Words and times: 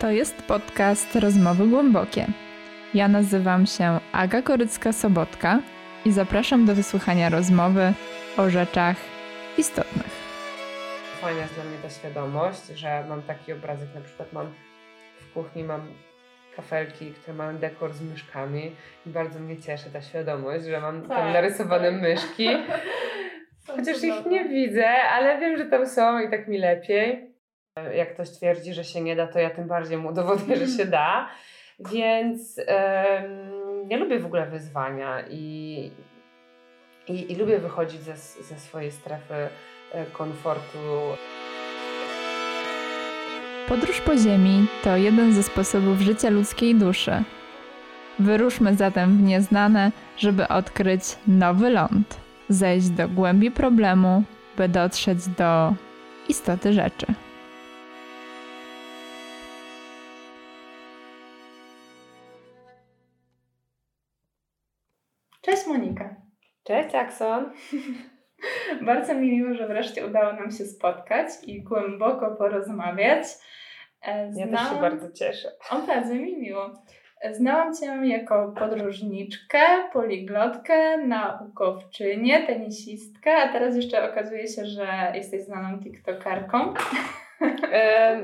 To 0.00 0.10
jest 0.10 0.42
podcast 0.42 1.16
Rozmowy 1.16 1.66
Głębokie. 1.66 2.26
Ja 2.94 3.08
nazywam 3.08 3.66
się 3.66 4.00
Aga 4.12 4.42
Korycka-Sobotka 4.42 5.58
i 6.04 6.12
zapraszam 6.12 6.66
do 6.66 6.74
wysłuchania 6.74 7.28
rozmowy 7.28 7.92
o 8.36 8.50
rzeczach 8.50 8.96
istotnych. 9.58 10.10
Fajna 11.20 11.40
jest 11.40 11.54
dla 11.54 11.64
mnie 11.64 11.78
ta 11.82 11.90
świadomość, 11.90 12.66
że 12.66 13.04
mam 13.08 13.22
taki 13.22 13.52
obrazek, 13.52 13.88
na 13.94 14.00
przykład 14.00 14.32
mam 14.32 14.46
w 15.20 15.32
kuchni 15.32 15.64
mam 15.64 15.80
kafelki, 16.56 17.12
które 17.12 17.36
mają 17.36 17.58
dekor 17.58 17.92
z 17.92 18.02
myszkami 18.02 18.72
i 19.06 19.10
bardzo 19.10 19.38
mnie 19.38 19.56
cieszy 19.56 19.90
ta 19.92 20.02
świadomość, 20.02 20.64
że 20.64 20.80
mam 20.80 21.02
tak, 21.02 21.18
tam 21.18 21.32
narysowane 21.32 21.92
tak. 21.92 22.02
myszki. 22.02 22.48
Chociaż 23.76 24.04
ich 24.04 24.26
nie 24.26 24.44
widzę, 24.44 24.88
ale 24.88 25.38
wiem, 25.38 25.58
że 25.58 25.64
tam 25.64 25.86
są 25.86 26.20
i 26.20 26.30
tak 26.30 26.48
mi 26.48 26.58
lepiej. 26.58 27.29
Jak 27.94 28.14
ktoś 28.14 28.30
twierdzi, 28.30 28.74
że 28.74 28.84
się 28.84 29.00
nie 29.00 29.16
da, 29.16 29.26
to 29.26 29.38
ja 29.38 29.50
tym 29.50 29.68
bardziej 29.68 29.98
mu 29.98 30.08
udowodnię, 30.08 30.56
że 30.56 30.66
się 30.66 30.84
da. 30.84 31.28
Więc 31.92 32.58
um, 32.58 33.90
ja 33.90 33.96
lubię 33.96 34.18
w 34.18 34.26
ogóle 34.26 34.46
wyzwania 34.46 35.24
i, 35.30 35.90
i, 37.08 37.32
i 37.32 37.36
lubię 37.36 37.58
wychodzić 37.58 38.00
ze, 38.00 38.16
ze 38.42 38.58
swojej 38.58 38.90
strefy 38.90 39.34
e, 39.92 40.06
komfortu. 40.06 40.78
Podróż 43.68 44.00
po 44.00 44.16
Ziemi 44.16 44.66
to 44.84 44.96
jeden 44.96 45.32
ze 45.32 45.42
sposobów 45.42 46.00
życia 46.00 46.30
ludzkiej 46.30 46.74
duszy. 46.74 47.22
Wyruszmy 48.18 48.74
zatem 48.74 49.18
w 49.18 49.22
nieznane, 49.22 49.92
żeby 50.16 50.48
odkryć 50.48 51.02
nowy 51.26 51.70
ląd, 51.70 52.20
zejść 52.48 52.88
do 52.88 53.08
głębi 53.08 53.50
problemu, 53.50 54.22
by 54.56 54.68
dotrzeć 54.68 55.28
do 55.28 55.74
istoty 56.28 56.72
rzeczy. 56.72 57.06
Monika. 65.72 66.16
Cześć 66.64 66.94
Jackson. 66.94 67.52
Bardzo 68.86 69.14
mi 69.14 69.30
miło, 69.30 69.54
że 69.54 69.66
wreszcie 69.66 70.06
udało 70.06 70.32
nam 70.32 70.50
się 70.50 70.64
spotkać 70.64 71.28
i 71.46 71.62
głęboko 71.62 72.36
porozmawiać. 72.36 73.26
Znam... 74.30 74.50
Ja 74.50 74.58
też 74.58 74.68
się 74.68 74.80
bardzo 74.80 75.12
cieszę. 75.12 75.48
O, 75.70 75.86
bardzo 75.86 76.14
mi 76.14 76.38
miło. 76.38 76.70
Znałam 77.32 77.74
Cię 77.74 77.86
jako 77.86 78.54
podróżniczkę, 78.58 79.58
poliglotkę, 79.92 80.98
naukowczynię, 80.98 82.46
tenisistkę, 82.46 83.36
a 83.36 83.52
teraz 83.52 83.76
jeszcze 83.76 84.10
okazuje 84.10 84.48
się, 84.48 84.66
że 84.66 85.12
jesteś 85.14 85.44
znaną 85.44 85.80
tiktokerką. 85.80 86.58
E, 87.72 88.20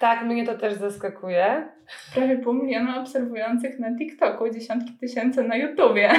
tak, 0.00 0.24
mnie 0.24 0.46
to 0.46 0.58
też 0.58 0.74
zaskakuje. 0.74 1.68
Prawie 2.14 2.38
pół 2.38 2.54
miliona 2.54 3.00
obserwujących 3.00 3.78
na 3.78 3.96
TikToku, 3.98 4.50
dziesiątki 4.50 4.98
tysięcy 5.00 5.44
na 5.44 5.56
YouTubie. 5.56 6.10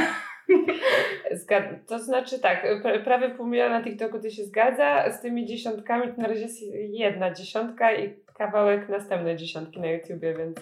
To 1.88 2.00
znaczy 2.00 2.40
tak, 2.40 2.68
prawie 3.04 3.30
pół 3.30 3.48
miliona 3.48 3.80
na 3.80 3.86
TikToku 3.86 4.20
to 4.20 4.30
się 4.30 4.44
zgadza, 4.44 5.12
z 5.12 5.22
tymi 5.22 5.46
dziesiątkami 5.46 6.14
to 6.14 6.22
na 6.22 6.28
razie 6.28 6.42
jest 6.42 6.62
jedna 6.90 7.34
dziesiątka 7.34 7.94
i 7.94 8.16
kawałek 8.38 8.90
następnej 8.90 9.38
dziesiątki 9.38 9.80
na 9.80 9.88
YouTubie, 9.88 10.34
więc... 10.34 10.58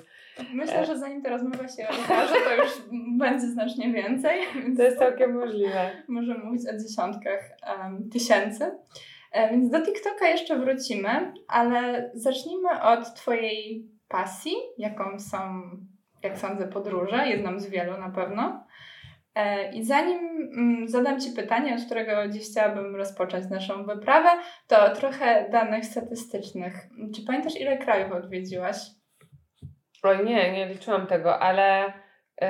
Myślę, 0.54 0.86
że 0.86 0.98
zanim 0.98 1.22
ta 1.22 1.30
rozmowa 1.30 1.68
się 1.68 1.88
okaże, 1.88 2.34
to 2.34 2.56
już 2.56 2.72
będzie 3.18 3.48
znacznie 3.48 3.94
więcej. 3.94 4.40
To 4.78 4.84
jest 4.84 5.00
całkiem 5.00 5.34
możliwe. 5.34 5.92
Możemy 6.08 6.44
mówić 6.44 6.62
o 6.70 6.78
dziesiątkach 6.78 7.40
um, 7.68 8.10
tysięcy. 8.10 8.72
E, 9.32 9.52
więc 9.52 9.70
do 9.70 9.82
TikToka 9.82 10.28
jeszcze 10.28 10.60
wrócimy, 10.60 11.34
ale 11.48 12.12
zacznijmy 12.14 12.82
od 12.82 13.14
Twojej 13.14 13.88
pasji, 14.08 14.54
jaką 14.78 15.20
są, 15.20 15.62
jak 16.24 16.38
sądzę, 16.38 16.68
podróże, 16.68 17.28
jedną 17.28 17.60
z 17.60 17.70
wielu 17.70 17.98
na 17.98 18.10
pewno. 18.10 18.64
E, 19.36 19.72
I 19.72 19.84
zanim 19.84 20.20
mm, 20.58 20.88
zadam 20.88 21.20
Ci 21.20 21.32
pytanie, 21.32 21.76
od 21.76 21.86
którego 21.86 22.28
dziś 22.28 22.52
chciałabym 22.52 22.96
rozpocząć 22.96 23.50
naszą 23.50 23.86
wyprawę, 23.86 24.30
to 24.68 24.96
trochę 24.96 25.50
danych 25.50 25.86
statystycznych. 25.86 26.74
Czy 27.16 27.26
pamiętasz, 27.26 27.62
ile 27.62 27.78
krajów 27.78 28.12
odwiedziłaś? 28.12 28.78
Oj, 30.04 30.26
nie, 30.26 30.52
nie 30.52 30.68
liczyłam 30.68 31.08
tego, 31.08 31.40
ale 31.40 31.94
yy, 32.42 32.48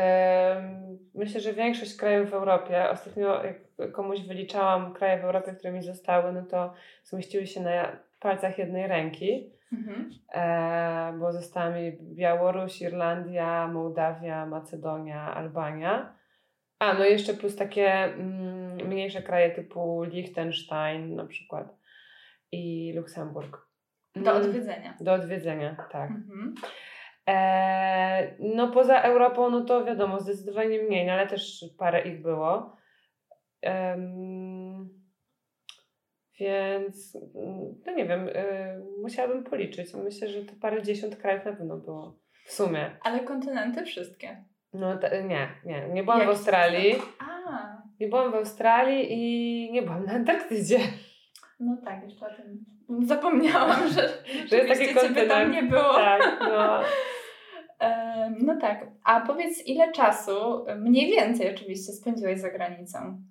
myślę, 1.15 1.41
że 1.41 1.53
większość 1.53 1.97
krajów 1.97 2.29
w 2.29 2.33
Europie, 2.33 2.89
ostatnio 2.89 3.43
jak 3.43 3.91
komuś 3.91 4.21
wyliczałam 4.21 4.93
kraje 4.93 5.21
w 5.21 5.25
Europie, 5.25 5.51
które 5.51 5.73
mi 5.73 5.83
zostały, 5.83 6.31
no 6.31 6.41
to 6.41 6.73
zmieściły 7.03 7.47
się 7.47 7.61
na 7.61 7.99
palcach 8.19 8.57
jednej 8.57 8.87
ręki. 8.87 9.53
Mhm. 9.73 10.09
E, 10.33 11.17
bo 11.19 11.33
została 11.33 11.69
mi 11.69 11.97
Białoruś, 12.01 12.81
Irlandia, 12.81 13.67
Mołdawia, 13.67 14.45
Macedonia, 14.45 15.35
Albania. 15.35 16.18
A, 16.79 16.93
no 16.93 17.05
jeszcze 17.05 17.33
plus 17.33 17.55
takie 17.55 17.93
mm, 17.93 18.87
mniejsze 18.87 19.21
kraje 19.21 19.51
typu 19.51 20.03
Liechtenstein 20.03 21.15
na 21.15 21.25
przykład 21.25 21.75
i 22.51 22.93
Luksemburg. 22.95 23.67
Do 24.15 24.31
mm, 24.31 24.43
odwiedzenia. 24.43 24.97
Do 24.99 25.13
odwiedzenia, 25.13 25.87
tak. 25.91 26.11
Mhm. 26.11 26.55
E, 27.29 28.35
no 28.39 28.71
poza 28.71 29.01
Europą, 29.01 29.49
no 29.49 29.61
to 29.61 29.85
wiadomo, 29.85 30.19
zdecydowanie 30.19 30.83
mniej, 30.83 31.07
no 31.07 31.13
ale 31.13 31.27
też 31.27 31.65
parę 31.77 32.01
ich 32.01 32.21
było. 32.21 32.77
więc, 36.39 37.17
no 37.85 37.93
nie 37.93 38.05
wiem, 38.05 38.27
y, 38.27 38.33
musiałabym 39.01 39.43
policzyć. 39.43 39.93
Myślę, 39.93 40.27
że 40.27 40.45
to 40.45 40.53
parę 40.61 40.83
dziesiąt 40.83 41.15
krajów 41.15 41.45
na 41.45 41.51
pewno 41.51 41.77
było 41.77 42.19
w 42.45 42.51
sumie. 42.51 42.97
Ale 43.01 43.19
kontynenty 43.19 43.85
wszystkie? 43.85 44.43
No 44.73 44.99
nie, 45.27 45.49
nie. 45.65 45.89
Nie 45.93 46.03
byłam 46.03 46.19
Jak 46.19 46.27
w 46.27 46.31
Australii. 46.31 46.95
Nie 47.99 48.07
byłam 48.07 48.31
w 48.31 48.35
Australii 48.35 49.07
i 49.11 49.71
nie 49.71 49.81
byłam 49.81 50.05
na 50.05 50.13
Antarktydzie. 50.13 50.79
No 51.59 51.77
tak, 51.85 52.03
jeszcze 52.03 52.27
o 52.27 52.29
tym 52.29 52.65
zapomniałam, 53.07 53.87
że, 53.87 54.09
że 54.47 54.57
jest 54.57 54.79
taki 54.81 54.93
kontynent. 54.93 55.29
tam 55.29 55.51
nie 55.51 55.63
było. 55.63 55.93
Tak, 55.93 56.39
no. 56.39 56.79
no 58.45 58.57
tak, 58.61 58.87
a 59.03 59.21
powiedz 59.21 59.67
ile 59.67 59.91
czasu, 59.91 60.65
mniej 60.77 61.11
więcej 61.11 61.53
oczywiście, 61.55 61.93
spędziłeś 61.93 62.39
za 62.39 62.49
granicą? 62.49 63.23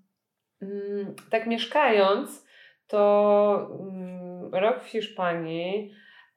Mm, 0.62 1.15
tak 1.31 1.47
mieszkając, 1.47 2.47
to 2.87 3.78
mm, 3.81 4.55
rok 4.55 4.82
w 4.82 4.87
Hiszpanii, 4.87 5.93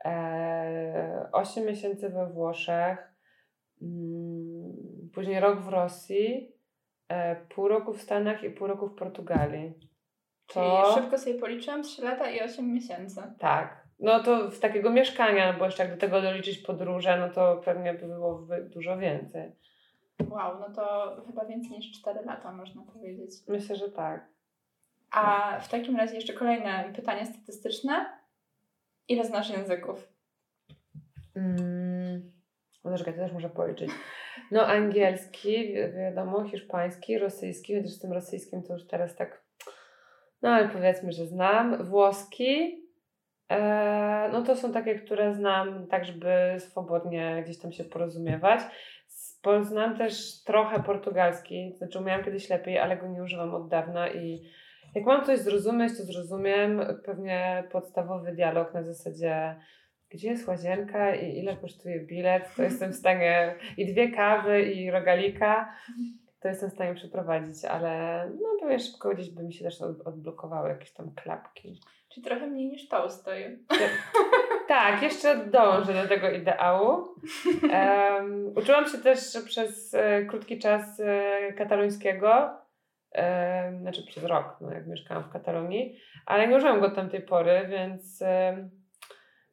e, 0.05 1.29
8 1.31 1.65
miesięcy 1.65 2.09
we 2.09 2.29
Włoszech, 2.33 3.13
mm, 3.81 4.90
później 5.13 5.39
rok 5.39 5.59
w 5.59 5.67
Rosji, 5.67 6.51
e, 7.09 7.35
pół 7.35 7.67
roku 7.67 7.93
w 7.93 8.01
Stanach 8.01 8.43
i 8.43 8.49
pół 8.49 8.67
roku 8.67 8.87
w 8.87 8.95
Portugalii. 8.95 9.73
To... 10.47 10.83
Czyli 10.83 11.01
szybko 11.01 11.17
sobie 11.17 11.39
policzyłam 11.39 11.83
3 11.83 12.01
lata 12.01 12.31
i 12.31 12.41
8 12.41 12.73
miesięcy. 12.73 13.21
Tak. 13.39 13.87
No 13.99 14.23
to 14.23 14.51
w 14.51 14.59
takiego 14.59 14.89
mieszkania, 14.89 15.53
no 15.53 15.59
bo 15.59 15.65
jeszcze 15.65 15.83
jak 15.83 15.91
do 15.91 15.99
tego 15.99 16.21
doliczyć 16.21 16.57
podróże, 16.57 17.17
no 17.17 17.29
to 17.29 17.61
pewnie 17.65 17.93
by 17.93 18.07
było 18.07 18.47
dużo 18.69 18.97
więcej. 18.97 19.51
Wow, 20.29 20.59
no 20.59 20.75
to 20.75 21.15
chyba 21.27 21.45
więcej 21.45 21.71
niż 21.71 21.91
4 21.91 22.25
lata 22.25 22.51
można 22.51 22.81
powiedzieć. 22.81 23.31
Myślę, 23.47 23.75
że 23.75 23.89
tak. 23.89 24.27
A 25.11 25.57
w 25.59 25.69
takim 25.69 25.95
razie 25.95 26.15
jeszcze 26.15 26.33
kolejne 26.33 26.93
pytanie 26.95 27.25
statystyczne. 27.25 28.21
Ile 29.07 29.25
znasz 29.25 29.49
języków? 29.49 30.07
Mm, 31.35 32.31
no 32.83 32.97
czekaj, 32.97 33.13
to 33.13 33.19
też 33.19 33.31
muszę 33.31 33.49
policzyć. 33.49 33.91
No 34.51 34.67
angielski, 34.67 35.73
wiadomo, 35.97 36.43
hiszpański, 36.43 37.17
rosyjski, 37.17 37.75
chociaż 37.75 37.91
z 37.91 37.99
tym 37.99 38.13
rosyjskim 38.13 38.63
to 38.63 38.73
już 38.73 38.87
teraz 38.87 39.15
tak, 39.15 39.43
no 40.41 40.49
ale 40.49 40.69
powiedzmy, 40.69 41.11
że 41.11 41.25
znam. 41.25 41.85
Włoski, 41.85 42.81
e, 43.49 44.29
no 44.31 44.41
to 44.41 44.55
są 44.55 44.71
takie, 44.71 44.95
które 44.95 45.33
znam 45.33 45.87
tak, 45.87 46.05
żeby 46.05 46.55
swobodnie 46.59 47.41
gdzieś 47.45 47.59
tam 47.59 47.71
się 47.71 47.83
porozumiewać. 47.83 48.59
Znam 49.61 49.97
też 49.97 50.43
trochę 50.43 50.83
portugalski, 50.83 51.73
znaczy 51.77 51.99
umiałam 51.99 52.23
kiedyś 52.23 52.49
lepiej, 52.49 52.77
ale 52.77 52.97
go 52.97 53.07
nie 53.07 53.23
używam 53.23 53.55
od 53.55 53.67
dawna 53.67 54.09
i 54.09 54.41
jak 54.95 55.05
mam 55.05 55.25
coś 55.25 55.39
zrozumieć, 55.39 55.97
to 55.97 56.03
zrozumiem 56.03 56.81
pewnie 57.05 57.63
podstawowy 57.71 58.31
dialog 58.31 58.73
na 58.73 58.83
zasadzie 58.83 59.55
gdzie 60.11 60.29
jest 60.29 60.47
łazienka 60.47 61.15
i 61.15 61.37
ile 61.37 61.57
kosztuje 61.57 61.99
bilet, 61.99 62.55
to 62.55 62.63
jestem 62.63 62.91
w 62.91 62.95
stanie 62.95 63.55
i 63.77 63.91
dwie 63.91 64.11
kawy 64.11 64.61
i 64.61 64.91
rogalika, 64.91 65.73
to 66.39 66.47
jestem 66.47 66.69
w 66.69 66.73
stanie 66.73 66.95
przeprowadzić, 66.95 67.65
ale 67.65 68.25
no 68.41 68.47
pewnie 68.59 68.79
szybko 68.79 69.09
gdzieś 69.09 69.29
by 69.29 69.43
mi 69.43 69.53
się 69.53 69.65
też 69.65 69.81
odblokowały 69.81 70.69
jakieś 70.69 70.91
tam 70.91 71.11
klapki. 71.15 71.79
Czyli 72.13 72.25
trochę 72.25 72.47
mniej 72.47 72.67
niż 72.67 72.87
Tolstoj. 72.87 73.59
Tak, 74.67 75.01
jeszcze 75.01 75.45
dążę 75.45 75.93
do 75.93 76.07
tego 76.07 76.29
ideału. 76.29 77.07
Um, 77.63 78.53
uczyłam 78.55 78.85
się 78.85 78.97
też 78.97 79.19
przez 79.45 79.93
e, 79.93 80.25
krótki 80.25 80.59
czas 80.59 80.99
e, 80.99 81.53
katalońskiego, 81.53 82.49
e, 83.11 83.77
znaczy 83.81 84.05
przez 84.07 84.23
rok, 84.23 84.57
no, 84.61 84.71
jak 84.71 84.87
mieszkałam 84.87 85.23
w 85.23 85.33
Katalonii, 85.33 85.97
ale 86.25 86.47
nie 86.47 86.55
użyłam 86.55 86.79
go 86.79 86.85
od 86.85 86.95
tamtej 86.95 87.21
pory, 87.21 87.67
więc 87.69 88.23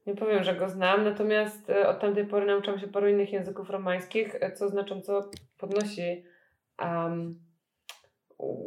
Nie 0.08 0.14
powiem, 0.14 0.44
że 0.44 0.54
go 0.54 0.68
znam, 0.68 1.04
natomiast 1.04 1.70
e, 1.70 1.88
od 1.88 2.00
tamtej 2.00 2.26
pory 2.26 2.46
nauczyłam 2.46 2.80
się 2.80 2.88
paru 2.88 3.08
innych 3.08 3.32
języków 3.32 3.70
romańskich, 3.70 4.34
e, 4.40 4.52
co 4.52 4.68
znacząco 4.68 5.30
podnosi 5.58 6.24
um, 6.82 7.40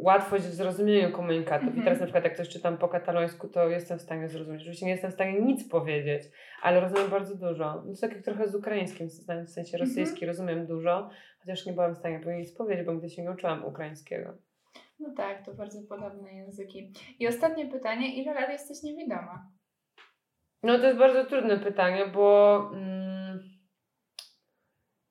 łatwość 0.02 0.44
w 0.44 0.54
zrozumieniu 0.54 1.12
komunikatów. 1.12 1.68
Mhm. 1.68 1.80
I 1.80 1.84
teraz 1.84 2.00
na 2.00 2.06
przykład 2.06 2.24
jak 2.24 2.36
coś 2.36 2.48
czytam 2.48 2.78
po 2.78 2.88
katalońsku, 2.88 3.48
to 3.48 3.68
jestem 3.68 3.98
w 3.98 4.02
stanie 4.02 4.28
zrozumieć. 4.28 4.60
Oczywiście 4.62 4.86
nie 4.86 4.92
jestem 4.92 5.10
w 5.10 5.14
stanie 5.14 5.40
nic 5.40 5.68
powiedzieć, 5.68 6.22
ale 6.62 6.80
rozumiem 6.80 7.10
bardzo 7.10 7.36
dużo. 7.36 7.82
No 7.86 7.94
to 7.94 8.00
tak 8.00 8.12
jak 8.12 8.24
trochę 8.24 8.48
z 8.48 8.54
ukraińskim, 8.54 9.08
w 9.46 9.50
sensie 9.50 9.78
rosyjski 9.78 10.26
rozumiem 10.26 10.66
dużo, 10.66 11.10
chociaż 11.40 11.66
nie 11.66 11.72
byłam 11.72 11.94
w 11.94 11.98
stanie 11.98 12.20
nic 12.38 12.52
powiedzieć, 12.56 12.86
bo 12.86 12.92
nigdy 12.92 13.10
się 13.10 13.22
nie 13.22 13.30
uczyłam 13.30 13.64
ukraińskiego. 13.64 14.38
No 14.98 15.14
tak, 15.16 15.46
to 15.46 15.54
bardzo 15.54 15.78
podobne 15.88 16.34
języki. 16.34 16.92
I 17.18 17.28
ostatnie 17.28 17.66
pytanie, 17.66 18.22
ile 18.22 18.34
lat 18.34 18.50
jesteś 18.50 18.82
niewidoma? 18.82 19.48
No 20.62 20.78
to 20.78 20.86
jest 20.86 20.98
bardzo 20.98 21.24
trudne 21.24 21.58
pytanie, 21.58 22.06
bo 22.06 22.56
mm, 22.74 23.40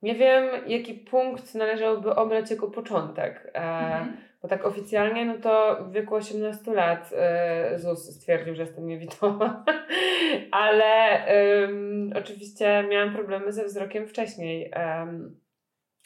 nie 0.01 0.15
wiem, 0.15 0.49
jaki 0.67 0.93
punkt 0.93 1.55
należałoby 1.55 2.15
obrać 2.15 2.51
jako 2.51 2.67
początek. 2.67 3.51
E, 3.53 3.59
Mhm. 3.61 4.17
Bo 4.41 4.47
tak 4.47 4.65
oficjalnie, 4.65 5.25
no 5.25 5.37
to 5.37 5.77
w 5.81 5.91
wieku 5.91 6.15
18 6.15 6.73
lat 6.73 7.09
e, 7.17 7.79
ZUS 7.79 8.15
stwierdził, 8.15 8.55
że 8.55 8.61
jestem 8.61 8.87
niewidoma. 8.87 9.65
Ale 10.51 11.21
ym, 11.63 12.13
oczywiście 12.15 12.85
miałam 12.89 13.13
problemy 13.13 13.51
ze 13.51 13.65
wzrokiem 13.65 14.07
wcześniej. 14.07 14.71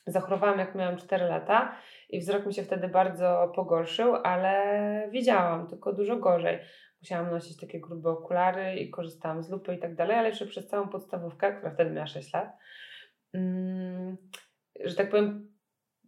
Zachorowałam 0.07 0.59
jak 0.59 0.75
miałam 0.75 0.97
4 0.97 1.25
lata 1.25 1.75
i 2.09 2.19
wzrok 2.19 2.45
mi 2.45 2.53
się 2.53 2.63
wtedy 2.63 2.87
bardzo 2.87 3.51
pogorszył, 3.55 4.15
ale 4.23 5.07
widziałam, 5.11 5.67
tylko 5.67 5.93
dużo 5.93 6.17
gorzej. 6.17 6.59
Musiałam 7.05 7.31
nosić 7.31 7.57
takie 7.57 7.79
grube 7.79 8.09
okulary 8.09 8.75
i 8.75 8.89
korzystałam 8.89 9.43
z 9.43 9.49
lupy 9.49 9.75
i 9.75 9.79
tak 9.79 9.95
dalej, 9.95 10.17
ale 10.17 10.29
jeszcze 10.29 10.45
przez 10.45 10.67
całą 10.67 10.87
podstawówkę, 10.87 11.53
która 11.53 11.71
wtedy 11.71 11.91
miała 11.91 12.07
6 12.07 12.33
lat, 12.33 12.57
ym, 13.35 14.17
że 14.85 14.95
tak 14.95 15.09
powiem, 15.09 15.53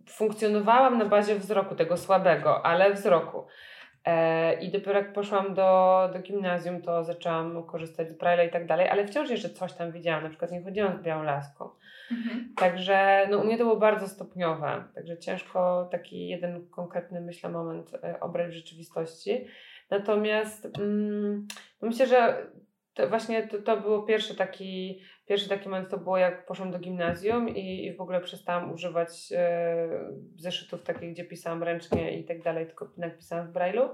funkcjonowałam 0.10 0.98
na 0.98 1.06
bazie 1.06 1.36
wzroku, 1.36 1.76
tego 1.76 1.98
słabego, 1.98 2.66
ale 2.66 2.94
wzroku. 2.94 3.48
E, 4.06 4.54
I 4.54 4.72
dopiero 4.72 5.00
jak 5.00 5.14
poszłam 5.14 5.54
do, 5.54 6.10
do 6.14 6.20
gimnazjum, 6.20 6.82
to 6.82 7.04
zaczęłam 7.04 7.64
korzystać 7.64 8.10
z 8.10 8.18
Braille'a 8.18 8.48
i 8.48 8.52
tak 8.52 8.66
dalej, 8.66 8.90
ale 8.90 9.08
wciąż 9.08 9.30
jeszcze 9.30 9.50
coś 9.50 9.74
tam 9.74 9.92
widziałam, 9.92 10.24
na 10.24 10.30
przykład 10.30 10.52
nie 10.52 10.64
chodziłam 10.64 10.98
z 10.98 11.02
białą 11.02 11.24
laską. 11.24 11.70
Mhm. 12.12 12.54
Także 12.56 13.28
no, 13.30 13.38
u 13.38 13.44
mnie 13.44 13.58
to 13.58 13.64
było 13.64 13.78
bardzo 13.78 14.08
stopniowe, 14.08 14.84
także 14.96 15.18
ciężko 15.18 15.88
taki 15.92 16.28
jeden 16.28 16.70
konkretny, 16.70 17.22
myślę, 17.22 17.50
moment 17.50 17.92
e, 18.04 18.20
obrać 18.20 18.48
w 18.48 18.56
rzeczywistości. 18.56 19.48
Natomiast 19.90 20.68
mm, 20.80 21.48
myślę, 21.82 22.08
że 22.08 22.48
to 22.94 23.10
właśnie 23.10 23.48
to, 23.48 23.62
to 23.62 23.82
było 23.82 24.04
pierwszy 24.04 24.36
taki, 24.36 25.02
pierwszy 25.28 25.50
taki 25.50 25.70
moment, 25.70 25.90
to 25.90 25.98
było 25.98 26.18
jak 26.18 26.46
poszłam 26.46 26.72
do 26.72 26.80
gimnazjum 26.80 27.50
i, 27.50 27.86
i 27.86 27.96
w 27.96 28.02
ogóle 28.02 28.22
przestałam 28.22 28.72
używać 28.72 29.34
e, 29.36 29.90
zeszytów 30.36 30.84
takich, 30.84 31.14
gdzie 31.14 31.26
pisałam 31.26 31.64
ręcznie 31.64 32.20
i 32.20 32.26
tak 32.26 32.44
dalej, 32.44 32.66
tylko 32.66 32.86
jednak 32.86 33.18
pisałam 33.18 33.48
w 33.48 33.54
Braille'u. 33.54 33.90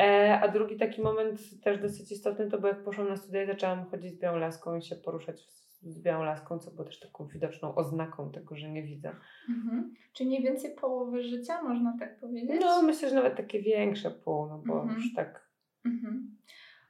E, 0.00 0.38
a 0.42 0.48
drugi 0.48 0.76
taki 0.76 1.02
moment 1.02 1.40
też 1.62 1.78
dosyć 1.78 2.12
istotny 2.12 2.50
to 2.50 2.58
był 2.58 2.68
jak 2.68 2.84
poszłam 2.84 3.08
na 3.08 3.16
studia 3.16 3.42
i 3.42 3.46
zaczęłam 3.46 3.90
chodzić 3.90 4.12
z 4.12 4.20
białą 4.20 4.38
laską 4.38 4.76
i 4.76 4.82
się 4.82 4.96
poruszać 4.96 5.40
z, 5.40 5.67
z 5.82 6.02
białą 6.02 6.24
laską, 6.24 6.58
co 6.58 6.70
było 6.70 6.84
też 6.84 7.00
taką 7.00 7.26
widoczną 7.26 7.74
oznaką 7.74 8.30
tego, 8.30 8.56
że 8.56 8.68
nie 8.70 8.82
widzę. 8.82 9.14
Mhm. 9.48 9.94
Czy 10.12 10.24
mniej 10.24 10.42
więcej 10.42 10.74
połowy 10.74 11.22
życia, 11.24 11.62
można 11.62 11.96
tak 11.98 12.20
powiedzieć? 12.20 12.60
No 12.60 12.82
myślę, 12.82 13.08
że 13.08 13.14
nawet 13.14 13.36
takie 13.36 13.62
większe 13.62 14.10
pół, 14.10 14.46
no 14.46 14.62
bo 14.66 14.80
Mhm. 14.82 14.98
już 14.98 15.14
tak 15.14 15.48
Mhm. 15.84 16.36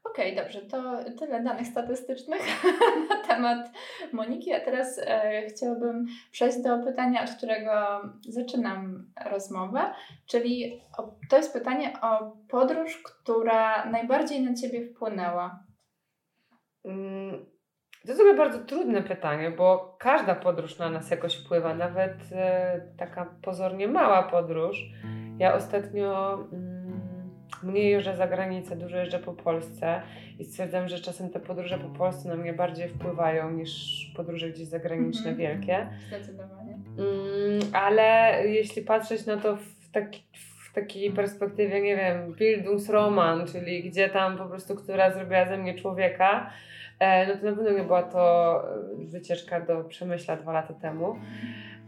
Okej, 0.04 0.36
dobrze, 0.36 0.60
to 0.60 1.04
tyle 1.18 1.42
danych 1.42 1.66
statystycznych 1.66 2.40
na 3.08 3.16
temat 3.16 3.72
Moniki, 4.12 4.52
a 4.52 4.60
teraz 4.60 5.00
e, 5.06 5.46
chciałabym 5.48 6.06
przejść 6.30 6.62
do 6.62 6.78
pytania, 6.78 7.24
od 7.24 7.30
którego 7.30 7.72
zaczynam 8.28 9.06
rozmowę, 9.30 9.80
czyli 10.26 10.80
o, 10.98 11.14
to 11.30 11.36
jest 11.36 11.52
pytanie 11.52 12.00
o 12.02 12.36
podróż, 12.48 13.02
która 13.04 13.90
najbardziej 13.90 14.42
na 14.42 14.54
Ciebie 14.54 14.86
wpłynęła. 14.86 15.64
Mm, 16.84 17.46
To 18.02 18.08
jest 18.08 18.18
w 18.20 18.24
ogóle 18.24 18.36
bardzo 18.36 18.58
trudne 18.58 19.02
pytanie, 19.02 19.50
bo 19.50 19.96
każda 19.98 20.34
podróż 20.34 20.78
na 20.78 20.90
nas 20.90 21.10
jakoś 21.10 21.36
wpływa, 21.44 21.74
nawet 21.74 22.14
e, 22.32 22.80
taka 22.96 23.34
pozornie 23.42 23.88
mała 23.88 24.22
podróż. 24.22 24.82
Ja 25.38 25.54
ostatnio 25.54 26.34
mm, 26.52 27.00
mniej 27.62 27.90
jeżdżę 27.90 28.16
za 28.16 28.26
granicę, 28.26 28.76
dużo 28.76 28.96
jeżdżę 28.96 29.18
po 29.18 29.32
Polsce 29.32 30.02
i 30.38 30.44
stwierdzam, 30.44 30.88
że 30.88 30.98
czasem 30.98 31.30
te 31.30 31.40
podróże 31.40 31.78
po 31.78 31.88
Polsce 31.98 32.28
na 32.28 32.36
mnie 32.36 32.52
bardziej 32.52 32.88
wpływają 32.88 33.50
niż 33.50 33.72
podróże 34.16 34.50
gdzieś 34.50 34.66
zagraniczne 34.68 35.30
Mhm. 35.30 35.36
wielkie. 35.36 35.88
Zdecydowanie. 36.08 36.72
Mm, 36.98 37.60
ale 37.72 38.32
jeśli 38.46 38.82
patrzeć 38.82 39.26
na 39.26 39.36
to 39.36 39.56
w, 39.56 39.90
taki, 39.92 40.22
takiej 40.80 41.10
perspektywie, 41.10 41.80
nie 41.80 41.96
wiem, 41.96 42.34
Bildungsroman, 42.34 43.46
czyli 43.46 43.90
gdzie 43.90 44.08
tam 44.08 44.38
po 44.38 44.44
prostu, 44.44 44.74
która 44.74 45.10
zrobiła 45.10 45.44
ze 45.46 45.56
mnie 45.58 45.74
człowieka, 45.74 46.50
e, 46.98 47.26
no 47.26 47.36
to 47.36 47.46
na 47.46 47.56
pewno 47.56 47.70
nie 47.78 47.84
była 47.84 48.02
to 48.02 48.64
e, 49.02 49.06
wycieczka 49.06 49.60
do 49.60 49.84
Przemyśla 49.84 50.36
dwa 50.36 50.52
lata 50.52 50.74
temu, 50.74 51.16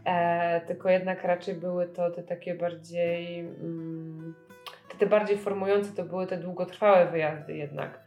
e, 0.05 0.61
tylko 0.61 0.89
jednak 0.89 1.23
raczej 1.23 1.55
były 1.55 1.87
to 1.87 2.11
te 2.11 2.23
takie 2.23 2.55
bardziej, 2.55 3.39
mm, 3.39 4.33
te, 4.89 4.97
te 4.97 5.05
bardziej 5.05 5.37
formujące, 5.37 5.95
to 5.95 6.03
były 6.03 6.27
te 6.27 6.37
długotrwałe 6.37 7.11
wyjazdy 7.11 7.55
jednak. 7.57 7.99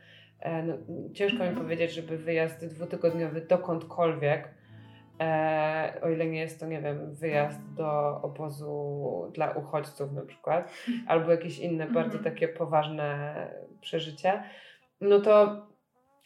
No, 0.65 0.75
ciężko 1.15 1.39
mi 1.39 1.49
Mhm. 1.49 1.63
powiedzieć, 1.63 1.93
żeby 1.93 2.19
wyjazd 2.19 2.67
dwutygodniowy 2.67 3.41
dokądkolwiek, 3.41 4.49
E, 5.20 5.99
o 6.02 6.08
ile 6.08 6.26
nie 6.26 6.40
jest 6.40 6.61
to, 6.61 6.66
nie 6.66 6.81
wiem, 6.81 7.14
wyjazd 7.14 7.75
do 7.75 8.20
obozu 8.22 9.31
dla 9.34 9.50
uchodźców 9.50 10.12
na 10.12 10.22
przykład, 10.22 10.72
albo 11.08 11.31
jakieś 11.31 11.58
inne 11.58 11.84
Mhm. 11.84 11.94
bardzo 11.94 12.25
takie 12.25 12.49
poważne 12.49 13.34
przeżycie, 13.81 14.43
no 15.00 15.20
to 15.20 15.66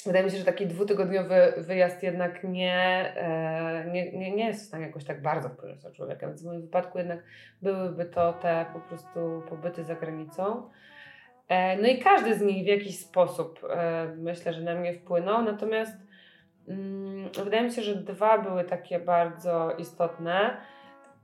wydaje 0.07 0.25
mi 0.25 0.31
się, 0.31 0.37
że 0.37 0.45
taki 0.45 0.67
dwutygodniowy 0.67 1.53
wyjazd 1.57 2.03
jednak 2.03 2.45
nie, 2.45 3.13
e, 3.17 3.91
nie, 3.93 4.13
nie, 4.13 4.37
nie 4.37 4.47
jest 4.47 4.65
w 4.65 4.69
stanie 4.69 4.87
jakoś 4.87 5.05
tak 5.05 5.23
bardzo 5.23 5.49
wpłynąć 5.49 5.85
na 5.85 5.91
człowieka, 5.91 6.27
więc 6.27 6.43
w 6.43 6.47
moim 6.47 6.63
wypadku 6.63 6.99
jednak 6.99 7.25
byłyby 7.63 8.05
to 8.05 8.33
te 8.33 8.67
po 8.73 8.81
prostu 8.81 9.43
pobyty 9.49 9.85
za 9.85 9.95
granicą. 9.95 10.71
E, 11.49 11.77
no 11.77 11.89
i 11.89 11.99
każdy 11.99 12.35
z 12.35 12.43
nich 12.43 12.65
w 12.65 12.69
jakiś 12.69 12.99
sposób 13.01 13.61
e, 13.71 14.07
myślę, 14.17 14.53
że 14.53 14.61
na 14.61 14.75
mnie 14.75 14.95
wpłynął, 14.95 15.43
natomiast 15.43 16.08
Wydaje 17.45 17.63
mi 17.63 17.71
się, 17.73 17.83
że 17.83 17.95
dwa 17.95 18.39
były 18.39 18.65
takie 18.65 18.99
bardzo 18.99 19.73
istotne. 19.79 20.57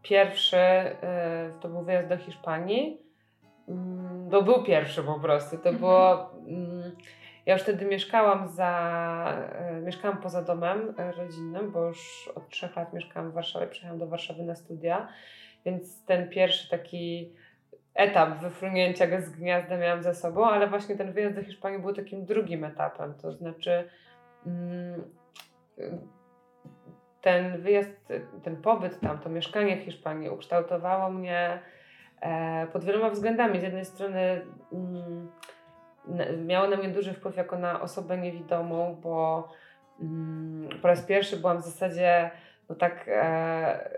Pierwszy 0.03 0.57
y, 0.57 0.93
to 1.61 1.69
był 1.69 1.83
wyjazd 1.83 2.09
do 2.09 2.17
Hiszpanii. 2.17 3.03
Mm, 3.69 4.31
To 4.31 4.43
był 4.43 4.63
pierwszy 4.63 5.03
po 5.03 5.21
prostu. 5.21 5.51
To 5.59 5.69
Mhm. 5.69 5.79
było. 5.79 6.31
mm, 6.49 6.93
Ja 7.47 7.53
już 7.55 7.63
wtedy 7.63 7.85
mieszkałam 7.85 8.49
za. 8.49 9.45
y, 9.79 9.83
Mieszkałam 9.83 10.19
poza 10.19 10.43
domem 10.43 10.95
y, 11.01 11.13
rodzinnym, 11.13 11.71
bo 11.73 11.87
już 11.87 12.31
od 12.35 12.49
trzech 12.49 12.77
lat 12.77 12.93
mieszkałam 12.93 13.31
w 13.31 13.35
Warszawie. 13.35 13.67
Przyjechałam 13.67 13.99
do 13.99 14.07
Warszawy 14.07 14.43
na 14.43 14.55
studia, 14.55 15.09
więc 15.65 16.05
ten 16.05 16.29
pierwszy 16.29 16.71
taki 16.71 17.33
etap 17.95 18.39
wyfrunięcia 18.39 19.07
go 19.07 19.21
z 19.21 19.31
gniazda 19.31 19.77
miałam 19.79 20.03
za 20.03 20.15
sobą, 20.15 20.45
ale 20.47 20.67
właśnie 20.67 20.97
ten 20.97 21.13
wyjazd 21.13 21.37
do 21.37 21.43
Hiszpanii 21.43 21.79
był 21.79 21.93
takim 21.93 22.25
drugim 22.27 22.65
etapem. 22.65 23.15
To 23.23 23.33
znaczy. 23.33 23.89
mm, 24.47 25.03
ten 27.21 27.63
wyjazd, 27.63 28.13
ten 28.43 28.57
pobyt 28.57 29.01
tam, 29.01 29.19
to 29.19 29.29
mieszkanie 29.29 29.77
w 29.77 29.81
Hiszpanii 29.81 30.29
ukształtowało 30.29 31.11
mnie 31.11 31.59
e, 32.21 32.67
pod 32.67 32.85
wieloma 32.85 33.11
względami. 33.11 33.61
Z 33.61 33.63
jednej 33.63 33.85
strony 33.85 34.47
mm, 34.73 35.29
miało 36.47 36.69
na 36.69 36.77
mnie 36.77 36.89
duży 36.89 37.15
wpływ 37.15 37.37
jako 37.37 37.59
na 37.59 37.81
osobę 37.81 38.19
niewidomą, 38.19 38.99
bo 39.03 39.49
mm, 40.01 40.69
po 40.83 40.89
raz 40.89 41.03
pierwszy 41.03 41.37
byłam 41.37 41.59
w 41.59 41.65
zasadzie 41.65 42.31
no 42.69 42.75
tak 42.75 43.05
e, 43.09 43.91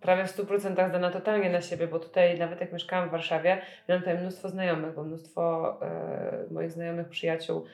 prawie 0.00 0.24
w 0.24 0.36
100% 0.36 0.88
zdana 0.88 1.10
totalnie 1.10 1.50
na 1.50 1.60
siebie, 1.60 1.86
bo 1.86 1.98
tutaj 1.98 2.38
nawet 2.38 2.60
jak 2.60 2.72
mieszkałam 2.72 3.08
w 3.08 3.12
Warszawie, 3.12 3.58
miałam 3.88 4.02
tutaj 4.02 4.18
mnóstwo 4.18 4.48
znajomych, 4.48 4.94
bo 4.94 5.04
mnóstwo 5.04 5.78
e, 5.82 6.52
moich 6.54 6.70
znajomych 6.70 7.08
przyjaciół 7.08 7.64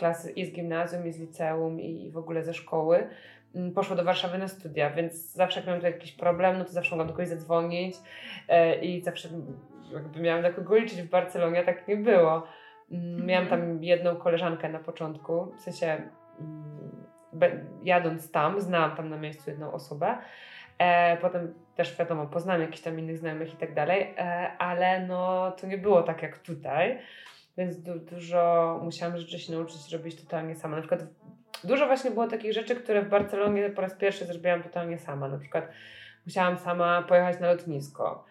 klasy 0.00 0.30
i 0.30 0.46
z 0.46 0.52
gimnazjum, 0.52 1.06
i 1.06 1.12
z 1.12 1.20
liceum, 1.20 1.80
i 1.80 2.10
w 2.10 2.16
ogóle 2.16 2.42
ze 2.42 2.54
szkoły 2.54 3.08
mm, 3.54 3.72
poszło 3.72 3.96
do 3.96 4.04
Warszawy 4.04 4.38
na 4.38 4.48
studia, 4.48 4.90
więc 4.90 5.32
zawsze 5.32 5.60
jak 5.60 5.66
miałam 5.66 5.80
tutaj 5.80 5.92
jakiś 5.92 6.12
problem, 6.12 6.58
no 6.58 6.64
to 6.64 6.72
zawsze 6.72 6.90
mogłam 6.90 7.06
do 7.08 7.12
kogoś 7.14 7.28
zadzwonić 7.28 7.96
e, 8.48 8.74
i 8.80 9.00
zawsze 9.02 9.28
jakby 9.92 10.20
miałam 10.20 10.42
na 10.42 10.52
kogo 10.52 10.76
liczyć 10.76 11.02
w 11.02 11.10
Barcelonie, 11.10 11.64
tak 11.64 11.88
nie 11.88 11.96
było. 11.96 12.46
Mm, 12.92 13.26
Miałam 13.26 13.48
tam 13.48 13.84
jedną 13.84 14.16
koleżankę 14.16 14.68
na 14.68 14.78
początku, 14.78 15.52
w 15.56 15.60
sensie 15.60 15.86
mm, 15.86 17.06
be- 17.32 17.64
jadąc 17.82 18.30
tam, 18.30 18.60
znałam 18.60 18.96
tam 18.96 19.08
na 19.08 19.16
miejscu 19.16 19.50
jedną 19.50 19.72
osobę, 19.72 20.18
E, 20.80 21.16
potem 21.16 21.54
też 21.74 21.98
wiadomo, 21.98 22.26
poznałam 22.26 22.62
jakichś 22.62 22.80
tam 22.80 22.98
innych 22.98 23.18
znajomych 23.18 23.54
i 23.54 23.56
tak 23.56 23.74
dalej, 23.74 24.14
e, 24.18 24.50
ale 24.58 25.06
no 25.06 25.50
to 25.50 25.66
nie 25.66 25.78
było 25.78 26.02
tak 26.02 26.22
jak 26.22 26.38
tutaj. 26.38 26.98
Więc 27.60 27.80
du 27.82 27.98
dużo 27.98 28.80
musiałam 28.84 29.18
rzeczy 29.18 29.38
się 29.38 29.52
nauczyć 29.52 29.92
robić 29.92 30.22
totalnie 30.22 30.56
sama. 30.56 30.76
Na 30.76 30.82
przykład 30.82 31.06
dużo 31.64 31.86
właśnie 31.86 32.10
było 32.10 32.26
takich 32.26 32.52
rzeczy, 32.52 32.76
które 32.76 33.02
w 33.02 33.08
Barcelonie 33.08 33.70
po 33.70 33.82
raz 33.82 33.94
pierwszy 33.94 34.24
zrobiłam 34.24 34.62
totalnie 34.62 34.98
sama. 34.98 35.28
Na 35.28 35.38
przykład 35.38 35.68
musiałam 36.26 36.58
sama 36.58 37.02
pojechać 37.02 37.40
na 37.40 37.46
lotnisko 37.46 38.24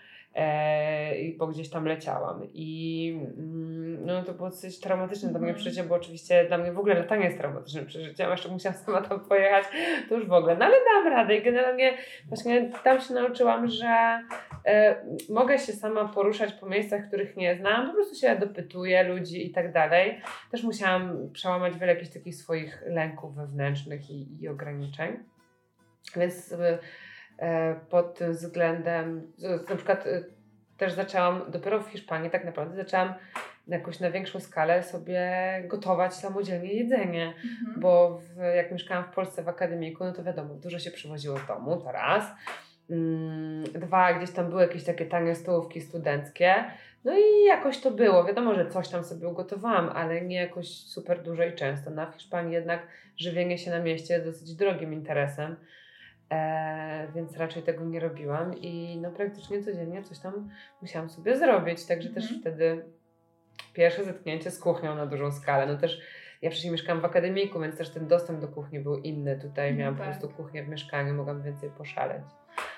bo 1.38 1.48
gdzieś 1.48 1.70
tam 1.70 1.86
leciałam. 1.86 2.42
I 2.54 3.14
mm, 3.38 4.06
no, 4.06 4.24
to 4.24 4.34
było 4.34 4.52
coś 4.52 4.80
traumatyczne 4.80 5.30
dla 5.30 5.40
mnie 5.40 5.50
Mhm. 5.50 5.62
przeżycie, 5.62 5.84
bo 5.84 5.96
oczywiście 5.96 6.46
dla 6.48 6.58
mnie 6.58 6.72
w 6.72 6.80
ogóle 6.80 6.96
latanie 6.96 7.26
jest 7.26 7.38
traumatycznym 7.38 7.86
przeżyciem, 7.86 8.32
jeszcze 8.32 8.50
musiałam 8.50 8.78
sama 8.86 9.02
tam 9.02 9.20
pojechać, 9.20 9.66
to 10.10 10.16
już 10.16 10.28
w 10.28 10.34
ogóle. 10.34 10.58
No 10.58 10.66
ale 10.66 10.76
dam 10.94 11.14
radę 11.14 11.36
i 11.38 11.44
generalnie 11.44 11.98
właśnie 12.28 12.72
tam 12.84 13.02
się 13.02 13.14
nauczyłam, 13.14 13.68
że 13.68 14.24
e, 14.66 14.96
mogę 15.30 15.60
się 15.60 15.74
sama 15.74 16.08
poruszać 16.08 16.54
po 16.54 16.66
miejscach, 16.66 17.08
których 17.08 17.38
nie 17.38 17.56
znam, 17.56 17.88
po 17.88 17.94
prostu 17.94 18.16
się 18.16 18.36
dopytuję 18.36 19.04
ludzi 19.04 19.48
i 19.48 19.52
tak 19.52 19.74
dalej. 19.74 20.22
Też 20.52 20.64
musiałam 20.64 21.30
przełamać 21.34 21.78
wiele 21.78 21.94
jakichś 21.94 22.14
takich 22.14 22.36
swoich 22.36 22.84
lęków 22.86 23.36
wewnętrznych 23.36 24.10
i, 24.10 24.44
i 24.44 24.48
ograniczeń. 24.48 25.18
Więc 26.16 26.52
e, 26.54 26.70
e, 26.70 26.80
pod 27.90 28.18
tym 28.18 28.32
względem, 28.32 29.32
na 29.70 29.76
przykład 29.76 30.08
e, 30.08 30.24
też 30.78 30.94
zaczęłam, 30.94 31.42
dopiero 31.52 31.80
w 31.80 31.90
Hiszpanii 31.90 32.30
tak 32.30 32.46
naprawdę 32.46 32.76
zaczęłam 32.76 33.14
na 33.68 33.76
jakąś 33.76 34.00
na 34.00 34.12
większą 34.12 34.40
skalę 34.40 34.84
sobie 34.84 35.32
gotować 35.68 36.14
samodzielnie 36.14 36.74
jedzenie. 36.74 37.26
Mhm. 37.26 37.80
Bo 37.80 38.18
w, 38.18 38.38
jak 38.56 38.72
mieszkałam 38.72 39.04
w 39.04 39.16
Polsce 39.16 39.44
w 39.44 39.50
akademiku, 39.50 40.04
no 40.04 40.14
to 40.14 40.24
wiadomo, 40.24 40.54
dużo 40.54 40.80
się 40.80 40.92
przywoziło 40.92 41.38
z 41.38 41.48
domu, 41.48 41.78
to 41.78 41.92
raz. 41.92 42.24
Mm, 42.90 43.64
Dwa, 43.64 44.14
gdzieś 44.14 44.32
tam 44.32 44.50
były 44.50 44.62
jakieś 44.62 44.84
takie 44.84 45.06
tanie 45.06 45.36
stołówki 45.36 45.82
studenckie. 45.82 46.56
No 47.04 47.18
i 47.18 47.46
jakoś 47.46 47.82
to 47.82 47.92
było. 47.92 48.24
Wiadomo, 48.24 48.56
że 48.56 48.70
coś 48.70 48.90
tam 48.90 49.04
sobie 49.04 49.28
ugotowałam, 49.28 49.90
ale 49.90 50.22
nie 50.22 50.36
jakoś 50.36 50.68
super 50.68 51.24
dużo 51.24 51.44
i 51.44 51.54
często. 51.54 51.90
Na 51.90 52.12
w 52.12 52.16
Hiszpanii 52.16 52.54
jednak 52.54 52.88
żywienie 53.18 53.58
się 53.58 53.72
na 53.72 53.80
mieście 53.80 54.14
jest 54.14 54.26
dosyć 54.26 54.56
drogim 54.56 54.94
interesem. 54.94 55.56
E, 56.32 57.08
więc 57.16 57.38
raczej 57.38 57.64
tego 57.64 57.86
nie 57.86 58.00
robiłam 58.00 58.54
i 58.58 59.00
no 59.02 59.12
praktycznie 59.12 59.64
codziennie 59.64 60.04
coś 60.04 60.20
tam 60.20 60.50
musiałam 60.82 61.10
sobie 61.10 61.38
zrobić. 61.38 61.86
Także 61.86 62.10
też 62.10 62.24
Mhm. 62.24 62.42
wtedy 62.42 62.86
pierwsze 63.74 64.04
zetknięcie 64.04 64.52
z 64.52 64.60
kuchnią 64.60 64.96
na 64.96 65.06
dużą 65.06 65.32
skalę. 65.32 65.66
No 65.66 65.78
też 65.78 66.02
ja 66.42 66.50
wcześniej 66.50 66.72
mieszkałam 66.72 67.02
w 67.02 67.06
akademiku, 67.06 67.60
więc 67.60 67.78
też 67.78 67.90
ten 67.90 68.08
dostęp 68.08 68.40
do 68.40 68.48
kuchni 68.48 68.80
był 68.80 68.98
inny. 68.98 69.40
Tutaj 69.40 69.72
No 69.74 69.80
miałam 69.80 69.96
po 69.96 70.04
tak. 70.04 70.10
prostu 70.12 70.30
kuchnię 70.38 70.64
w 70.64 70.70
mieszkaniu, 70.70 71.14
mogłam 71.14 71.42
więcej 71.42 71.70
poszaleć. 71.78 72.24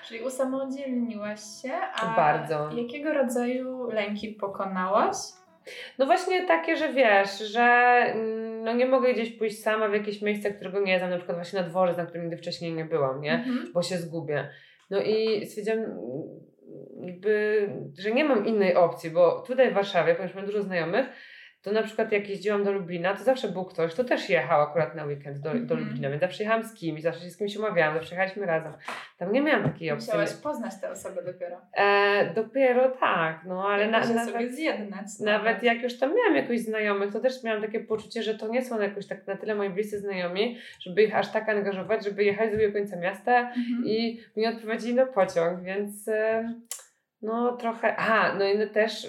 Czyli 0.06 0.20
usamodzielniłaś 0.20 1.40
się, 1.62 1.72
a 2.02 2.16
Bardzo. 2.16 2.70
jakiego 2.76 3.12
rodzaju 3.14 3.90
lęki 3.90 4.28
pokonałaś? 4.28 5.16
No 5.98 6.06
właśnie 6.06 6.46
takie, 6.46 6.76
że 6.76 6.92
wiesz, 6.92 7.38
że 7.38 7.62
mm, 7.62 8.51
no 8.62 8.72
nie 8.72 8.86
mogę 8.86 9.12
gdzieś 9.12 9.30
pójść 9.30 9.62
sama 9.62 9.88
w 9.88 9.94
jakieś 9.94 10.22
miejsce, 10.22 10.50
którego 10.50 10.80
nie 10.80 10.98
znam, 10.98 11.10
na 11.10 11.16
przykład 11.16 11.38
właśnie 11.38 11.60
na 11.60 11.68
dworzec, 11.68 11.96
na 11.96 12.06
którym 12.06 12.22
nigdy 12.22 12.36
wcześniej 12.36 12.72
nie 12.72 12.84
byłam, 12.84 13.20
nie? 13.20 13.32
Mhm. 13.32 13.72
Bo 13.72 13.82
się 13.82 13.96
zgubię. 13.96 14.48
No 14.90 15.02
i 15.02 15.46
stwierdziłam, 15.46 15.80
jakby, 17.00 17.68
że 17.98 18.10
nie 18.10 18.24
mam 18.24 18.46
innej 18.46 18.74
opcji, 18.74 19.10
bo 19.10 19.44
tutaj 19.46 19.70
w 19.70 19.74
Warszawie, 19.74 20.14
ponieważ 20.14 20.36
mam 20.36 20.46
dużo 20.46 20.62
znajomych, 20.62 21.06
to 21.62 21.72
na 21.72 21.82
przykład 21.82 22.12
jak 22.12 22.28
jeździłam 22.28 22.64
do 22.64 22.72
Lublina, 22.72 23.14
to 23.16 23.24
zawsze 23.24 23.48
był 23.48 23.64
ktoś, 23.64 23.92
kto 23.92 24.04
też 24.04 24.28
jechał 24.30 24.60
akurat 24.60 24.94
na 24.94 25.04
weekend 25.04 25.38
do, 25.38 25.50
do 25.50 25.58
Mhm. 25.58 25.80
Lublina, 25.80 26.08
więc 26.10 26.20
zawsze 26.20 26.42
jechałam 26.42 26.64
z 26.64 26.74
kimś, 26.74 27.02
zawsze 27.02 27.20
się 27.20 27.30
z 27.30 27.36
kimś 27.36 27.56
umawiałam, 27.56 27.94
zawsze 27.94 28.14
jechaliśmy 28.14 28.46
razem. 28.46 28.72
Tam 29.18 29.32
nie 29.32 29.42
miałam 29.42 29.64
takiej 29.64 29.90
opcji. 29.90 30.06
Musiałaś 30.06 30.32
poznać 30.32 30.72
tę 30.80 30.90
osobę 30.90 31.22
dopiero. 31.24 31.60
E, 31.76 32.32
dopiero 32.34 32.88
tak, 32.90 33.40
no 33.46 33.68
ale 33.68 33.90
na, 33.90 34.02
się 34.02 34.14
nawet, 34.14 34.32
sobie 34.34 34.52
zjednać. 34.52 35.06
nawet 35.20 35.62
jak 35.62 35.82
już 35.82 35.98
tam 35.98 36.14
miałam 36.16 36.36
jakoś 36.36 36.60
znajomych, 36.60 37.12
to 37.12 37.20
też 37.20 37.42
miałam 37.44 37.62
takie 37.62 37.80
poczucie, 37.80 38.22
że 38.22 38.34
to 38.34 38.48
nie 38.48 38.64
są 38.64 38.80
jakoś 38.80 39.06
tak 39.06 39.26
na 39.26 39.36
tyle 39.36 39.54
moi 39.54 39.70
bliscy 39.70 40.00
znajomi, 40.00 40.58
żeby 40.80 41.02
ich 41.02 41.16
aż 41.16 41.32
tak 41.32 41.48
angażować, 41.48 42.04
żeby 42.04 42.24
jechać 42.24 42.48
z 42.48 42.52
drugiego 42.52 42.72
końca 42.78 42.96
miasta 42.96 43.38
Mhm. 43.40 43.84
i 43.86 44.20
mnie 44.36 44.48
odprowadzili 44.48 44.94
na 44.94 45.06
pociąg, 45.06 45.62
więc 45.62 46.08
e, 46.08 46.52
no 47.22 47.56
trochę. 47.56 47.96
Aha, 47.96 48.34
no 48.38 48.44
i 48.44 48.58
no 48.58 48.66
też 48.66 49.06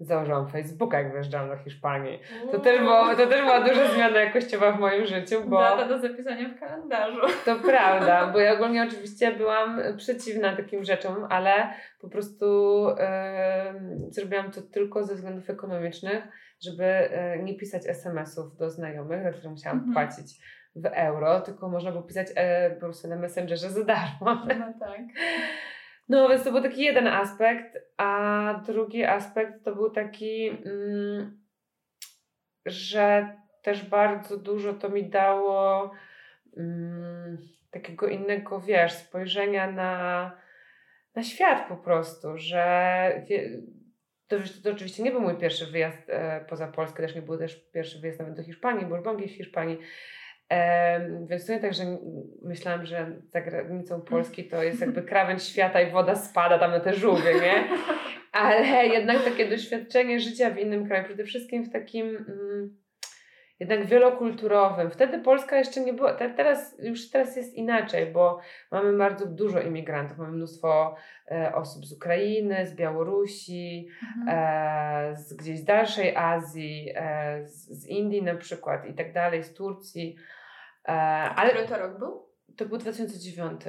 założyłam 0.00 0.48
Facebooka, 0.48 0.98
jak 0.98 1.12
wyjeżdżałam 1.12 1.48
do 1.48 1.56
Hiszpanii. 1.56 2.20
To 2.52 2.58
też, 2.58 2.78
było, 2.80 3.08
to 3.16 3.26
też 3.26 3.40
była 3.40 3.60
duża 3.60 3.88
zmiana 3.94 4.18
jakościowa 4.20 4.72
w 4.72 4.80
moim 4.80 5.06
życiu, 5.06 5.36
bo 5.46 5.58
Data 5.60 5.88
do 5.88 5.98
zapisania 5.98 6.48
w 6.48 6.60
kalendarzu. 6.60 7.20
to 7.44 7.56
prawda, 7.70 8.26
bo 8.32 8.38
ja 8.38 8.52
ogólnie 8.52 8.86
oczywiście 8.88 9.32
byłam 9.32 9.80
przeciwna 9.96 10.56
takim 10.56 10.84
rzeczom, 10.84 11.26
ale 11.30 11.52
po 12.00 12.08
prostu 12.08 12.46
em, 12.98 14.06
zrobiłam 14.10 14.50
to 14.50 14.62
tylko 14.62 15.04
ze 15.04 15.14
względów 15.14 15.50
ekonomicznych, 15.50 16.22
żeby 16.64 16.84
e, 16.84 17.38
nie 17.42 17.54
pisać 17.54 17.82
SMS-ów 17.86 18.56
do 18.56 18.70
znajomych, 18.70 19.22
za 19.22 19.30
które 19.32 19.50
musiałam 19.50 19.78
Mhm. 19.78 19.94
płacić 19.94 20.38
w 20.76 20.86
euro, 20.86 21.40
tylko 21.40 21.68
można 21.68 21.90
było 21.90 22.02
pisać 22.02 22.26
e, 22.36 22.70
po 22.70 22.80
prostu 22.80 23.08
na 23.08 23.16
Messengerze 23.16 23.70
za 23.70 23.84
darmo. 23.84 24.34
No 24.58 24.72
tak. 24.80 25.00
No, 26.08 26.28
więc 26.28 26.44
to 26.44 26.52
był 26.52 26.62
taki 26.62 26.82
jeden 26.82 27.06
aspekt, 27.06 27.78
a 27.96 28.62
drugi 28.66 29.04
aspekt 29.04 29.64
to 29.64 29.74
był 29.74 29.90
taki, 29.90 30.48
mm, 30.48 31.40
że 32.66 33.36
też 33.62 33.84
bardzo 33.84 34.36
dużo 34.36 34.74
to 34.74 34.88
mi 34.88 35.10
dało 35.10 35.90
mm, 36.56 37.38
takiego 37.70 38.06
innego, 38.06 38.60
wiesz, 38.60 38.92
spojrzenia 38.92 39.72
na, 39.72 40.32
na 41.14 41.22
świat 41.22 41.68
po 41.68 41.76
prostu, 41.76 42.28
że 42.36 43.22
wie, 43.28 43.50
to, 44.28 44.36
to 44.64 44.70
oczywiście 44.70 45.02
nie 45.02 45.10
był 45.10 45.20
mój 45.20 45.36
pierwszy 45.36 45.66
wyjazd 45.66 46.10
e, 46.10 46.44
poza 46.48 46.68
Polskę, 46.68 47.02
też 47.02 47.14
nie 47.14 47.22
był 47.22 47.38
też 47.38 47.70
pierwszy 47.72 48.00
wyjazd 48.00 48.18
nawet 48.18 48.34
do 48.34 48.42
Hiszpanii, 48.42 48.86
gdzieś 49.16 49.32
w 49.32 49.36
Hiszpanii. 49.36 49.78
Więc 51.26 51.46
to 51.46 51.52
nie 51.52 51.60
tak, 51.60 51.74
że 51.74 51.82
n- 51.82 51.98
myślałam, 52.42 52.86
że 52.86 53.12
za 53.28 53.40
granicą 53.40 54.00
Polski 54.00 54.44
to 54.44 54.62
jest 54.62 54.80
jakby 54.80 55.02
krawędź 55.02 55.42
świata 55.42 55.80
i 55.80 55.90
woda 55.90 56.14
spada 56.14 56.58
tam 56.58 56.70
na 56.70 56.80
te 56.80 56.92
żółwie, 56.94 57.34
nie? 57.34 57.64
Ale 58.32 58.86
jednak 58.86 59.24
takie 59.24 59.48
doświadczenie 59.50 60.20
życia 60.20 60.50
w 60.50 60.58
innym 60.58 60.86
kraju, 60.86 61.04
przede 61.04 61.24
wszystkim 61.24 61.64
w 61.64 61.72
takim 61.72 62.06
mm, 62.08 62.76
jednak 63.60 63.86
wielokulturowym. 63.86 64.90
Wtedy 64.90 65.18
Polska 65.18 65.56
jeszcze 65.58 65.80
nie 65.80 65.92
była, 65.92 66.14
te, 66.14 66.30
teraz 66.30 66.76
już 66.82 67.10
teraz 67.10 67.36
jest 67.36 67.54
inaczej, 67.54 68.06
bo 68.06 68.40
mamy 68.72 68.98
bardzo 68.98 69.26
dużo 69.26 69.60
imigrantów, 69.60 70.18
mamy 70.18 70.32
mnóstwo 70.32 70.94
e, 71.30 71.54
osób 71.54 71.86
z 71.86 71.92
Ukrainy, 71.92 72.66
z 72.66 72.74
Białorusi, 72.74 73.88
Mhm. 74.18 74.38
e, 75.12 75.16
z 75.16 75.34
gdzieś 75.34 75.58
z 75.58 75.64
dalszej 75.64 76.16
Azji, 76.16 76.92
e, 76.94 77.40
z, 77.46 77.82
z 77.82 77.86
Indii 77.86 78.22
na 78.22 78.34
przykład 78.34 78.86
i 78.86 78.94
tak 78.94 79.12
dalej, 79.12 79.42
z 79.42 79.54
Turcji. 79.54 80.16
E, 80.88 80.90
ale 81.36 81.50
Który 81.50 81.68
to 81.68 81.78
rok 81.78 81.98
był? 81.98 82.28
to 82.56 82.64
był 82.66 82.78
2009. 82.78 83.60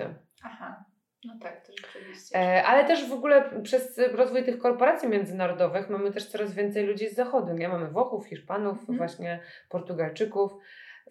Aha. 0.43 0.85
No 1.25 1.33
tak, 1.41 1.65
to 1.67 1.71
rzeczywiście. 1.87 2.35
E, 2.39 2.63
ale 2.63 2.85
też 2.85 3.09
w 3.09 3.13
ogóle 3.13 3.61
przez 3.63 3.99
rozwój 4.11 4.43
tych 4.43 4.57
korporacji 4.59 5.09
międzynarodowych 5.09 5.89
mamy 5.89 6.11
też 6.11 6.25
coraz 6.29 6.53
więcej 6.53 6.85
ludzi 6.85 7.09
z 7.09 7.15
zachodu, 7.15 7.53
nie? 7.53 7.69
Mamy 7.69 7.87
Włochów, 7.87 8.27
Hiszpanów, 8.27 8.79
Mhm. 8.79 8.97
właśnie 8.97 9.39
Portugalczyków. 9.69 10.51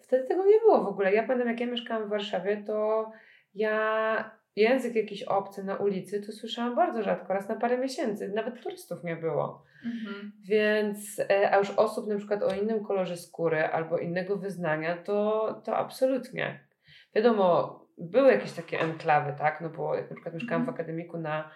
Wtedy 0.01 0.27
tego 0.27 0.45
nie 0.45 0.59
było 0.59 0.83
w 0.83 0.87
ogóle. 0.87 1.13
Ja 1.13 1.23
pamiętam, 1.23 1.47
jak 1.47 1.59
ja 1.59 1.67
mieszkałam 1.67 2.05
w 2.05 2.09
Warszawie, 2.09 2.63
to 2.67 3.11
ja 3.53 4.39
język 4.55 4.95
jakiś 4.95 5.23
obcy 5.23 5.63
na 5.63 5.75
ulicy 5.75 6.21
to 6.21 6.31
słyszałam 6.31 6.75
bardzo 6.75 7.03
rzadko, 7.03 7.33
raz 7.33 7.49
na 7.49 7.55
parę 7.55 7.77
miesięcy. 7.77 8.29
Nawet 8.35 8.63
turystów 8.63 9.03
nie 9.03 9.15
było. 9.15 9.63
Mhm. 9.85 10.31
Więc, 10.43 11.19
e, 11.19 11.51
a 11.53 11.57
już 11.57 11.69
osób 11.69 12.07
na 12.07 12.17
przykład 12.17 12.43
o 12.43 12.53
innym 12.55 12.83
kolorze 12.83 13.17
skóry 13.17 13.63
albo 13.63 13.97
innego 13.97 14.37
wyznania, 14.37 14.97
to, 14.97 15.53
to 15.65 15.77
absolutnie. 15.77 16.67
Wiadomo, 17.15 17.79
były 17.97 18.31
jakieś 18.31 18.51
takie 18.51 18.79
enklawy, 18.79 19.33
tak? 19.37 19.61
No 19.61 19.69
bo 19.69 19.95
jak 19.95 20.09
na 20.09 20.15
przykład 20.15 20.35
mieszkałam 20.35 20.61
w 20.65 20.69
Mhm. 20.69 20.75
akademiku 20.75 21.17
na 21.17 21.51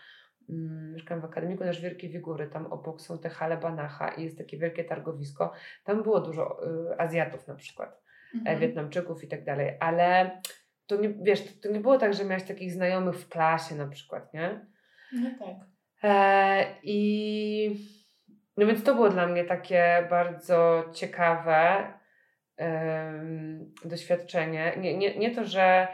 mm, 0.50 0.94
mieszkałam 0.94 1.22
w 1.22 1.25
akademiku 1.25 1.63
na 1.63 1.74
Żwirki 1.74 2.10
Wigury, 2.10 2.48
tam 2.48 2.65
obok 2.65 3.01
są 3.01 3.20
te 3.20 3.30
hale 3.30 3.58
Banacha 3.58 4.10
i 4.10 4.24
jest 4.24 4.38
takie 4.38 4.58
wielkie 4.58 4.84
targowisko. 4.84 5.53
Tam 5.84 6.03
było 6.03 6.22
dużo 6.22 6.60
y, 6.92 7.00
Azjatów 7.00 7.48
na 7.48 7.56
przykład, 7.56 8.01
e, 8.34 8.38
Mhm. 8.38 8.60
Wietnamczyków 8.60 9.24
i 9.24 9.27
tak 9.27 9.44
dalej, 9.44 9.77
ale 9.80 10.42
to 10.88 10.96
nie, 10.96 11.10
wiesz, 11.22 11.42
to, 11.46 11.50
to 11.68 11.74
nie 11.74 11.80
było 11.80 11.98
tak, 11.98 12.13
że 12.13 12.25
miałeś 12.25 12.44
takich 12.44 12.72
znajomych 12.72 13.15
w 13.15 13.30
klasie 13.30 13.75
na 13.75 13.88
przykład, 13.88 14.34
nie? 14.34 14.65
No 15.13 15.30
tak. 15.39 15.56
E, 16.03 16.65
I 16.84 18.02
no 18.57 18.67
więc 18.67 18.83
to 18.83 18.95
było 18.95 19.10
dla 19.10 19.27
mnie 19.27 19.43
takie 19.43 20.07
bardzo 20.10 20.83
ciekawe 20.93 21.93
em, 22.57 23.74
doświadczenie. 23.86 24.74
Nie, 24.77 24.98
nie, 24.98 25.17
nie 25.17 25.36
to, 25.36 25.43
że 25.43 25.88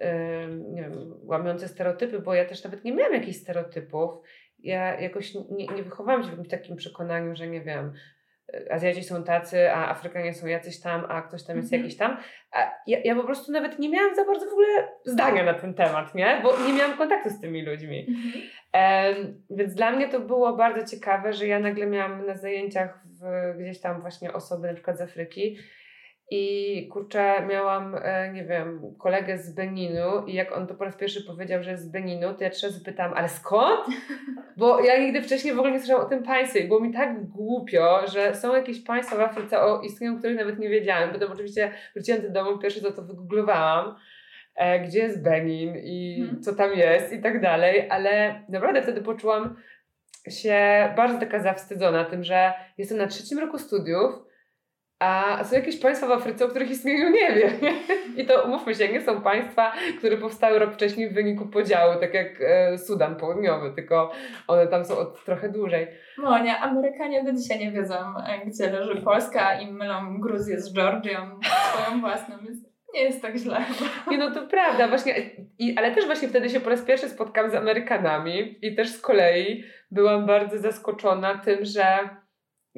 em, 0.00 0.74
nie 0.74 0.82
wiem, 0.82 1.14
łamiące 1.22 1.68
stereotypy, 1.68 2.18
bo 2.20 2.34
ja 2.34 2.44
też 2.44 2.64
nawet 2.64 2.84
nie 2.84 2.94
miałam 2.94 3.14
jakichś 3.14 3.38
stereotypów. 3.38 4.10
Ja 4.58 5.00
jakoś 5.00 5.34
nie, 5.34 5.66
nie 5.66 5.82
wychowałam 5.82 6.22
się 6.22 6.30
w 6.30 6.48
takim 6.48 6.76
przekonaniu, 6.76 7.36
że 7.36 7.46
nie 7.46 7.60
wiem, 7.60 7.92
Azjaci 8.70 9.04
są 9.04 9.24
tacy, 9.24 9.70
a 9.72 9.88
Afrykanie 9.90 10.34
są 10.34 10.46
jacyś 10.46 10.80
tam, 10.80 11.06
a 11.08 11.22
ktoś 11.22 11.44
tam 11.44 11.56
jest 11.56 11.72
Mhm. 11.72 11.82
jakiś 11.82 11.98
tam. 11.98 12.16
Ja, 12.86 12.98
ja 13.04 13.14
po 13.16 13.24
prostu 13.24 13.52
nawet 13.52 13.78
nie 13.78 13.88
miałam 13.88 14.14
za 14.14 14.24
bardzo 14.24 14.46
w 14.46 14.52
ogóle 14.52 14.88
zdania 15.04 15.44
na 15.44 15.54
ten 15.54 15.74
temat, 15.74 16.14
nie? 16.14 16.40
Bo 16.42 16.58
nie 16.66 16.72
miałam 16.72 16.98
kontaktu 16.98 17.30
z 17.30 17.40
tymi 17.40 17.62
ludźmi. 17.66 18.06
Mhm. 18.08 18.44
Em, 18.72 19.42
więc 19.50 19.74
dla 19.74 19.90
mnie 19.92 20.08
to 20.08 20.20
było 20.20 20.56
bardzo 20.56 20.96
ciekawe, 20.96 21.32
że 21.32 21.46
ja 21.46 21.58
nagle 21.58 21.86
miałam 21.86 22.26
na 22.26 22.36
zajęciach 22.36 23.02
w, 23.04 23.54
gdzieś 23.58 23.80
tam 23.80 24.00
właśnie 24.00 24.32
osoby 24.32 24.68
na 24.68 24.74
przykład 24.74 24.98
z 24.98 25.00
Afryki 25.00 25.58
i 26.30 26.88
kurczę, 26.92 27.46
miałam, 27.48 27.96
e, 28.02 28.32
nie 28.32 28.44
wiem, 28.44 28.94
kolegę 28.98 29.38
z 29.38 29.54
Beninu 29.54 30.26
i 30.26 30.34
jak 30.34 30.56
on 30.56 30.66
to 30.66 30.74
po 30.74 30.84
raz 30.84 30.96
pierwszy 30.96 31.24
powiedział, 31.24 31.62
że 31.62 31.70
jest 31.70 31.82
z 31.84 31.88
Beninu, 31.88 32.34
to 32.34 32.44
ja 32.44 32.50
trzy 32.50 32.66
razy 32.66 32.84
pytałam, 32.84 33.14
ale 33.14 33.28
skąd? 33.28 33.80
Bo 34.56 34.80
ja 34.80 34.98
nigdy 34.98 35.22
wcześniej 35.22 35.54
w 35.54 35.58
ogóle 35.58 35.72
nie 35.72 35.78
słyszałam 35.78 36.06
o 36.06 36.08
tym 36.08 36.22
państwie 36.22 36.60
i 36.60 36.68
było 36.68 36.80
mi 36.80 36.92
tak 36.92 37.26
głupio, 37.26 38.06
że 38.06 38.34
są 38.34 38.54
jakieś 38.56 38.80
państwa 38.84 39.16
w 39.16 39.20
Afryce, 39.20 39.60
o 39.60 39.80
istnieniu 39.80 40.18
których 40.18 40.36
nawet 40.36 40.58
nie 40.58 40.68
wiedziałam. 40.68 41.12
Potem 41.12 41.32
oczywiście 41.32 41.70
wróciłam 41.94 42.22
do 42.22 42.30
domu, 42.30 42.58
pierwsze 42.58 42.80
co 42.80 42.92
to 42.92 43.02
wygooglowałam, 43.02 43.96
e, 44.54 44.80
gdzie 44.80 44.98
jest 44.98 45.22
Benin 45.22 45.76
i 45.76 46.20
Mhm. 46.22 46.42
co 46.42 46.54
tam 46.54 46.72
jest 46.72 47.12
i 47.12 47.22
tak 47.22 47.40
dalej, 47.40 47.90
ale 47.90 48.40
naprawdę 48.48 48.82
wtedy 48.82 49.02
poczułam 49.02 49.56
się 50.28 50.88
bardzo 50.96 51.18
taka 51.18 51.40
zawstydzona 51.40 52.04
tym, 52.04 52.24
że 52.24 52.52
jestem 52.78 52.98
na 52.98 53.06
trzecim 53.06 53.38
roku 53.38 53.58
studiów, 53.58 54.25
a 54.98 55.44
są 55.44 55.56
jakieś 55.56 55.80
państwa 55.80 56.06
w 56.06 56.10
Afryce, 56.10 56.44
o 56.44 56.48
których 56.48 56.70
istnieniu 56.70 57.10
nie 57.10 57.34
wiem. 57.34 57.52
I 58.16 58.26
to 58.26 58.42
umówmy 58.44 58.74
się, 58.74 58.88
nie 58.88 59.00
są 59.00 59.20
państwa, 59.20 59.72
które 59.98 60.16
powstały 60.16 60.58
rok 60.58 60.74
wcześniej 60.74 61.10
w 61.10 61.14
wyniku 61.14 61.46
podziału, 61.46 62.00
tak 62.00 62.14
jak 62.14 62.26
e, 62.40 62.78
Sudan 62.78 63.16
Południowy, 63.16 63.72
tylko 63.74 64.12
one 64.48 64.66
tam 64.66 64.84
są 64.84 64.98
od 64.98 65.24
trochę 65.24 65.48
dłużej. 65.48 65.88
Monia, 66.18 66.60
Amerykanie 66.60 67.24
do 67.24 67.32
dzisiaj 67.32 67.58
nie 67.58 67.72
wiedzą, 67.72 67.94
e, 67.94 68.46
gdzie 68.46 68.70
leży 68.70 69.02
Polska 69.02 69.60
i 69.60 69.72
mylą 69.72 70.20
Gruzję 70.20 70.60
z 70.60 70.74
Georgią 70.74 71.40
swoją 71.72 72.00
własną, 72.00 72.34
więc 72.38 72.58
nie 72.94 73.02
jest 73.02 73.22
tak 73.22 73.36
źle. 73.36 73.64
Nie 74.10 74.18
no 74.18 74.30
to 74.30 74.46
prawda, 74.46 74.88
właśnie, 74.88 75.14
i, 75.58 75.78
ale 75.78 75.94
też 75.94 76.06
właśnie 76.06 76.28
wtedy 76.28 76.50
się 76.50 76.60
po 76.60 76.70
raz 76.70 76.82
pierwszy 76.82 77.08
spotkałam 77.08 77.50
z 77.50 77.54
Amerykanami 77.54 78.58
i 78.62 78.74
też 78.74 78.88
z 78.88 79.00
kolei 79.00 79.64
byłam 79.90 80.26
bardzo 80.26 80.58
zaskoczona 80.58 81.38
tym, 81.38 81.64
że 81.64 81.84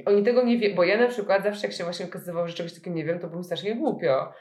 oni 0.07 0.23
tego 0.23 0.43
nie 0.43 0.59
wiedzą, 0.59 0.77
bo 0.77 0.85
ja 0.85 0.99
na 0.99 1.09
przykład 1.09 1.43
zawsze 1.43 1.67
jak 1.67 1.77
się 1.77 1.85
właśnie 1.85 2.07
okazywało, 2.07 2.49
że 2.49 2.55
czegoś 2.55 2.75
takiego 2.75 2.97
nie 2.97 3.05
wiem, 3.05 3.19
to 3.19 3.27
było 3.27 3.39
mi 3.39 3.45
strasznie 3.45 3.75
głupio. 3.75 4.33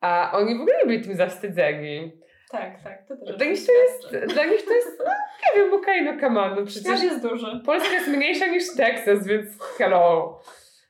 A 0.00 0.30
oni 0.34 0.58
w 0.58 0.60
ogóle 0.60 0.78
nie 0.78 0.86
byli 0.86 1.04
tym 1.04 1.16
zawstydzeni. 1.16 2.12
Tak, 2.50 2.82
tak, 2.82 3.06
to 3.08 3.16
też 3.16 3.36
Dla 3.36 3.46
nich 3.46 3.66
to 3.66 3.72
jest, 3.72 4.32
dla 4.34 4.44
nich 4.44 4.64
to 4.64 4.72
jest, 4.74 4.98
no, 4.98 5.12
nie 5.56 5.62
wiem, 5.62 5.74
okej, 5.74 6.04
no 6.04 6.20
come 6.20 6.40
on, 6.40 6.50
no 6.50 6.56
Świat 6.56 6.66
przecież 6.66 7.02
jest 7.02 7.22
duży. 7.22 7.60
Polska 7.64 7.92
jest 7.92 8.08
mniejsza 8.08 8.46
niż 8.46 8.64
Teksas, 8.76 9.26
więc 9.26 9.62
hello. 9.78 10.40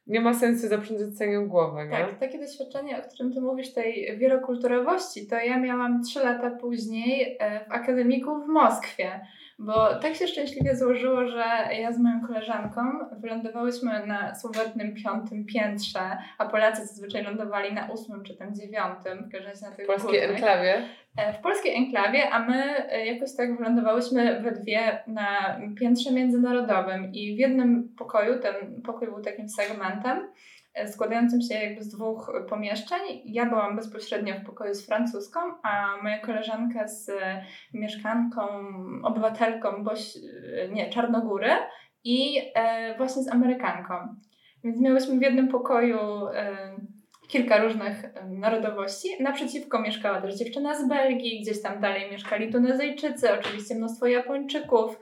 Nie 0.07 0.21
ma 0.21 0.35
sensu 0.35 0.69
zaprzątać 0.69 1.07
głowę, 1.47 1.87
nie? 1.87 1.91
Tak, 1.91 2.19
takie 2.19 2.39
doświadczenie, 2.39 2.99
o 2.99 3.03
którym 3.03 3.33
ty 3.33 3.41
mówisz, 3.41 3.73
tej 3.73 4.19
wielokulturowości, 4.19 5.27
to 5.27 5.37
ja 5.37 5.59
miałam 5.61 6.03
trzy 6.03 6.21
lata 6.21 6.51
później 6.51 7.37
e, 7.41 7.65
w 7.65 7.73
akademiku 7.73 8.45
w 8.45 8.49
Moskwie. 8.49 9.21
Bo 9.59 9.95
tak 9.95 10.15
się 10.15 10.29
szczęśliwie 10.29 10.77
złożyło, 10.77 11.27
że 11.29 11.45
ja 11.81 11.93
z 11.93 11.99
moją 11.99 12.21
koleżanką 12.27 12.81
wylądowałyśmy 13.13 14.07
na 14.07 14.35
słowetnym 14.35 14.95
piątym 14.95 15.45
piętrze, 15.45 16.19
a 16.39 16.47
Polacy 16.47 16.87
zazwyczaj 16.87 17.25
lądowali 17.25 17.73
na 17.73 17.87
ósmym 17.93 18.23
czy 18.25 18.37
tam 18.37 18.55
dziewiątym, 18.55 19.19
w 19.29 19.33
każdym 19.33 19.51
razie 19.51 19.67
na 19.67 19.73
tych 19.73 19.85
W 19.85 19.89
polskiej 19.89 20.21
górnych. 20.21 20.31
enklawie. 20.37 20.83
E, 21.17 21.33
w 21.33 21.39
polskiej 21.39 21.77
enklawie, 21.77 22.31
a 22.31 22.39
my 22.39 22.91
e, 22.93 23.07
jakoś 23.07 23.37
tak 23.37 23.57
wylądowałyśmy 23.57 24.41
we 24.41 24.53
dwie 24.53 24.99
na 25.07 25.61
piętrze 25.81 26.13
międzynarodowym 26.13 27.13
i 27.13 27.37
w 27.37 27.39
jednym 27.39 27.89
pokoju, 27.99 28.41
ten 28.41 28.83
pokój 28.83 29.09
był 29.09 29.23
takim 29.23 29.49
segmentem 29.49 30.29
składającym 30.87 31.41
się 31.43 31.55
jakby 31.55 31.83
z 31.83 31.89
dwóch 31.89 32.33
pomieszczeń. 32.49 33.01
Ja 33.25 33.47
byłam 33.47 33.77
bezpośrednio 33.77 34.35
w 34.35 34.47
pokoju 34.47 34.75
z 34.75 34.87
francuską, 34.87 35.41
a 35.63 35.97
moja 36.03 36.19
koleżanka 36.19 36.89
z 36.89 37.09
e, 37.09 37.45
mieszkanką, 37.75 38.43
obywatelką 39.03 39.85
Boś, 39.85 40.17
e, 40.17 40.69
nie, 40.69 40.91
Czarnogóry 40.91 41.51
i 42.05 42.39
e, 42.55 42.97
właśnie 42.97 43.23
z 43.23 43.33
Amerykanką. 43.33 43.95
Więc 44.65 44.81
miałyśmy 44.81 45.19
w 45.19 45.23
jednym 45.23 45.49
pokoju 45.49 45.99
kilka 47.29 47.59
różnych 47.59 48.03
narodowości. 48.29 49.09
Naprzeciwko 49.21 49.83
mieszkała 49.83 50.21
też 50.21 50.35
dziewczyna 50.35 50.75
z 50.75 50.89
Belgii, 50.89 51.41
gdzieś 51.41 51.63
tam 51.63 51.81
dalej 51.81 52.11
mieszkali 52.11 52.53
Tunezyjczycy, 52.53 53.33
oczywiście 53.33 53.75
mnóstwo 53.75 54.07
Japończyków, 54.07 54.99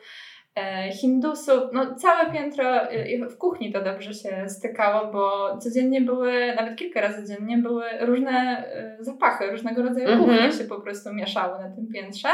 Hindusów. 0.93 1.62
No 1.73 1.95
całe 1.95 2.33
piętro 2.33 2.90
e, 2.90 3.27
w 3.29 3.38
kuchni 3.38 3.73
to 3.73 3.83
dobrze 3.83 4.14
się 4.14 4.49
stykało, 4.49 5.12
bo 5.12 5.57
codziennie 5.59 6.01
były, 6.01 6.55
nawet 6.57 6.77
kilka 6.77 7.01
razy 7.01 7.35
dziennie 7.35 7.59
były 7.59 7.85
różne 8.01 8.33
e, 8.67 8.97
zapachy, 9.01 9.51
różnego 9.51 9.83
rodzaju 9.83 10.09
Mhm. 10.09 10.25
kuchnie 10.31 10.53
się 10.59 10.64
po 10.64 10.81
prostu 10.81 11.14
mieszały 11.14 11.59
na 11.59 11.71
tym 11.77 11.87
piętrze. 11.93 12.29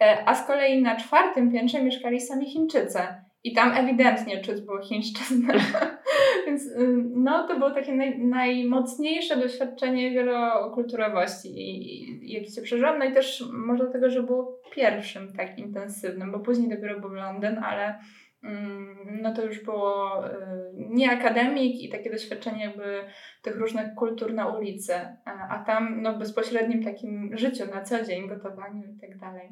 E, 0.00 0.18
A 0.26 0.34
z 0.34 0.46
kolei 0.46 0.82
na 0.82 0.96
czwartym 0.96 1.52
piętrze 1.52 1.82
mieszkali 1.82 2.20
sami 2.20 2.46
Chińczycy. 2.46 2.98
I 3.44 3.52
tam 3.52 3.72
ewidentnie 3.72 4.40
czuć 4.40 4.60
było 4.60 4.82
chińszczyznę. 4.82 5.54
Więc 6.46 6.66
y, 6.66 7.04
no, 7.14 7.48
to 7.48 7.58
było 7.58 7.70
takie 7.70 7.92
naj, 7.92 8.18
najmocniejsze 8.18 9.36
doświadczenie 9.36 10.10
wielokulturowości, 10.10 11.48
i, 11.56 12.32
jakie 12.32 12.50
się 12.50 12.62
przeżyłam. 12.62 12.98
No 12.98 13.04
i 13.04 13.12
też 13.12 13.44
może 13.52 13.84
dlatego, 13.84 14.10
że 14.10 14.22
było 14.22 14.60
pierwszym 14.74 15.32
tak 15.32 15.58
intensywnym, 15.58 16.32
bo 16.32 16.38
później 16.38 16.68
dopiero 16.68 17.00
był 17.00 17.10
Londyn, 17.10 17.58
ale 17.58 17.98
mm, 18.42 18.96
no 19.22 19.34
to 19.34 19.44
już 19.44 19.64
było 19.64 20.26
y, 20.26 20.30
nie 20.74 21.10
akademik 21.10 21.82
i 21.82 21.88
takie 21.88 22.10
doświadczenie 22.10 22.64
jakby 22.64 23.04
tych 23.42 23.56
różnych 23.56 23.94
kultur 23.94 24.34
na 24.34 24.46
ulicy, 24.46 24.94
a, 25.24 25.48
a 25.48 25.64
tam 25.64 26.02
no, 26.02 26.18
bezpośrednim 26.18 26.84
takim 26.84 27.38
życiu 27.38 27.64
na 27.74 27.82
co 27.82 28.04
dzień, 28.04 28.28
gotowaniu 28.28 28.82
i 28.96 29.00
tak 29.00 29.18
dalej. 29.18 29.48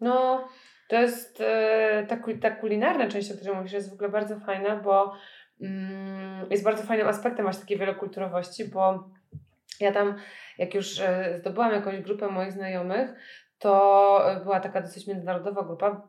No, 0.00 0.48
to 0.90 0.96
jest 0.96 1.40
e, 1.40 2.06
ta, 2.08 2.16
ta 2.40 2.50
kulinarna 2.50 3.08
część, 3.08 3.30
o 3.30 3.34
której 3.34 3.56
mówisz, 3.56 3.72
jest 3.72 3.90
w 3.90 3.92
ogóle 3.92 4.08
bardzo 4.08 4.40
fajna, 4.40 4.76
bo 4.76 5.12
mm, 5.60 6.50
jest 6.50 6.64
bardzo 6.64 6.82
fajnym 6.82 7.08
aspektem 7.08 7.44
właśnie 7.44 7.60
takiej 7.60 7.78
wielokulturowości, 7.78 8.64
bo 8.68 9.10
ja 9.80 9.92
tam, 9.92 10.16
jak 10.58 10.74
już 10.74 11.00
e, 11.00 11.38
zdobyłam 11.38 11.72
jakąś 11.72 12.00
grupę 12.00 12.28
moich 12.28 12.52
znajomych, 12.52 13.10
to 13.58 14.32
e, 14.32 14.40
była 14.40 14.60
taka 14.60 14.80
dosyć 14.80 15.06
międzynarodowa 15.06 15.62
grupa. 15.62 16.08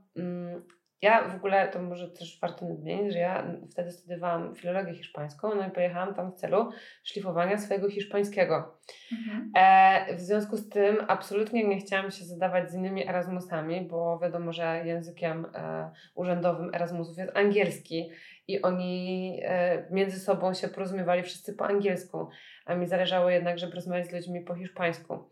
Ja 1.02 1.30
w 1.30 1.36
ogóle, 1.36 1.68
to 1.68 1.82
może 1.82 2.08
też 2.08 2.40
warto 2.40 2.66
nadmienić, 2.66 3.14
że 3.14 3.20
ja 3.20 3.48
wtedy 3.72 3.92
studiowałam 3.92 4.56
filologię 4.56 4.94
hiszpańską, 4.94 5.56
no 5.56 5.68
i 5.68 5.72
pojechałam 5.72 6.16
tam 6.16 6.32
w 6.32 6.36
celu 6.36 6.72
szlifowania 7.04 7.58
swojego 7.58 7.90
hiszpańskiego. 7.90 8.78
Mhm. 9.12 9.52
E, 9.56 10.16
w 10.16 10.20
związku 10.20 10.58
z 10.58 10.70
tym 10.70 10.98
absolutnie 11.08 11.68
nie 11.68 11.78
chciałam 11.78 12.12
się 12.12 12.26
zadawać 12.26 12.72
z 12.72 12.76
innymi 12.76 13.08
Erasmusami, 13.10 13.82
bo 13.82 14.20
wiadomo, 14.20 14.54
że 14.54 14.82
językiem 14.86 15.46
e, 15.56 15.92
urzędowym 16.16 16.76
Erasmusów 16.76 17.18
jest 17.18 17.38
angielski 17.38 18.10
i 18.48 18.62
oni 18.62 19.40
e, 19.44 19.86
między 19.92 20.20
sobą 20.20 20.54
się 20.54 20.68
porozumiewali 20.68 21.24
wszyscy 21.24 21.54
po 21.54 21.66
angielsku, 21.66 22.28
a 22.66 22.76
mi 22.76 22.88
zależało 22.88 23.30
jednak, 23.30 23.60
żeby 23.60 23.76
rozmawiać 23.76 24.08
z 24.08 24.14
ludźmi 24.14 24.42
po 24.42 24.56
hiszpańsku. 24.56 25.30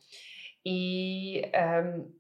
I 0.66 1.44
em, 1.52 2.19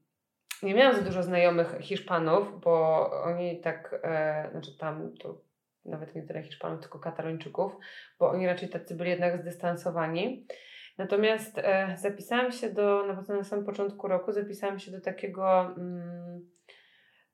nie 0.63 0.73
miałam 0.73 0.95
za 0.95 1.01
dużo 1.01 1.23
znajomych 1.23 1.75
Hiszpanów, 1.81 2.61
bo 2.61 3.11
oni 3.23 3.61
tak, 3.61 3.99
e, 4.03 4.47
znaczy 4.51 4.77
tam 4.77 5.13
to 5.17 5.41
nawet 5.85 6.15
nie 6.15 6.23
tyle 6.23 6.43
Hiszpanów, 6.43 6.81
tylko 6.81 6.99
Katalończyków, 6.99 7.77
bo 8.19 8.29
oni 8.29 8.47
raczej 8.47 8.69
tacy 8.69 8.95
byli 8.95 9.09
jednak 9.09 9.41
zdystansowani. 9.41 10.47
Natomiast 10.97 11.57
e, 11.57 11.95
zapisałam 11.97 12.51
się 12.51 12.69
do, 12.69 13.05
na, 13.07 13.35
na 13.35 13.43
samym 13.43 13.65
początku 13.65 14.07
roku, 14.07 14.31
zapisałam 14.31 14.79
się 14.79 14.91
do 14.91 15.01
takiego, 15.01 15.61
mm, 15.61 16.49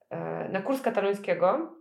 e, 0.10 0.50
na 0.50 0.62
kurs 0.62 0.82
katalońskiego, 0.82 1.76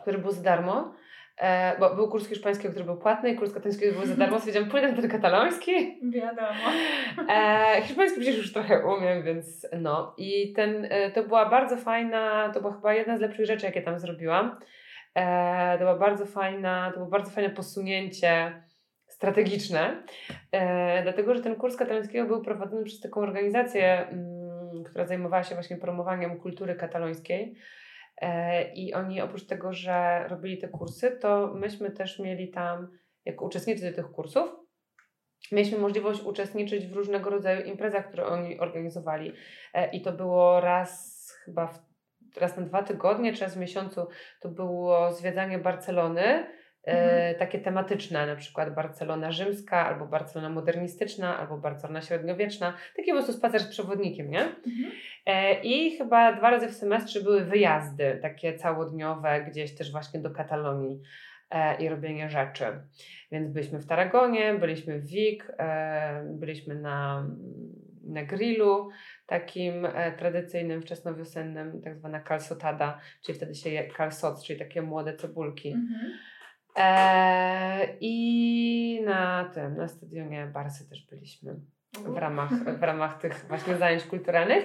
który 0.00 0.18
był 0.18 0.30
za 0.30 0.42
darmo, 0.42 0.94
e, 1.36 1.78
bo 1.78 1.94
był 1.94 2.08
kurs 2.08 2.28
hiszpańskiego, 2.28 2.70
który 2.70 2.84
był 2.84 2.96
płatny 2.96 3.30
i 3.30 3.36
kurs 3.36 3.52
katalońskiego 3.52 3.98
był 3.98 4.06
za 4.06 4.16
darmo, 4.16 4.38
stwierdziłam, 4.38 4.70
pójdę 4.70 4.88
na 4.88 4.96
ten 4.96 5.10
kataloński. 5.10 6.00
Wiadomo. 6.10 6.70
E, 7.28 7.82
hiszpański 7.82 8.20
przecież 8.20 8.36
już 8.36 8.52
trochę 8.52 8.86
umiem, 8.86 9.22
więc 9.22 9.66
no. 9.80 10.14
I 10.18 10.52
ten, 10.52 10.86
e, 10.90 11.10
to 11.10 11.22
była 11.22 11.50
bardzo 11.50 11.76
fajna, 11.76 12.50
to 12.54 12.60
była 12.60 12.72
chyba 12.72 12.94
jedna 12.94 13.16
z 13.16 13.20
lepszych 13.20 13.46
rzeczy, 13.46 13.66
jakie 13.66 13.82
tam 13.82 13.98
zrobiłam. 13.98 14.58
E, 15.14 15.72
to 15.72 15.78
była 15.78 15.98
bardzo 15.98 16.26
fajna, 16.26 16.90
to 16.90 16.96
było 16.98 17.10
bardzo 17.10 17.30
fajne 17.30 17.50
posunięcie 17.50 18.62
strategiczne, 19.06 20.02
e, 20.52 21.02
dlatego, 21.02 21.34
że 21.34 21.42
ten 21.42 21.56
kurs 21.56 21.76
katalońskiego 21.76 22.26
był 22.26 22.42
prowadzony 22.42 22.84
przez 22.84 23.00
taką 23.00 23.20
organizację, 23.20 24.08
mm, 24.08 24.84
która 24.84 25.06
zajmowała 25.06 25.44
się 25.44 25.54
właśnie 25.54 25.76
promowaniem 25.76 26.40
kultury 26.40 26.74
katalońskiej. 26.74 27.54
E, 28.20 28.62
I 28.74 28.94
oni 28.94 29.20
oprócz 29.20 29.46
tego, 29.46 29.72
że 29.72 30.28
robili 30.28 30.58
te 30.58 30.68
kursy, 30.68 31.10
to 31.10 31.54
myśmy 31.54 31.90
też 31.90 32.18
mieli 32.18 32.50
tam, 32.50 32.98
jako 33.24 33.44
uczestnicy 33.44 33.92
tych 33.92 34.10
kursów, 34.10 34.50
mieliśmy 35.52 35.78
możliwość 35.78 36.22
uczestniczyć 36.22 36.86
w 36.86 36.92
różnego 36.92 37.30
rodzaju 37.30 37.64
imprezach, 37.64 38.08
które 38.08 38.26
oni 38.26 38.58
organizowali. 38.58 39.32
E, 39.74 39.90
I 39.90 40.02
to 40.02 40.12
było 40.12 40.60
raz 40.60 41.14
chyba 41.44 41.66
w, 41.66 41.80
raz 42.36 42.56
na 42.56 42.62
dwa 42.62 42.82
tygodnie, 42.82 43.32
czy 43.32 43.40
raz 43.40 43.54
w 43.54 43.60
miesiącu 43.60 44.06
to 44.40 44.48
było 44.48 45.12
zwiedzanie 45.12 45.58
Barcelony 45.58 46.46
mhm. 46.92 47.34
takie 47.38 47.58
tematyczne, 47.58 48.26
na 48.26 48.36
przykład 48.36 48.74
Barcelona 48.74 49.32
rzymska, 49.32 49.86
albo 49.86 50.06
Barcelona 50.06 50.54
modernistyczna, 50.54 51.38
albo 51.38 51.58
Barcelona 51.58 52.02
średniowieczna. 52.02 52.74
Taki 52.96 53.10
po 53.10 53.16
prostu 53.16 53.32
spacer 53.32 53.60
z 53.60 53.68
przewodnikiem, 53.68 54.30
nie? 54.30 54.42
Mhm. 54.42 54.92
E, 55.26 55.62
I 55.62 55.96
chyba 55.96 56.32
dwa 56.32 56.50
razy 56.50 56.68
w 56.68 56.74
semestrze 56.74 57.20
były 57.20 57.44
wyjazdy, 57.44 58.18
takie 58.22 58.54
całodniowe, 58.54 59.46
gdzieś 59.50 59.74
też 59.74 59.92
właśnie 59.92 60.20
do 60.20 60.30
Katalonii 60.30 61.00
e, 61.50 61.82
i 61.82 61.88
robienie 61.88 62.30
rzeczy. 62.30 62.64
Więc 63.32 63.48
byliśmy 63.48 63.78
w 63.78 63.86
Taragonie, 63.86 64.54
byliśmy 64.54 64.98
w 65.00 65.06
Wik, 65.06 65.52
byliśmy 66.24 66.74
na, 66.74 67.26
na 68.06 68.24
grillu 68.24 68.88
takim 69.26 69.88
tradycyjnym, 70.18 70.82
wczesnowiosennym, 70.82 71.82
tak 71.82 71.96
zwana 71.96 72.20
calsotada, 72.20 73.00
czyli 73.24 73.38
wtedy 73.38 73.54
się 73.54 73.70
je 73.70 73.88
calsot, 73.96 74.42
czyli 74.42 74.58
takie 74.58 74.82
młode 74.82 75.16
cebulki. 75.16 75.72
Mhm. 75.72 76.12
E, 76.76 77.96
I 78.00 79.00
na 79.04 79.50
tym, 79.54 79.76
na 79.76 79.88
stadionie 79.88 80.50
Barsy 80.54 80.88
też 80.88 81.06
byliśmy 81.10 81.54
w 81.98 82.16
ramach, 82.16 82.50
w 82.80 82.82
ramach 82.82 83.20
tych 83.20 83.44
właśnie 83.48 83.76
zajęć 83.76 84.04
kulturalnych. 84.04 84.64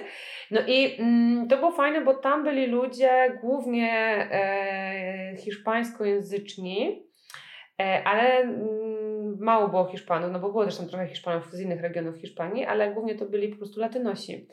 No 0.50 0.60
i 0.66 0.96
mm, 0.98 1.48
to 1.48 1.56
było 1.56 1.72
fajne, 1.72 2.00
bo 2.04 2.14
tam 2.14 2.44
byli 2.44 2.66
ludzie 2.66 3.38
głównie 3.40 3.92
e, 4.32 5.36
hiszpańskojęzyczni, 5.36 7.06
e, 7.80 8.02
ale 8.04 8.40
mm, 8.40 9.36
mało 9.40 9.68
było 9.68 9.84
Hiszpanów, 9.84 10.32
no 10.32 10.40
bo 10.40 10.50
było 10.50 10.64
też 10.64 10.76
tam 10.76 10.88
trochę 10.88 11.06
Hiszpanów 11.06 11.50
z 11.50 11.60
innych 11.60 11.80
regionów 11.80 12.16
Hiszpanii, 12.16 12.64
ale 12.64 12.94
głównie 12.94 13.14
to 13.14 13.26
byli 13.26 13.48
po 13.48 13.56
prostu 13.56 13.80
Latynosi. 13.80 14.48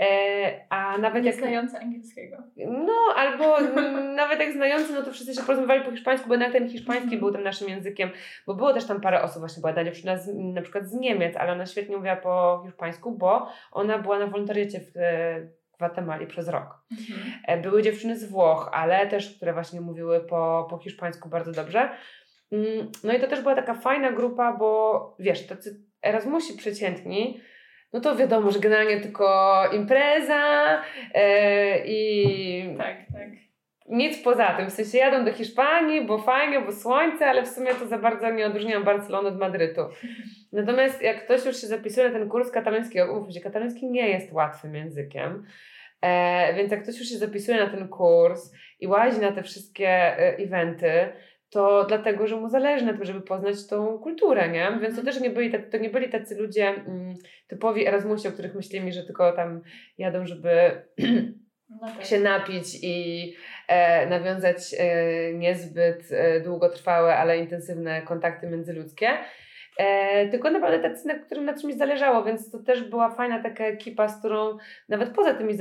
E, 0.00 0.66
a 0.70 0.98
nawet 0.98 1.24
nie 1.24 1.30
jak... 1.30 1.38
znający 1.38 1.78
angielskiego. 1.78 2.36
No, 2.56 3.14
albo 3.16 3.60
nawet 4.22 4.40
jak 4.40 4.52
znający, 4.52 4.92
no 4.92 5.02
to 5.02 5.12
wszyscy 5.12 5.34
się 5.34 5.42
porozumiewali 5.42 5.84
po 5.84 5.90
hiszpańsku, 5.90 6.28
bo 6.28 6.34
jednak 6.34 6.52
ten 6.52 6.68
hiszpański 6.68 7.08
mm. 7.08 7.20
był 7.20 7.32
tym 7.32 7.42
naszym 7.42 7.68
językiem, 7.68 8.10
bo 8.46 8.54
było 8.54 8.74
też 8.74 8.86
tam 8.86 9.00
parę 9.00 9.22
osób, 9.22 9.40
właśnie 9.40 9.60
była 9.60 9.72
Dania 9.72 9.92
z, 9.92 10.34
na 10.34 10.62
przykład 10.62 10.88
z 10.88 10.94
Niemiec, 10.94 11.36
ale 11.36 11.52
ona 11.52 11.66
świetnie 11.66 11.96
mówiła 11.96 12.16
po 12.16 12.62
hiszpańsku, 12.66 13.12
bo 13.18 13.48
ona 13.72 13.98
była 13.98 14.18
na 14.18 14.26
wolontariacie 14.26 14.80
w 14.80 14.92
Gwatemali 15.76 16.26
przez 16.26 16.48
rok. 16.48 16.82
Mhm. 16.92 17.62
Były 17.62 17.82
dziewczyny 17.82 18.18
z 18.18 18.30
Włoch, 18.30 18.70
ale 18.72 19.06
też, 19.06 19.36
które 19.36 19.52
właśnie 19.52 19.80
mówiły 19.80 20.20
po, 20.20 20.66
po 20.70 20.78
hiszpańsku 20.78 21.28
bardzo 21.28 21.52
dobrze. 21.52 21.90
Mm, 22.52 22.90
no 23.04 23.12
i 23.12 23.20
to 23.20 23.26
też 23.26 23.40
była 23.40 23.54
taka 23.54 23.74
fajna 23.74 24.12
grupa, 24.12 24.52
bo 24.52 25.16
wiesz, 25.18 25.46
tacy 25.46 25.80
Erasmusi 26.02 26.56
przeciętni, 26.56 27.40
no 27.92 28.00
to 28.00 28.16
wiadomo, 28.16 28.50
że 28.50 28.60
generalnie 28.60 29.00
tylko 29.00 29.62
impreza 29.72 30.82
yy, 31.14 31.20
i. 31.86 32.76
Tak, 32.78 32.96
tak. 33.12 33.28
Nic 33.88 34.22
poza 34.22 34.54
tym. 34.54 34.70
W 34.70 34.72
sensie 34.72 34.98
jadą 34.98 35.24
do 35.24 35.32
Hiszpanii, 35.32 36.06
bo 36.06 36.18
fajnie, 36.18 36.60
bo 36.60 36.72
słońce, 36.72 37.26
ale 37.26 37.42
w 37.42 37.48
sumie 37.48 37.74
to 37.74 37.86
za 37.86 37.98
bardzo 37.98 38.30
nie 38.30 38.46
odróżniam 38.46 38.84
Barcelony 38.84 39.28
od 39.28 39.38
Madrytu. 39.38 39.80
Natomiast 40.52 41.02
jak 41.02 41.24
ktoś 41.24 41.44
już 41.44 41.60
się 41.60 41.66
zapisuje 41.66 42.08
na 42.08 42.18
ten 42.18 42.28
kurs 42.28 42.50
katalońskiego, 42.50 43.12
umówmy 43.12 43.32
się, 43.32 43.40
kataloński 43.40 43.90
nie 43.90 44.08
jest 44.08 44.32
łatwym 44.32 44.74
językiem. 44.74 45.46
E, 46.02 46.54
więc 46.54 46.70
jak 46.70 46.82
ktoś 46.82 46.98
już 46.98 47.08
się 47.08 47.18
zapisuje 47.18 47.58
na 47.58 47.70
ten 47.70 47.88
kurs 47.88 48.52
i 48.80 48.86
łazi 48.86 49.20
na 49.20 49.32
te 49.32 49.42
wszystkie 49.42 49.88
e, 49.88 50.36
eventy, 50.36 51.08
to 51.56 51.84
dlatego, 51.84 52.26
że 52.26 52.36
mu 52.36 52.48
zależy 52.48 52.84
na 52.84 52.92
tym, 52.92 53.04
żeby 53.04 53.20
poznać 53.20 53.66
tą 53.66 53.98
kulturę, 53.98 54.48
nie? 54.48 54.64
Więc 54.64 54.94
to 54.94 55.00
mhm. 55.00 55.06
też 55.06 55.20
nie 55.20 55.30
byli, 55.30 55.52
to 55.70 55.78
nie 55.78 55.90
byli 55.90 56.08
tacy 56.08 56.34
ludzie 56.34 56.68
mm, 56.68 57.14
typowi 57.48 57.86
Erasmusi, 57.86 58.28
o 58.28 58.32
których 58.32 58.54
myślimy, 58.54 58.92
że 58.92 59.02
tylko 59.02 59.32
tam 59.32 59.62
jadą, 59.98 60.26
żeby 60.26 60.50
no 61.70 61.88
tak. 61.96 62.04
się 62.04 62.20
napić 62.20 62.66
i 62.82 63.34
e, 63.68 64.06
nawiązać 64.06 64.58
e, 64.78 65.34
niezbyt 65.34 66.12
e, 66.12 66.40
długotrwałe, 66.40 67.16
ale 67.16 67.38
intensywne 67.38 68.02
kontakty 68.02 68.46
międzyludzkie. 68.46 69.08
E, 69.78 70.28
tylko 70.28 70.50
naprawdę 70.50 70.90
tacy, 70.90 71.08
na 71.08 71.14
którym 71.14 71.44
na 71.44 71.54
czymś 71.54 71.74
zależało, 71.74 72.24
więc 72.24 72.50
to 72.50 72.58
też 72.58 72.82
była 72.82 73.10
fajna 73.10 73.42
taka 73.42 73.64
ekipa, 73.64 74.08
z 74.08 74.18
którą 74.18 74.56
nawet 74.88 75.10
poza 75.10 75.34
tymi 75.34 75.54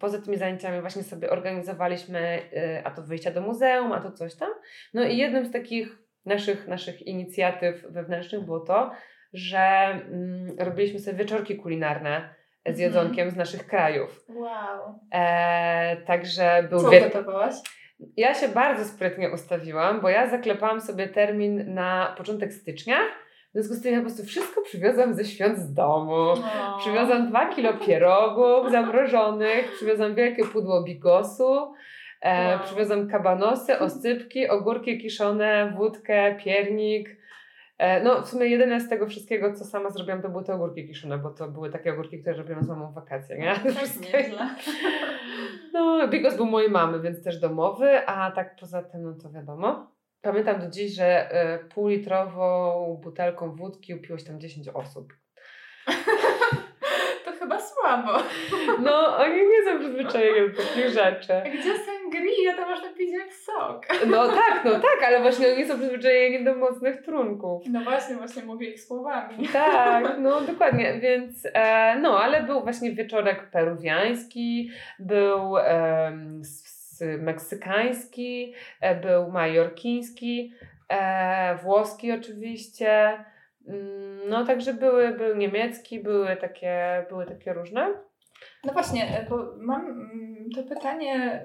poza 0.00 0.22
tymi 0.22 0.36
zajęciami 0.36 0.80
właśnie 0.80 1.02
sobie 1.02 1.30
organizowaliśmy 1.30 2.42
y, 2.52 2.84
a 2.84 2.90
to 2.90 3.02
wyjścia 3.02 3.30
do 3.30 3.40
muzeum, 3.40 3.92
a 3.92 4.00
to 4.00 4.12
coś 4.12 4.34
tam. 4.34 4.50
No 4.94 5.04
i 5.04 5.16
jednym 5.16 5.46
z 5.46 5.52
takich 5.52 5.98
naszych, 6.24 6.68
naszych 6.68 7.06
inicjatyw 7.06 7.86
wewnętrznych 7.90 8.44
było 8.44 8.60
to, 8.60 8.90
że 9.32 9.58
mm, 9.58 10.56
robiliśmy 10.58 10.98
sobie 10.98 11.16
wieczorki 11.16 11.56
kulinarne 11.56 12.34
z 12.66 12.68
mhm. 12.68 12.78
jedzonkiem 12.78 13.30
z 13.30 13.36
naszych 13.36 13.66
krajów. 13.66 14.24
Wow. 14.28 15.00
E, 15.14 15.96
także 15.96 16.66
był... 16.70 16.80
Co 16.80 16.90
gotowałaś? 16.90 17.54
Ja 18.16 18.34
się 18.34 18.48
bardzo 18.48 18.84
sprytnie 18.84 19.30
ustawiłam, 19.30 20.00
bo 20.00 20.08
ja 20.08 20.30
zaklepałam 20.30 20.80
sobie 20.80 21.08
termin 21.08 21.74
na 21.74 22.14
początek 22.18 22.52
stycznia, 22.52 22.96
w 23.48 23.52
związku 23.52 23.74
z 23.74 23.82
tym 23.82 23.92
ja 23.92 23.98
po 23.98 24.04
prostu 24.04 24.24
wszystko 24.24 24.62
przywiozłam 24.62 25.14
ze 25.14 25.24
świąt 25.24 25.58
z 25.58 25.74
domu. 25.74 26.14
O. 26.14 26.78
Przywiozłam 26.78 27.28
dwa 27.28 27.48
kilo 27.48 27.74
pierogów 27.74 28.70
zamrożonych, 28.70 29.72
przywiozłam 29.72 30.14
wielkie 30.14 30.44
pudło 30.44 30.82
bigosu, 30.82 31.74
e, 32.20 32.48
wow. 32.48 32.64
przywiozłam 32.64 33.08
kabanosy, 33.08 33.78
oscypki, 33.78 34.48
ogórki 34.48 34.98
kiszone, 34.98 35.74
wódkę, 35.76 36.36
piernik. 36.44 37.18
E, 37.78 38.02
no 38.02 38.22
w 38.22 38.28
sumie 38.28 38.46
jedyne 38.46 38.80
z 38.80 38.88
tego 38.88 39.06
wszystkiego, 39.06 39.52
co 39.52 39.64
sama 39.64 39.90
zrobiłam, 39.90 40.22
to 40.22 40.28
były 40.28 40.44
te 40.44 40.54
ogórki 40.54 40.88
kiszone, 40.88 41.18
bo 41.18 41.30
to 41.30 41.48
były 41.48 41.70
takie 41.70 41.92
ogórki, 41.92 42.20
które 42.20 42.36
robiłam 42.36 42.64
z 42.64 42.68
mamą 42.68 42.90
w 42.90 42.94
wakacje, 42.94 43.38
nie? 43.38 43.54
Tak 43.64 43.74
no, 45.72 46.08
bigos 46.08 46.36
był 46.36 46.46
mojej 46.46 46.70
mamy, 46.70 47.00
więc 47.00 47.24
też 47.24 47.40
domowy, 47.40 48.06
a 48.06 48.30
tak 48.30 48.56
poza 48.60 48.82
tym, 48.82 49.02
no 49.02 49.14
to 49.22 49.30
wiadomo. 49.30 49.97
Pamiętam 50.22 50.60
do 50.60 50.70
dziś, 50.70 50.94
że 50.94 51.30
y, 51.64 51.68
półlitrową 51.68 53.00
butelką 53.02 53.54
wódki 53.54 53.94
upiłoś 53.94 54.24
tam 54.24 54.40
10 54.40 54.68
osób. 54.68 55.12
to 57.24 57.32
chyba 57.32 57.60
słabo. 57.60 58.12
No, 58.82 59.16
oni 59.16 59.36
nie 59.36 59.64
są 59.64 59.78
przyzwyczajeni 59.78 60.50
do 60.50 60.56
takich 60.56 60.88
rzeczy. 60.88 61.34
A 61.34 61.48
gdzie 61.48 61.78
sangria, 61.78 62.56
to 62.56 62.68
można 62.68 62.88
pić 62.88 63.12
jak 63.12 63.32
sok. 63.34 63.86
No 64.06 64.28
tak, 64.28 64.64
no 64.64 64.70
tak, 64.70 65.02
ale 65.06 65.20
właśnie 65.22 65.52
oni 65.52 65.68
są 65.68 65.78
przyzwyczajeni 65.78 66.44
do 66.44 66.54
mocnych 66.54 67.02
trunków. 67.02 67.62
No 67.70 67.80
właśnie, 67.80 68.16
właśnie 68.16 68.42
mówię 68.42 68.70
ich 68.70 68.80
słowami. 68.80 69.48
Tak, 69.52 70.04
no 70.18 70.40
dokładnie, 70.40 71.00
więc 71.00 71.46
e, 71.54 71.96
no, 72.00 72.20
ale 72.20 72.42
był 72.42 72.62
właśnie 72.62 72.92
wieczorek 72.92 73.50
peruwiański, 73.50 74.70
był 74.98 75.58
e, 75.58 76.12
meksykański, 77.00 78.54
e, 78.80 78.94
był 78.94 79.32
majorkiński, 79.32 80.52
e, 80.88 81.56
włoski 81.56 82.12
oczywiście. 82.12 83.24
Mm, 83.68 84.28
no 84.28 84.44
także 84.44 84.74
były, 84.74 85.12
był 85.12 85.36
niemiecki, 85.36 86.00
były 86.00 86.36
takie, 86.36 87.06
były 87.08 87.26
takie 87.26 87.52
różne. 87.52 87.88
No 88.64 88.72
właśnie, 88.72 89.18
e, 89.18 89.26
bo 89.28 89.54
mam 89.58 89.86
mm, 89.86 90.48
to 90.54 90.62
pytanie 90.74 91.44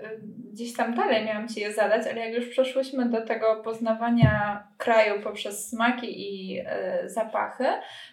gdzieś 0.53 0.73
tam 0.73 0.95
dalej 0.95 1.25
miałam 1.25 1.47
Ci 1.47 1.59
je 1.59 1.73
zadać, 1.73 2.07
ale 2.07 2.19
jak 2.19 2.33
już 2.33 2.49
przeszłyśmy 2.49 3.09
do 3.09 3.25
tego 3.25 3.61
poznawania 3.63 4.63
kraju 4.77 5.21
poprzez 5.21 5.69
smaki 5.69 6.07
i 6.07 6.59
y, 6.59 7.09
zapachy, 7.09 7.65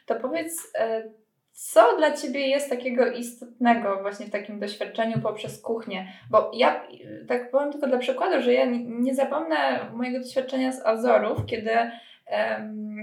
to 0.06 0.14
powiedz, 0.14 0.64
y, 0.64 1.12
co 1.62 1.96
dla 1.96 2.12
Ciebie 2.12 2.48
jest 2.48 2.70
takiego 2.70 3.12
istotnego 3.12 3.98
właśnie 4.02 4.26
w 4.26 4.30
takim 4.30 4.60
doświadczeniu 4.60 5.20
poprzez 5.20 5.62
kuchnię? 5.62 6.12
Bo 6.30 6.50
ja 6.54 6.84
tak 7.28 7.50
powiem 7.50 7.72
tylko 7.72 7.86
dla 7.86 7.98
przykładu, 7.98 8.42
że 8.42 8.52
ja 8.52 8.64
nie 8.84 9.14
zapomnę 9.14 9.90
mojego 9.92 10.18
doświadczenia 10.18 10.72
z 10.72 10.86
Azorów, 10.86 11.46
kiedy 11.46 11.70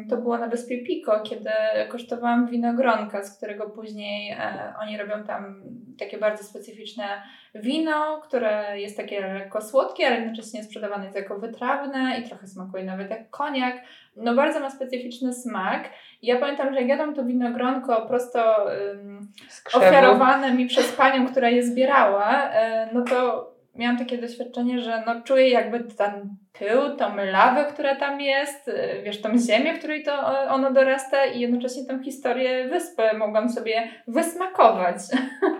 to 0.09 0.17
było 0.17 0.37
na 0.37 0.47
wyspie 0.47 0.77
Pico, 0.77 1.19
kiedy 1.19 1.49
kosztowałam 1.89 2.47
winogronka, 2.47 3.23
z 3.23 3.37
którego 3.37 3.69
później 3.69 4.31
e, 4.31 4.73
oni 4.81 4.97
robią 4.97 5.23
tam 5.23 5.63
takie 5.99 6.17
bardzo 6.17 6.43
specyficzne 6.43 7.03
wino, 7.55 8.21
które 8.23 8.79
jest 8.79 8.97
takie 8.97 9.33
lekko 9.33 9.61
słodkie, 9.61 10.07
ale 10.07 10.15
jednocześnie 10.15 10.63
sprzedawane 10.63 11.03
jest 11.03 11.15
jako 11.15 11.39
wytrawne 11.39 12.19
i 12.19 12.27
trochę 12.27 12.47
smakuje 12.47 12.83
nawet 12.83 13.09
jak 13.09 13.29
koniak. 13.29 13.75
No 14.15 14.35
bardzo 14.35 14.59
ma 14.59 14.69
specyficzny 14.69 15.33
smak. 15.33 15.89
Ja 16.21 16.39
pamiętam, 16.39 16.73
że 16.73 16.79
jak 16.79 16.89
jadłam 16.89 17.15
to 17.15 17.25
winogronko 17.25 18.07
prosto 18.07 18.65
um, 18.93 19.27
ofiarowane 19.73 20.53
mi 20.53 20.67
przez 20.67 20.91
panią, 20.91 21.27
która 21.27 21.49
je 21.49 21.63
zbierała, 21.63 22.49
e, 22.51 22.89
no 22.93 23.01
to 23.01 23.56
miałam 23.77 23.97
takie 23.97 24.17
doświadczenie, 24.17 24.81
że 24.81 25.03
no 25.05 25.21
czuję 25.21 25.49
jakby 25.49 25.79
ten 25.79 26.35
pył, 26.59 26.95
tą 26.95 27.15
lawę, 27.15 27.65
która 27.73 27.95
tam 27.95 28.21
jest, 28.21 28.67
y, 28.67 29.01
wiesz, 29.03 29.21
tą 29.21 29.37
ziemię, 29.37 29.73
w 29.73 29.79
której 29.79 30.03
to 30.03 30.27
ono 30.49 30.71
dorasta 30.71 31.25
i 31.25 31.39
jednocześnie 31.39 31.85
tą 31.85 32.03
historię 32.03 32.67
wyspy 32.69 33.03
mogłam 33.17 33.49
sobie 33.49 33.89
wysmakować. 34.07 34.97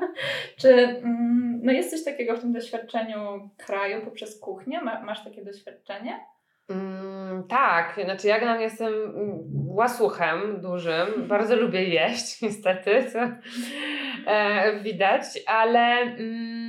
Czy 0.62 0.70
mm, 0.74 1.60
no 1.64 1.72
jest 1.72 1.92
coś 1.92 2.04
takiego 2.04 2.38
w 2.38 2.40
tym 2.40 2.54
doświadczeniu 2.54 3.50
kraju 3.58 4.02
poprzez 4.06 4.40
kuchnię? 4.40 4.82
masz 4.82 5.24
takie 5.24 5.44
doświadczenie? 5.44 6.20
Mm, 6.70 7.44
tak, 7.48 8.00
znaczy 8.04 8.28
ja 8.28 8.36
generalnie 8.40 8.64
jestem 8.64 8.94
łasuchem 9.68 10.62
dużym, 10.62 11.08
bardzo 11.28 11.56
lubię 11.56 11.84
jeść 11.84 12.42
niestety, 12.42 13.12
co 13.12 13.20
e, 14.32 14.80
widać, 14.80 15.24
ale... 15.48 16.02
Mm, 16.02 16.67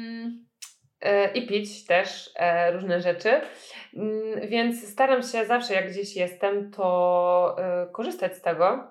i 1.35 1.47
pić 1.47 1.87
też 1.87 2.31
e, 2.37 2.73
różne 2.73 3.01
rzeczy. 3.01 3.41
Mm, 3.97 4.49
więc 4.49 4.89
staram 4.93 5.23
się 5.23 5.45
zawsze, 5.45 5.75
jak 5.75 5.91
gdzieś 5.91 6.17
jestem, 6.17 6.71
to 6.71 7.57
e, 7.59 7.87
korzystać 7.93 8.37
z 8.37 8.43
tego, 8.43 8.91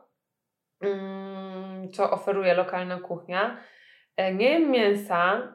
mm, 0.82 1.90
co 1.90 2.12
oferuje 2.12 2.54
lokalna 2.54 3.00
kuchnia. 3.00 3.58
Nie 4.34 4.50
jem 4.50 4.72
mięsa, 4.72 5.54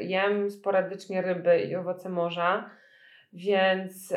jem 0.00 0.50
sporadycznie 0.50 1.22
ryby 1.22 1.60
i 1.60 1.76
owoce 1.76 2.08
morza. 2.08 2.70
Więc 3.32 4.12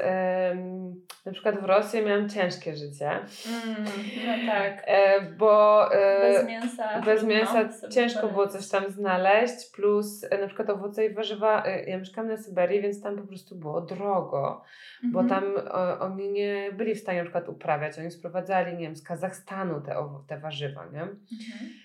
ym, 0.52 1.02
na 1.26 1.32
przykład 1.32 1.62
w 1.62 1.64
Rosji 1.64 2.02
miałam 2.02 2.30
ciężkie 2.30 2.76
życie. 2.76 3.10
Mm, 3.10 3.86
no 4.26 4.54
tak. 4.54 4.84
E, 4.86 5.22
bo 5.22 5.94
e, 5.94 6.22
bez 6.22 6.48
mięsa, 6.48 7.02
bez 7.02 7.24
mięsa 7.24 7.70
ciężko 7.90 8.28
było 8.28 8.48
coś 8.48 8.70
tam 8.70 8.92
znaleźć. 8.92 9.72
Plus 9.76 10.24
e, 10.30 10.38
na 10.38 10.48
przykład 10.48 10.70
owoce 10.70 11.06
i 11.06 11.14
warzywa. 11.14 11.64
Ja 11.88 11.98
mieszkam 11.98 12.28
na 12.28 12.38
Syberii, 12.38 12.82
więc 12.82 13.02
tam 13.02 13.16
po 13.16 13.28
prostu 13.28 13.56
było 13.56 13.82
drogo. 13.82 14.64
Bo 15.04 15.20
mhm. 15.20 15.42
tam 15.42 15.54
oni 16.00 16.32
nie 16.32 16.72
byli 16.72 16.96
w 16.96 17.00
stanie 17.00 17.18
na 17.18 17.24
przykład 17.24 17.50
uprawiać. 17.50 18.00
Oni 18.00 18.12
sprowadzali, 18.12 18.78
nie 18.78 18.86
wiem, 18.86 18.96
z 18.96 19.04
Kazachstanu 19.04 19.82
te, 19.82 19.96
te 20.28 20.40
warzywa, 20.40 20.86
nie? 20.86 21.02
Mhm. 21.02 21.18
E, 21.32 21.83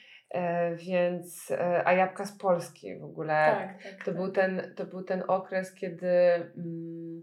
więc, 0.76 1.50
e, 1.50 1.82
a 1.86 1.92
jabłka 1.92 2.24
z 2.24 2.38
Polski 2.38 2.98
w 2.98 3.04
ogóle. 3.04 3.56
Tak, 3.58 3.82
tak, 3.82 4.04
to, 4.04 4.04
tak. 4.04 4.14
Był 4.14 4.32
ten, 4.32 4.74
to 4.76 4.84
był 4.84 5.02
ten 5.02 5.22
okres, 5.28 5.74
kiedy 5.74 6.08
mm, 6.56 7.22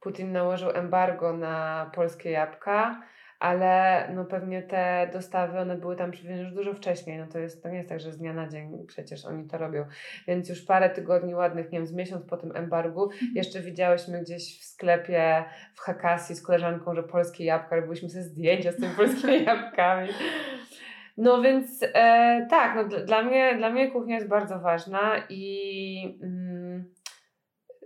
Putin 0.00 0.32
nałożył 0.32 0.70
embargo 0.70 1.32
na 1.32 1.90
polskie 1.94 2.30
jabłka, 2.30 3.02
ale 3.40 4.08
no 4.14 4.24
pewnie 4.24 4.62
te 4.62 5.10
dostawy, 5.12 5.58
one 5.58 5.76
były 5.76 5.96
tam 5.96 6.10
przywiezione 6.10 6.42
już 6.42 6.52
dużo 6.52 6.74
wcześniej. 6.74 7.18
No 7.18 7.26
to, 7.26 7.38
jest, 7.38 7.62
to 7.62 7.68
nie 7.68 7.76
jest 7.76 7.88
tak, 7.88 8.00
że 8.00 8.12
z 8.12 8.18
dnia 8.18 8.32
na 8.32 8.48
dzień 8.48 8.86
przecież 8.86 9.24
oni 9.24 9.48
to 9.48 9.58
robią. 9.58 9.84
Więc 10.28 10.48
już 10.48 10.62
parę 10.62 10.90
tygodni 10.90 11.34
ładnych, 11.34 11.72
nie 11.72 11.78
wiem, 11.78 11.86
z 11.86 11.92
miesiąc 11.92 12.26
po 12.26 12.36
tym 12.36 12.56
embargu, 12.56 13.04
mhm. 13.04 13.32
jeszcze 13.34 13.60
widziałyśmy 13.60 14.22
gdzieś 14.22 14.60
w 14.60 14.64
sklepie 14.64 15.44
w 15.74 15.80
Hakasji 15.80 16.36
z 16.36 16.42
koleżanką, 16.42 16.94
że 16.94 17.02
polskie 17.02 17.44
jabłka, 17.44 17.76
robiliśmy 17.76 18.08
sobie 18.08 18.24
zdjęcia 18.24 18.72
z 18.72 18.76
tymi 18.76 18.94
polskimi 18.96 19.44
jabłkami. 19.44 20.08
No 21.16 21.42
więc 21.42 21.82
e, 21.82 22.46
tak, 22.50 22.76
no, 22.76 23.04
dla, 23.04 23.22
mnie, 23.22 23.54
dla 23.56 23.70
mnie 23.70 23.90
kuchnia 23.90 24.14
jest 24.14 24.28
bardzo 24.28 24.58
ważna 24.58 25.26
i 25.28 26.18
mm, 26.22 26.94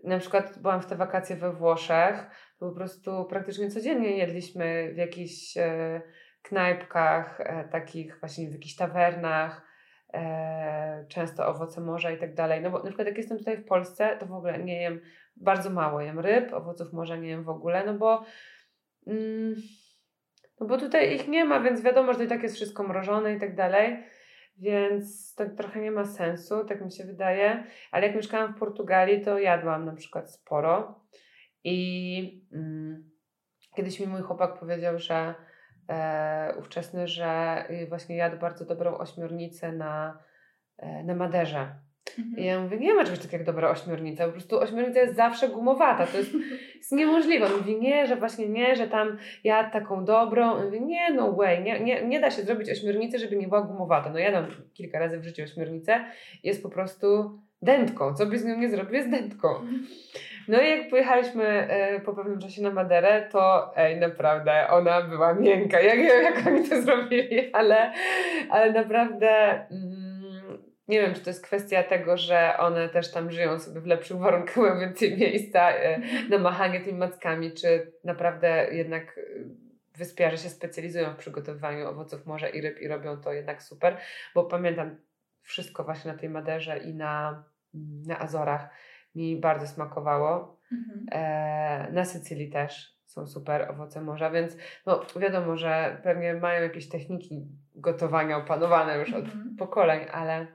na 0.04 0.18
przykład 0.18 0.58
byłam 0.58 0.80
w 0.80 0.86
te 0.86 0.96
wakacje 0.96 1.36
we 1.36 1.52
Włoszech, 1.52 2.26
po 2.58 2.72
prostu 2.72 3.24
praktycznie 3.24 3.70
codziennie 3.70 4.18
jedliśmy 4.18 4.92
w 4.94 4.96
jakichś 4.96 5.56
e, 5.56 6.02
knajpkach, 6.42 7.40
e, 7.40 7.68
takich 7.68 8.20
właśnie 8.20 8.48
w 8.48 8.52
jakichś 8.52 8.76
tawernach, 8.76 9.66
e, 10.14 11.06
często 11.08 11.46
owoce 11.46 11.80
morza 11.80 12.10
i 12.10 12.18
tak 12.18 12.34
dalej. 12.34 12.62
No 12.62 12.70
bo 12.70 12.78
na 12.78 12.84
przykład 12.84 13.08
jak 13.08 13.16
jestem 13.16 13.38
tutaj 13.38 13.56
w 13.56 13.64
Polsce, 13.64 14.16
to 14.20 14.26
w 14.26 14.32
ogóle 14.32 14.58
nie 14.58 14.82
jem, 14.82 15.00
bardzo 15.36 15.70
mało 15.70 16.00
jem 16.00 16.20
ryb, 16.20 16.52
owoców 16.52 16.92
morza 16.92 17.16
nie 17.16 17.28
jem 17.28 17.44
w 17.44 17.48
ogóle, 17.48 17.84
no 17.86 17.94
bo... 17.94 18.24
Mm, 19.06 19.54
no 20.60 20.66
bo 20.66 20.78
tutaj 20.78 21.14
ich 21.14 21.28
nie 21.28 21.44
ma, 21.44 21.60
więc 21.60 21.82
wiadomo, 21.82 22.12
że 22.12 22.24
i 22.24 22.28
tak 22.28 22.42
jest 22.42 22.54
wszystko 22.54 22.82
mrożone 22.82 23.34
i 23.34 23.40
tak 23.40 23.54
dalej. 23.54 24.04
Więc 24.58 25.34
to 25.34 25.44
trochę 25.50 25.80
nie 25.80 25.90
ma 25.90 26.04
sensu, 26.04 26.64
tak 26.64 26.84
mi 26.84 26.92
się 26.92 27.04
wydaje. 27.04 27.64
Ale 27.90 28.06
jak 28.06 28.16
mieszkałam 28.16 28.54
w 28.54 28.58
Portugalii, 28.58 29.24
to 29.24 29.38
jadłam 29.38 29.84
na 29.84 29.92
przykład 29.92 30.30
sporo. 30.30 31.00
I 31.64 32.46
mm, 32.52 33.10
kiedyś 33.76 34.00
mi 34.00 34.06
mój 34.06 34.22
chłopak 34.22 34.58
powiedział, 34.58 34.98
że 34.98 35.34
e, 35.88 36.54
ówczesny, 36.58 37.08
że 37.08 37.64
właśnie 37.88 38.16
jadł 38.16 38.38
bardzo 38.38 38.64
dobrą 38.64 38.98
ośmiornicę 38.98 39.72
na, 39.72 40.18
e, 40.78 41.04
na 41.04 41.14
Maderze. 41.14 41.83
Mhm. 42.18 42.38
I 42.38 42.44
ja 42.44 42.60
mówię, 42.60 42.76
nie 42.76 42.94
ma 42.94 43.04
czegoś 43.04 43.18
takiego 43.18 43.36
jak 43.36 43.46
dobra 43.46 43.70
ośmiornica, 43.70 44.26
po 44.26 44.32
prostu 44.32 44.58
ośmiornica 44.60 45.00
jest 45.00 45.16
zawsze 45.16 45.48
gumowata, 45.48 46.06
to 46.06 46.18
jest, 46.18 46.30
jest 46.76 46.92
niemożliwe. 46.92 47.46
On 47.46 47.52
mówi, 47.52 47.76
nie, 47.76 48.06
że 48.06 48.16
właśnie 48.16 48.48
nie, 48.48 48.76
że 48.76 48.88
tam 48.88 49.18
ja 49.44 49.70
taką 49.70 50.04
dobrą. 50.04 50.52
On 50.52 50.64
mówi, 50.64 50.80
nie, 50.80 51.12
no 51.14 51.32
way, 51.32 51.62
nie, 51.62 51.80
nie, 51.80 52.06
nie 52.06 52.20
da 52.20 52.30
się 52.30 52.42
zrobić 52.42 52.70
ośmiornicy, 52.70 53.18
żeby 53.18 53.36
nie 53.36 53.48
była 53.48 53.62
gumowata. 53.62 54.10
No 54.10 54.18
ja 54.18 54.32
dam 54.32 54.46
kilka 54.74 54.98
razy 54.98 55.18
w 55.18 55.24
życiu 55.24 55.42
ośmiornicę, 55.42 56.04
jest 56.42 56.62
po 56.62 56.68
prostu 56.68 57.38
dętką, 57.62 58.14
co 58.14 58.26
by 58.26 58.38
z 58.38 58.44
nią 58.44 58.58
nie 58.58 58.68
zrobił, 58.68 58.94
jest 58.94 59.10
dętką. 59.10 59.48
No 60.48 60.62
i 60.62 60.70
jak 60.70 60.90
pojechaliśmy 60.90 61.44
e, 61.44 62.00
po 62.00 62.12
pewnym 62.12 62.38
czasie 62.38 62.62
na 62.62 62.70
Maderę, 62.70 63.28
to 63.32 63.72
ej, 63.76 64.00
naprawdę 64.00 64.68
ona 64.70 65.02
była 65.02 65.34
miękka. 65.34 65.80
Ja 65.80 65.94
nie 65.94 66.02
wiem, 66.02 66.22
jak 66.22 66.46
oni 66.46 66.68
to 66.68 66.82
zrobili, 66.82 67.52
ale, 67.52 67.92
ale 68.50 68.72
naprawdę... 68.72 69.28
Mm, 69.70 70.03
nie 70.88 71.00
wiem, 71.00 71.14
czy 71.14 71.20
to 71.20 71.30
jest 71.30 71.44
kwestia 71.44 71.82
tego, 71.82 72.16
że 72.16 72.56
one 72.58 72.88
też 72.88 73.12
tam 73.12 73.30
żyją 73.30 73.58
sobie 73.58 73.80
w 73.80 73.86
lepszych 73.86 74.18
warunkach, 74.18 74.56
mają 74.62 74.80
więcej 74.80 75.16
miejsca 75.16 75.70
e, 75.70 76.00
na 76.30 76.38
machanie 76.38 76.80
tymi 76.80 76.98
mackami, 76.98 77.52
czy 77.52 77.92
naprawdę 78.04 78.68
jednak 78.72 79.18
e, 79.18 79.22
wyspiarze 79.98 80.38
się 80.38 80.48
specjalizują 80.48 81.14
w 81.14 81.16
przygotowywaniu 81.16 81.88
owoców 81.88 82.26
morza 82.26 82.48
i 82.48 82.60
ryb 82.60 82.80
i 82.80 82.88
robią 82.88 83.20
to 83.20 83.32
jednak 83.32 83.62
super, 83.62 83.96
bo 84.34 84.44
pamiętam 84.44 84.96
wszystko 85.42 85.84
właśnie 85.84 86.12
na 86.12 86.18
tej 86.18 86.28
Maderze 86.28 86.78
i 86.78 86.94
na, 86.94 87.44
na 88.06 88.18
Azorach 88.18 88.68
mi 89.14 89.40
bardzo 89.40 89.66
smakowało. 89.66 90.60
Mhm. 90.72 91.06
E, 91.12 91.92
na 91.92 92.04
Sycylii 92.04 92.50
też 92.50 92.94
są 93.04 93.26
super 93.26 93.70
owoce 93.70 94.00
morza, 94.00 94.30
więc 94.30 94.56
no 94.86 95.00
wiadomo, 95.16 95.56
że 95.56 96.00
pewnie 96.02 96.34
mają 96.34 96.62
jakieś 96.62 96.88
techniki 96.88 97.48
gotowania 97.74 98.36
opanowane 98.36 98.98
już 98.98 99.12
od 99.12 99.24
mhm. 99.24 99.56
pokoleń, 99.56 100.06
ale 100.12 100.46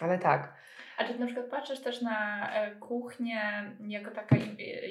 ale 0.00 0.18
tak. 0.18 0.54
A 0.98 1.04
czy 1.04 1.18
na 1.18 1.26
przykład 1.26 1.46
patrzysz 1.46 1.80
też 1.80 2.02
na 2.02 2.50
e, 2.54 2.70
kuchnię 2.70 3.40
jako 3.88 4.10
taka, 4.10 4.36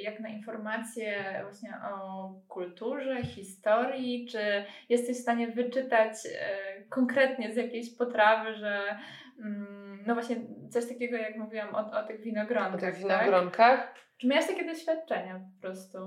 jak 0.01 0.19
na 0.19 0.29
informacje 0.29 1.39
właśnie 1.43 1.73
o 1.91 2.33
kulturze, 2.47 3.23
historii, 3.23 4.27
czy 4.27 4.65
jesteś 4.89 5.17
w 5.17 5.21
stanie 5.21 5.47
wyczytać 5.47 6.13
e, 6.25 6.83
konkretnie 6.89 7.53
z 7.53 7.55
jakiejś 7.55 7.97
potrawy, 7.97 8.55
że 8.55 8.99
mm, 9.39 10.03
no 10.07 10.13
właśnie 10.13 10.35
coś 10.71 10.87
takiego 10.87 11.17
jak 11.17 11.35
mówiłam 11.35 11.75
o, 11.75 11.99
o 11.99 12.03
tych 12.03 12.21
winogronkach. 12.21 12.75
O 12.75 12.77
tych 12.77 12.95
winogronkach. 12.95 13.79
Tak? 13.79 14.03
Czy 14.17 14.27
miałaś 14.27 14.47
takie 14.47 14.65
doświadczenia 14.65 15.39
po 15.55 15.61
prostu? 15.61 15.97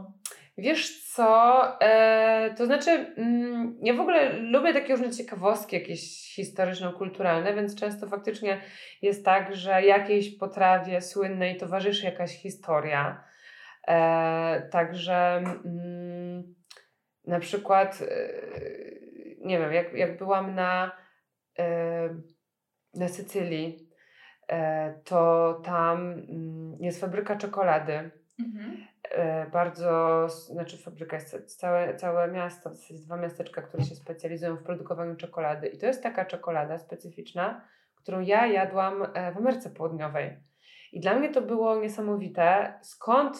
Wiesz 0.59 1.05
co, 1.05 1.63
e, 1.81 2.55
to 2.59 2.67
znaczy 2.67 2.91
mm, 2.91 3.79
ja 3.83 3.95
w 3.95 4.01
ogóle 4.01 4.33
lubię 4.33 4.73
takie 4.73 4.93
różne 4.97 5.11
ciekawostki 5.11 5.77
jakieś 5.77 6.35
historyczno-kulturalne, 6.35 7.55
więc 7.55 7.81
często 7.81 8.07
faktycznie 8.07 8.61
jest 9.03 9.25
tak, 9.25 9.57
że 9.57 9.83
jakiejś 9.83 10.39
potrawie 10.39 11.01
słynnej 11.01 11.57
towarzyszy 11.57 12.05
jakaś 12.05 12.31
historia. 12.31 13.25
E, 13.89 14.69
także 14.73 15.37
mm, 15.37 16.55
na 17.27 17.41
przykład 17.41 18.03
e, 18.03 18.29
nie 19.41 19.59
wiem, 19.59 19.73
jak, 19.73 19.93
jak 19.93 20.19
byłam 20.19 20.55
na, 20.55 20.97
e, 21.59 22.09
na 22.95 23.09
Sycylii, 23.09 23.91
e, 24.49 24.95
to 25.05 25.53
tam 25.65 26.13
mm, 26.13 26.77
jest 26.81 27.01
fabryka 27.01 27.37
czekolady. 27.37 28.11
Mhm. 28.39 28.87
E, 29.11 29.51
bardzo, 29.51 30.29
znaczy 30.29 30.79
fabryka 30.79 31.17
jest 31.17 31.59
całe, 31.61 31.97
całe 31.97 32.33
miasto, 32.33 32.71
w 32.71 32.75
zasadzie 32.75 33.01
dwa 33.01 33.17
miasteczka, 33.17 33.63
które 33.63 33.85
się 33.85 33.95
specjalizują 33.95 34.57
w 34.57 34.63
produkowaniu 34.63 35.17
czekolady. 35.17 35.67
I 35.67 35.79
to 35.79 35.87
jest 35.87 36.03
taka 36.03 36.25
czekolada 36.25 36.79
specyficzna, 36.79 37.61
którą 37.97 38.21
ja 38.21 38.47
jadłam 38.47 39.03
e, 39.03 39.33
w 39.33 39.37
Ameryce 39.37 39.71
Południowej. 39.71 40.37
I 40.93 41.01
dla 41.01 41.15
mnie 41.15 41.29
to 41.29 41.43
było 41.43 41.81
niesamowite, 41.81 42.79
skąd 42.83 43.37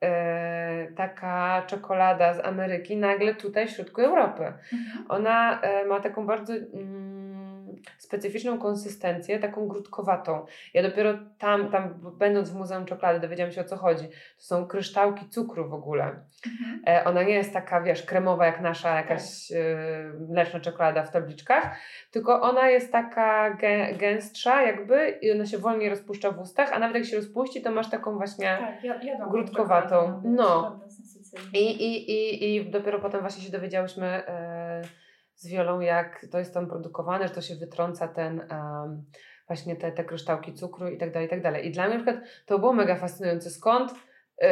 e, 0.00 0.92
taka 0.92 1.62
czekolada 1.66 2.34
z 2.34 2.40
Ameryki 2.40 2.96
nagle 2.96 3.34
tutaj 3.34 3.66
w 3.66 3.70
środku 3.70 4.00
Europy. 4.00 4.44
Mhm. 4.44 5.06
Ona 5.08 5.60
ma 5.88 6.00
taką 6.00 6.26
bardzo. 6.26 6.52
Mm, 6.54 7.15
specyficzną 7.98 8.58
konsystencję, 8.58 9.38
taką 9.38 9.68
grudkowatą. 9.68 10.46
Ja 10.74 10.82
dopiero 10.82 11.18
tam, 11.38 11.70
tam 11.70 12.12
będąc 12.18 12.50
w 12.50 12.54
Muzeum 12.54 12.84
Czekolady, 12.84 13.20
dowiedziałam 13.20 13.52
się 13.52 13.60
o 13.60 13.64
co 13.64 13.76
chodzi. 13.76 14.08
To 14.08 14.44
są 14.44 14.66
kryształki 14.66 15.28
cukru 15.28 15.68
w 15.68 15.74
ogóle. 15.74 16.04
Mhm. 16.04 16.82
E, 16.86 17.04
ona 17.04 17.22
nie 17.22 17.34
jest 17.34 17.52
taka, 17.52 17.80
wiesz, 17.80 18.02
kremowa 18.02 18.46
jak 18.46 18.60
nasza 18.60 18.96
jakaś 18.96 19.48
tak. 19.48 19.58
e, 19.58 20.32
mleczna 20.32 20.60
czekolada 20.60 21.02
w 21.02 21.10
tabliczkach, 21.10 21.76
tylko 22.10 22.42
ona 22.42 22.68
jest 22.68 22.92
taka 22.92 23.50
gę, 23.50 23.94
gęstsza 23.94 24.62
jakby 24.62 25.18
i 25.22 25.32
ona 25.32 25.46
się 25.46 25.58
wolniej 25.58 25.90
rozpuszcza 25.90 26.30
w 26.30 26.40
ustach, 26.40 26.72
a 26.72 26.78
nawet 26.78 26.96
jak 26.96 27.04
się 27.04 27.16
rozpuści, 27.16 27.62
to 27.62 27.70
masz 27.70 27.90
taką 27.90 28.16
właśnie 28.16 28.58
tak, 28.60 28.84
ja, 28.84 29.26
grudkowatą. 29.30 30.22
No. 30.24 30.80
I, 31.52 31.58
i, 31.58 32.10
i, 32.10 32.56
I 32.56 32.70
dopiero 32.70 32.98
potem 32.98 33.20
właśnie 33.20 33.44
się 33.44 33.52
dowiedziałyśmy 33.52 34.06
e, 34.06 34.45
z 35.36 35.48
wiolą, 35.48 35.80
jak 35.80 36.26
to 36.30 36.38
jest 36.38 36.54
tam 36.54 36.66
produkowane, 36.66 37.28
że 37.28 37.34
to 37.34 37.40
się 37.40 37.54
wytrąca 37.54 38.08
ten 38.08 38.38
um, 38.38 39.04
właśnie 39.46 39.76
te, 39.76 39.92
te 39.92 40.04
kryształki 40.04 40.54
cukru 40.54 40.88
i 40.88 40.98
tak 40.98 41.12
dalej, 41.12 41.26
i 41.26 41.30
tak 41.30 41.42
dalej. 41.42 41.66
I 41.66 41.70
dla 41.70 41.88
mnie 41.88 41.98
na 41.98 42.02
przykład 42.04 42.24
to 42.46 42.58
było 42.58 42.72
mega 42.72 42.96
fascynujące. 42.96 43.50
Skąd 43.50 43.92
yy, 44.40 44.48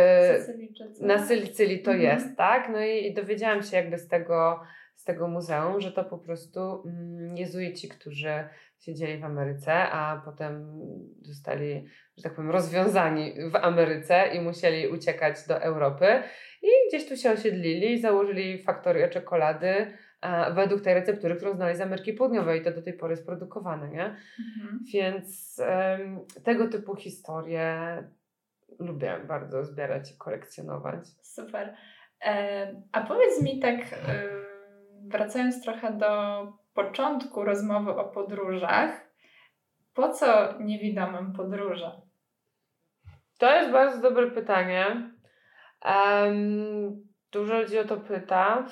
na 1.01 1.27
Sycylii 1.27 1.83
to 1.83 1.93
mhm. 1.93 2.01
jest, 2.01 2.37
tak? 2.37 2.69
No 2.73 2.81
i, 2.81 3.07
i, 3.07 3.15
dowiedziałam 3.15 3.63
się 3.63 3.77
jakby 3.77 3.99
z 3.99 4.09
tego, 4.09 4.61
z 4.95 5.05
tego 5.05 5.29
muzeum, 5.29 5.81
że 5.81 5.93
to 5.93 6.05
po 6.05 6.19
prostu 6.19 6.83
mm, 6.87 7.37
jezuici, 7.37 7.89
którzy 7.89 8.49
siedzieli 8.79 9.19
w 9.19 9.25
Ameryce, 9.25 9.73
a 9.73 10.23
potem 10.25 10.81
zostali, 11.23 11.87
że 12.17 12.23
tak 12.23 12.35
powiem, 12.35 12.51
rozwiązani 12.51 13.35
w 13.51 13.57
Ameryce 13.57 14.27
i 14.35 14.41
musieli 14.41 14.89
uciekać 14.89 15.37
do 15.49 15.63
Europy 15.63 16.07
i 16.63 16.69
gdzieś 16.89 17.09
tu 17.09 17.17
się 17.17 17.31
osiedlili 17.31 18.01
założyli 18.01 18.63
faktorię 18.63 19.09
czekolady 19.09 19.87
według 20.55 20.83
tej 20.83 20.95
receptury, 20.95 21.37
którą 21.37 21.55
znaleźli 21.55 21.79
z 21.79 21.83
Ameryki 21.83 22.13
Południowej 22.13 22.61
i 22.61 22.65
to 22.65 22.71
do 22.71 22.83
tej 22.83 22.93
pory 22.93 23.13
jest 23.13 23.27
produkowane, 23.27 23.89
nie? 23.89 24.05
Mhm. 24.05 24.81
Więc 24.93 25.61
um, 25.99 26.21
tego 26.45 26.69
typu 26.69 26.97
historie 26.97 27.99
lubię 28.79 29.21
bardzo 29.29 29.65
zbierać 29.65 30.13
i 30.13 30.19
kolekcjonować. 30.19 31.09
Super. 31.23 31.75
E, 32.25 32.83
a 32.93 33.01
powiedz 33.01 33.43
mi 33.43 33.61
tak, 33.61 33.75
e, 33.75 34.29
wracając 35.03 35.63
trochę 35.63 35.93
do 35.93 36.43
początku 36.75 37.45
rozmowy 37.45 37.91
o 37.91 38.05
podróżach, 38.05 38.91
po 39.95 40.09
co 40.09 40.59
niewidomym 40.61 41.33
podróże? 41.33 42.01
To 43.39 43.57
jest 43.57 43.71
bardzo 43.71 44.01
dobre 44.01 44.31
pytanie. 44.31 45.11
Um, 45.85 47.07
dużo 47.33 47.61
ludzi 47.61 47.79
o 47.79 47.85
to 47.85 47.97
pyta. 47.97 48.67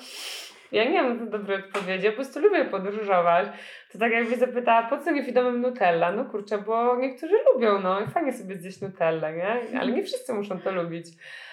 Ja 0.73 0.89
nie 0.89 1.03
mam 1.03 1.29
dobrej 1.29 1.57
odpowiedzi, 1.57 2.05
ja 2.05 2.11
po 2.11 2.15
prostu 2.15 2.39
lubię 2.39 2.65
podróżować. 2.65 3.47
To 3.91 3.99
tak 3.99 4.11
jakby 4.11 4.35
zapytała, 4.35 4.83
po 4.83 4.97
co 4.97 5.11
niewidomym 5.11 5.61
Nutella? 5.61 6.11
No 6.11 6.25
kurczę, 6.25 6.57
bo 6.57 6.95
niektórzy 6.95 7.35
lubią, 7.53 7.79
no 7.79 8.01
i 8.01 8.07
fajnie 8.07 8.33
sobie 8.33 8.55
zjeść 8.55 8.81
Nutellę, 8.81 9.33
nie? 9.33 9.79
Ale 9.79 9.91
nie 9.91 10.03
wszyscy 10.03 10.33
muszą 10.33 10.59
to 10.59 10.71
lubić. 10.71 11.05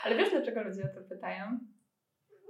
Ale 0.04 0.16
wiesz, 0.16 0.30
dlaczego 0.30 0.62
ludzie 0.62 0.82
o 0.82 1.00
to 1.00 1.08
pytają? 1.08 1.58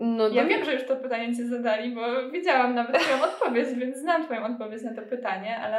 No, 0.00 0.28
ja 0.28 0.44
wiem, 0.44 0.64
że 0.64 0.74
już 0.74 0.84
to 0.84 0.96
pytanie 0.96 1.36
Ci 1.36 1.44
zadali, 1.44 1.94
bo 1.94 2.30
wiedziałam 2.30 2.74
nawet 2.74 2.98
Twoją 2.98 3.22
odpowiedź, 3.30 3.68
więc 3.78 3.98
znam 3.98 4.24
Twoją 4.24 4.44
odpowiedź 4.44 4.82
na 4.82 4.94
to 4.94 5.02
pytanie, 5.02 5.58
ale 5.58 5.78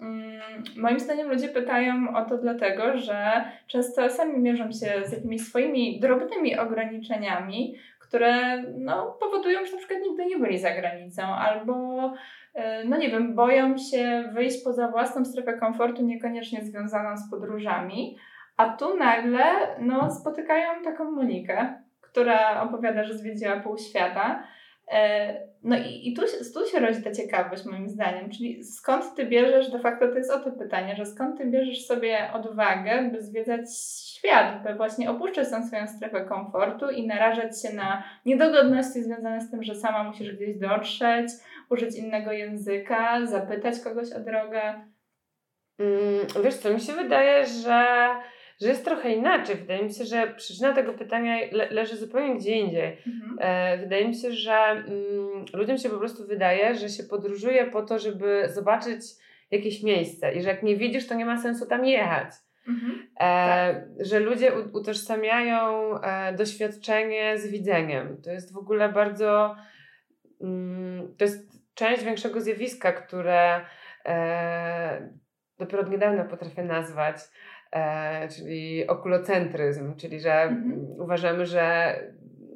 mm, 0.00 0.40
moim 0.76 1.00
zdaniem 1.00 1.28
ludzie 1.28 1.48
pytają 1.48 2.16
o 2.16 2.24
to 2.24 2.38
dlatego, 2.38 2.98
że 2.98 3.44
często 3.66 4.10
sami 4.10 4.38
mierzą 4.38 4.64
się 4.64 5.02
z 5.04 5.12
jakimiś 5.12 5.46
swoimi 5.46 6.00
drobnymi 6.00 6.58
ograniczeniami, 6.58 7.74
które 8.08 8.62
no, 8.62 9.16
powodują, 9.20 9.66
że 9.66 9.72
na 9.72 9.78
przykład 9.78 10.00
nigdy 10.08 10.26
nie 10.26 10.38
byli 10.38 10.58
za 10.58 10.70
granicą 10.70 11.22
albo 11.22 11.74
e, 12.54 12.84
no 12.84 12.96
nie 12.96 13.10
wiem, 13.10 13.34
boją 13.34 13.78
się 13.78 14.30
wyjść 14.34 14.64
poza 14.64 14.88
własną 14.88 15.24
strefę 15.24 15.58
komfortu, 15.58 16.02
niekoniecznie 16.02 16.64
związaną 16.64 17.16
z 17.16 17.30
podróżami, 17.30 18.16
a 18.56 18.68
tu 18.68 18.96
nagle 18.96 19.44
no, 19.80 20.10
spotykają 20.10 20.82
taką 20.84 21.10
Monikę, 21.10 21.82
która 22.00 22.62
opowiada, 22.62 23.04
że 23.04 23.18
zwiedziła 23.18 23.60
pół 23.60 23.78
świata. 23.78 24.42
E, 24.90 25.48
no 25.62 25.76
i, 25.76 26.08
i 26.08 26.14
tu, 26.14 26.22
tu 26.54 26.66
się 26.66 26.80
rodzi 26.80 27.02
ta 27.02 27.12
ciekawość 27.12 27.64
moim 27.64 27.88
zdaniem, 27.88 28.30
czyli 28.30 28.64
skąd 28.64 29.14
ty 29.14 29.26
bierzesz, 29.26 29.70
de 29.70 29.78
facto 29.78 30.08
to 30.08 30.14
jest 30.14 30.30
o 30.30 30.40
to 30.40 30.52
pytanie, 30.52 30.96
że 30.96 31.06
skąd 31.06 31.38
ty 31.38 31.46
bierzesz 31.46 31.86
sobie 31.86 32.30
odwagę, 32.32 33.10
by 33.12 33.22
zwiedzać 33.22 33.60
świat, 34.16 34.62
by 34.62 34.74
właśnie 34.74 35.10
opuszczać 35.10 35.50
tą 35.50 35.66
swoją 35.66 35.86
strefę 35.86 36.20
komfortu 36.20 36.90
i 36.90 37.06
narażać 37.06 37.62
się 37.62 37.72
na 37.72 38.04
niedogodności 38.26 39.02
związane 39.02 39.40
z 39.40 39.50
tym, 39.50 39.62
że 39.62 39.74
sama 39.74 40.04
musisz 40.04 40.36
gdzieś 40.36 40.56
dotrzeć, 40.56 41.30
użyć 41.70 41.96
innego 41.96 42.32
języka, 42.32 43.26
zapytać 43.26 43.80
kogoś 43.80 44.12
o 44.12 44.20
drogę. 44.20 44.60
Mm, 45.78 46.44
wiesz 46.44 46.54
co, 46.54 46.70
mi 46.70 46.80
się 46.80 46.92
wydaje, 46.92 47.46
że 47.46 48.08
że 48.60 48.68
jest 48.68 48.84
trochę 48.84 49.12
inaczej. 49.12 49.56
Wydaje 49.56 49.84
mi 49.84 49.94
się, 49.94 50.04
że 50.04 50.34
przyczyna 50.36 50.74
tego 50.74 50.92
pytania 50.92 51.36
le 51.52 51.70
leży 51.70 51.96
zupełnie 51.96 52.36
gdzie 52.36 52.56
indziej. 52.56 52.96
Mhm. 53.06 53.36
E, 53.40 53.78
wydaje 53.78 54.08
mi 54.08 54.14
się, 54.14 54.32
że 54.32 54.54
mm, 54.54 55.44
ludziom 55.54 55.78
się 55.78 55.90
po 55.90 55.98
prostu 55.98 56.26
wydaje, 56.26 56.74
że 56.74 56.88
się 56.88 57.02
podróżuje 57.02 57.66
po 57.66 57.82
to, 57.82 57.98
żeby 57.98 58.48
zobaczyć 58.54 59.00
jakieś 59.50 59.82
miejsce 59.82 60.34
i 60.34 60.42
że 60.42 60.48
jak 60.48 60.62
nie 60.62 60.76
widzisz, 60.76 61.06
to 61.06 61.14
nie 61.14 61.26
ma 61.26 61.42
sensu 61.42 61.66
tam 61.66 61.84
jechać. 61.84 62.28
Mhm. 62.68 63.08
E, 63.20 63.74
tak. 63.74 63.76
Że 64.00 64.20
ludzie 64.20 64.52
utożsamiają 64.72 65.94
e, 66.00 66.32
doświadczenie 66.32 67.38
z 67.38 67.46
widzeniem. 67.46 68.22
To 68.22 68.30
jest 68.30 68.52
w 68.52 68.56
ogóle 68.56 68.88
bardzo. 68.88 69.56
Mm, 70.40 71.14
to 71.18 71.24
jest 71.24 71.48
część 71.74 72.04
większego 72.04 72.40
zjawiska, 72.40 72.92
które 72.92 73.60
e, 74.04 75.08
dopiero 75.58 75.82
od 75.82 75.90
niedawna 75.90 76.24
potrafię 76.24 76.62
nazwać 76.62 77.16
czyli 78.36 78.86
okulocentryzm, 78.86 79.96
czyli 79.96 80.20
że 80.20 80.42
mhm. 80.42 81.00
uważamy, 81.00 81.46
że 81.46 81.94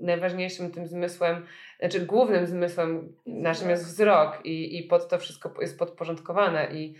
najważniejszym 0.01 0.71
tym 0.71 0.87
zmysłem, 0.87 1.47
znaczy 1.79 2.01
głównym 2.01 2.47
zmysłem 2.47 3.13
naszym 3.27 3.71
jest 3.71 3.85
wzrok 3.85 4.41
i, 4.45 4.79
i 4.79 4.83
pod 4.83 5.09
to 5.09 5.19
wszystko 5.19 5.55
jest 5.61 5.79
podporządkowane 5.79 6.69
i 6.73 6.95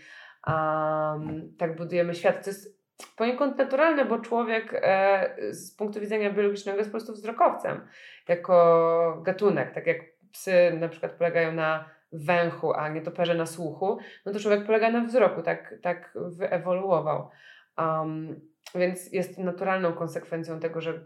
um, 0.47 1.53
tak 1.57 1.75
budujemy 1.75 2.15
świat. 2.15 2.43
To 2.43 2.49
jest 2.49 2.83
poniekąd 3.15 3.57
naturalne, 3.57 4.05
bo 4.05 4.19
człowiek 4.19 4.73
e, 4.73 5.35
z 5.49 5.75
punktu 5.75 5.99
widzenia 5.99 6.29
biologicznego 6.29 6.77
jest 6.77 6.89
po 6.89 6.97
prostu 6.97 7.13
wzrokowcem 7.13 7.87
jako 8.27 9.21
gatunek, 9.25 9.73
tak 9.73 9.87
jak 9.87 9.97
psy 10.31 10.77
na 10.79 10.89
przykład 10.89 11.11
polegają 11.11 11.51
na 11.51 11.89
węchu, 12.11 12.73
a 12.73 12.89
nietoperze 12.89 13.35
na 13.35 13.45
słuchu, 13.45 13.97
no 14.25 14.31
to 14.31 14.39
człowiek 14.39 14.65
polega 14.65 14.91
na 14.91 15.05
wzroku, 15.05 15.41
tak, 15.41 15.75
tak 15.81 16.13
wyewoluował. 16.15 17.29
Um, 17.77 18.41
więc 18.75 19.13
jest 19.13 19.37
naturalną 19.37 19.93
konsekwencją 19.93 20.59
tego, 20.59 20.81
że 20.81 21.05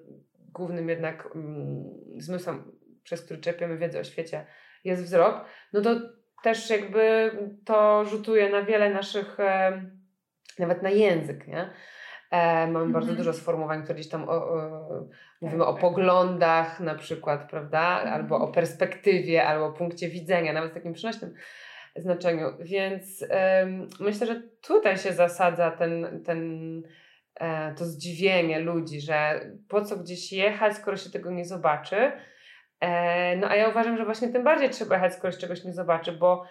głównym 0.54 0.90
jednak 0.90 1.36
um, 1.36 1.84
zmysłem, 2.18 2.72
przez 3.04 3.22
który 3.22 3.40
czerpiemy 3.40 3.78
wiedzę 3.78 4.00
o 4.00 4.04
świecie, 4.04 4.46
jest 4.84 5.04
wzrok, 5.04 5.46
no 5.74 5.82
to 5.82 5.96
też 6.44 6.70
jakby 6.70 7.32
to 7.66 8.06
rzutuje 8.06 8.50
na 8.50 8.64
wiele 8.64 8.90
naszych, 8.90 9.40
e, 9.40 9.82
nawet 10.60 10.84
na 10.84 10.90
język, 10.90 11.48
nie? 11.48 11.70
E, 12.32 12.68
mamy 12.68 12.86
bardzo 12.86 13.10
mhm. 13.10 13.18
dużo 13.18 13.34
sformułowań, 13.34 13.84
które 13.84 13.96
gdzieś 13.96 14.10
tam 14.10 14.30
o, 14.30 14.32
o, 14.32 15.08
mówimy 15.42 15.60
tak, 15.60 15.70
o 15.70 15.74
tak. 15.74 15.82
poglądach 15.82 16.80
na 16.80 16.96
przykład, 16.96 17.50
prawda? 17.50 18.00
Mhm. 18.00 18.14
Albo 18.14 18.36
o 18.36 18.48
perspektywie, 18.48 19.48
albo 19.48 19.66
o 19.66 19.74
punkcie 19.74 20.10
widzenia, 20.10 20.54
nawet 20.54 20.74
takim 20.74 20.94
przenośnym 20.94 21.34
znaczeniu. 21.98 22.48
Więc 22.60 23.26
myślę, 24.00 24.28
że 24.28 24.42
tutaj 24.62 24.98
się 24.98 25.14
zasadza 25.14 25.72
ten, 25.72 26.24
ten, 26.26 26.82
e, 27.36 27.74
to 27.74 27.86
zdziwienie 27.86 28.60
ludzi, 28.60 29.02
że 29.02 29.42
po 29.70 29.82
co 29.82 29.98
gdzieś 29.98 30.34
jechać, 30.34 30.76
skoro 30.76 30.98
się 30.98 31.10
tego 31.10 31.32
nie 31.32 31.46
zobaczy. 31.46 32.12
E, 32.80 33.36
no 33.36 33.50
a 33.50 33.56
ja 33.56 33.70
uważam, 33.70 33.98
że 33.98 34.06
właśnie 34.06 34.30
tym 34.30 34.44
bardziej 34.44 34.70
trzeba 34.70 34.96
jechać, 34.96 35.14
skoro 35.14 35.34
się 35.34 35.40
czegoś 35.40 35.64
nie 35.64 35.74
zobaczy, 35.74 36.12
bo 36.12 36.44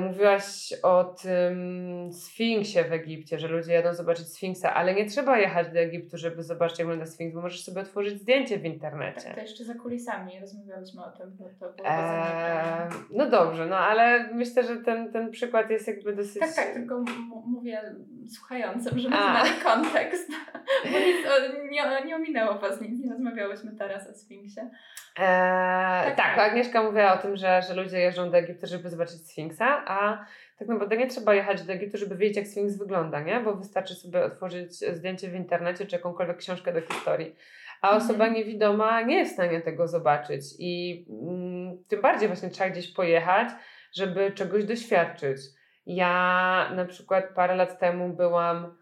mówiłaś 0.00 0.74
o 0.82 1.04
tym 1.04 2.12
Sfinksie 2.12 2.84
w 2.84 2.92
Egipcie, 2.92 3.38
że 3.38 3.48
ludzie 3.48 3.72
jadą 3.72 3.94
zobaczyć 3.94 4.28
Sfinksa, 4.28 4.74
ale 4.74 4.94
nie 4.94 5.06
trzeba 5.06 5.38
jechać 5.38 5.68
do 5.68 5.78
Egiptu, 5.78 6.16
żeby 6.16 6.42
zobaczyć, 6.42 6.78
jak 6.78 6.88
wygląda 6.88 7.12
Sfinks, 7.12 7.34
bo 7.34 7.40
możesz 7.40 7.64
sobie 7.64 7.80
otworzyć 7.80 8.20
zdjęcie 8.20 8.58
w 8.58 8.64
internecie. 8.64 9.20
Tak, 9.20 9.34
to 9.34 9.40
jeszcze 9.40 9.64
za 9.64 9.74
kulisami 9.74 10.40
rozmawialiśmy 10.40 11.04
o 11.04 11.10
tym, 11.10 11.36
bo 11.38 11.44
to 11.44 11.72
było 11.72 11.88
eee, 11.88 12.90
No 13.10 13.30
dobrze, 13.30 13.66
no 13.66 13.76
ale 13.76 14.34
myślę, 14.34 14.64
że 14.64 14.76
ten, 14.76 15.12
ten 15.12 15.30
przykład 15.30 15.70
jest 15.70 15.88
jakby 15.88 16.16
dosyć... 16.16 16.40
Tak, 16.40 16.54
tak, 16.54 16.74
tylko 16.74 17.04
mówię 17.46 17.94
słuchającym, 18.34 18.98
żeby 18.98 19.16
znali 19.16 19.50
kontekst, 19.62 20.30
bo 20.92 20.98
nic, 20.98 21.16
o, 21.26 21.62
nie, 21.70 22.06
nie 22.06 22.16
ominęło 22.16 22.58
Was 22.58 22.80
nic, 22.80 23.04
nie 23.04 23.10
rozmawiałyśmy 23.10 23.72
teraz 23.78 24.10
o 24.10 24.14
Sfinksie. 24.14 24.60
Eee, 24.60 26.04
tak, 26.04 26.16
tak, 26.16 26.36
tak, 26.36 26.50
Agnieszka 26.50 26.82
mówiła 26.82 27.14
o 27.14 27.18
tym, 27.18 27.36
że, 27.36 27.62
że 27.62 27.74
ludzie 27.74 27.98
jeżdżą 27.98 28.30
do 28.30 28.36
Egiptu, 28.36 28.66
żeby 28.66 28.90
zobaczyć 28.90 29.30
Sfinksa, 29.30 29.51
a 29.60 30.24
tak 30.58 30.68
naprawdę 30.68 30.96
nie 30.96 31.06
trzeba 31.06 31.34
jechać 31.34 31.62
do 31.62 31.72
Egiptu, 31.72 31.98
żeby 31.98 32.16
wiedzieć, 32.16 32.36
jak 32.36 32.46
Sfinks 32.46 32.78
wygląda, 32.78 33.20
nie? 33.20 33.40
Bo 33.40 33.54
wystarczy 33.54 33.94
sobie 33.94 34.24
otworzyć 34.24 34.72
zdjęcie 34.74 35.28
w 35.28 35.34
internecie 35.34 35.86
czy 35.86 35.96
jakąkolwiek 35.96 36.36
książkę 36.36 36.72
do 36.72 36.80
historii. 36.80 37.36
A 37.82 37.86
mhm. 37.86 38.02
osoba 38.02 38.24
mhm. 38.24 38.34
niewidoma 38.34 39.02
nie 39.02 39.16
jest 39.18 39.30
w 39.30 39.34
stanie 39.34 39.60
tego 39.60 39.88
zobaczyć 39.88 40.44
i 40.58 41.04
mm, 41.10 41.84
tym 41.88 42.00
bardziej 42.00 42.28
właśnie 42.28 42.50
trzeba 42.50 42.70
gdzieś 42.70 42.92
pojechać, 42.92 43.48
żeby 43.92 44.32
czegoś 44.32 44.64
doświadczyć. 44.64 45.40
Ja 45.86 46.70
na 46.76 46.84
przykład 46.84 47.24
parę 47.34 47.56
lat 47.56 47.78
temu 47.78 48.08
byłam 48.08 48.76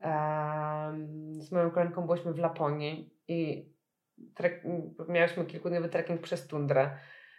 um, 0.00 1.34
z 1.34 1.52
moją 1.52 1.70
koleżanką, 1.70 2.06
byliśmy 2.06 2.32
w 2.32 2.38
Laponii 2.38 3.10
i 3.28 3.68
trek, 4.34 4.62
miałyśmy 5.08 5.44
kilkudniowy 5.44 5.88
trekking 5.88 6.20
przez 6.20 6.46
tundrę. 6.46 6.90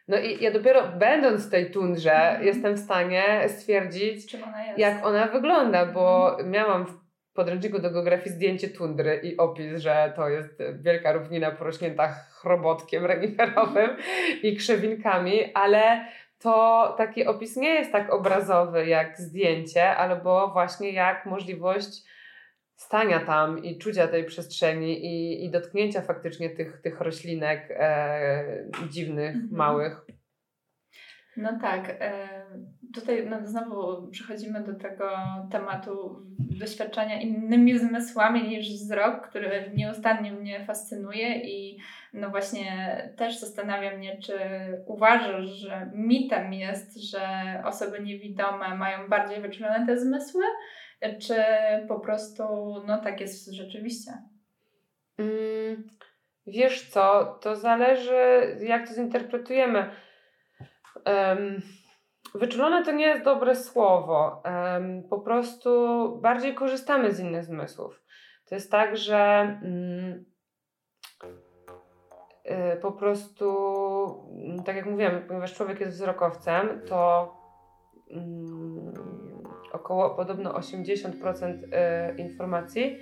No 0.07 0.17
i 0.17 0.43
ja 0.43 0.51
dopiero 0.51 0.87
będąc 0.87 1.47
w 1.47 1.51
tej 1.51 1.71
tundrze 1.71 2.13
mm. 2.13 2.45
jestem 2.45 2.73
w 2.73 2.79
stanie 2.79 3.23
stwierdzić, 3.47 4.35
ona 4.35 4.65
jak 4.77 5.05
ona 5.05 5.27
wygląda, 5.27 5.85
bo 5.85 6.35
mm. 6.39 6.51
miałam 6.51 6.85
w 6.85 7.05
podręczniku 7.33 7.79
do 7.79 7.91
geografii 7.91 8.35
zdjęcie 8.35 8.67
tundry 8.67 9.21
i 9.23 9.37
opis, 9.37 9.81
że 9.81 10.13
to 10.15 10.29
jest 10.29 10.63
wielka 10.73 11.13
równina 11.13 11.51
porośnięta 11.51 12.07
chrobotkiem 12.07 13.05
reniferowym 13.05 13.89
i 14.43 14.55
krzewinkami, 14.55 15.53
ale 15.53 16.05
to 16.39 16.95
taki 16.97 17.25
opis 17.25 17.55
nie 17.55 17.69
jest 17.69 17.91
tak 17.91 18.13
obrazowy 18.13 18.85
jak 18.85 19.17
zdjęcie, 19.17 19.95
albo 19.95 20.47
właśnie 20.47 20.91
jak 20.91 21.25
możliwość 21.25 22.03
stania 22.75 23.19
tam 23.19 23.63
i 23.63 23.77
czucia 23.77 24.07
tej 24.07 24.25
przestrzeni 24.25 25.05
i, 25.05 25.45
i 25.45 25.51
dotknięcia 25.51 26.01
faktycznie 26.01 26.49
tych, 26.49 26.81
tych 26.81 27.01
roślinek 27.01 27.71
e, 27.71 28.65
dziwnych, 28.89 29.35
mhm. 29.35 29.55
małych. 29.55 30.05
No 31.37 31.59
tak. 31.61 31.97
Tutaj 32.93 33.27
no, 33.29 33.47
znowu 33.47 34.07
przechodzimy 34.07 34.63
do 34.63 34.73
tego 34.73 35.09
tematu 35.51 36.21
doświadczenia 36.39 37.21
innymi 37.21 37.79
zmysłami 37.79 38.47
niż 38.47 38.69
wzrok, 38.69 39.27
który 39.29 39.71
nieustannie 39.75 40.31
mnie 40.31 40.65
fascynuje 40.65 41.35
i 41.35 41.77
no 42.13 42.29
właśnie 42.29 42.97
też 43.17 43.39
zastanawia 43.39 43.97
mnie, 43.97 44.17
czy 44.17 44.33
uważasz, 44.85 45.45
że 45.45 45.91
mitem 45.93 46.53
jest, 46.53 47.01
że 47.11 47.21
osoby 47.65 47.99
niewidome 47.99 48.75
mają 48.75 49.09
bardziej 49.09 49.41
wyczulone 49.41 49.85
te 49.85 49.99
zmysły, 49.99 50.43
czy 51.19 51.35
po 51.87 51.99
prostu 51.99 52.43
no 52.87 53.01
tak 53.01 53.21
jest 53.21 53.53
rzeczywiście? 53.53 54.11
Mm, 55.17 55.89
wiesz 56.47 56.89
co, 56.89 57.25
to 57.41 57.55
zależy 57.55 58.57
jak 58.59 58.87
to 58.87 58.93
zinterpretujemy. 58.93 59.89
Um, 61.05 61.61
wyczulone 62.35 62.85
to 62.85 62.91
nie 62.91 63.05
jest 63.05 63.23
dobre 63.23 63.55
słowo. 63.55 64.43
Um, 64.45 65.03
po 65.09 65.19
prostu 65.19 65.69
bardziej 66.21 66.55
korzystamy 66.55 67.11
z 67.11 67.19
innych 67.19 67.43
zmysłów. 67.43 68.01
To 68.45 68.55
jest 68.55 68.71
tak, 68.71 68.97
że 68.97 69.59
um, 69.63 70.25
y, 72.45 72.79
po 72.81 72.91
prostu, 72.91 73.49
mm, 74.31 74.63
tak 74.63 74.75
jak 74.75 74.85
mówiłem, 74.85 75.27
ponieważ 75.27 75.53
człowiek 75.53 75.79
jest 75.79 75.97
wzrokowcem, 75.97 76.81
to 76.87 77.33
mm, 78.11 78.93
około 79.75 80.09
podobno 80.09 80.53
80% 80.53 81.63
y, 81.63 82.17
informacji, 82.17 82.97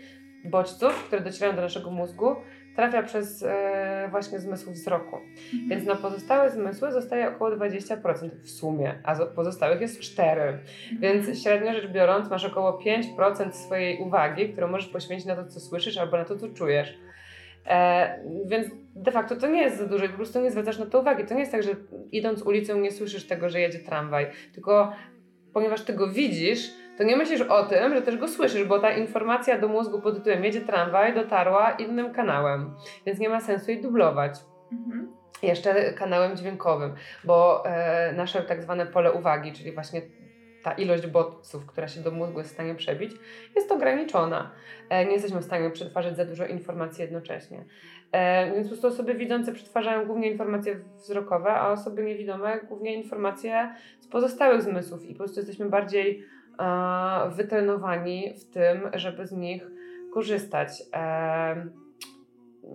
bodźców, 0.46 1.04
które 1.08 1.22
docierają 1.22 1.56
do 1.56 1.62
naszego 1.62 1.92
mózgu, 1.92 2.36
trafia 2.76 3.04
przez 3.04 3.44
e, 3.44 4.08
właśnie 4.12 4.40
zmysł 4.40 4.72
wzroku. 4.72 5.16
Mhm. 5.16 5.70
Więc 5.70 5.86
na 5.86 5.96
pozostałe 5.96 6.50
zmysły 6.50 6.92
zostaje 6.92 7.30
około 7.30 7.52
20% 7.52 8.30
w 8.44 8.50
sumie, 8.50 9.00
a 9.04 9.16
pozostałych 9.16 9.82
jest 9.82 10.02
4%. 10.02 10.30
Mhm. 10.30 10.62
Więc 11.00 11.44
średnio 11.44 11.74
rzecz 11.74 11.88
biorąc 11.92 12.30
masz 12.30 12.46
około 12.46 12.80
5% 13.18 13.52
swojej 13.52 14.00
uwagi, 14.00 14.50
którą 14.50 14.68
możesz 14.68 14.88
poświęcić 14.88 15.28
na 15.28 15.36
to, 15.36 15.46
co 15.46 15.60
słyszysz 15.60 15.98
albo 15.98 16.18
na 16.18 16.26
to, 16.26 16.38
co 16.38 16.50
czujesz. 16.50 16.98
E, 17.66 18.20
więc 18.46 18.68
de 18.96 19.12
facto 19.12 19.36
to 19.36 19.48
nie 19.48 19.62
jest 19.62 19.78
za 19.78 19.86
dużo 19.86 20.06
i 20.06 20.10
po 20.10 20.16
prostu 20.16 20.42
nie 20.42 20.52
zwracasz 20.52 20.78
na 20.78 20.86
to 20.86 21.00
uwagi. 21.00 21.26
To 21.26 21.34
nie 21.34 21.40
jest 21.40 21.52
tak, 21.52 21.64
że 21.64 21.72
idąc 22.12 22.42
ulicą 22.42 22.80
nie 22.80 22.92
słyszysz 22.92 23.28
tego, 23.28 23.50
że 23.50 23.60
jedzie 23.60 23.80
tramwaj, 23.80 24.26
tylko 24.54 24.94
ponieważ 25.54 25.82
ty 25.82 25.94
go 25.94 26.08
widzisz, 26.08 26.72
to 26.98 27.04
nie 27.04 27.18
myślisz 27.18 27.42
o 27.42 27.64
tym, 27.64 27.96
że 27.96 28.02
też 28.02 28.18
go 28.18 28.28
słyszysz, 28.28 28.64
bo 28.64 28.80
ta 28.80 28.92
informacja 28.92 29.60
do 29.60 29.68
mózgu 29.68 30.02
pod 30.02 30.16
tytułem 30.16 30.44
jedzie 30.44 30.62
tramwaj 30.62 31.16
dotarła 31.16 31.72
innym 31.72 32.14
kanałem, 32.14 32.76
więc 33.06 33.20
nie 33.20 33.30
ma 33.30 33.42
sensu 33.42 33.72
jej 33.72 33.82
dublować. 33.82 34.40
Mhm. 34.72 35.12
Jeszcze 35.44 35.94
kanałem 35.94 36.38
dźwiękowym, 36.38 36.94
bo 37.24 37.66
e, 37.66 38.14
nasze 38.14 38.42
tak 38.42 38.64
zwane 38.64 38.86
pole 38.86 39.12
uwagi, 39.12 39.54
czyli 39.54 39.72
właśnie 39.72 40.02
ta 40.64 40.72
ilość 40.72 41.08
bodźców, 41.08 41.66
która 41.66 41.88
się 41.88 42.02
do 42.02 42.12
mózgu 42.12 42.38
jest 42.38 42.52
w 42.52 42.54
stanie 42.54 42.76
przebić, 42.76 43.12
jest 43.56 43.72
ograniczona. 43.72 44.52
E, 44.90 45.06
nie 45.06 45.14
jesteśmy 45.14 45.40
w 45.40 45.46
stanie 45.46 45.70
przetwarzać 45.70 46.16
za 46.16 46.26
dużo 46.26 46.46
informacji 46.46 47.02
jednocześnie. 47.02 47.66
E, 48.14 48.52
więc 48.52 48.68
po 48.68 48.70
prostu 48.70 48.88
osoby 48.88 49.14
widzące 49.14 49.54
przetwarzają 49.54 50.06
głównie 50.06 50.32
informacje 50.32 50.80
wzrokowe, 50.96 51.52
a 51.52 51.72
osoby 51.72 52.04
niewidome 52.04 52.60
głównie 52.60 52.96
informacje 52.96 53.76
z 54.00 54.08
pozostałych 54.08 54.62
zmysłów 54.62 55.06
i 55.06 55.14
po 55.14 55.18
prostu 55.18 55.40
jesteśmy 55.40 55.70
bardziej 55.70 56.24
wytrenowani 57.36 58.34
w 58.34 58.54
tym, 58.54 58.90
żeby 58.94 59.28
z 59.28 59.32
nich 59.32 59.68
korzystać. 60.14 60.84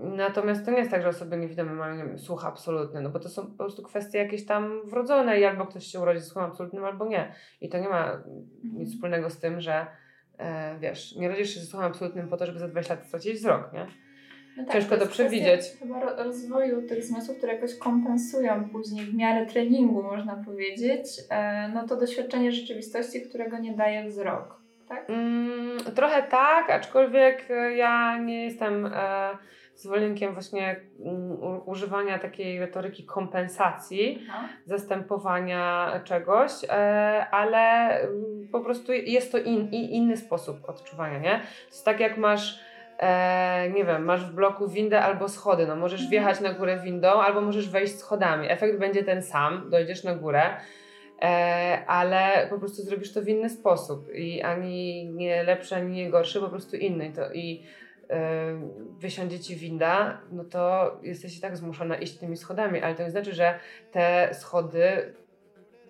Natomiast 0.03 0.65
to 0.65 0.71
nie 0.71 0.79
jest 0.79 0.91
tak, 0.91 1.03
że 1.03 1.09
osoby 1.09 1.37
niewidome 1.37 1.73
mają 1.73 2.19
słuch 2.19 2.47
absolutny, 2.47 3.01
no 3.01 3.11
bo 3.11 3.19
to 3.19 3.29
są 3.29 3.47
po 3.47 3.59
prostu 3.59 3.83
kwestie 3.83 4.19
jakieś 4.19 4.47
tam 4.47 4.81
wrodzone 4.85 5.41
i 5.41 5.45
albo 5.45 5.67
ktoś 5.67 5.87
się 5.87 6.01
urodzi 6.01 6.21
z 6.21 6.27
słuchem 6.27 6.51
absolutnym, 6.51 6.85
albo 6.85 7.07
nie. 7.07 7.33
I 7.61 7.69
to 7.69 7.79
nie 7.79 7.89
ma 7.89 8.23
nic 8.65 8.95
wspólnego 8.95 9.31
z 9.31 9.39
tym, 9.39 9.61
że 9.61 9.87
e, 10.39 10.79
wiesz, 10.79 11.17
nie 11.17 11.29
rodzisz 11.29 11.55
się 11.55 11.61
ze 11.61 11.67
słuchem 11.67 11.89
absolutnym 11.89 12.29
po 12.29 12.37
to, 12.37 12.47
żeby 12.47 12.59
za 12.59 12.69
20 12.69 12.95
lat 12.95 13.07
stracić 13.07 13.35
wzrok, 13.35 13.73
nie? 13.73 13.87
No 14.59 14.65
tak, 14.65 14.73
Ciężko 14.73 14.97
to, 14.97 15.07
to 15.07 15.11
przewidzieć. 15.11 15.61
Chyba 15.79 16.01
rozwoju 16.25 16.83
tych 16.83 17.05
zmysłów, 17.05 17.39
które 17.39 17.55
jakoś 17.55 17.75
kompensują 17.75 18.69
później 18.69 19.05
w 19.05 19.15
miarę 19.15 19.47
treningu, 19.47 20.03
można 20.03 20.37
powiedzieć, 20.47 21.07
e, 21.31 21.69
no 21.75 21.87
to 21.87 21.97
doświadczenie 21.97 22.53
rzeczywistości, 22.53 23.23
którego 23.23 23.59
nie 23.59 23.73
daje 23.73 24.09
wzrok. 24.09 24.61
Tak? 24.89 25.11
Mm, 25.11 25.79
trochę 25.95 26.23
tak, 26.23 26.71
aczkolwiek 26.71 27.51
e, 27.51 27.77
ja 27.77 28.19
nie 28.19 28.45
jestem 28.45 28.87
e, 28.87 29.31
zwolennikiem 29.75 30.33
właśnie 30.33 30.77
um, 30.99 31.39
używania 31.67 32.19
takiej 32.19 32.61
retoryki 32.61 33.05
kompensacji, 33.05 34.27
Aha. 34.31 34.49
zastępowania 34.65 35.93
czegoś, 36.05 36.53
e, 36.69 37.27
ale 37.31 37.91
mm, 38.01 38.49
po 38.53 38.61
prostu 38.61 38.93
jest 38.93 39.33
to 39.33 39.39
in, 39.39 39.71
in, 39.71 39.91
inny 39.91 40.17
sposób 40.17 40.69
odczuwania, 40.69 41.19
nie? 41.19 41.41
To 41.41 41.71
jest 41.71 41.85
tak 41.85 42.01
jak 42.01 42.19
masz 42.19 42.68
e, 42.99 43.71
nie 43.71 43.85
wiem, 43.85 44.05
masz 44.05 44.25
w 44.25 44.35
bloku 44.35 44.69
windę 44.69 45.01
albo 45.01 45.29
schody, 45.29 45.67
no 45.67 45.77
możesz 45.77 46.01
mhm. 46.01 46.11
wjechać 46.11 46.41
na 46.41 46.53
górę 46.53 46.81
windą 46.85 47.09
albo 47.09 47.41
możesz 47.41 47.69
wejść 47.69 47.99
schodami. 47.99 48.51
Efekt 48.51 48.79
będzie 48.79 49.05
ten 49.05 49.23
sam, 49.23 49.71
dojdziesz 49.71 50.05
na 50.05 50.15
górę, 50.15 50.43
e, 51.23 51.83
ale 51.87 52.47
po 52.51 52.59
prostu 52.59 52.83
zrobisz 52.83 53.13
to 53.13 53.23
w 53.23 53.29
inny 53.29 53.51
sposób 53.51 54.15
i 54.15 54.43
ani 54.43 55.07
nie 55.07 55.43
lepszy, 55.43 55.75
ani 55.75 55.97
nie 55.97 56.11
gorszy, 56.11 56.41
po 56.41 56.49
prostu 56.49 56.77
inny. 56.77 57.07
I, 57.07 57.13
to, 57.13 57.33
i 57.33 57.63
e, 58.11 58.61
wysiądzie 58.99 59.41
ci 59.41 59.57
winda, 59.57 60.21
no 60.33 60.45
to 60.45 60.97
jesteś 61.03 61.39
i 61.39 61.41
tak 61.41 61.57
zmuszona 61.57 61.97
iść 61.97 62.19
tymi 62.19 62.37
schodami, 62.37 62.81
ale 62.81 62.95
to 62.95 63.03
nie 63.03 63.11
znaczy, 63.11 63.35
że 63.35 63.59
te 63.93 64.35
schody 64.35 65.15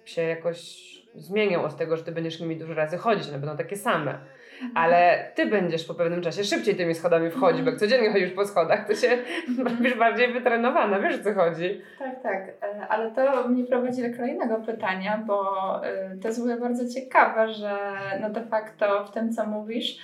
się 0.05 0.23
jakoś 0.23 0.89
zmienią 1.15 1.65
od 1.65 1.77
tego, 1.77 1.97
że 1.97 2.05
ty 2.05 2.13
będziesz 2.13 2.41
nimi 2.41 2.57
dużo 2.57 2.75
razy 2.75 2.99
chodzić, 2.99 3.29
one 3.29 3.39
będą 3.39 3.57
takie 3.57 3.77
same. 3.77 4.19
Mhm. 4.63 4.77
ale 4.77 5.31
ty 5.35 5.47
będziesz 5.47 5.85
po 5.85 5.95
pewnym 5.95 6.23
czasie 6.23 6.45
szybciej 6.45 6.77
tymi 6.77 6.95
schodami 6.95 7.31
wchodzić, 7.31 7.63
bo 7.63 7.71
jak 7.71 7.81
codziennie 7.81 8.13
chodzisz 8.13 8.31
po 8.31 8.47
schodach, 8.47 8.87
to 8.89 8.95
się 8.95 9.09
robisz 9.65 9.95
bardziej 9.95 10.33
wytrenowana, 10.33 11.01
wiesz 11.01 11.21
o 11.21 11.25
co 11.25 11.35
chodzi. 11.35 11.81
Tak, 11.99 12.23
tak, 12.23 12.43
e, 12.63 12.89
ale 12.89 13.11
to 13.11 13.49
mnie 13.49 13.65
prowadzi 13.65 14.11
do 14.11 14.17
kolejnego 14.17 14.57
pytania, 14.57 15.23
bo 15.27 15.41
e, 15.87 16.17
to 16.23 16.29
jest 16.29 16.41
w 16.41 16.43
ogóle 16.43 16.61
bardzo 16.61 16.95
ciekawe, 16.95 17.49
że 17.49 17.79
no 18.21 18.31
de 18.31 18.43
facto 18.47 19.05
w 19.05 19.11
tym, 19.11 19.33
co 19.33 19.47
mówisz, 19.47 19.99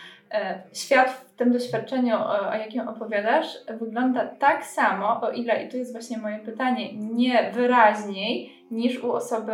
świat 0.72 1.10
w 1.10 1.36
tym 1.36 1.52
doświadczeniu, 1.52 2.16
o, 2.16 2.54
jakim 2.54 2.88
opowiadasz, 2.88 3.46
wygląda 3.80 4.26
tak 4.26 4.64
samo, 4.64 5.20
o 5.20 5.30
ile, 5.30 5.64
i 5.64 5.68
tu 5.68 5.76
jest 5.76 5.92
właśnie 5.92 6.18
moje 6.18 6.38
pytanie, 6.38 6.88
nie 6.94 7.50
wyraźniej 7.52 8.52
niż 8.70 9.04
u 9.04 9.12
osoby 9.12 9.52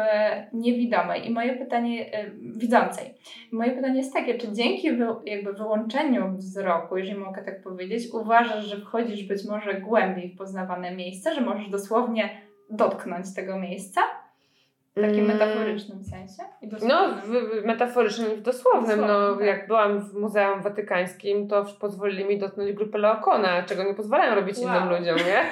niewidomej. 0.53 1.27
I 1.27 1.31
moje 1.31 1.57
pytanie, 1.57 2.25
y, 2.25 2.33
widzącej. 2.57 3.15
moje 3.53 3.73
pytanie 3.73 3.99
jest 3.99 4.13
takie, 4.13 4.39
czy 4.39 4.53
dzięki 4.53 4.89
jakby 5.25 5.53
wyłączeniu 5.53 6.37
wzroku, 6.37 6.97
jeżeli 6.97 7.19
mogę 7.19 7.43
tak 7.43 7.63
powiedzieć, 7.63 8.09
uważasz, 8.13 8.65
że 8.65 8.77
wchodzisz 8.77 9.29
być 9.29 9.45
może 9.45 9.75
głębiej 9.75 10.29
w 10.29 10.39
poznawane 10.39 10.97
miejsce, 10.97 11.35
że 11.35 11.41
możesz 11.41 11.71
dosłownie 11.71 12.31
dotknąć 12.71 13.35
tego 13.35 13.59
miejsca? 13.59 14.01
W 14.97 15.01
takim 15.01 15.25
mm. 15.25 15.27
metaforycznym 15.27 16.05
sensie? 16.05 16.43
no, 16.89 17.09
w, 17.09 17.65
metaforycznym 17.65 18.33
i 18.33 18.37
w 18.37 18.43
dosłownym. 18.43 19.01
no, 19.01 19.37
tak. 19.37 19.47
Jak 19.47 19.67
byłam 19.67 20.01
w 20.01 20.15
Muzeum 20.15 20.63
Watykańskim, 20.63 21.49
to 21.49 21.65
pozwolili 21.81 22.25
mi 22.25 22.39
dotknąć 22.39 22.73
grupy 22.73 22.99
Leokona, 22.99 23.63
czego 23.63 23.85
nie 23.85 23.95
pozwalają 23.95 24.35
robić 24.35 24.59
wow. 24.59 24.69
innym 24.69 24.89
ludziom, 24.89 25.17
nie? 25.17 25.45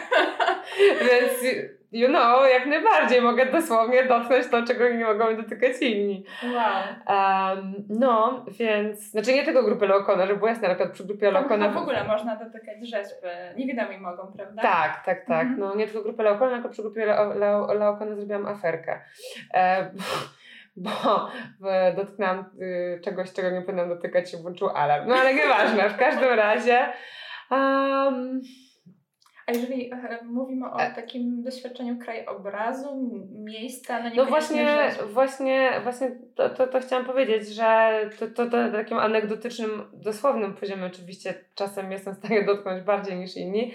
Więc 1.09 1.69
you 1.93 2.09
know, 2.09 2.51
jak 2.51 2.67
najbardziej 2.67 3.23
mogę 3.23 3.47
dosłownie 3.47 4.05
dotknąć 4.05 4.47
to, 4.51 4.63
czego 4.63 4.89
nie 4.89 5.05
mogą 5.05 5.37
dotykać 5.37 5.73
inni. 5.81 6.25
Wow. 6.43 7.57
Um, 7.57 7.75
no, 7.89 8.45
więc, 8.59 9.11
znaczy 9.11 9.35
nie 9.35 9.45
tylko 9.45 9.63
grupy 9.63 9.87
Leokona, 9.87 10.27
żeby 10.27 10.39
było 10.39 10.49
jasne, 10.49 10.69
na 10.69 10.75
przykład 10.75 10.95
przy 10.95 11.05
grupie 11.05 11.31
Leokona... 11.31 11.69
w 11.69 11.77
ogóle 11.77 12.05
można 12.05 12.37
dotykać 12.37 12.77
rzeźby, 12.83 13.29
niewidomi 13.57 13.99
mogą, 13.99 14.33
prawda? 14.37 14.63
Tak, 14.63 15.05
tak, 15.05 15.27
tak. 15.27 15.43
Mhm. 15.43 15.59
No 15.61 15.75
nie 15.75 15.87
tylko 15.87 16.03
grupy 16.03 16.23
Leokona, 16.23 16.55
tylko 16.55 16.69
przy 16.69 16.83
grupie 16.83 17.07
Leokona 17.79 18.15
zrobiłam 18.17 18.47
aferkę. 18.47 19.01
E, 19.55 19.91
bo 20.77 21.29
dotknęłam 21.97 22.45
y, 22.63 23.01
czegoś, 23.05 23.33
czego 23.33 23.51
nie 23.51 23.63
powinnam 23.63 23.89
dotykać, 23.89 24.31
się 24.31 24.37
włączył 24.37 24.69
alarm. 24.69 25.09
No 25.09 25.15
ale 25.15 25.35
nieważne, 25.35 25.91
w 25.91 25.97
każdym 25.97 26.33
razie... 26.35 26.79
Um, 27.51 28.41
a 29.49 29.53
jeżeli 29.53 29.93
e, 29.93 30.25
mówimy 30.25 30.71
o 30.71 30.79
e. 30.79 30.91
takim 30.91 31.43
doświadczeniu 31.43 31.99
krajobrazu, 31.99 32.89
miejsca, 33.31 34.03
no, 34.03 34.11
no 34.17 34.25
właśnie, 34.27 34.91
właśnie, 35.13 35.71
właśnie 35.83 36.11
to, 36.35 36.51
to, 36.51 36.67
to 36.67 36.81
chciałam 36.81 37.05
powiedzieć, 37.05 37.49
że 37.49 38.01
to, 38.19 38.27
to, 38.27 38.51
to 38.51 38.57
na 38.57 38.71
takim 38.71 38.99
anegdotycznym, 38.99 39.71
dosłownym 39.93 40.55
poziomie 40.55 40.87
oczywiście 40.87 41.35
czasem 41.55 41.93
jestem 41.93 42.15
w 42.15 42.19
stanie 42.19 42.45
dotknąć 42.47 42.83
bardziej 42.83 43.17
niż 43.17 43.37
inni, 43.37 43.73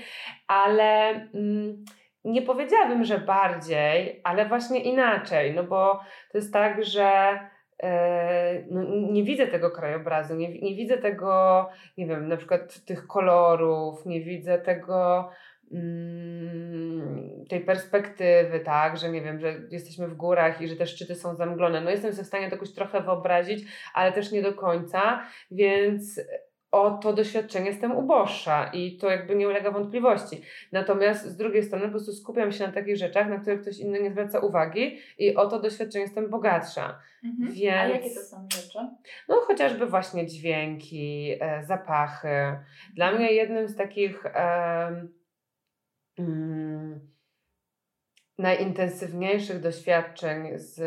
ale 0.47 1.09
mm, 1.09 1.85
nie 2.25 2.41
powiedziałabym, 2.41 3.03
że 3.03 3.17
bardziej, 3.17 4.21
ale 4.23 4.45
właśnie 4.45 4.79
inaczej, 4.79 5.53
no 5.53 5.63
bo 5.63 5.99
to 6.31 6.37
jest 6.37 6.53
tak, 6.53 6.85
że 6.85 7.39
e, 7.83 8.63
no, 8.69 8.81
nie 9.11 9.23
widzę 9.23 9.47
tego 9.47 9.71
krajobrazu, 9.71 10.35
nie, 10.35 10.61
nie 10.61 10.75
widzę 10.75 10.97
tego, 10.97 11.69
nie 11.97 12.07
wiem, 12.07 12.27
na 12.27 12.37
przykład 12.37 12.85
tych 12.85 13.07
kolorów, 13.07 14.05
nie 14.05 14.21
widzę 14.21 14.59
tego 14.59 15.29
tej 17.49 17.61
perspektywy, 17.61 18.59
tak, 18.59 18.97
że 18.97 19.09
nie 19.09 19.21
wiem, 19.21 19.39
że 19.39 19.55
jesteśmy 19.71 20.07
w 20.07 20.15
górach 20.15 20.61
i 20.61 20.67
że 20.67 20.75
te 20.75 20.87
szczyty 20.87 21.15
są 21.15 21.35
zamglone. 21.35 21.81
No 21.81 21.89
jestem 21.89 22.13
sobie 22.13 22.23
w 22.23 22.27
stanie 22.27 22.49
to 22.49 22.55
jakoś 22.55 22.73
trochę 22.73 23.01
wyobrazić, 23.01 23.65
ale 23.93 24.11
też 24.11 24.31
nie 24.31 24.41
do 24.41 24.53
końca, 24.53 25.23
więc 25.51 26.19
o 26.73 26.91
to 26.91 27.13
doświadczenie 27.13 27.65
jestem 27.65 27.91
uboższa 27.91 28.69
i 28.73 28.97
to 28.97 29.09
jakby 29.09 29.35
nie 29.35 29.47
ulega 29.47 29.71
wątpliwości. 29.71 30.41
Natomiast 30.71 31.25
z 31.25 31.37
drugiej 31.37 31.63
strony 31.63 31.85
po 31.85 31.91
prostu 31.91 32.11
skupiam 32.11 32.51
się 32.51 32.67
na 32.67 32.73
takich 32.73 32.97
rzeczach, 32.97 33.29
na 33.29 33.39
które 33.39 33.57
ktoś 33.57 33.79
inny 33.79 34.01
nie 34.01 34.11
zwraca 34.11 34.39
uwagi 34.39 34.99
i 35.17 35.35
o 35.35 35.47
to 35.47 35.61
doświadczenie 35.61 36.03
jestem 36.03 36.29
bogatsza. 36.29 36.99
Mhm. 37.23 37.53
Więc... 37.53 37.75
A 37.75 37.87
jakie 37.87 38.09
to 38.09 38.21
są 38.21 38.47
rzeczy? 38.53 38.79
No 39.29 39.35
chociażby 39.35 39.85
właśnie 39.85 40.27
dźwięki, 40.27 41.35
e, 41.39 41.63
zapachy. 41.63 42.55
Dla 42.95 43.11
mnie 43.11 43.31
jednym 43.31 43.67
z 43.67 43.75
takich 43.75 44.25
e, 44.25 44.29
mm, 44.87 45.22
najintensywniejszych 48.37 49.59
doświadczeń 49.59 50.49
z 50.55 50.81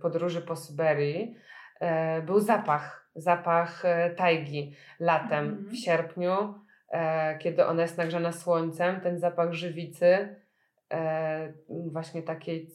podróży 0.00 0.42
po 0.42 0.56
Syberii 0.56 1.36
e, 1.80 2.22
był 2.22 2.40
zapach 2.40 3.02
zapach 3.14 3.84
e, 3.84 4.10
tajgi 4.10 4.76
latem 5.00 5.54
w 5.54 5.58
mhm. 5.58 5.76
sierpniu, 5.76 6.54
e, 6.88 7.38
kiedy 7.38 7.66
ona 7.66 7.82
jest 7.82 7.98
nagrzana 7.98 8.32
słońcem, 8.32 9.00
ten 9.00 9.18
zapach 9.18 9.52
żywicy, 9.52 10.36
e, 10.92 11.52
właśnie 11.68 12.22
takiej 12.22 12.68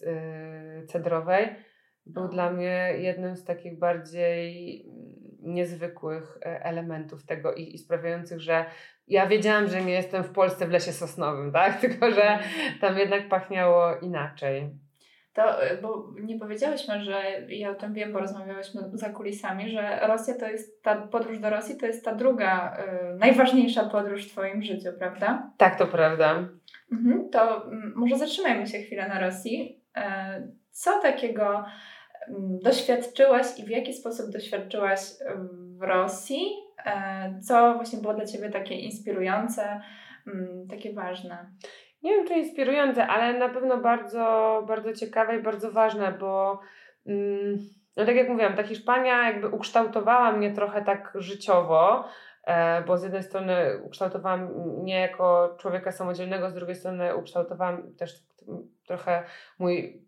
cedrowej, 0.88 1.56
był 2.06 2.28
dla 2.28 2.52
mnie 2.52 2.94
jednym 2.98 3.36
z 3.36 3.44
takich 3.44 3.80
bardziej 3.80 4.86
niezwykłych 5.40 6.38
elementów 6.42 7.26
tego 7.26 7.54
i, 7.54 7.76
i 7.76 7.78
sprawiających, 7.78 8.40
że 8.40 8.66
ja 9.08 9.28
wiedziałam, 9.28 9.68
że 9.68 9.82
nie 9.82 9.94
jestem 9.94 10.24
w 10.24 10.32
Polsce 10.32 10.68
w 10.68 10.72
lesie 10.72 10.92
sosnowym, 10.92 11.52
tak? 11.52 11.78
Tylko, 11.82 12.12
że 12.12 12.40
tam 12.82 12.98
jednak 12.98 13.30
pachniało 13.30 13.96
inaczej. 14.02 14.70
To, 15.34 15.72
y, 15.72 15.82
bo 15.82 16.14
nie 16.22 16.40
powiedziałyśmy, 16.40 17.04
że 17.04 17.24
ja 17.50 17.70
o 17.70 17.76
tym 17.76 17.94
wiem, 17.94 18.14
bo 18.14 18.20
rozmawiałyśmy 18.20 18.82
za 18.94 19.10
kulisami, 19.10 19.70
że 19.70 20.00
Rosja 20.08 20.34
to 20.36 20.48
jest, 20.48 20.84
ta 20.84 20.96
podróż 20.96 21.40
do 21.40 21.50
Rosji 21.50 21.78
to 21.78 21.86
jest 21.86 22.06
ta 22.06 22.16
druga, 22.16 22.78
y, 23.14 23.18
najważniejsza 23.18 23.84
podróż 23.84 24.28
w 24.28 24.32
Twoim 24.32 24.62
życiu, 24.62 24.90
prawda? 25.00 25.52
Tak, 25.58 25.78
to 25.78 25.88
prawda. 25.88 26.50
Mhm, 26.92 27.30
to 27.30 27.66
m, 27.66 27.94
może 27.96 28.18
zatrzymajmy 28.18 28.68
się 28.68 28.80
chwilę 28.80 29.08
na 29.08 29.20
Rosji. 29.20 29.82
E, 29.96 30.48
co 30.72 31.02
takiego 31.02 31.66
m, 32.28 32.60
doświadczyłaś 32.64 33.46
i 33.60 33.66
w 33.66 33.70
jaki 33.70 33.94
sposób 33.94 34.32
doświadczyłaś 34.32 35.00
w 35.78 35.82
Rosji? 35.82 36.48
E, 36.86 37.40
co 37.42 37.74
właśnie 37.74 38.00
było 38.00 38.14
dla 38.14 38.26
Ciebie 38.26 38.50
takie 38.50 38.76
inspirujące, 38.76 39.82
m, 40.28 40.68
takie 40.70 40.94
ważne? 40.94 41.52
nie 42.04 42.16
wiem 42.16 42.28
czy 42.28 42.34
inspirujące, 42.34 43.08
ale 43.08 43.40
na 43.40 43.50
pewno 43.50 43.78
bardzo, 43.78 44.64
bardzo 44.68 44.94
ciekawe 44.94 45.38
i 45.38 45.44
bardzo 45.44 45.72
ważne, 45.72 46.12
bo 46.12 46.60
mm, 47.06 47.58
no 47.96 48.06
tak 48.06 48.16
jak 48.16 48.30
mówiłam, 48.30 48.56
ta 48.56 48.64
Hiszpania 48.64 49.32
jakby 49.32 49.50
ukształtowała 49.50 50.32
mnie 50.32 50.54
trochę 50.54 50.82
tak 50.82 51.14
życiowo, 51.16 52.08
e, 52.44 52.82
bo 52.82 52.98
z 52.98 53.04
jednej 53.04 53.24
strony 53.24 53.82
ukształtowałam 53.84 54.50
mnie 54.82 55.00
jako 55.00 55.56
człowieka 55.60 55.92
samodzielnego, 55.92 56.50
z 56.50 56.54
drugiej 56.54 56.76
strony 56.76 57.16
ukształtowałam 57.16 57.96
też 57.96 58.12
trochę 58.88 59.24
mój 59.60 60.02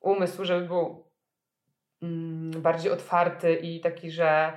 umysł, 0.00 0.44
żeby 0.44 0.66
był 0.66 1.04
mm, 2.02 2.62
bardziej 2.62 2.92
otwarty 2.92 3.54
i 3.54 3.80
taki, 3.80 4.10
że 4.10 4.52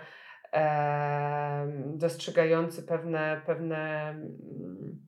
dostrzegający 1.86 2.84
pewne, 2.84 3.42
pewne 3.46 4.10
mm, 4.10 5.08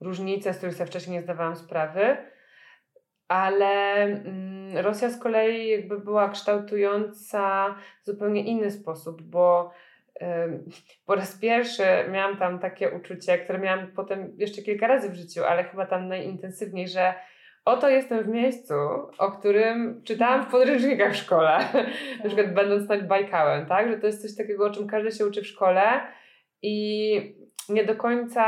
różnice, 0.00 0.54
z 0.54 0.56
których 0.56 0.74
sobie 0.74 0.86
wcześniej 0.86 1.16
nie 1.16 1.22
zdawałam 1.22 1.56
sprawy. 1.56 2.16
Ale 3.28 4.02
mm, 4.02 4.76
Rosja 4.76 5.10
z 5.10 5.20
kolei 5.20 5.68
jakby 5.68 6.00
była 6.00 6.28
kształtująca 6.28 7.74
w 8.02 8.06
zupełnie 8.06 8.44
inny 8.44 8.70
sposób, 8.70 9.22
bo 9.22 9.70
po 11.06 11.14
raz 11.14 11.38
pierwszy 11.38 11.82
miałam 12.10 12.36
tam 12.36 12.58
takie 12.58 12.90
uczucie, 12.90 13.38
które 13.38 13.58
miałam 13.58 13.92
potem 13.92 14.34
jeszcze 14.38 14.62
kilka 14.62 14.86
razy 14.86 15.08
w 15.08 15.14
życiu, 15.14 15.44
ale 15.44 15.64
chyba 15.64 15.86
tam 15.86 16.08
najintensywniej, 16.08 16.88
że 16.88 17.14
oto 17.66 17.88
jestem 17.88 18.24
w 18.24 18.28
miejscu, 18.28 18.74
o 19.18 19.32
którym 19.32 20.02
czytałam 20.04 20.44
w 20.44 20.50
podręcznikach 20.50 21.12
w 21.12 21.16
szkole, 21.16 21.58
na 22.18 22.24
przykład 22.24 22.54
będąc 22.54 22.88
nad 22.88 23.06
Bajkałem, 23.06 23.66
tak? 23.66 23.88
Że 23.88 23.98
to 23.98 24.06
jest 24.06 24.22
coś 24.22 24.36
takiego, 24.36 24.64
o 24.64 24.70
czym 24.70 24.86
każdy 24.86 25.12
się 25.12 25.26
uczy 25.26 25.42
w 25.42 25.46
szkole 25.46 25.82
i 26.62 27.46
nie 27.68 27.84
do 27.84 27.96
końca 27.96 28.46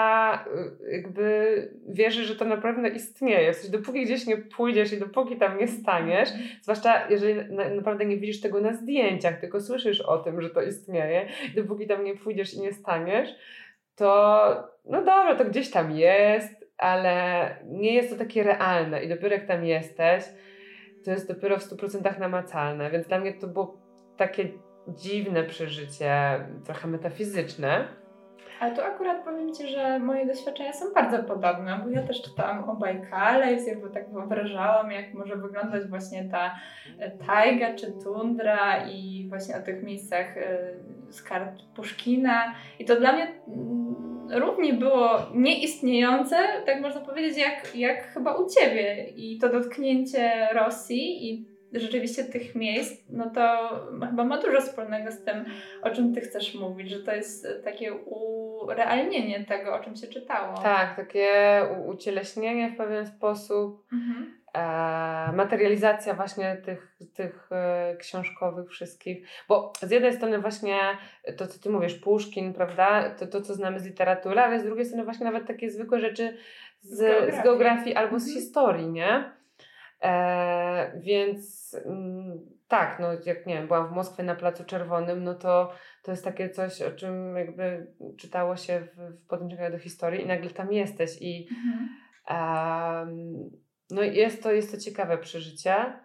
y, 0.84 0.92
jakby 0.92 1.76
wierzy, 1.88 2.24
że 2.24 2.36
to 2.36 2.44
naprawdę 2.44 2.88
istnieje. 2.88 3.52
W 3.52 3.56
sensie, 3.56 3.78
dopóki 3.78 4.04
gdzieś 4.04 4.26
nie 4.26 4.36
pójdziesz 4.36 4.92
i 4.92 4.98
dopóki 4.98 5.36
tam 5.36 5.58
nie 5.58 5.68
staniesz, 5.68 6.28
zwłaszcza 6.62 7.08
jeżeli 7.08 7.54
na, 7.54 7.68
naprawdę 7.68 8.04
nie 8.04 8.16
widzisz 8.16 8.40
tego 8.40 8.60
na 8.60 8.72
zdjęciach, 8.72 9.40
tylko 9.40 9.60
słyszysz 9.60 10.00
o 10.00 10.18
tym, 10.18 10.42
że 10.42 10.50
to 10.50 10.62
istnieje, 10.62 11.28
dopóki 11.56 11.86
tam 11.86 12.04
nie 12.04 12.16
pójdziesz 12.16 12.54
i 12.54 12.60
nie 12.60 12.72
staniesz, 12.72 13.28
to 13.96 14.78
no 14.84 14.98
dobra, 14.98 15.34
to 15.34 15.44
gdzieś 15.44 15.70
tam 15.70 15.92
jest, 15.92 16.57
ale 16.78 17.56
nie 17.64 17.94
jest 17.94 18.10
to 18.10 18.16
takie 18.16 18.42
realne 18.42 19.04
i 19.04 19.08
dopiero 19.08 19.34
jak 19.34 19.46
tam 19.46 19.64
jesteś, 19.64 20.24
to 21.04 21.10
jest 21.10 21.28
dopiero 21.28 21.58
w 21.58 21.62
100% 21.62 22.18
namacalne, 22.18 22.90
więc 22.90 23.06
dla 23.06 23.18
mnie 23.18 23.32
to 23.32 23.46
było 23.46 23.78
takie 24.16 24.48
dziwne 24.88 25.44
przeżycie, 25.44 26.40
trochę 26.64 26.88
metafizyczne. 26.88 27.88
Ale 28.60 28.74
tu 28.74 28.82
akurat 28.82 29.24
powiem 29.24 29.54
Ci, 29.54 29.68
że 29.68 29.98
moje 29.98 30.26
doświadczenia 30.26 30.72
są 30.72 30.86
bardzo 30.94 31.22
podobne, 31.22 31.80
bo 31.84 31.90
ja 31.90 32.02
też 32.02 32.22
czytałam 32.22 32.70
o 32.70 32.76
Bajkale 32.76 33.52
i 33.52 33.60
sobie 33.60 33.90
tak 33.94 34.12
wyobrażałam, 34.12 34.90
jak 34.90 35.14
może 35.14 35.36
wyglądać 35.36 35.86
właśnie 35.88 36.24
ta 36.24 36.54
e, 36.98 37.10
tajga 37.10 37.74
czy 37.74 37.92
tundra 37.92 38.88
i 38.88 39.26
właśnie 39.28 39.56
o 39.56 39.60
tych 39.60 39.82
miejscach 39.82 40.36
e, 40.36 40.58
z 41.08 41.22
kart 41.22 41.62
Puszkina. 41.76 42.54
I 42.78 42.84
to 42.84 42.96
dla 42.96 43.12
mnie 43.12 43.32
mm, 43.48 43.87
równie 44.30 44.72
było 44.72 45.18
nieistniejące, 45.34 46.36
tak 46.66 46.80
można 46.80 47.00
powiedzieć, 47.00 47.38
jak, 47.38 47.76
jak 47.76 48.02
chyba 48.02 48.36
u 48.36 48.48
Ciebie. 48.48 49.08
I 49.16 49.38
to 49.38 49.48
dotknięcie 49.48 50.48
Rosji 50.52 51.30
i 51.30 51.48
rzeczywiście 51.72 52.24
tych 52.24 52.54
miejsc, 52.54 53.02
no 53.10 53.30
to 53.30 53.68
chyba 54.10 54.24
ma 54.24 54.42
dużo 54.42 54.60
wspólnego 54.60 55.12
z 55.12 55.24
tym, 55.24 55.44
o 55.82 55.90
czym 55.90 56.14
ty 56.14 56.20
chcesz 56.20 56.54
mówić, 56.54 56.90
że 56.90 57.00
to 57.00 57.14
jest 57.14 57.46
takie 57.64 57.94
urealnienie 57.94 59.44
tego, 59.44 59.74
o 59.74 59.80
czym 59.80 59.96
się 59.96 60.06
czytało. 60.06 60.58
Tak, 60.62 60.96
takie 60.96 61.62
ucieleśnienie 61.86 62.70
w 62.70 62.76
pewien 62.76 63.06
sposób. 63.06 63.86
Mhm. 63.92 64.37
E, 64.54 65.32
materializacja 65.32 66.14
właśnie 66.14 66.56
tych, 66.56 66.96
tych 67.14 67.48
e, 67.52 67.96
książkowych 67.96 68.70
wszystkich, 68.70 69.28
bo 69.48 69.72
z 69.82 69.90
jednej 69.90 70.12
strony 70.12 70.38
właśnie 70.38 70.78
to, 71.36 71.46
co 71.46 71.58
ty 71.58 71.70
mówisz, 71.70 71.94
Puszkin, 71.94 72.54
prawda, 72.54 73.10
to, 73.10 73.26
to 73.26 73.40
co 73.40 73.54
znamy 73.54 73.80
z 73.80 73.86
literatury, 73.86 74.40
ale 74.40 74.60
z 74.60 74.64
drugiej 74.64 74.84
strony 74.84 75.04
właśnie 75.04 75.26
nawet 75.26 75.46
takie 75.46 75.70
zwykłe 75.70 76.00
rzeczy 76.00 76.36
z, 76.80 76.96
z 76.96 77.00
geografii, 77.00 77.40
z 77.40 77.44
geografii 77.44 77.94
albo 77.94 78.14
mhm. 78.14 78.20
z 78.20 78.34
historii, 78.34 78.86
nie? 78.86 79.32
E, 80.02 81.00
więc 81.00 81.74
mm, 81.84 82.40
tak, 82.68 82.98
no 83.00 83.12
jak 83.26 83.46
nie 83.46 83.54
wiem, 83.54 83.66
byłam 83.66 83.88
w 83.88 83.92
Moskwie 83.92 84.22
na 84.22 84.34
Placu 84.34 84.64
Czerwonym, 84.64 85.24
no 85.24 85.34
to 85.34 85.72
to 86.02 86.10
jest 86.10 86.24
takie 86.24 86.50
coś, 86.50 86.82
o 86.82 86.90
czym 86.90 87.36
jakby 87.36 87.86
czytało 88.18 88.56
się 88.56 88.80
w, 88.80 88.96
w 88.96 89.26
podręcznikach 89.26 89.72
do 89.72 89.78
historii 89.78 90.22
i 90.22 90.26
nagle 90.26 90.50
tam 90.50 90.72
jesteś 90.72 91.10
i 91.20 91.48
mhm. 91.50 91.88
um, 93.08 93.50
no 93.90 94.02
jest 94.02 94.42
to, 94.42 94.52
jest 94.52 94.72
to 94.72 94.78
ciekawe 94.78 95.18
przeżycie. 95.18 96.00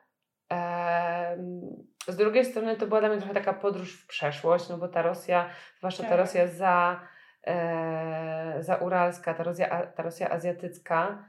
Z 2.08 2.16
drugiej 2.16 2.46
strony 2.46 2.76
to 2.76 2.88
była 2.88 3.00
dla 3.00 3.10
mnie 3.10 3.18
trochę 3.18 3.34
taka 3.34 3.54
podróż 3.54 4.04
w 4.04 4.08
przeszłość, 4.08 4.70
no 4.70 4.78
bo 4.78 4.88
ta 4.88 5.02
Rosja, 5.02 5.50
zwłaszcza 5.78 6.04
ta 6.04 6.10
tak. 6.10 6.18
Rosja 6.18 6.48
za, 6.48 7.08
e, 7.48 8.58
za 8.60 8.76
Uralska, 8.76 9.34
ta 9.34 9.44
Rosja, 9.44 9.88
ta 9.88 10.04
Rosja 10.04 10.30
azjatycka, 10.30 11.26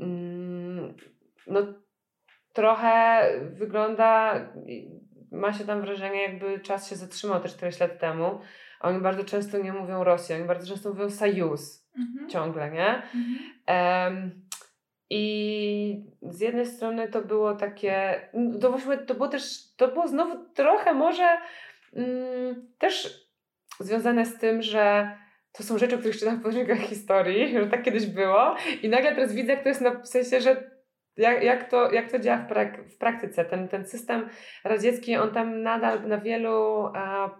mm, 0.00 0.94
no 1.46 1.60
trochę 2.52 3.22
wygląda, 3.50 4.34
ma 5.32 5.52
się 5.52 5.64
tam 5.64 5.80
wrażenie, 5.80 6.22
jakby 6.22 6.60
czas 6.60 6.90
się 6.90 6.96
zatrzymał 6.96 7.40
te 7.40 7.48
40 7.48 7.82
lat 7.82 7.98
temu. 7.98 8.40
Oni 8.80 9.00
bardzo 9.00 9.24
często 9.24 9.58
nie 9.58 9.72
mówią 9.72 10.04
Rosji, 10.04 10.34
oni 10.34 10.44
bardzo 10.44 10.66
często 10.66 10.88
mówią 10.88 11.10
Sojus 11.10 11.88
mhm. 11.98 12.28
ciągle, 12.28 12.70
nie? 12.70 13.02
Mhm. 13.02 13.38
Um, 13.68 14.42
I 15.14 16.04
z 16.22 16.40
jednej 16.40 16.66
strony 16.66 17.08
to 17.08 17.22
było 17.22 17.54
takie, 17.54 18.20
to 18.60 18.70
właściwie 18.70 18.98
to 18.98 19.14
było 19.14 19.28
też, 19.28 19.74
to 19.76 19.88
było 19.88 20.08
znowu 20.08 20.44
trochę 20.54 20.94
może 20.94 21.28
mm, 21.96 22.68
też 22.78 23.26
związane 23.80 24.26
z 24.26 24.38
tym, 24.38 24.62
że 24.62 25.16
to 25.52 25.62
są 25.62 25.78
rzeczy, 25.78 25.94
o 25.94 25.98
których 25.98 26.18
czytam 26.18 26.36
w 26.36 26.42
podręcznikach 26.42 26.88
historii, 26.88 27.48
że 27.60 27.66
tak 27.66 27.82
kiedyś 27.82 28.06
było 28.06 28.56
i 28.82 28.88
nagle 28.88 29.14
teraz 29.14 29.34
widzę, 29.34 29.52
jak 29.52 29.62
to 29.62 29.68
jest 29.68 29.80
na, 29.80 29.90
w 29.90 30.08
sensie, 30.08 30.40
że 30.40 30.70
jak, 31.16 31.42
jak, 31.42 31.70
to, 31.70 31.90
jak 31.90 32.10
to 32.10 32.18
działa 32.18 32.38
w, 32.38 32.48
prak 32.48 32.88
w 32.88 32.98
praktyce? 32.98 33.44
Ten, 33.44 33.68
ten 33.68 33.86
system 33.86 34.28
radziecki, 34.64 35.16
on 35.16 35.30
tam 35.30 35.62
nadal 35.62 36.08
na 36.08 36.18
wielu 36.18 36.86
a, 36.94 37.30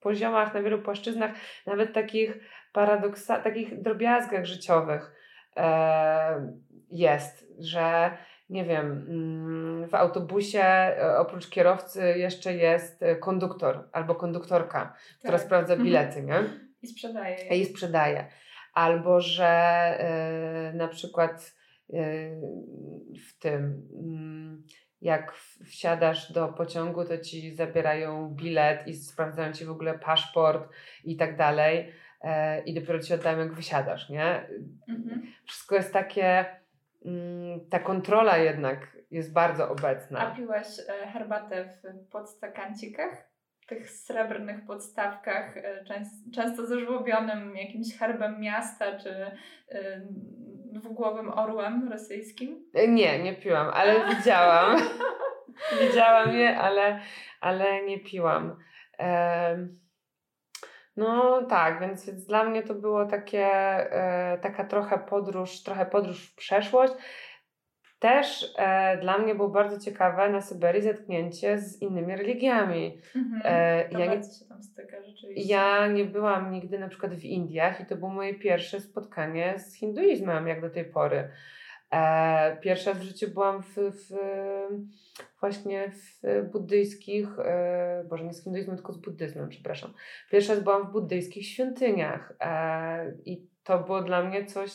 poziomach, 0.00 0.54
na 0.54 0.62
wielu 0.62 0.78
płaszczyznach, 0.78 1.30
nawet 1.66 1.92
takich 1.92 2.38
paradoksa, 2.72 3.38
takich 3.38 3.82
drobiazgach 3.82 4.44
życiowych 4.44 5.12
e, 5.56 6.58
jest, 6.90 7.46
że 7.58 8.10
nie 8.50 8.64
wiem, 8.64 9.06
mm, 9.08 9.88
w 9.88 9.94
autobusie 9.94 10.62
e, 10.62 11.18
oprócz 11.18 11.50
kierowcy 11.50 12.14
jeszcze 12.18 12.54
jest 12.54 13.02
e, 13.02 13.16
konduktor 13.16 13.88
albo 13.92 14.14
konduktorka, 14.14 14.94
która 15.18 15.38
Tak. 15.38 15.46
sprawdza 15.46 15.72
Mhm. 15.72 15.86
bilety, 15.86 16.22
nie? 16.22 16.44
I 16.82 16.86
sprzedaje 16.86 17.36
je. 17.44 17.56
i 17.58 17.64
sprzedaje. 17.64 18.26
Albo 18.74 19.20
że 19.20 19.46
e, 19.46 20.72
na 20.74 20.88
przykład 20.88 21.58
w 23.28 23.38
tym, 23.38 23.88
mm, 24.02 24.62
jak 25.00 25.32
wsiadasz 25.66 26.32
do 26.32 26.48
pociągu, 26.48 27.04
to 27.04 27.18
ci 27.18 27.54
zabierają 27.56 28.28
bilet 28.34 28.86
i 28.86 28.94
sprawdzają 28.94 29.52
ci 29.52 29.64
w 29.64 29.70
ogóle 29.70 29.98
paszport 29.98 30.68
i 31.04 31.16
tak 31.16 31.36
dalej. 31.36 31.92
I 32.64 32.74
dopiero 32.74 32.98
ci 32.98 33.14
oddają, 33.14 33.38
jak 33.38 33.54
wysiadasz, 33.54 34.08
nie? 34.10 34.48
Mhm. 34.88 35.22
Wszystko 35.46 35.74
jest 35.74 35.92
takie, 35.92 36.46
ta 37.70 37.78
kontrola 37.78 38.36
jednak 38.36 38.96
jest 39.10 39.32
bardzo 39.32 39.64
A 39.64 39.68
obecna. 39.68 40.30
piłaś 40.36 40.66
e, 40.88 41.06
herbatę 41.06 41.64
w 41.64 42.08
podstakancikach? 42.10 43.28
Tych 43.68 43.90
srebrnych 43.90 44.66
podstawkach, 44.66 45.56
e, 45.56 45.84
częs- 45.84 46.34
często 46.34 46.66
ze 46.66 46.80
żłobionym 46.80 47.56
jakimś 47.56 47.98
herbem 47.98 48.40
miasta, 48.40 48.98
czy 48.98 49.10
e, 49.10 50.00
dwugłowym 50.72 51.30
orłem 51.32 51.88
rosyjskim? 51.92 52.64
Nie, 52.88 53.22
nie 53.22 53.34
piłam, 53.36 53.70
ale 53.74 53.94
widziałam. 54.16 54.76
Widziałam 55.80 56.34
je, 56.36 56.58
ale, 56.58 57.00
ale 57.40 57.84
nie 57.86 57.98
piłam. 58.00 58.56
No 60.98 61.42
tak, 61.42 61.80
więc, 61.80 62.06
więc 62.06 62.26
dla 62.26 62.44
mnie 62.44 62.62
to 62.62 62.74
było 62.74 63.06
takie, 63.06 63.46
e, 63.92 64.38
taka 64.38 64.64
trochę 64.64 64.98
podróż, 64.98 65.62
trochę 65.62 65.86
podróż 65.86 66.30
w 66.30 66.34
przeszłość. 66.34 66.92
Też 67.98 68.54
e, 68.58 68.96
dla 68.96 69.18
mnie 69.18 69.34
było 69.34 69.48
bardzo 69.48 69.80
ciekawe 69.80 70.30
na 70.30 70.40
Syberii 70.40 70.82
zetknięcie 70.82 71.58
z 71.58 71.82
innymi 71.82 72.16
religiami. 72.16 73.00
Mhm. 73.16 73.42
E, 73.44 73.88
ja, 73.90 74.14
nie, 74.14 74.22
styka 74.62 75.02
rzeczywiście. 75.02 75.54
ja 75.54 75.86
nie 75.86 76.04
byłam 76.04 76.52
nigdy 76.52 76.78
na 76.78 76.88
przykład 76.88 77.14
w 77.14 77.24
Indiach 77.24 77.80
i 77.80 77.86
to 77.86 77.96
było 77.96 78.10
moje 78.10 78.34
pierwsze 78.34 78.80
spotkanie 78.80 79.58
z 79.58 79.74
hinduizmem, 79.74 80.48
jak 80.48 80.60
do 80.60 80.70
tej 80.70 80.84
pory. 80.84 81.28
E, 81.92 82.56
pierwszy 82.56 82.90
raz 82.90 82.98
w 82.98 83.02
życiu 83.02 83.30
byłam 83.30 83.62
w, 83.62 83.76
w, 83.76 84.16
właśnie 85.40 85.90
w 85.90 86.48
buddyjskich, 86.52 87.38
e, 87.38 88.04
boże 88.08 88.24
nie 88.24 88.34
z 88.34 88.44
hinduizmem, 88.44 88.76
tylko 88.76 88.92
z 88.92 88.98
buddyzmem, 88.98 89.48
przepraszam. 89.48 89.92
Pierwszy 90.30 90.54
raz 90.54 90.64
byłam 90.64 90.88
w 90.88 90.92
buddyjskich 90.92 91.46
świątyniach 91.46 92.32
e, 92.40 93.12
i 93.24 93.48
to 93.64 93.78
było 93.78 94.02
dla 94.02 94.22
mnie 94.22 94.44
coś 94.44 94.72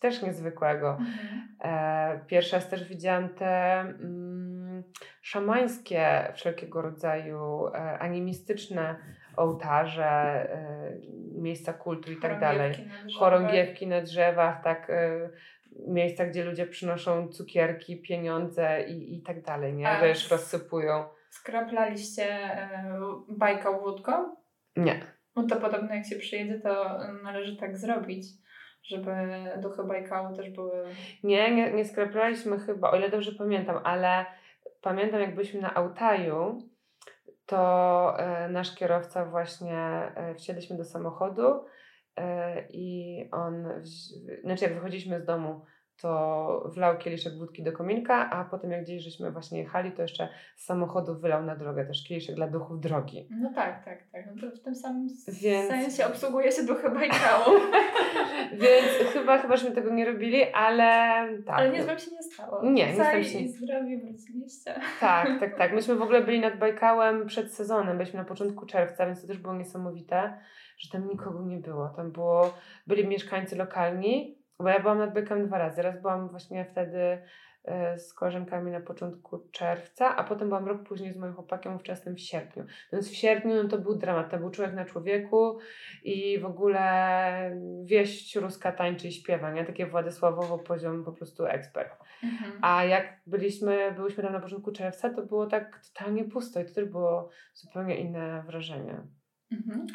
też 0.00 0.22
niezwykłego. 0.22 0.90
Mhm. 1.00 2.26
Pierwszy 2.26 2.56
raz 2.56 2.68
też 2.68 2.88
widziałam 2.88 3.28
te 3.28 3.80
mm, 3.80 4.82
szamańskie 5.22 6.32
wszelkiego 6.34 6.82
rodzaju 6.82 7.66
animistyczne 7.98 8.96
ołtarze, 9.36 10.48
miejsca 11.32 11.72
kultu 11.72 12.12
i 12.12 12.16
tak 12.16 12.40
dalej. 12.40 12.72
Chorągiewki 12.72 12.86
na 12.86 12.96
drzewach. 13.04 13.18
Chorągiewki 13.18 13.86
na 13.86 14.00
drzewach, 14.00 14.62
tak, 14.62 14.92
miejsca, 15.88 16.26
gdzie 16.26 16.44
ludzie 16.44 16.66
przynoszą 16.66 17.28
cukierki, 17.28 18.02
pieniądze 18.02 18.84
i, 18.88 19.16
i 19.16 19.22
tak 19.22 19.42
dalej, 19.42 19.74
nie? 19.74 19.88
A 19.88 20.02
Wiesz, 20.02 20.30
rozsypują. 20.30 21.04
Skraplaliście 21.30 22.24
e, 22.24 22.98
bajką 23.28 23.80
wódką? 23.80 24.36
Nie. 24.76 25.00
No 25.36 25.46
to 25.46 25.56
podobno 25.56 25.94
jak 25.94 26.06
się 26.06 26.16
przyjedzie, 26.16 26.60
to 26.60 26.98
należy 27.22 27.56
tak 27.56 27.76
zrobić, 27.76 28.26
żeby 28.82 29.10
duchy 29.62 29.84
Bajkału 29.84 30.36
też 30.36 30.50
były... 30.50 30.84
Nie, 31.22 31.54
nie, 31.54 31.72
nie 31.72 31.84
skraplaliśmy 31.84 32.58
chyba, 32.58 32.90
o 32.90 32.96
ile 32.96 33.10
dobrze 33.10 33.32
pamiętam, 33.32 33.80
ale 33.84 34.26
pamiętam 34.80 35.20
jak 35.20 35.34
byliśmy 35.34 35.60
na 35.60 35.74
Altaju, 35.74 36.68
to 37.46 38.14
e, 38.18 38.48
nasz 38.48 38.74
kierowca 38.74 39.24
właśnie, 39.24 39.78
e, 40.14 40.34
wsiedliśmy 40.34 40.76
do 40.76 40.84
samochodu 40.84 41.64
i 42.70 43.16
on, 43.32 43.68
znaczy 44.44 44.64
jak 44.64 44.74
wychodziliśmy 44.74 45.20
z 45.20 45.24
domu, 45.24 45.60
to 46.00 46.70
wlał 46.74 46.98
kieliszek 46.98 47.32
wódki 47.38 47.62
do 47.62 47.72
kominka, 47.72 48.30
a 48.30 48.44
potem 48.44 48.70
jak 48.70 48.82
gdzieś 48.84 49.02
żeśmy 49.02 49.30
właśnie 49.32 49.58
jechali, 49.58 49.92
to 49.92 50.02
jeszcze 50.02 50.28
z 50.56 50.64
samochodu 50.64 51.14
wylał 51.14 51.42
na 51.42 51.56
drogę 51.56 51.84
też 51.84 52.04
kieliszek 52.08 52.34
dla 52.36 52.46
duchów 52.48 52.80
drogi. 52.80 53.28
No 53.30 53.52
tak, 53.54 53.84
tak, 53.84 53.98
tak. 54.12 54.26
No 54.26 54.50
to 54.50 54.56
w 54.56 54.60
tym 54.60 54.74
samym 54.74 55.08
Więc- 55.42 55.68
sensie 55.68 56.06
obsługuje 56.06 56.52
się 56.52 56.62
duchy 56.62 56.90
Bajkału. 56.90 57.58
Więc 58.62 59.12
chyba, 59.12 59.38
chyba 59.38 59.56
żeśmy 59.56 59.74
tego 59.74 59.90
nie 59.90 60.04
robili, 60.04 60.52
ale 60.52 60.84
tak. 61.46 61.56
Ale 61.58 61.70
nic 61.70 61.84
wam 61.84 61.98
się 61.98 62.10
nie 62.10 62.22
stało. 62.22 62.70
Nie, 62.70 62.86
nic 62.88 62.96
Cali 62.96 63.24
się- 63.24 63.38
i 63.38 63.48
zdrowi 63.48 63.98
wróciliście. 63.98 64.74
Tak, 65.00 65.28
tak, 65.40 65.58
tak. 65.58 65.72
Myśmy 65.74 65.94
w 65.94 66.02
ogóle 66.02 66.22
byli 66.22 66.40
nad 66.40 66.58
Bajkałem 66.58 67.26
przed 67.26 67.54
sezonem, 67.54 67.98
byliśmy 67.98 68.18
na 68.18 68.24
początku 68.24 68.66
czerwca, 68.66 69.06
więc 69.06 69.22
to 69.22 69.26
też 69.26 69.38
było 69.38 69.54
niesamowite, 69.54 70.38
że 70.78 70.90
tam 70.90 71.08
nikogo 71.08 71.42
nie 71.42 71.58
było. 71.58 71.88
Tam 71.88 72.12
było, 72.12 72.54
byli 72.86 73.08
mieszkańcy 73.08 73.56
lokalni, 73.56 74.38
bo 74.58 74.68
ja 74.68 74.80
byłam 74.80 74.98
nad 74.98 75.14
Bajkałem 75.14 75.46
dwa 75.46 75.58
razy. 75.58 75.82
Raz 75.82 76.00
byłam 76.00 76.28
właśnie 76.28 76.64
wtedy 76.64 77.22
e, 77.64 77.98
z 77.98 78.14
koleżankami 78.14 78.70
na 78.70 78.80
początku 78.80 79.38
czerwca, 79.52 80.16
a 80.16 80.24
potem 80.24 80.48
byłam 80.48 80.66
rok 80.66 80.82
później 80.82 81.12
z 81.12 81.16
moim 81.16 81.34
chłopakiem 81.34 81.78
wczesnym 81.78 82.14
w 82.14 82.20
sierpniu. 82.20 82.64
Więc 82.92 83.10
w 83.10 83.14
sierpniu 83.14 83.62
no 83.62 83.68
to 83.68 83.78
był 83.78 83.94
dramat, 83.94 84.30
to 84.30 84.38
był 84.38 84.50
człowiek 84.50 84.74
na 84.74 84.84
człowieku 84.84 85.58
i 86.04 86.38
w 86.38 86.44
ogóle 86.44 87.56
wieść 87.84 88.36
ruska 88.36 88.72
tańczy 88.72 89.08
i 89.08 89.12
śpiewa, 89.12 89.50
nie? 89.50 89.64
Takie 89.64 89.86
Władysławowo 89.86 90.58
poziom 90.58 91.04
po 91.04 91.12
prostu 91.12 91.46
ekspert. 91.46 91.92
Mhm. 92.24 92.52
A 92.62 92.84
jak 92.84 93.20
byliśmy, 93.26 93.92
byliśmy 93.96 94.22
tam 94.22 94.32
na 94.32 94.40
początku 94.40 94.72
czerwca, 94.72 95.10
to 95.10 95.22
było 95.22 95.46
tak 95.46 95.80
totalnie 95.92 96.24
pusto 96.24 96.60
i 96.60 96.64
to 96.64 96.74
też 96.74 96.84
było 96.84 97.30
zupełnie 97.54 97.96
inne 97.96 98.42
wrażenie. 98.46 99.00
Mhm. 99.52 99.86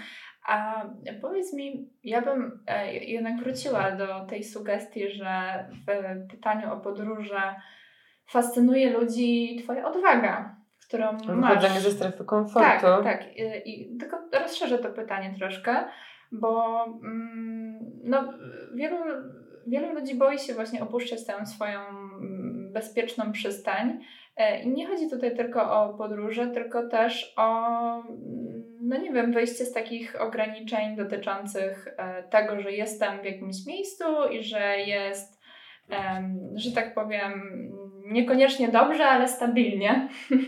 A 0.49 0.85
powiedz 1.21 1.53
mi, 1.53 1.89
ja 2.03 2.21
bym 2.21 2.63
e, 2.67 2.93
jednak 2.93 3.37
wróciła 3.37 3.91
do 3.91 4.25
tej 4.25 4.43
sugestii, 4.43 5.09
że 5.09 5.65
w 5.87 6.31
pytaniu 6.31 6.73
o 6.73 6.77
podróże 6.77 7.55
fascynuje 8.27 8.89
ludzi 8.89 9.59
Twoja 9.63 9.87
odwaga, 9.87 10.55
którą 10.87 11.11
masz. 11.11 11.55
Wychodzenie 11.55 11.79
ze 11.79 11.91
strefy 11.91 12.25
komfortu. 12.25 12.81
Tak, 12.81 13.03
tak. 13.03 13.37
I, 13.37 13.43
i 13.65 13.97
tylko 13.97 14.17
rozszerzę 14.39 14.77
to 14.77 14.89
pytanie 14.89 15.33
troszkę, 15.37 15.75
bo 16.31 16.83
mm, 17.03 17.79
no, 18.03 18.33
wielu, 18.75 18.97
wielu 19.67 19.93
ludzi 19.93 20.15
boi 20.15 20.39
się 20.39 20.53
właśnie 20.53 20.83
opuszczać 20.83 21.25
tę 21.25 21.45
swoją 21.45 21.79
mm, 21.79 22.73
bezpieczną 22.73 23.31
przystań. 23.31 23.99
E, 24.37 24.61
I 24.63 24.69
nie 24.69 24.87
chodzi 24.87 25.09
tutaj 25.09 25.35
tylko 25.35 25.83
o 25.83 25.93
podróże, 25.93 26.47
tylko 26.47 26.87
też 26.87 27.33
o, 27.37 27.95
mm, 27.99 28.59
no 28.89 28.97
nie 28.97 29.13
wiem, 29.13 29.31
wyjście 29.31 29.65
z 29.65 29.73
takich 29.73 30.21
ograniczeń 30.21 30.95
dotyczących 30.95 31.87
e, 31.97 32.23
tego, 32.23 32.61
że 32.61 32.71
jestem 32.71 33.21
w 33.21 33.25
jakimś 33.25 33.65
miejscu 33.65 34.03
i 34.31 34.43
że 34.43 34.77
jest, 34.77 35.39
że 36.55 36.71
tak 36.71 36.93
powiem, 36.93 37.51
niekoniecznie 38.05 38.69
dobrze, 38.69 39.05
ale 39.05 39.27
stabilnie. 39.27 40.07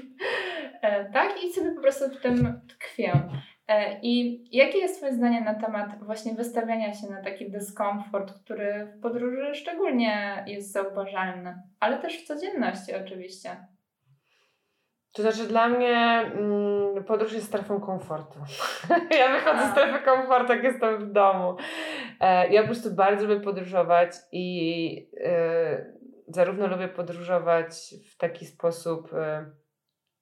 E, 0.82 1.12
tak, 1.12 1.44
i 1.44 1.54
sobie 1.54 1.72
po 1.72 1.82
prostu 1.82 2.10
w 2.10 2.22
tym 2.22 2.62
tkwię. 2.70 3.30
E, 3.68 4.00
I 4.02 4.44
jakie 4.58 4.78
jest 4.78 4.98
Twoje 4.98 5.14
zdanie 5.14 5.42
na 5.42 5.56
temat 5.56 6.04
właśnie 6.04 6.34
wystawiania 6.34 6.94
się 6.94 7.08
na 7.08 7.22
taki 7.22 7.52
dyskomfort, 7.52 8.34
który 8.44 8.86
w 8.86 9.02
podróży 9.02 9.56
szczególnie 9.56 10.44
jest 10.48 10.72
zauważalny, 10.72 11.56
ale 11.80 11.98
też 11.98 12.18
w 12.18 12.28
codzienności 12.28 12.96
oczywiście. 12.96 13.50
To 15.14 15.22
znaczy 15.22 15.48
dla 15.48 15.68
mnie 15.68 15.96
mm, 16.36 17.04
podróż 17.04 17.34
jest 17.34 17.48
strefą 17.48 17.82
komfortu. 17.82 18.40
ja 19.20 19.32
wychodzę 19.32 19.68
z 19.68 19.72
strefy 19.72 20.06
komfortu, 20.06 20.54
jak 20.54 20.64
jestem 20.64 21.00
w 21.00 21.12
domu. 21.12 21.56
E, 22.20 22.54
ja 22.54 22.62
po 22.62 22.68
prostu 22.68 22.92
bardzo 22.92 23.28
lubię 23.28 23.42
podróżować 23.42 24.12
i 24.32 25.12
e, 25.24 25.94
zarówno 26.28 26.68
lubię 26.68 26.88
podróżować 26.88 27.96
w 28.12 28.18
taki 28.18 28.46
sposób, 28.46 29.14
e, 29.14 29.52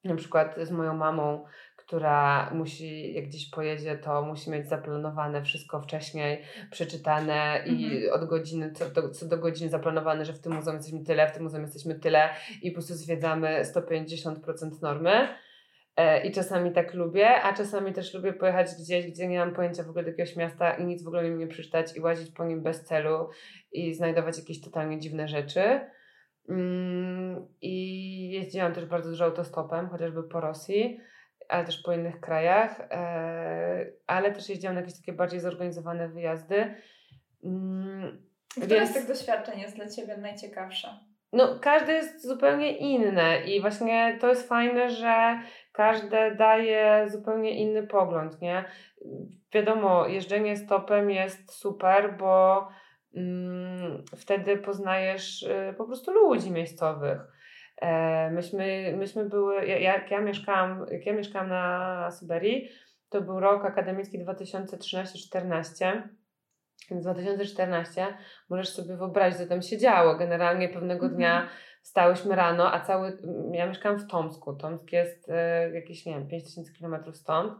na 0.04 0.16
przykład 0.16 0.54
z 0.62 0.70
moją 0.70 0.96
mamą, 0.96 1.44
która 1.90 2.50
musi, 2.54 3.14
jak 3.14 3.24
gdzieś 3.24 3.50
pojedzie, 3.50 3.98
to 3.98 4.22
musi 4.22 4.50
mieć 4.50 4.68
zaplanowane 4.68 5.42
wszystko 5.42 5.80
wcześniej, 5.80 6.42
przeczytane 6.70 7.64
i 7.66 8.08
od 8.10 8.24
godziny, 8.24 8.72
co 8.72 8.90
do, 8.90 9.10
co 9.10 9.26
do 9.26 9.38
godziny 9.38 9.70
zaplanowane, 9.70 10.24
że 10.24 10.32
w 10.32 10.40
tym 10.40 10.52
muzeum 10.52 10.76
jesteśmy 10.76 11.04
tyle, 11.04 11.28
w 11.28 11.32
tym 11.32 11.42
muzeum 11.42 11.62
jesteśmy 11.62 11.94
tyle 11.94 12.28
i 12.62 12.70
po 12.70 12.74
prostu 12.74 12.94
zwiedzamy 12.94 13.62
150% 13.62 14.82
normy. 14.82 15.28
E, 15.96 16.26
I 16.26 16.32
czasami 16.32 16.72
tak 16.72 16.94
lubię, 16.94 17.42
a 17.42 17.52
czasami 17.52 17.92
też 17.92 18.14
lubię 18.14 18.32
pojechać 18.32 18.68
gdzieś, 18.80 19.06
gdzie 19.06 19.28
nie 19.28 19.38
mam 19.38 19.54
pojęcia 19.54 19.82
w 19.82 19.88
ogóle 19.88 20.04
do 20.04 20.10
jakiegoś 20.10 20.36
miasta 20.36 20.72
i 20.72 20.84
nic 20.84 21.02
w 21.02 21.08
ogóle 21.08 21.30
nie 21.30 21.46
przeczytać 21.46 21.96
i 21.96 22.00
łazić 22.00 22.30
po 22.30 22.44
nim 22.44 22.62
bez 22.62 22.84
celu 22.84 23.28
i 23.72 23.94
znajdować 23.94 24.38
jakieś 24.38 24.60
totalnie 24.60 24.98
dziwne 24.98 25.28
rzeczy. 25.28 25.80
Mm, 26.48 27.46
I 27.60 28.30
jeździłam 28.30 28.72
też 28.72 28.84
bardzo 28.86 29.10
dużo 29.10 29.24
autostopem, 29.24 29.88
chociażby 29.88 30.22
po 30.22 30.40
Rosji, 30.40 31.00
ale 31.48 31.64
też 31.64 31.82
po 31.82 31.92
innych 31.92 32.20
krajach, 32.20 32.80
e, 32.80 33.86
ale 34.06 34.32
też 34.32 34.48
jeździłam 34.48 34.74
na 34.74 34.80
jakieś 34.80 34.96
takie 34.96 35.12
bardziej 35.12 35.40
zorganizowane 35.40 36.08
wyjazdy. 36.08 36.74
Mm, 37.44 38.22
Które 38.64 38.86
z 38.86 38.92
tych 38.92 39.06
doświadczeń 39.06 39.60
jest 39.60 39.76
dla 39.76 39.88
Ciebie 39.88 40.16
najciekawsze? 40.16 40.88
No, 41.32 41.58
każde 41.60 41.92
jest 41.92 42.26
zupełnie 42.26 42.78
inne 42.78 43.40
i 43.40 43.60
właśnie 43.60 44.18
to 44.20 44.28
jest 44.28 44.48
fajne, 44.48 44.90
że 44.90 45.40
każde 45.72 46.34
daje 46.34 47.06
zupełnie 47.08 47.58
inny 47.60 47.86
pogląd, 47.86 48.40
nie? 48.40 48.64
Wiadomo, 49.52 50.06
jeżdżenie 50.06 50.56
stopem 50.56 51.10
jest 51.10 51.52
super, 51.52 52.16
bo 52.18 52.68
mm, 53.14 54.04
wtedy 54.16 54.56
poznajesz 54.56 55.42
y, 55.42 55.74
po 55.78 55.84
prostu 55.84 56.12
ludzi 56.12 56.50
miejscowych. 56.50 57.20
E, 57.80 58.30
myśmy, 58.30 58.94
myśmy 58.96 59.24
były, 59.24 59.66
jak 59.66 60.10
ja 60.10 60.20
mieszkałam, 60.20 60.86
jak 60.90 61.06
ja 61.06 61.12
mieszkałam 61.12 61.48
na 61.48 62.10
Syberii, 62.10 62.68
to 63.08 63.20
był 63.20 63.40
rok 63.40 63.64
akademicki 63.64 64.24
2013-14 64.24 66.02
więc 66.90 67.04
2014 67.04 68.06
możesz 68.50 68.68
sobie 68.68 68.96
wyobrazić, 68.96 69.38
co 69.38 69.46
tam 69.46 69.62
się 69.62 69.78
działo. 69.78 70.16
Generalnie 70.16 70.68
pewnego 70.68 71.06
mhm. 71.06 71.14
dnia 71.16 71.48
wstałyśmy 71.82 72.36
rano, 72.36 72.72
a 72.72 72.80
cały. 72.80 73.18
Ja 73.52 73.66
mieszkam 73.66 73.98
w 73.98 74.06
Tomsku. 74.06 74.56
Tomsk 74.56 74.92
jest 74.92 75.28
e, 75.28 75.70
jakieś, 75.70 76.06
nie 76.06 76.14
wiem, 76.14 76.28
5000 76.28 76.72
km 76.78 77.14
stąd. 77.14 77.52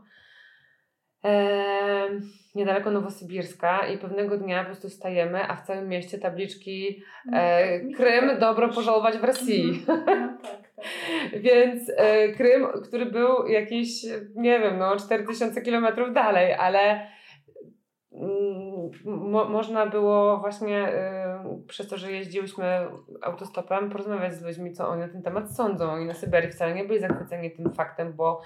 E, 1.24 2.20
niedaleko 2.54 2.90
Nowosybirska 2.90 3.86
i 3.86 3.98
pewnego 3.98 4.36
dnia 4.36 4.60
po 4.60 4.66
prostu 4.66 4.88
stajemy, 4.88 5.48
a 5.48 5.56
w 5.56 5.66
całym 5.66 5.88
mieście 5.88 6.18
tabliczki 6.18 7.02
no, 7.26 7.38
e, 7.38 7.80
tak, 7.80 7.96
Krym 7.96 8.38
dobro 8.38 8.68
pożałować 8.68 9.18
w 9.18 9.24
Rosji. 9.24 9.84
Mhm. 9.88 10.00
No, 10.20 10.26
tak, 10.42 10.60
tak. 11.32 11.40
Więc 11.40 11.92
e, 11.96 12.28
Krym, 12.28 12.66
który 12.84 13.06
był 13.06 13.46
jakieś, 13.46 13.88
nie 14.34 14.60
wiem, 14.60 14.78
no 14.78 14.96
4000 14.96 15.62
kilometrów 15.62 16.12
dalej, 16.12 16.54
ale 16.54 17.06
mo 19.04 19.44
można 19.44 19.86
było 19.86 20.38
właśnie 20.38 20.88
y, 20.88 20.92
przez 21.68 21.88
to, 21.88 21.96
że 21.96 22.12
jeździłyśmy 22.12 22.86
autostopem, 23.22 23.90
porozmawiać 23.90 24.34
z 24.34 24.42
ludźmi, 24.42 24.72
co 24.72 24.88
oni 24.88 25.00
na 25.00 25.08
ten 25.08 25.22
temat 25.22 25.56
sądzą. 25.56 25.92
Oni 25.92 26.06
na 26.06 26.14
Syberii 26.14 26.52
wcale 26.52 26.74
nie 26.74 26.84
byli 26.84 27.00
zachwyceni 27.00 27.50
tym 27.50 27.72
faktem, 27.74 28.12
bo 28.12 28.40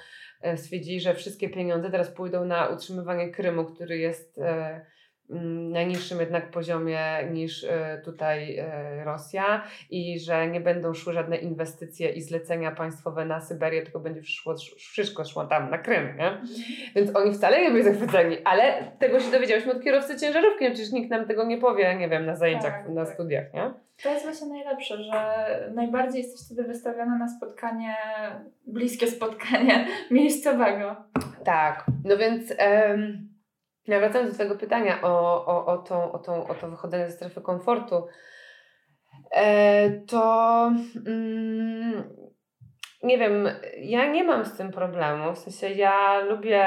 y, 0.47 0.57
stwierdzili, 0.57 1.01
że 1.01 1.15
wszystkie 1.15 1.49
pieniądze 1.49 1.91
teraz 1.91 2.11
pójdą 2.11 2.45
na 2.45 2.69
utrzymywanie 2.69 3.31
Krymu, 3.31 3.65
który 3.65 3.99
jest 3.99 4.39
Mm, 4.39 4.94
najniższym 5.29 6.21
jednak 6.21 6.51
poziomie 6.51 7.01
niż 7.33 7.65
e, 7.65 8.01
tutaj 8.05 8.59
e, 8.59 9.05
Rosja 9.05 9.63
i 9.91 10.21
że 10.21 10.49
nie 10.49 10.61
będą 10.61 10.95
szły 10.95 11.13
żadne 11.13 11.37
inwestycje 11.37 12.11
i 12.11 12.23
zlecenia 12.23 12.71
państwowe 12.71 13.25
na 13.25 13.41
Syberię, 13.41 13.83
tylko 13.83 14.01
będzie 14.01 14.23
szło, 14.23 14.55
wszystko 14.77 15.25
szło 15.25 15.45
tam 15.45 15.71
na 15.71 15.79
Krym, 15.79 16.17
nie? 16.17 16.39
Więc 16.95 17.17
oni 17.17 17.35
wcale 17.35 17.63
nie 17.63 17.71
byli 17.71 17.85
zachwyceni, 17.85 18.37
ale 18.45 18.93
tego 18.99 19.21
się 19.21 19.31
dowiedziałyśmy 19.31 19.73
od 19.73 19.83
kierowcy 19.83 20.21
ciężarówki, 20.21 20.65
no 20.65 20.71
przecież 20.71 20.93
nikt 20.93 21.11
nam 21.11 21.27
tego 21.27 21.45
nie 21.45 21.59
powie, 21.59 21.97
nie 21.97 22.09
wiem, 22.09 22.27
na 22.27 22.37
zajęciach, 22.37 22.73
tak, 22.73 22.89
na 22.89 23.05
tak. 23.05 23.15
studiach, 23.15 23.55
nie? 23.55 23.71
To 24.03 24.11
jest 24.11 24.25
właśnie 24.25 24.49
najlepsze, 24.49 25.03
że 25.03 25.45
najbardziej 25.75 26.23
jesteś 26.23 26.47
wtedy 26.47 26.65
wystawiona 26.65 27.19
na 27.19 27.29
spotkanie, 27.29 27.97
bliskie 28.67 29.07
spotkanie 29.07 29.87
miejscowego. 30.11 30.97
Tak, 31.45 31.87
no 32.05 32.17
więc... 32.17 32.55
ja 33.87 33.99
wracając 33.99 34.31
do 34.31 34.35
Twojego 34.35 34.57
pytania 34.57 35.03
o, 35.03 35.47
o, 35.47 35.67
o, 35.67 35.79
tą, 35.79 36.13
o, 36.13 36.19
tą, 36.19 36.47
o 36.47 36.55
to 36.55 36.69
wychodzenie 36.69 37.07
ze 37.07 37.13
strefy 37.13 37.41
komfortu, 37.41 38.07
e, 39.31 39.91
to 39.91 40.73
mm, 41.07 42.05
nie 43.03 43.19
wiem, 43.19 43.49
ja 43.79 44.07
nie 44.07 44.25
mam 44.25 44.45
z 44.45 44.57
tym 44.57 44.73
problemu. 44.73 45.35
W 45.35 45.39
sensie 45.39 45.69
ja 45.69 46.21
lubię, 46.21 46.67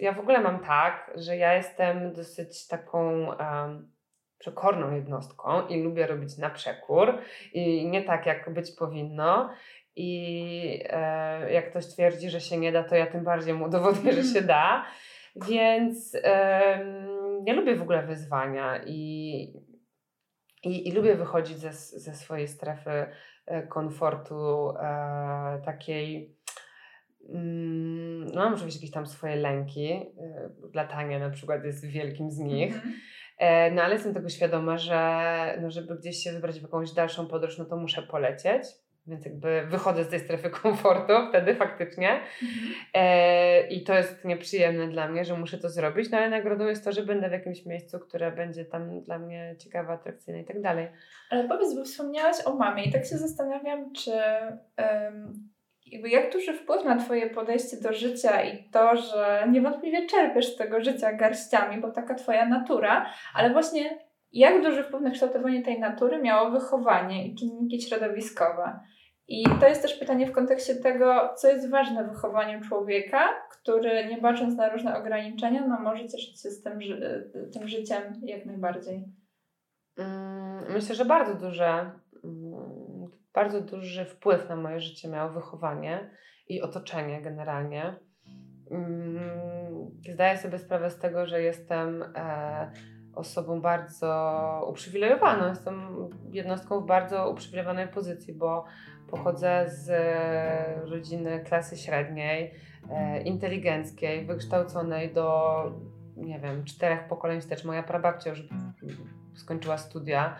ja 0.00 0.12
w 0.12 0.20
ogóle 0.20 0.40
mam 0.40 0.60
tak, 0.60 1.12
że 1.14 1.36
ja 1.36 1.54
jestem 1.54 2.12
dosyć 2.12 2.66
taką 2.66 3.26
um, 3.26 3.92
przekorną 4.38 4.94
jednostką 4.94 5.66
i 5.66 5.82
lubię 5.82 6.06
robić 6.06 6.38
na 6.38 6.50
przekór 6.50 7.18
i 7.52 7.86
nie 7.86 8.02
tak, 8.02 8.26
jak 8.26 8.54
być 8.54 8.70
powinno. 8.78 9.50
I 9.96 10.82
e, 10.90 11.52
jak 11.52 11.70
ktoś 11.70 11.86
twierdzi, 11.86 12.30
że 12.30 12.40
się 12.40 12.56
nie 12.56 12.72
da, 12.72 12.84
to 12.84 12.94
ja 12.94 13.06
tym 13.06 13.24
bardziej 13.24 13.54
mu 13.54 13.64
udowodnię, 13.68 14.12
że 14.12 14.22
się 14.22 14.42
da. 14.42 14.84
Więc 15.48 16.14
um, 16.14 17.46
ja 17.46 17.54
lubię 17.54 17.76
w 17.76 17.82
ogóle 17.82 18.06
wyzwania 18.06 18.84
i, 18.86 19.52
i, 20.64 20.88
i 20.88 20.92
lubię 20.92 21.14
wychodzić 21.14 21.58
ze, 21.58 21.72
ze 21.72 22.14
swojej 22.14 22.48
strefy 22.48 23.06
e, 23.46 23.66
komfortu 23.66 24.70
e, 24.70 25.62
takiej. 25.64 26.36
Mm, 27.28 28.24
no, 28.24 28.44
mam 28.44 28.54
oczywiście 28.54 28.80
jakieś 28.80 28.94
tam 28.94 29.06
swoje 29.06 29.36
lęki. 29.36 29.92
E, 29.92 30.50
latanie 30.74 31.18
na 31.18 31.30
przykład 31.30 31.64
jest 31.64 31.86
wielkim 31.86 32.30
z 32.30 32.38
nich. 32.38 32.72
Mm 32.72 32.88
-hmm. 32.88 33.74
No 33.74 33.82
ale 33.82 33.94
jestem 33.94 34.14
tego 34.14 34.28
świadoma, 34.28 34.78
że 34.78 35.58
no, 35.62 35.70
żeby 35.70 35.96
gdzieś 35.96 36.16
się 36.16 36.32
wybrać 36.32 36.58
w 36.58 36.62
jakąś 36.62 36.92
dalszą 36.92 37.26
podróż, 37.26 37.58
no 37.58 37.64
to 37.64 37.76
muszę 37.76 38.02
polecieć. 38.02 38.62
Więc 39.06 39.24
jakby 39.24 39.66
wychodzę 39.66 40.04
z 40.04 40.08
tej 40.08 40.20
strefy 40.20 40.50
komfortu 40.62 41.12
wtedy 41.28 41.54
faktycznie. 41.54 42.08
Mhm. 42.10 42.72
E, 42.94 43.68
I 43.68 43.84
to 43.84 43.94
jest 43.94 44.24
nieprzyjemne 44.24 44.88
dla 44.88 45.08
mnie, 45.08 45.24
że 45.24 45.38
muszę 45.38 45.58
to 45.58 45.68
zrobić, 45.68 46.10
no 46.10 46.18
ale 46.18 46.30
nagrodą 46.30 46.66
jest 46.66 46.84
to, 46.84 46.92
że 46.92 47.02
będę 47.02 47.28
w 47.28 47.32
jakimś 47.32 47.66
miejscu, 47.66 47.98
które 47.98 48.32
będzie 48.32 48.64
tam 48.64 49.00
dla 49.00 49.18
mnie 49.18 49.56
ciekawe, 49.58 49.92
atrakcyjne 49.92 50.40
i 50.40 50.44
tak 50.44 50.62
dalej. 50.62 50.88
Ale 51.30 51.48
powiedz, 51.48 51.74
bo 51.74 51.84
wspomniałaś 51.84 52.36
o 52.44 52.54
mamie 52.54 52.84
i 52.84 52.92
tak 52.92 53.06
się 53.06 53.16
zastanawiam, 53.18 53.92
czy 53.92 54.10
um, 54.78 55.50
jakby 55.86 56.08
jak 56.08 56.32
duży 56.32 56.52
wpływ 56.52 56.84
na 56.84 56.96
Twoje 56.96 57.30
podejście 57.30 57.76
do 57.76 57.92
życia 57.92 58.42
i 58.42 58.70
to, 58.70 58.96
że 58.96 59.46
niewątpliwie 59.50 60.06
czerpiesz 60.06 60.46
z 60.46 60.56
tego 60.56 60.80
życia 60.80 61.12
garściami, 61.12 61.80
bo 61.80 61.90
taka 61.90 62.14
Twoja 62.14 62.46
natura, 62.46 63.10
ale 63.34 63.50
właśnie 63.50 64.06
jak 64.32 64.62
duży 64.62 64.82
wpływ 64.84 65.02
na 65.02 65.10
kształtowanie 65.10 65.62
tej 65.62 65.80
natury 65.80 66.22
miało 66.22 66.50
wychowanie 66.50 67.26
i 67.26 67.34
czynniki 67.34 67.82
środowiskowe? 67.82 68.80
I 69.28 69.44
to 69.60 69.68
jest 69.68 69.82
też 69.82 69.94
pytanie 69.94 70.26
w 70.26 70.32
kontekście 70.32 70.74
tego, 70.74 71.34
co 71.36 71.48
jest 71.48 71.70
ważne 71.70 72.04
w 72.04 72.08
wychowaniu 72.08 72.60
człowieka, 72.60 73.28
który 73.50 74.06
nie 74.06 74.20
bacząc 74.20 74.56
na 74.56 74.68
różne 74.68 74.98
ograniczenia, 74.98 75.66
no 75.66 75.80
może 75.80 76.08
cieszyć 76.08 76.42
się 76.42 76.50
z 76.50 76.62
tym, 76.62 76.78
tym 77.52 77.68
życiem 77.68 78.02
jak 78.22 78.46
najbardziej. 78.46 79.04
Mm, 79.98 80.72
myślę, 80.72 80.94
że 80.94 81.04
bardzo 81.04 81.34
duże, 81.34 81.90
mm, 82.24 83.10
bardzo 83.34 83.60
duży 83.60 84.04
wpływ 84.04 84.48
na 84.48 84.56
moje 84.56 84.80
życie 84.80 85.08
miało 85.08 85.32
wychowanie 85.32 86.10
i 86.48 86.62
otoczenie 86.62 87.22
generalnie. 87.22 87.96
Mm, 88.70 90.00
zdaję 90.12 90.38
sobie 90.38 90.58
sprawę 90.58 90.90
z 90.90 90.98
tego, 90.98 91.26
że 91.26 91.42
jestem 91.42 92.02
e, 92.16 92.72
osobą 93.14 93.60
bardzo 93.60 94.66
uprzywilejowaną. 94.70 95.48
Jestem 95.48 96.08
jednostką 96.30 96.80
w 96.80 96.86
bardzo 96.86 97.30
uprzywilejowanej 97.30 97.88
pozycji, 97.88 98.34
bo 98.34 98.64
Pochodzę 99.10 99.64
z 99.68 99.90
e, 99.90 100.90
rodziny 100.90 101.44
klasy 101.44 101.76
średniej, 101.76 102.54
e, 102.90 103.22
inteligenckiej, 103.22 104.26
wykształconej 104.26 105.12
do, 105.12 105.62
nie 106.16 106.40
wiem, 106.40 106.64
czterech 106.64 107.08
pokoleń 107.08 107.40
wstecz. 107.40 107.64
Moja 107.64 107.82
prababcia 107.82 108.30
już 108.30 108.42
skończyła 109.34 109.78
studia, 109.78 110.36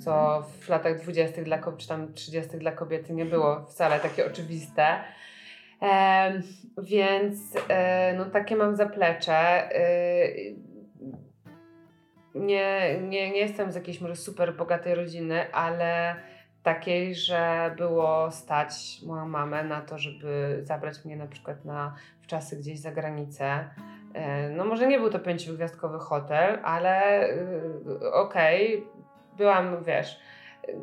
co 0.00 0.42
w 0.60 0.68
latach 0.68 1.00
dwudziestych 1.00 1.44
dla, 1.44 1.58
czy 1.76 1.88
tam 1.88 2.14
trzydziestych 2.14 2.60
dla 2.60 2.72
kobiety 2.72 3.14
nie 3.14 3.24
było 3.24 3.66
wcale 3.66 4.00
takie 4.00 4.26
oczywiste. 4.26 4.86
E, 5.82 6.42
więc 6.82 7.38
e, 7.68 8.14
no, 8.18 8.24
takie 8.24 8.56
mam 8.56 8.76
zaplecze. 8.76 9.34
E, 9.76 10.28
nie, 12.34 13.00
nie, 13.00 13.30
nie 13.30 13.38
jestem 13.38 13.72
z 13.72 13.74
jakiejś 13.74 14.00
może 14.00 14.16
super 14.16 14.56
bogatej 14.56 14.94
rodziny, 14.94 15.52
ale 15.52 16.16
takiej, 16.64 17.14
że 17.14 17.74
było 17.76 18.30
stać 18.30 19.00
moją 19.06 19.28
mamę 19.28 19.64
na 19.64 19.80
to, 19.80 19.98
żeby 19.98 20.60
zabrać 20.62 21.04
mnie 21.04 21.16
na 21.16 21.26
przykład 21.26 21.64
na 21.64 21.94
w 22.22 22.26
czasy 22.26 22.56
gdzieś 22.56 22.78
za 22.78 22.92
granicę. 22.92 23.70
E, 24.14 24.48
no 24.48 24.64
może 24.64 24.86
nie 24.86 24.98
był 24.98 25.10
to 25.10 25.18
pięciogwiazdkowy 25.18 25.98
hotel, 25.98 26.58
ale 26.62 27.24
y, 27.28 28.12
okej, 28.12 28.76
okay, 28.76 28.88
byłam, 29.36 29.84
wiesz, 29.84 30.20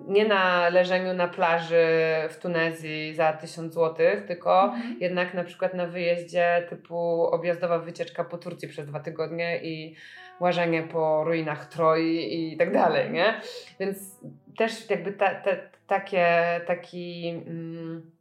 nie 0.07 0.27
na 0.27 0.69
leżeniu 0.69 1.13
na 1.13 1.27
plaży 1.27 1.85
w 2.29 2.37
Tunezji 2.39 3.15
za 3.15 3.33
1000 3.33 3.73
zł, 3.73 4.05
tylko 4.27 4.63
mhm. 4.63 4.97
jednak 4.99 5.33
na 5.33 5.43
przykład 5.43 5.73
na 5.73 5.87
wyjeździe 5.87 6.65
typu 6.69 7.23
objazdowa 7.23 7.79
wycieczka 7.79 8.23
po 8.23 8.37
Turcji 8.37 8.67
przez 8.67 8.87
dwa 8.87 8.99
tygodnie 8.99 9.63
i 9.63 9.95
łażenie 10.39 10.83
po 10.83 11.23
ruinach 11.23 11.65
Troi 11.65 12.27
i 12.31 12.57
tak 12.57 12.73
dalej, 12.73 13.11
nie? 13.11 13.41
Więc 13.79 14.21
też 14.57 14.89
jakby 14.89 15.13
ta, 15.13 15.35
ta, 15.35 15.51
takie, 15.87 16.27
taki 16.67 17.29
mm, 17.47 18.11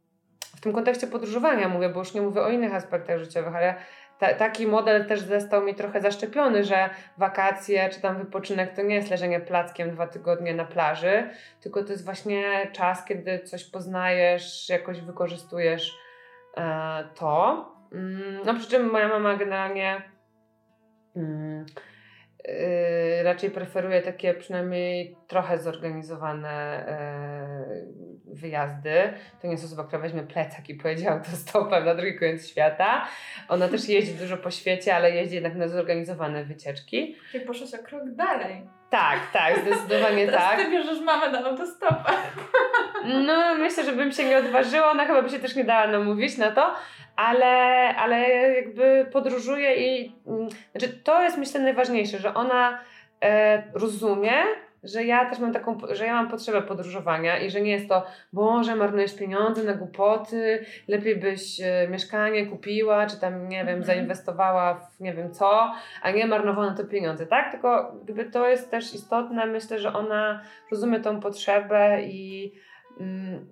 w 0.55 0.61
tym 0.61 0.73
kontekście 0.73 1.07
podróżowania 1.07 1.67
mówię, 1.67 1.89
bo 1.89 1.99
już 1.99 2.13
nie 2.13 2.21
mówię 2.21 2.41
o 2.41 2.49
innych 2.49 2.73
aspektach 2.73 3.19
życiowych, 3.19 3.55
ale 3.55 3.75
ta, 4.19 4.33
taki 4.33 4.67
model 4.67 5.05
też 5.05 5.21
został 5.21 5.63
mi 5.63 5.75
trochę 5.75 6.01
zaszczepiony, 6.01 6.63
że 6.63 6.89
wakacje 7.17 7.89
czy 7.89 8.01
tam 8.01 8.17
wypoczynek 8.17 8.75
to 8.75 8.81
nie 8.81 8.95
jest 8.95 9.09
leżenie 9.09 9.39
plackiem 9.39 9.91
dwa 9.91 10.07
tygodnie 10.07 10.53
na 10.53 10.65
plaży, 10.65 11.29
tylko 11.61 11.83
to 11.83 11.91
jest 11.91 12.05
właśnie 12.05 12.67
czas, 12.71 13.05
kiedy 13.05 13.39
coś 13.39 13.63
poznajesz, 13.63 14.69
jakoś 14.69 15.01
wykorzystujesz 15.01 15.97
e, 16.57 17.03
to. 17.15 17.65
Mm, 17.91 18.39
no 18.45 18.53
przy 18.53 18.69
czym 18.69 18.91
moja 18.91 19.07
mama 19.07 19.35
generalnie 19.35 20.01
mm, 21.15 21.65
Yy, 22.47 23.23
raczej 23.23 23.51
preferuję 23.51 24.01
takie 24.01 24.33
przynajmniej 24.33 25.15
trochę 25.27 25.57
zorganizowane 25.57 26.85
yy, 28.25 28.35
wyjazdy. 28.35 29.13
To 29.41 29.47
nie 29.47 29.53
jest 29.53 29.65
osoba, 29.65 29.83
która 29.83 30.01
weźmie 30.01 30.23
plecak 30.23 30.69
i 30.69 30.75
pojedzie 30.75 31.11
autostopem 31.11 31.85
na 31.85 31.95
drugi 31.95 32.19
koniec 32.19 32.47
świata. 32.47 33.07
Ona 33.49 33.67
też 33.67 33.89
jeździ 33.89 34.13
dużo 34.13 34.37
po 34.37 34.51
świecie, 34.51 34.95
ale 34.95 35.11
jeździ 35.11 35.35
jednak 35.35 35.55
na 35.55 35.67
zorganizowane 35.67 36.43
wycieczki. 36.43 37.15
Czyli 37.31 37.45
poszłaś 37.45 37.73
o 37.73 37.83
krok 37.83 38.03
dalej. 38.15 38.61
Tak, 38.89 39.19
tak, 39.33 39.59
zdecydowanie 39.59 40.25
Teraz 40.25 40.41
tak. 40.41 40.59
ty 40.59 40.71
bierzesz 40.71 41.01
mamę 41.01 41.31
na 41.31 41.49
autostopę. 41.49 42.11
No, 43.25 43.55
myślę, 43.55 43.83
że 43.83 43.91
bym 43.91 44.11
się 44.11 44.25
nie 44.25 44.37
odważyła. 44.37 44.91
Ona 44.91 45.05
chyba 45.05 45.21
by 45.21 45.29
się 45.29 45.39
też 45.39 45.55
nie 45.55 45.63
dała 45.63 45.87
namówić 45.87 46.37
na 46.37 46.51
to, 46.51 46.73
ale, 47.15 47.55
ale 47.95 48.29
jakby 48.53 49.05
podróżuje 49.13 49.75
i. 49.75 50.15
mm, 50.27 50.49
Znaczy, 50.71 50.87
to 51.03 51.23
jest 51.23 51.37
myślę 51.37 51.61
najważniejsze, 51.61 52.17
że 52.17 52.33
ona 52.33 52.79
e, 53.23 53.63
rozumie, 53.73 54.33
że 54.83 55.03
ja 55.03 55.29
też 55.29 55.39
mam 55.39 55.53
taką, 55.53 55.77
że 55.91 56.05
ja 56.05 56.13
mam 56.13 56.29
potrzebę 56.29 56.61
podróżowania 56.61 57.39
i 57.39 57.49
że 57.49 57.61
nie 57.61 57.71
jest 57.71 57.89
to, 57.89 58.05
Boże, 58.33 58.75
marnujesz 58.75 59.15
pieniądze 59.15 59.63
na 59.63 59.73
głupoty, 59.73 60.65
lepiej 60.87 61.15
byś 61.15 61.61
e, 61.61 61.87
mieszkanie 61.89 62.45
kupiła, 62.45 63.05
czy 63.07 63.19
tam, 63.19 63.49
nie 63.49 63.57
wiem, 63.57 63.67
Mhm. 63.67 63.83
zainwestowała 63.83 64.73
w 64.73 64.99
nie 64.99 65.13
wiem 65.13 65.31
co, 65.33 65.71
a 66.01 66.11
nie 66.11 66.27
marnowała 66.27 66.69
na 66.69 66.77
to 66.77 66.85
pieniądze, 66.85 67.27
tak? 67.27 67.51
Tylko 67.51 67.95
jakby 68.07 68.25
to 68.25 68.47
jest 68.47 68.71
też 68.71 68.93
istotne, 68.95 69.45
myślę, 69.45 69.79
że 69.79 69.93
ona 69.93 70.41
rozumie 70.71 70.99
tą 70.99 71.19
potrzebę 71.19 72.01
i 72.03 72.51
mm, 72.99 73.47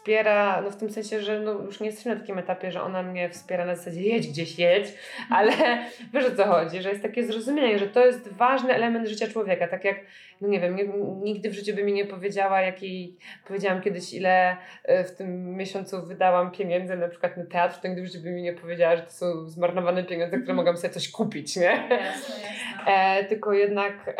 wspiera, 0.00 0.60
no 0.62 0.70
w 0.70 0.76
tym 0.76 0.90
sensie, 0.90 1.20
że 1.20 1.40
no 1.40 1.52
już 1.52 1.80
nie 1.80 1.86
jesteśmy 1.86 2.14
na 2.14 2.20
takim 2.20 2.38
etapie, 2.38 2.72
że 2.72 2.82
ona 2.82 3.02
mnie 3.02 3.30
wspiera 3.30 3.64
na 3.64 3.74
zasadzie 3.74 4.02
jedź 4.02 4.28
gdzieś, 4.28 4.58
jedź, 4.58 4.86
ale 5.30 5.52
wiesz 6.12 6.24
o 6.24 6.36
co 6.36 6.44
chodzi, 6.44 6.82
że 6.82 6.88
jest 6.88 7.02
takie 7.02 7.24
zrozumienie, 7.24 7.78
że 7.78 7.86
to 7.86 8.06
jest 8.06 8.32
ważny 8.32 8.74
element 8.74 9.08
życia 9.08 9.28
człowieka, 9.28 9.68
tak 9.68 9.84
jak, 9.84 9.96
no 10.40 10.48
nie 10.48 10.60
wiem, 10.60 10.76
nie, 10.76 10.84
nigdy 11.22 11.50
w 11.50 11.54
życiu 11.54 11.74
by 11.74 11.84
mi 11.84 11.92
nie 11.92 12.04
powiedziała, 12.04 12.60
jakiej, 12.60 13.16
powiedziałam 13.46 13.80
kiedyś, 13.80 14.14
ile 14.14 14.56
e, 14.84 15.04
w 15.04 15.16
tym 15.16 15.56
miesiącu 15.56 16.06
wydałam 16.06 16.50
pieniędzy 16.50 16.96
na 16.96 17.08
przykład 17.08 17.36
na 17.36 17.46
teatr, 17.46 17.80
to 17.80 17.88
nigdy 17.88 18.02
w 18.02 18.06
życiu 18.06 18.20
by 18.20 18.30
mi 18.30 18.42
nie 18.42 18.52
powiedziała, 18.52 18.96
że 18.96 19.02
to 19.02 19.10
są 19.10 19.48
zmarnowane 19.48 20.04
pieniądze, 20.04 20.38
które 20.38 20.54
mogłam 20.54 20.76
sobie 20.76 20.94
coś 20.94 21.10
kupić, 21.10 21.56
nie? 21.56 21.62
Jasne, 21.90 22.34
jasne. 22.34 22.92
E, 22.92 23.24
tylko 23.24 23.52
jednak 23.52 24.16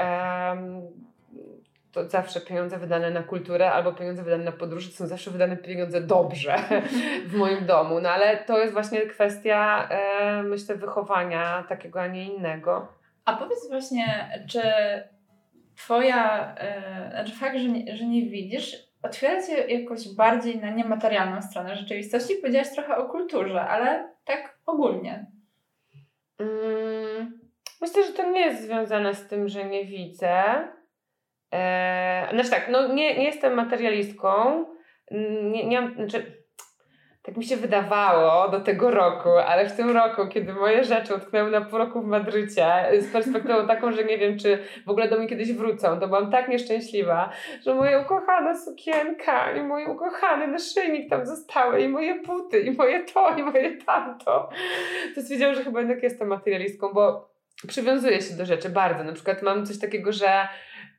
to 1.93 2.09
zawsze 2.09 2.41
pieniądze 2.41 2.78
wydane 2.78 3.11
na 3.11 3.22
kulturę 3.22 3.72
albo 3.72 3.93
pieniądze 3.93 4.22
wydane 4.22 4.45
na 4.45 4.53
podróże 4.53 4.88
to 4.88 4.95
są 4.97 5.07
zawsze 5.07 5.30
wydane 5.30 5.57
pieniądze 5.57 6.01
dobrze 6.01 6.59
w 7.30 7.34
moim 7.34 7.66
domu. 7.66 8.01
No 8.01 8.11
ale 8.11 8.36
to 8.36 8.59
jest 8.59 8.72
właśnie 8.72 9.01
kwestia, 9.01 9.88
e, 9.91 10.43
myślę, 10.43 10.74
wychowania 10.74 11.64
takiego, 11.68 12.01
a 12.01 12.07
nie 12.07 12.34
innego. 12.34 12.88
A 13.24 13.36
powiedz 13.36 13.68
właśnie, 13.68 14.30
czy 14.49 14.62
twoja, 15.76 16.55
e, 16.55 17.11
znaczy 17.11 17.32
fakt, 17.32 17.59
że 17.59 17.68
nie, 17.68 17.97
że 17.97 18.05
nie 18.05 18.22
widzisz, 18.22 18.76
otwiera 19.03 19.43
cię 19.43 19.53
jakoś 19.53 20.14
bardziej 20.14 20.59
na 20.59 20.70
niematerialną 20.70 21.43
stronę 21.43 21.76
rzeczywistości? 21.76 22.36
Powiedziałaś 22.36 22.70
trochę 22.74 22.97
o 22.97 23.09
kulturze, 23.09 23.61
ale 23.61 24.09
tak 24.24 24.59
ogólnie. 24.66 25.26
Mm, 26.38 27.41
myślę, 27.80 28.05
że 28.05 28.12
to 28.12 28.30
nie 28.30 28.41
jest 28.41 28.62
związane 28.62 29.14
z 29.14 29.28
tym, 29.28 29.49
że 29.49 29.64
nie 29.64 29.84
widzę. 29.84 30.34
E, 31.53 32.28
znaczy 32.32 32.51
tak, 32.51 32.68
no 32.70 32.94
nie, 32.94 33.18
nie 33.18 33.24
jestem 33.24 33.55
materialistką. 33.55 34.64
Nie, 35.51 35.66
nie 35.66 35.80
mam, 35.80 35.94
znaczy, 35.94 36.40
tak 37.22 37.36
mi 37.36 37.44
się 37.44 37.57
wydawało 37.57 38.48
do 38.48 38.61
tego 38.61 38.90
roku, 38.90 39.28
ale 39.28 39.68
w 39.68 39.76
tym 39.76 39.90
roku, 39.90 40.28
kiedy 40.28 40.53
moje 40.53 40.84
rzeczy 40.84 41.14
utknęły 41.14 41.51
na 41.51 41.61
pół 41.61 41.78
roku 41.78 42.01
w 42.01 42.07
Madrycie, 42.07 42.66
z 42.98 43.12
perspektywą 43.12 43.66
taką, 43.66 43.92
że 43.92 44.05
nie 44.05 44.18
wiem, 44.18 44.38
czy 44.38 44.59
w 44.86 44.90
ogóle 44.90 45.09
do 45.09 45.18
mnie 45.18 45.28
kiedyś 45.28 45.53
wrócą, 45.53 46.01
to 46.01 46.09
byłam 46.09 46.30
tak 46.30 46.48
nieszczęśliwa, 46.48 47.30
że 47.64 47.74
moja 47.74 48.01
ukochana 48.01 48.59
sukienka 48.59 49.53
i 49.53 49.62
mój 49.62 49.86
ukochany 49.86 50.46
naszyjnik 50.46 51.11
tam 51.11 51.26
zostały 51.26 51.82
i 51.82 51.88
moje 51.88 52.22
buty 52.22 52.61
i 52.61 52.70
moje 52.70 53.05
to 53.05 53.34
i 53.36 53.42
moje 53.42 53.76
tamto. 53.76 54.48
To 55.14 55.22
stwierdziłam, 55.22 55.55
że 55.55 55.64
chyba 55.64 55.80
jednak 55.80 56.03
jestem 56.03 56.28
materialistką, 56.28 56.92
bo 56.92 57.30
przywiązuję 57.68 58.20
się 58.20 58.34
do 58.36 58.44
rzeczy 58.44 58.68
bardzo. 58.68 59.05
Na 59.05 59.12
przykład 59.12 59.42
mam 59.42 59.66
coś 59.66 59.78
takiego, 59.78 60.12
że 60.12 60.48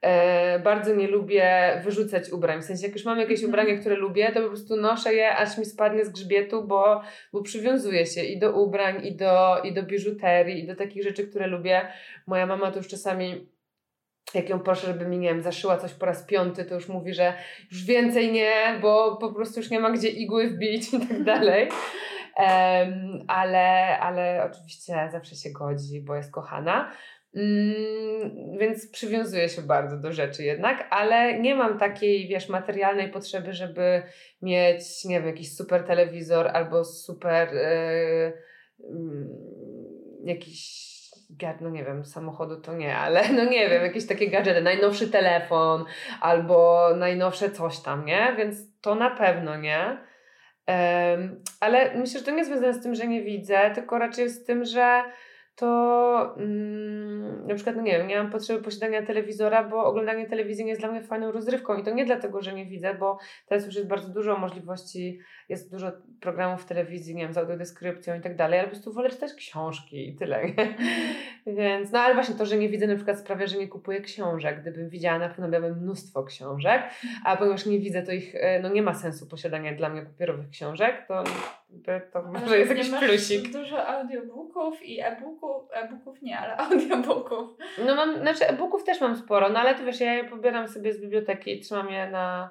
e, 0.01 0.59
bardzo 0.59 0.95
nie 0.95 1.07
lubię 1.07 1.81
wyrzucać 1.83 2.29
ubrań. 2.29 2.61
W 2.61 2.65
sensie, 2.65 2.85
jak 2.85 2.95
już 2.95 3.05
mam 3.05 3.19
jakieś 3.19 3.43
Mhm. 3.43 3.49
ubranie, 3.49 3.79
które 3.79 3.95
lubię, 3.95 4.31
to 4.31 4.41
po 4.41 4.47
prostu 4.47 4.75
noszę 4.75 5.13
je, 5.13 5.35
aż 5.35 5.57
mi 5.57 5.65
spadnie 5.65 6.05
z 6.05 6.09
grzbietu, 6.09 6.63
bo, 6.67 7.01
bo 7.33 7.41
przywiązuję 7.41 8.05
się 8.05 8.23
i 8.23 8.39
do 8.39 8.51
ubrań, 8.53 9.05
i 9.05 9.15
do, 9.15 9.61
i 9.63 9.73
do 9.73 9.83
biżuterii, 9.83 10.63
i 10.63 10.67
do 10.67 10.75
takich 10.75 11.03
rzeczy, 11.03 11.27
które 11.27 11.47
lubię. 11.47 11.87
Moja 12.27 12.45
mama 12.45 12.71
to 12.71 12.77
już 12.77 12.87
czasami 12.87 13.47
jak 14.33 14.49
ją 14.49 14.59
proszę, 14.59 14.87
żeby 14.87 15.05
mi, 15.05 15.17
nie 15.17 15.29
wiem, 15.29 15.41
zaszyła 15.41 15.77
coś 15.77 15.93
po 15.93 16.05
raz 16.05 16.23
piąty, 16.23 16.65
to 16.65 16.75
już 16.75 16.87
mówi, 16.87 17.13
że 17.13 17.33
już 17.71 17.83
więcej 17.85 18.31
nie, 18.31 18.79
bo 18.81 19.17
po 19.17 19.33
prostu 19.33 19.59
już 19.59 19.69
nie 19.69 19.79
ma 19.79 19.91
gdzie 19.91 20.09
igły 20.09 20.49
wbić 20.49 20.93
i 20.93 20.99
tak 21.07 21.23
dalej. 21.23 21.69
Em, 22.35 23.23
ale, 23.27 23.99
ale 23.99 24.49
oczywiście 24.51 25.09
zawsze 25.11 25.35
się 25.35 25.49
godzi, 25.49 26.01
bo 26.01 26.15
jest 26.15 26.31
kochana. 26.31 26.91
Mm, 27.35 28.57
więc 28.57 28.91
przywiązuję 28.91 29.49
się 29.49 29.61
bardzo 29.61 29.97
do 29.97 30.11
rzeczy 30.11 30.43
jednak, 30.43 30.87
ale 30.89 31.39
nie 31.39 31.55
mam 31.55 31.79
takiej, 31.79 32.27
wiesz, 32.27 32.49
materialnej 32.49 33.11
potrzeby, 33.11 33.53
żeby 33.53 34.03
mieć, 34.41 35.05
nie 35.05 35.19
wiem, 35.19 35.27
jakiś 35.27 35.55
super 35.55 35.83
telewizor 35.83 36.47
albo 36.47 36.85
super 36.85 37.47
e, 37.57 38.33
mm, 38.89 39.29
jakiś 40.23 40.91
no 41.61 41.69
nie 41.69 41.83
wiem, 41.83 42.05
samochodu 42.05 42.61
to 42.61 42.73
nie, 42.73 42.97
ale 42.97 43.29
no 43.37 43.45
nie 43.45 43.69
wiem, 43.69 43.83
jakieś 43.83 44.07
takie 44.07 44.29
gadżety, 44.29 44.61
najnowszy 44.61 45.09
telefon 45.11 45.85
albo 46.21 46.89
najnowsze 46.95 47.51
coś 47.51 47.79
tam, 47.79 48.05
nie? 48.05 48.33
Więc 48.37 48.79
to 48.81 48.95
na 48.95 49.09
pewno 49.09 49.57
nie. 49.57 49.97
Em, 50.65 51.43
ale 51.59 51.95
myślę, 51.95 52.19
że 52.19 52.25
to 52.25 52.31
nie 52.31 52.37
jest 52.37 52.49
związane 52.49 52.73
z 52.73 52.83
tym, 52.83 52.95
że 52.95 53.07
nie 53.07 53.23
widzę, 53.23 53.71
tylko 53.75 53.99
raczej 53.99 54.29
z 54.29 54.45
tym, 54.45 54.65
że 54.65 55.03
to 55.55 56.35
mm, 56.37 57.47
na 57.47 57.55
przykład, 57.55 57.75
no 57.75 57.81
nie 57.81 57.91
wiem, 57.91 58.07
nie 58.07 58.17
mam 58.17 58.31
potrzeby 58.31 58.63
posiadania 58.63 59.05
telewizora, 59.05 59.63
bo 59.63 59.85
oglądanie 59.85 60.25
telewizji 60.25 60.65
nie 60.65 60.69
jest 60.69 60.81
dla 60.81 60.91
mnie 60.91 61.03
fajną 61.03 61.31
rozrywką 61.31 61.77
i 61.77 61.83
to 61.83 61.91
nie 61.91 62.05
dlatego, 62.05 62.41
że 62.41 62.53
nie 62.53 62.65
widzę, 62.65 62.95
bo 62.95 63.17
teraz 63.45 63.65
już 63.65 63.75
jest 63.75 63.87
bardzo 63.87 64.09
dużo 64.09 64.37
możliwości, 64.37 65.19
jest 65.49 65.71
dużo 65.71 65.91
programów 66.19 66.61
w 66.61 66.65
telewizji, 66.65 67.15
nie 67.15 67.23
wiem, 67.23 67.33
z 67.33 67.37
audiodeskrypcją 67.37 68.15
i 68.15 68.21
tak 68.21 68.35
dalej, 68.35 68.59
ale 68.59 68.67
po 68.67 68.73
prostu 68.75 68.93
wolę 68.93 69.09
czytać 69.09 69.33
książki 69.33 70.09
i 70.09 70.15
tyle, 70.15 70.45
nie? 70.45 70.75
Więc, 71.57 71.91
no 71.91 71.99
ale 71.99 72.13
właśnie 72.13 72.35
to, 72.35 72.45
że 72.45 72.57
nie 72.57 72.69
widzę 72.69 72.87
na 72.87 72.95
przykład 72.95 73.19
sprawia, 73.19 73.47
że 73.47 73.57
nie 73.57 73.67
kupuję 73.67 74.01
książek. 74.01 74.61
Gdybym 74.61 74.89
widziała, 74.89 75.19
na 75.19 75.29
pewno 75.29 75.47
miałabym 75.47 75.77
mnóstwo 75.77 76.23
książek, 76.23 76.81
a 77.25 77.37
ponieważ 77.37 77.65
nie 77.65 77.79
widzę, 77.79 78.03
to 78.03 78.11
ich, 78.11 78.35
e, 78.35 78.59
no 78.59 78.69
nie 78.69 78.81
ma 78.81 78.93
sensu 78.93 79.27
posiadania 79.27 79.75
dla 79.75 79.89
mnie 79.89 80.01
papierowych 80.01 80.49
książek, 80.49 81.05
to, 81.07 81.23
jakby 81.71 82.11
to 82.13 82.19
Ale 82.19 82.39
może 82.39 82.59
jest 82.59 82.71
jakiś 82.71 82.89
masz 82.89 83.05
plusik. 83.05 83.51
Dużo 83.51 83.87
audiobooków 83.87 84.83
i 84.83 85.01
e-booków, 85.01 85.69
e-booków 85.71 86.21
nie, 86.21 86.39
ale 86.39 86.57
audiobooków. 86.65 87.57
No 87.85 87.95
mam, 87.95 88.17
znaczy 88.17 88.47
e-booków 88.47 88.83
też 88.83 89.01
mam 89.01 89.15
sporo, 89.15 89.49
no 89.49 89.59
ale 89.59 89.75
to 89.75 89.85
wiesz, 89.85 89.99
ja 89.99 90.13
je 90.13 90.23
pobieram 90.23 90.67
sobie 90.67 90.93
z 90.93 91.01
biblioteki 91.01 91.57
i 91.57 91.59
trzymam 91.59 91.89
je 91.89 92.09
na, 92.09 92.49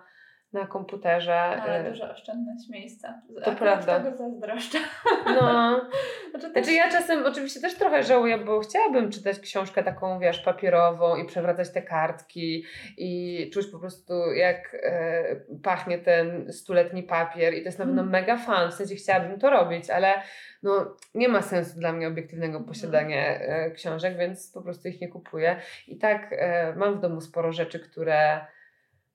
na 0.52 0.66
komputerze. 0.66 1.34
Ale 1.34 1.78
e, 1.86 1.90
dużo 1.90 2.10
oszczędność 2.10 2.68
miejsca. 2.68 3.22
To 3.44 3.52
prawda. 3.52 4.00
tego 4.00 4.16
zazdroszczę. 4.16 4.78
No, 5.26 5.80
Znaczy, 6.30 6.50
znaczy 6.52 6.72
ja 6.72 6.90
czasem 6.90 7.26
oczywiście 7.26 7.60
też 7.60 7.74
trochę 7.74 8.02
żałuję, 8.02 8.38
bo 8.38 8.60
chciałabym 8.60 9.10
czytać 9.10 9.40
książkę 9.40 9.82
taką, 9.82 10.18
wiesz, 10.18 10.38
papierową 10.38 11.16
i 11.16 11.26
przewracać 11.26 11.70
te 11.70 11.82
kartki 11.82 12.64
i 12.96 13.50
czuć 13.54 13.66
po 13.66 13.78
prostu 13.78 14.32
jak 14.32 14.76
e, 14.82 15.36
pachnie 15.62 15.98
ten 15.98 16.52
stuletni 16.52 17.02
papier 17.02 17.54
i 17.54 17.58
to 17.58 17.64
jest 17.68 17.78
na 17.78 17.84
pewno 17.84 18.02
Mm. 18.02 18.12
mega 18.12 18.36
fan, 18.36 18.70
w 18.70 18.74
sensie 18.74 18.94
chciałabym 18.94 19.38
to 19.38 19.50
robić, 19.50 19.90
ale 19.90 20.14
no 20.62 20.96
nie 21.14 21.28
ma 21.28 21.42
sensu 21.42 21.78
dla 21.78 21.92
mnie 21.92 22.08
obiektywnego 22.08 22.60
posiadania 22.60 23.18
e, 23.18 23.70
książek, 23.70 24.18
więc 24.18 24.52
po 24.52 24.62
prostu 24.62 24.88
ich 24.88 25.00
nie 25.00 25.08
kupuję. 25.08 25.56
I 25.88 25.98
tak 25.98 26.28
e, 26.32 26.74
mam 26.76 26.98
w 26.98 27.00
domu 27.00 27.20
sporo 27.20 27.52
rzeczy, 27.52 27.80
które 27.80 28.40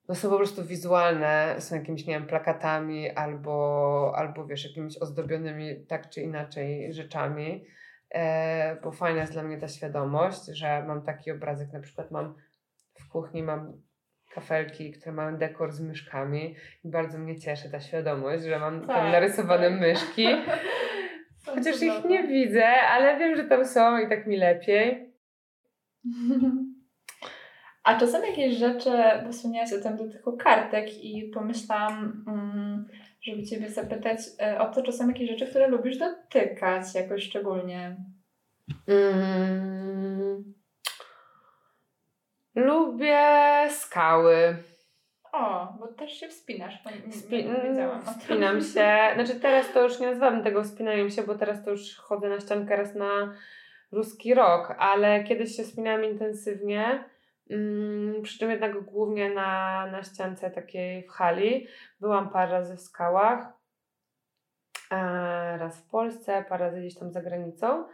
no 0.10 0.16
są 0.16 0.30
po 0.30 0.38
prostu 0.38 0.66
wizualne, 0.66 1.56
są 1.60 1.76
jakimiś, 1.76 2.06
nie 2.06 2.14
wiem, 2.14 2.28
plakatami 2.28 3.10
albo, 3.10 4.14
albo 4.16 4.46
wiesz, 4.46 4.66
jakimiś 4.66 4.98
ozdobionymi 4.98 5.86
tak 5.86 6.10
czy 6.10 6.22
inaczej 6.22 6.94
rzeczami, 6.94 7.66
e, 8.12 8.78
bo 8.84 8.92
fajna 8.92 9.22
jest 9.22 9.34
dla 9.34 9.44
mnie 9.44 9.58
ta 9.58 9.68
świadomość, 9.68 10.46
że 10.46 10.84
mam 10.88 11.02
taki 11.02 11.32
obrazek, 11.32 11.74
na 11.74 11.80
przykład 11.80 12.12
mam 12.12 12.36
w 13.00 13.10
kuchni, 13.10 13.44
mam 13.44 13.82
kafelki, 14.34 14.92
które 14.92 15.12
mają 15.12 15.38
dekor 15.38 15.72
z 15.72 15.82
myszkami 15.82 16.56
i 16.84 16.90
bardzo 16.90 17.18
mnie 17.18 17.40
cieszy 17.40 17.70
ta 17.72 17.80
świadomość, 17.80 18.44
że 18.44 18.60
mam 18.60 18.80
tam 18.80 18.88
Tak, 18.88 19.12
narysowane 19.12 19.70
tak. 19.70 19.80
myszki, 19.80 20.28
chociaż 21.56 21.82
ich 21.82 22.06
nie 22.10 22.28
widzę, 22.28 22.68
ale 22.68 23.20
wiem, 23.20 23.36
że 23.36 23.44
tam 23.44 23.66
są 23.66 23.98
i 23.98 24.10
tak 24.10 24.28
mi 24.28 24.38
lepiej. 24.38 25.14
A 27.86 28.00
czy 28.00 28.08
są 28.08 28.22
jakieś 28.22 28.58
rzeczy, 28.58 28.92
bo 29.26 29.32
wspomniałaś 29.32 29.74
o 29.74 29.82
tym 29.82 29.98
dotyku 29.98 30.38
kartek 30.38 31.04
i 31.04 31.32
pomyślałam, 31.34 32.24
mm, 32.28 32.88
żeby 33.22 33.44
Ciebie 33.44 33.70
zapytać 33.70 34.20
e, 34.42 34.60
o 34.60 34.74
to, 34.74 34.84
czy 34.84 34.92
są 34.92 35.08
jakieś 35.08 35.30
rzeczy, 35.30 35.48
które 35.48 35.68
lubisz 35.68 35.98
dotykać 35.98 36.96
jakoś 36.96 37.24
szczególnie. 37.24 37.96
Mm. 38.88 40.54
Lubię 42.56 43.24
skały. 43.70 44.58
O, 45.34 45.74
bo 45.80 45.88
też 45.88 46.20
się 46.20 46.28
wspinasz, 46.28 46.84
Spi-. 47.10 47.50
Wspinam 48.20 48.62
się. 48.62 48.98
Znaczy 49.16 49.40
teraz 49.42 49.74
to 49.74 49.84
już 49.84 50.00
nie 50.00 50.08
nazywam 50.08 50.44
tego 50.44 50.64
wspinaniem 50.64 51.10
się, 51.10 51.24
bo 51.24 51.36
teraz 51.36 51.66
to 51.66 51.72
już 51.72 51.98
chodzę 51.98 52.30
na 52.30 52.40
ściankę 52.40 52.76
raz 52.76 52.96
na 52.96 53.34
ruski 53.92 54.34
rok, 54.34 54.76
ale 54.80 55.24
kiedyś 55.24 55.56
się 55.56 55.64
wspinałam 55.64 56.06
intensywnie. 56.06 57.15
Mm, 57.50 58.22
przy 58.22 58.40
czym 58.40 58.52
jednak 58.52 58.84
głównie 58.84 59.30
na, 59.30 59.86
na 59.92 60.04
ściance 60.04 60.52
takiej 60.52 61.04
w 61.04 61.12
hali. 61.12 61.68
Byłam 62.00 62.30
parę 62.30 62.52
razy 62.52 62.76
w 62.76 62.82
skałach. 62.82 63.54
E, 64.92 64.96
raz 65.58 65.82
w 65.82 65.90
Polsce, 65.90 66.46
parę 66.50 66.66
razy 66.66 66.80
gdzieś 66.80 66.96
tam 66.96 67.12
za 67.12 67.22
granicą. 67.22 67.86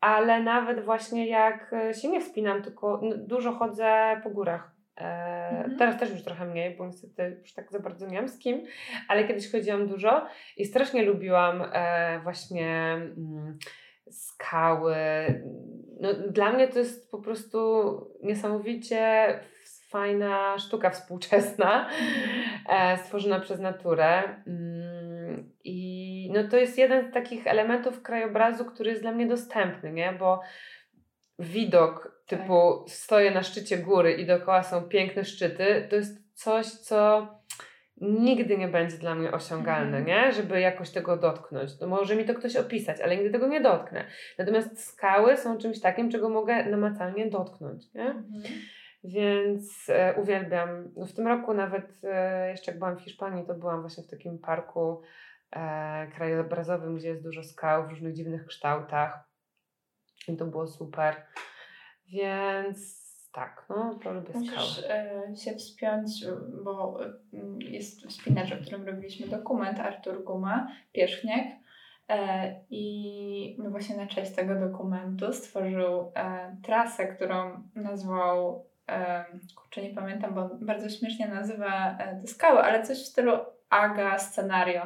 Ale 0.00 0.42
nawet 0.42 0.84
właśnie 0.84 1.28
jak 1.28 1.72
e, 1.72 1.94
się 1.94 2.08
nie 2.08 2.20
wspinam, 2.20 2.62
tylko 2.62 3.00
no, 3.02 3.16
dużo 3.16 3.52
chodzę 3.52 4.20
po 4.24 4.30
górach. 4.30 4.70
E, 4.96 5.40
Mhm. 5.50 5.78
Teraz 5.78 6.00
też 6.00 6.10
już 6.10 6.22
trochę 6.22 6.44
mniej, 6.44 6.76
bo 6.76 6.86
niestety 6.86 7.36
już 7.40 7.52
tak 7.54 7.72
za 7.72 7.80
bardzo 7.80 8.06
nie 8.06 8.18
mam 8.18 8.28
z 8.28 8.38
kim, 8.38 8.64
ale 9.08 9.24
kiedyś 9.24 9.52
chodziłam 9.52 9.86
dużo 9.86 10.26
i 10.56 10.64
strasznie 10.64 11.02
lubiłam 11.02 11.64
właśnie 12.22 12.92
mm, 12.92 13.58
skały. 14.10 14.94
No, 16.00 16.14
dla 16.14 16.52
mnie 16.52 16.68
to 16.68 16.78
jest 16.78 17.10
po 17.10 17.18
prostu 17.18 17.58
niesamowicie 18.22 19.40
fajna 19.90 20.58
sztuka 20.58 20.90
współczesna, 20.90 21.90
e, 22.68 22.98
stworzona 22.98 23.40
przez 23.40 23.60
naturę. 23.60 24.22
Mm, 24.46 25.52
I 25.64 26.30
no, 26.34 26.48
to 26.48 26.56
jest 26.56 26.78
jeden 26.78 27.10
z 27.10 27.14
takich 27.14 27.46
elementów 27.46 28.02
krajobrazu, 28.02 28.64
który 28.64 28.90
jest 28.90 29.02
dla 29.02 29.12
mnie 29.12 29.26
dostępny, 29.26 29.92
nie? 29.92 30.12
bo 30.12 30.40
widok 31.38 32.22
typu 32.26 32.84
stoję 32.88 33.30
na 33.30 33.42
szczycie 33.42 33.78
góry 33.78 34.12
i 34.12 34.26
dookoła 34.26 34.62
są 34.62 34.82
piękne 34.82 35.24
szczyty, 35.24 35.86
to 35.90 35.96
jest 35.96 36.34
coś, 36.34 36.66
co 36.66 37.28
nigdy 38.00 38.58
nie 38.58 38.68
będzie 38.68 38.96
dla 38.96 39.14
mnie 39.14 39.32
osiągalne, 39.32 39.98
Mhm. 39.98 40.06
nie? 40.06 40.32
Żeby 40.32 40.60
jakoś 40.60 40.90
tego 40.90 41.16
dotknąć. 41.16 41.80
No 41.80 41.86
może 41.86 42.16
mi 42.16 42.24
to 42.24 42.34
ktoś 42.34 42.56
opisać, 42.56 43.00
ale 43.00 43.16
nigdy 43.16 43.30
tego 43.30 43.46
nie 43.46 43.60
dotknę. 43.60 44.04
Natomiast 44.38 44.84
skały 44.84 45.36
są 45.36 45.58
czymś 45.58 45.80
takim, 45.80 46.10
czego 46.10 46.28
mogę 46.28 46.64
namacalnie 46.64 47.30
dotknąć, 47.30 47.94
nie? 47.94 48.06
Mhm. 48.06 48.42
Więc 49.04 49.88
e, 49.88 50.14
uwielbiam. 50.22 50.92
No 50.96 51.06
w 51.06 51.12
tym 51.12 51.26
roku 51.26 51.54
nawet 51.54 52.00
e, 52.04 52.50
jeszcze 52.50 52.70
jak 52.70 52.78
byłam 52.78 52.96
w 52.96 53.00
Hiszpanii, 53.02 53.46
to 53.46 53.54
byłam 53.54 53.80
właśnie 53.80 54.04
w 54.04 54.10
takim 54.10 54.38
parku 54.38 55.02
e, 55.52 56.06
krajobrazowym, 56.14 56.96
gdzie 56.96 57.08
jest 57.08 57.22
dużo 57.22 57.42
skał 57.42 57.86
w 57.86 57.90
różnych 57.90 58.14
dziwnych 58.14 58.46
kształtach. 58.46 59.30
I 60.28 60.36
to 60.36 60.46
było 60.46 60.66
super. 60.66 61.16
Więc 62.12 62.99
tak, 63.32 63.66
no 63.68 63.98
to 64.02 64.12
lubię 64.12 64.32
skały. 64.32 64.46
Musisz 64.46 64.84
e, 64.88 65.36
się 65.36 65.54
wspiąć, 65.56 66.10
bo 66.64 66.98
mm, 67.32 67.58
jest 67.60 68.06
wspinacz, 68.06 68.52
o 68.52 68.56
którym 68.56 68.86
robiliśmy 68.86 69.28
dokument, 69.28 69.80
Artur 69.80 70.24
Guma, 70.24 70.68
Pierzchniak. 70.92 71.46
E, 72.08 72.54
I 72.70 73.56
no 73.58 73.70
właśnie 73.70 73.96
na 73.96 74.06
cześć 74.06 74.34
tego 74.34 74.54
dokumentu 74.54 75.32
stworzył 75.32 76.12
e, 76.14 76.56
trasę, 76.62 77.06
którą 77.06 77.62
nazwał, 77.74 78.64
kurczę 79.56 79.82
nie 79.82 79.94
pamiętam, 79.94 80.34
bo 80.34 80.50
bardzo 80.60 80.88
śmiesznie 80.88 81.28
nazywa 81.28 81.98
te 82.20 82.26
skały, 82.26 82.58
ale 82.58 82.82
coś 82.82 82.98
w 82.98 83.06
stylu 83.06 83.32
Aga 83.70 84.18
Scenario. 84.18 84.82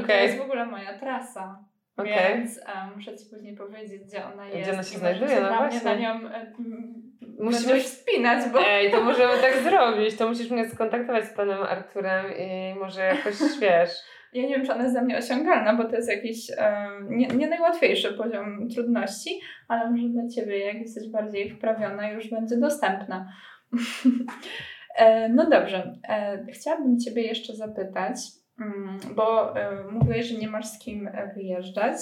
I 0.00 0.04
to 0.06 0.12
jest 0.12 0.38
w 0.38 0.40
ogóle 0.40 0.66
moja 0.66 0.98
trasa. 0.98 1.64
Okej. 1.96 2.38
Więc 2.38 2.58
e, 2.58 2.96
muszę 2.96 3.16
Ci 3.16 3.26
później 3.30 3.56
powiedzieć, 3.56 4.02
gdzie 4.04 4.24
ona 4.24 4.48
jest. 4.48 4.70
ona 4.70 4.82
się 4.82 4.98
znajduje, 4.98 5.40
no 5.40 5.56
właśnie. 5.56 5.84
na 5.84 5.94
nią 5.94 6.20
Musimy- 7.38 7.66
będziesz 7.66 7.84
wspinać, 7.84 8.48
bo... 8.52 8.58
Ej, 8.66 8.90
to 8.90 9.04
możemy 9.10 9.32
tak 9.40 9.62
zrobić. 9.62 10.16
To 10.16 10.28
musisz 10.28 10.50
mnie 10.50 10.68
skontaktować 10.68 11.24
z 11.24 11.32
panem 11.32 11.62
Arturem 11.62 12.26
i 12.38 12.74
może 12.78 13.00
jakoś 13.00 13.34
wiesz. 13.60 13.90
Ja 14.32 14.42
nie 14.42 14.48
wiem, 14.48 14.66
czy 14.66 14.72
ona 14.72 14.82
jest 14.82 14.94
dla 14.94 15.02
mnie 15.02 15.18
osiągalna, 15.18 15.74
bo 15.74 15.84
to 15.84 15.96
jest 15.96 16.08
jakiś 16.08 16.50
em, 16.56 17.08
nie, 17.18 17.26
nie 17.26 17.48
najłatwiejszy 17.48 18.12
poziom 18.12 18.68
trudności, 18.68 19.40
ale 19.68 19.90
może 19.90 20.08
dla 20.08 20.28
Ciebie, 20.28 20.58
jak 20.58 20.76
jesteś 20.76 21.08
bardziej 21.08 21.50
wprawiona, 21.50 22.10
już 22.10 22.30
będzie 22.30 22.56
dostępna. 22.56 23.32
e, 24.96 25.28
no 25.28 25.50
dobrze, 25.50 25.92
e, 26.08 26.46
chciałabym 26.52 26.98
Ciebie 27.00 27.22
jeszcze 27.22 27.54
zapytać, 27.54 28.16
bo 29.14 29.56
e, 29.60 29.84
mówiłeś, 29.90 30.26
że 30.26 30.38
nie 30.38 30.48
masz 30.48 30.66
z 30.66 30.78
kim 30.78 31.08
e, 31.08 31.32
wyjeżdżać, 31.34 31.96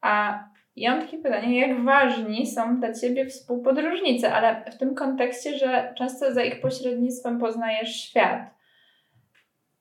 a 0.00 0.44
ja 0.76 0.90
mam 0.90 1.00
takie 1.00 1.18
pytanie, 1.18 1.60
jak 1.68 1.84
ważni 1.84 2.46
są 2.46 2.80
dla 2.80 2.92
Ciebie 2.94 3.26
współpodróżnicy, 3.26 4.28
ale 4.28 4.64
w 4.72 4.78
tym 4.78 4.94
kontekście, 4.94 5.58
że 5.58 5.94
często 5.98 6.34
za 6.34 6.42
ich 6.42 6.60
pośrednictwem 6.60 7.38
poznajesz 7.40 7.96
świat. 7.96 8.56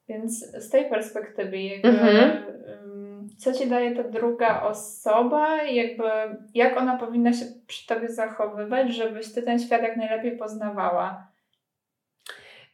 Więc 0.09 0.51
z 0.51 0.70
tej 0.70 0.89
perspektywy, 0.89 1.57
jakby, 1.61 1.89
Mhm. 1.89 2.43
ym, 2.84 3.30
co 3.38 3.53
ci 3.53 3.68
daje 3.68 3.95
ta 3.95 4.03
druga 4.03 4.61
osoba, 4.61 5.63
jakby, 5.63 6.03
jak 6.53 6.78
ona 6.78 6.97
powinna 6.97 7.34
się 7.34 7.45
przy 7.68 7.88
tobie 7.88 8.09
zachowywać, 8.09 8.95
żebyś 8.95 9.34
ty 9.34 9.41
ten 9.41 9.59
świat 9.59 9.82
jak 9.82 9.97
najlepiej 9.97 10.38
poznawała? 10.38 11.28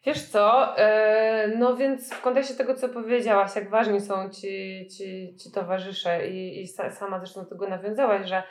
Wiesz 0.06 0.24
co, 0.24 0.78
e, 0.78 1.48
no 1.58 1.76
więc 1.76 2.14
w 2.14 2.22
kontekście 2.22 2.56
tego, 2.56 2.76
co 2.76 2.90
powiedziałaś, 2.90 3.56
jak 3.56 3.70
ważni 3.70 4.02
są 4.02 4.30
ci, 4.30 4.88
ci, 4.98 5.36
ci 5.36 5.52
towarzysze 5.52 6.28
i, 6.28 6.62
i 6.62 6.68
sa, 6.68 6.92
sama 6.92 7.20
zresztą 7.20 7.44
do 7.44 7.50
tego 7.50 7.70
nawiązałaś, 7.70 8.28
że 8.28 8.44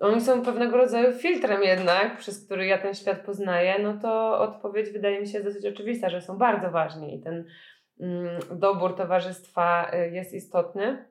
oni 0.00 0.20
są 0.20 0.42
pewnego 0.42 0.76
rodzaju 0.76 1.18
filtrem 1.18 1.62
jednak, 1.62 2.16
przez 2.16 2.46
który 2.46 2.66
ja 2.66 2.78
ten 2.78 2.94
świat 2.94 3.18
poznaję, 3.20 3.78
no 3.78 3.98
to 4.02 4.38
odpowiedź 4.38 4.90
wydaje 4.90 5.20
mi 5.20 5.28
się 5.28 5.42
dosyć 5.42 5.66
oczywista, 5.66 6.10
że 6.10 6.20
są 6.20 6.38
bardzo 6.38 6.70
ważni 6.70 7.16
i 7.16 7.22
ten 7.22 7.44
mm, 8.00 8.40
dobór 8.50 8.96
towarzystwa 8.96 9.90
y, 9.94 10.10
jest 10.10 10.34
istotny. 10.34 11.04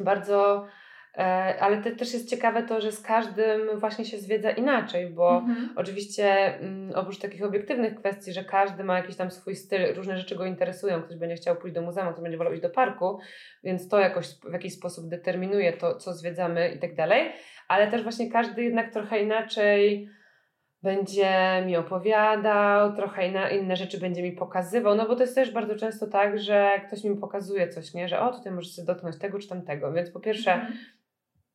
Bardzo, 0.00 0.66
e, 0.66 0.81
ale 1.60 1.82
te, 1.82 1.90
też 1.90 2.12
jest 2.12 2.30
ciekawe 2.30 2.62
to, 2.62 2.80
że 2.80 2.92
z 2.92 3.00
każdym 3.00 3.78
właśnie 3.78 4.04
się 4.04 4.18
zwiedza 4.18 4.50
inaczej, 4.50 5.10
bo 5.10 5.42
Mhm. 5.42 5.68
Oczywiście 5.76 6.58
mm, 6.58 6.92
oprócz 6.94 7.18
takich 7.18 7.44
obiektywnych 7.44 7.94
kwestii, 7.94 8.32
że 8.32 8.44
każdy 8.44 8.84
ma 8.84 8.96
jakiś 8.96 9.16
tam 9.16 9.30
swój 9.30 9.56
styl, 9.56 9.94
różne 9.94 10.18
rzeczy 10.18 10.36
go 10.36 10.46
interesują, 10.46 11.02
ktoś 11.02 11.16
będzie 11.16 11.36
chciał 11.36 11.56
pójść 11.56 11.74
do 11.74 11.82
muzeum, 11.82 12.08
ktoś 12.12 12.22
będzie 12.22 12.38
wolał 12.38 12.52
iść 12.52 12.62
do 12.62 12.70
parku, 12.70 13.18
więc 13.64 13.88
to 13.88 13.98
jakoś 13.98 14.26
w 14.26 14.52
jakiś 14.52 14.74
sposób 14.74 15.08
determinuje 15.08 15.72
to, 15.72 15.96
co 15.96 16.12
zwiedzamy 16.12 16.72
i 16.72 16.78
tak 16.78 16.94
dalej, 16.94 17.32
ale 17.68 17.90
też 17.90 18.02
właśnie 18.02 18.30
każdy 18.30 18.62
jednak 18.62 18.92
trochę 18.92 19.22
inaczej 19.22 20.08
będzie 20.82 21.62
mi 21.66 21.76
opowiadał, 21.76 22.96
trochę 22.96 23.28
inna, 23.28 23.50
inne 23.50 23.76
rzeczy 23.76 24.00
będzie 24.00 24.22
mi 24.22 24.32
pokazywał, 24.32 24.94
no 24.94 25.08
bo 25.08 25.16
to 25.16 25.22
jest 25.22 25.34
też 25.34 25.50
bardzo 25.52 25.76
często 25.76 26.06
tak, 26.06 26.38
że 26.38 26.70
ktoś 26.86 27.04
mi 27.04 27.16
pokazuje 27.16 27.68
coś, 27.68 27.94
nie, 27.94 28.08
że 28.08 28.20
o 28.20 28.32
tutaj 28.32 28.52
możesz 28.52 28.74
sobie 28.74 28.86
dotknąć 28.86 29.18
tego 29.18 29.38
czy 29.38 29.48
tamtego, 29.48 29.92
więc 29.92 30.10
po 30.10 30.20
pierwsze 30.20 30.52
Mhm. 30.52 30.72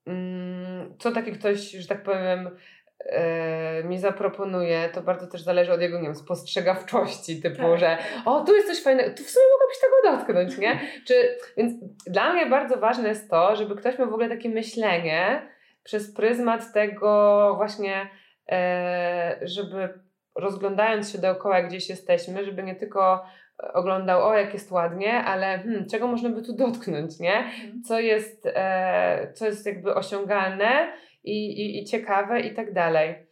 Mm, 0.07 0.93
co 0.99 1.11
taki 1.11 1.31
ktoś, 1.31 1.71
że 1.71 1.87
tak 1.87 2.03
powiem, 2.03 2.49
e, 2.99 3.83
mi 3.83 3.99
zaproponuje, 3.99 4.89
to 4.93 5.01
bardzo 5.01 5.27
też 5.27 5.41
zależy 5.41 5.73
od 5.73 5.81
jego, 5.81 5.97
nie 5.97 6.03
wiem, 6.03 6.15
spostrzegawczości, 6.15 7.41
typu, 7.41 7.57
Tak. 7.57 7.79
że 7.79 7.97
o, 8.25 8.41
tu 8.41 8.55
jest 8.55 8.67
coś 8.67 8.83
fajnego, 8.83 9.09
tu 9.17 9.23
w 9.23 9.29
sumie 9.29 9.45
mogłabyś 9.53 9.77
tego 9.81 10.17
dotknąć, 10.17 10.57
nie? 10.57 10.79
Czy, 11.07 11.37
więc 11.57 11.73
dla 12.07 12.33
mnie 12.33 12.45
bardzo 12.45 12.77
ważne 12.77 13.09
jest 13.09 13.29
to, 13.29 13.55
żeby 13.55 13.75
ktoś 13.75 13.99
miał 13.99 14.09
w 14.09 14.13
ogóle 14.13 14.29
takie 14.29 14.49
myślenie 14.49 15.47
przez 15.83 16.13
pryzmat 16.13 16.73
tego 16.73 17.53
właśnie, 17.57 18.09
e, 18.51 19.39
żeby 19.41 19.89
rozglądając 20.35 21.11
się 21.11 21.17
dookoła, 21.17 21.61
gdzieś 21.61 21.89
jesteśmy, 21.89 22.45
żeby 22.45 22.63
nie 22.63 22.75
tylko 22.75 23.25
oglądał, 23.73 24.23
o 24.23 24.35
jak 24.35 24.53
jest 24.53 24.71
ładnie, 24.71 25.13
ale 25.13 25.59
hmm, 25.59 25.85
czego 25.89 26.07
można 26.07 26.29
by 26.29 26.41
tu 26.41 26.53
dotknąć, 26.53 27.19
nie? 27.19 27.37
Mhm. 27.37 27.83
co 27.83 27.99
jest, 27.99 28.47
e, 28.55 29.33
co 29.33 29.45
jest 29.45 29.65
jakby 29.65 29.95
osiągalne 29.95 30.93
i, 31.23 31.61
i, 31.61 31.81
i 31.81 31.85
ciekawe 31.85 32.39
i 32.39 32.55
tak 32.55 32.73
dalej. 32.73 33.27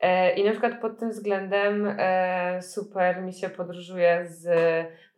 E, 0.00 0.34
I 0.34 0.44
na 0.44 0.50
przykład 0.50 0.80
pod 0.80 0.98
tym 0.98 1.10
względem 1.10 1.94
e, 1.98 2.62
super 2.62 3.22
mi 3.22 3.32
się 3.32 3.48
podróżuje 3.48 4.26
z 4.26 4.46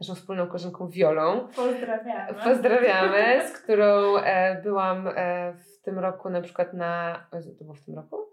naszą 0.01 0.15
wspólną 0.15 0.47
koleżanką 0.47 0.89
Wiolą. 0.89 1.49
Pozdrawiamy. 1.57 2.35
Pozdrawiamy, 2.45 3.49
z 3.49 3.53
którą 3.63 4.17
e, 4.17 4.63
byłam 4.63 5.09
e, 5.17 5.53
w 5.53 5.83
tym 5.83 5.99
roku 5.99 6.31
na 6.31 6.41
przykład 6.41 6.75
na... 6.75 7.27
To 7.59 7.65
było 7.65 7.75
w 7.75 7.85
tym 7.85 7.95
roku? 7.95 8.28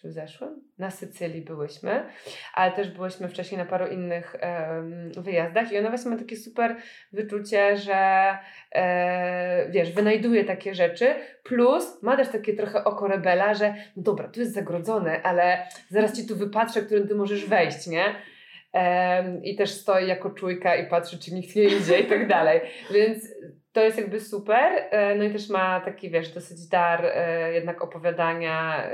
Czy 0.00 0.08
w 0.08 0.12
zeszłym? 0.12 0.62
Na 0.78 0.90
Sycylii 0.90 1.42
byłyśmy, 1.42 2.06
ale 2.54 2.72
też 2.72 2.90
byłyśmy 2.90 3.28
wcześniej 3.28 3.58
na 3.58 3.64
paru 3.64 3.86
innych 3.86 4.36
wyjazdach 5.16 5.72
i 5.72 5.78
ona 5.78 5.88
właśnie 5.88 6.10
ma 6.10 6.16
takie 6.16 6.36
super 6.36 6.76
wyczucie, 7.12 7.76
że 7.76 8.38
e, 8.72 9.70
wiesz, 9.70 9.92
wynajduje 9.92 10.44
takie 10.44 10.74
rzeczy, 10.74 11.14
plus 11.42 12.02
ma 12.02 12.16
też 12.16 12.28
takie 12.28 12.54
trochę 12.54 12.84
oko 12.84 13.08
rebela, 13.08 13.54
że 13.54 13.74
no 13.96 14.02
dobra, 14.02 14.28
tu 14.28 14.40
jest 14.40 14.54
zagrodzone, 14.54 15.22
ale 15.22 15.66
zaraz 15.88 16.16
ci 16.16 16.26
tu 16.26 16.36
wypatrzę, 16.36 16.82
którym 16.82 17.08
ty 17.08 17.14
możesz 17.14 17.46
wejść, 17.46 17.86
nie? 17.86 18.04
I 19.42 19.56
też 19.56 19.70
stoi 19.70 20.08
jako 20.08 20.30
czujka 20.30 20.76
i 20.76 20.86
patrzy, 20.86 21.18
czy 21.18 21.34
nikt 21.34 21.56
nie 21.56 21.64
idzie 21.64 22.00
i 22.00 22.06
tak 22.06 22.28
dalej. 22.28 22.60
Więc 22.94 23.24
to 23.72 23.80
jest 23.80 23.98
jakby 23.98 24.20
super. 24.20 24.72
E, 24.90 25.14
No 25.14 25.24
i 25.24 25.32
też 25.32 25.48
ma 25.48 25.80
taki, 25.80 26.10
wiesz, 26.10 26.34
dosyć 26.34 26.68
dar 26.68 27.04
e, 27.04 27.52
jednak 27.52 27.82
opowiadania 27.82 28.84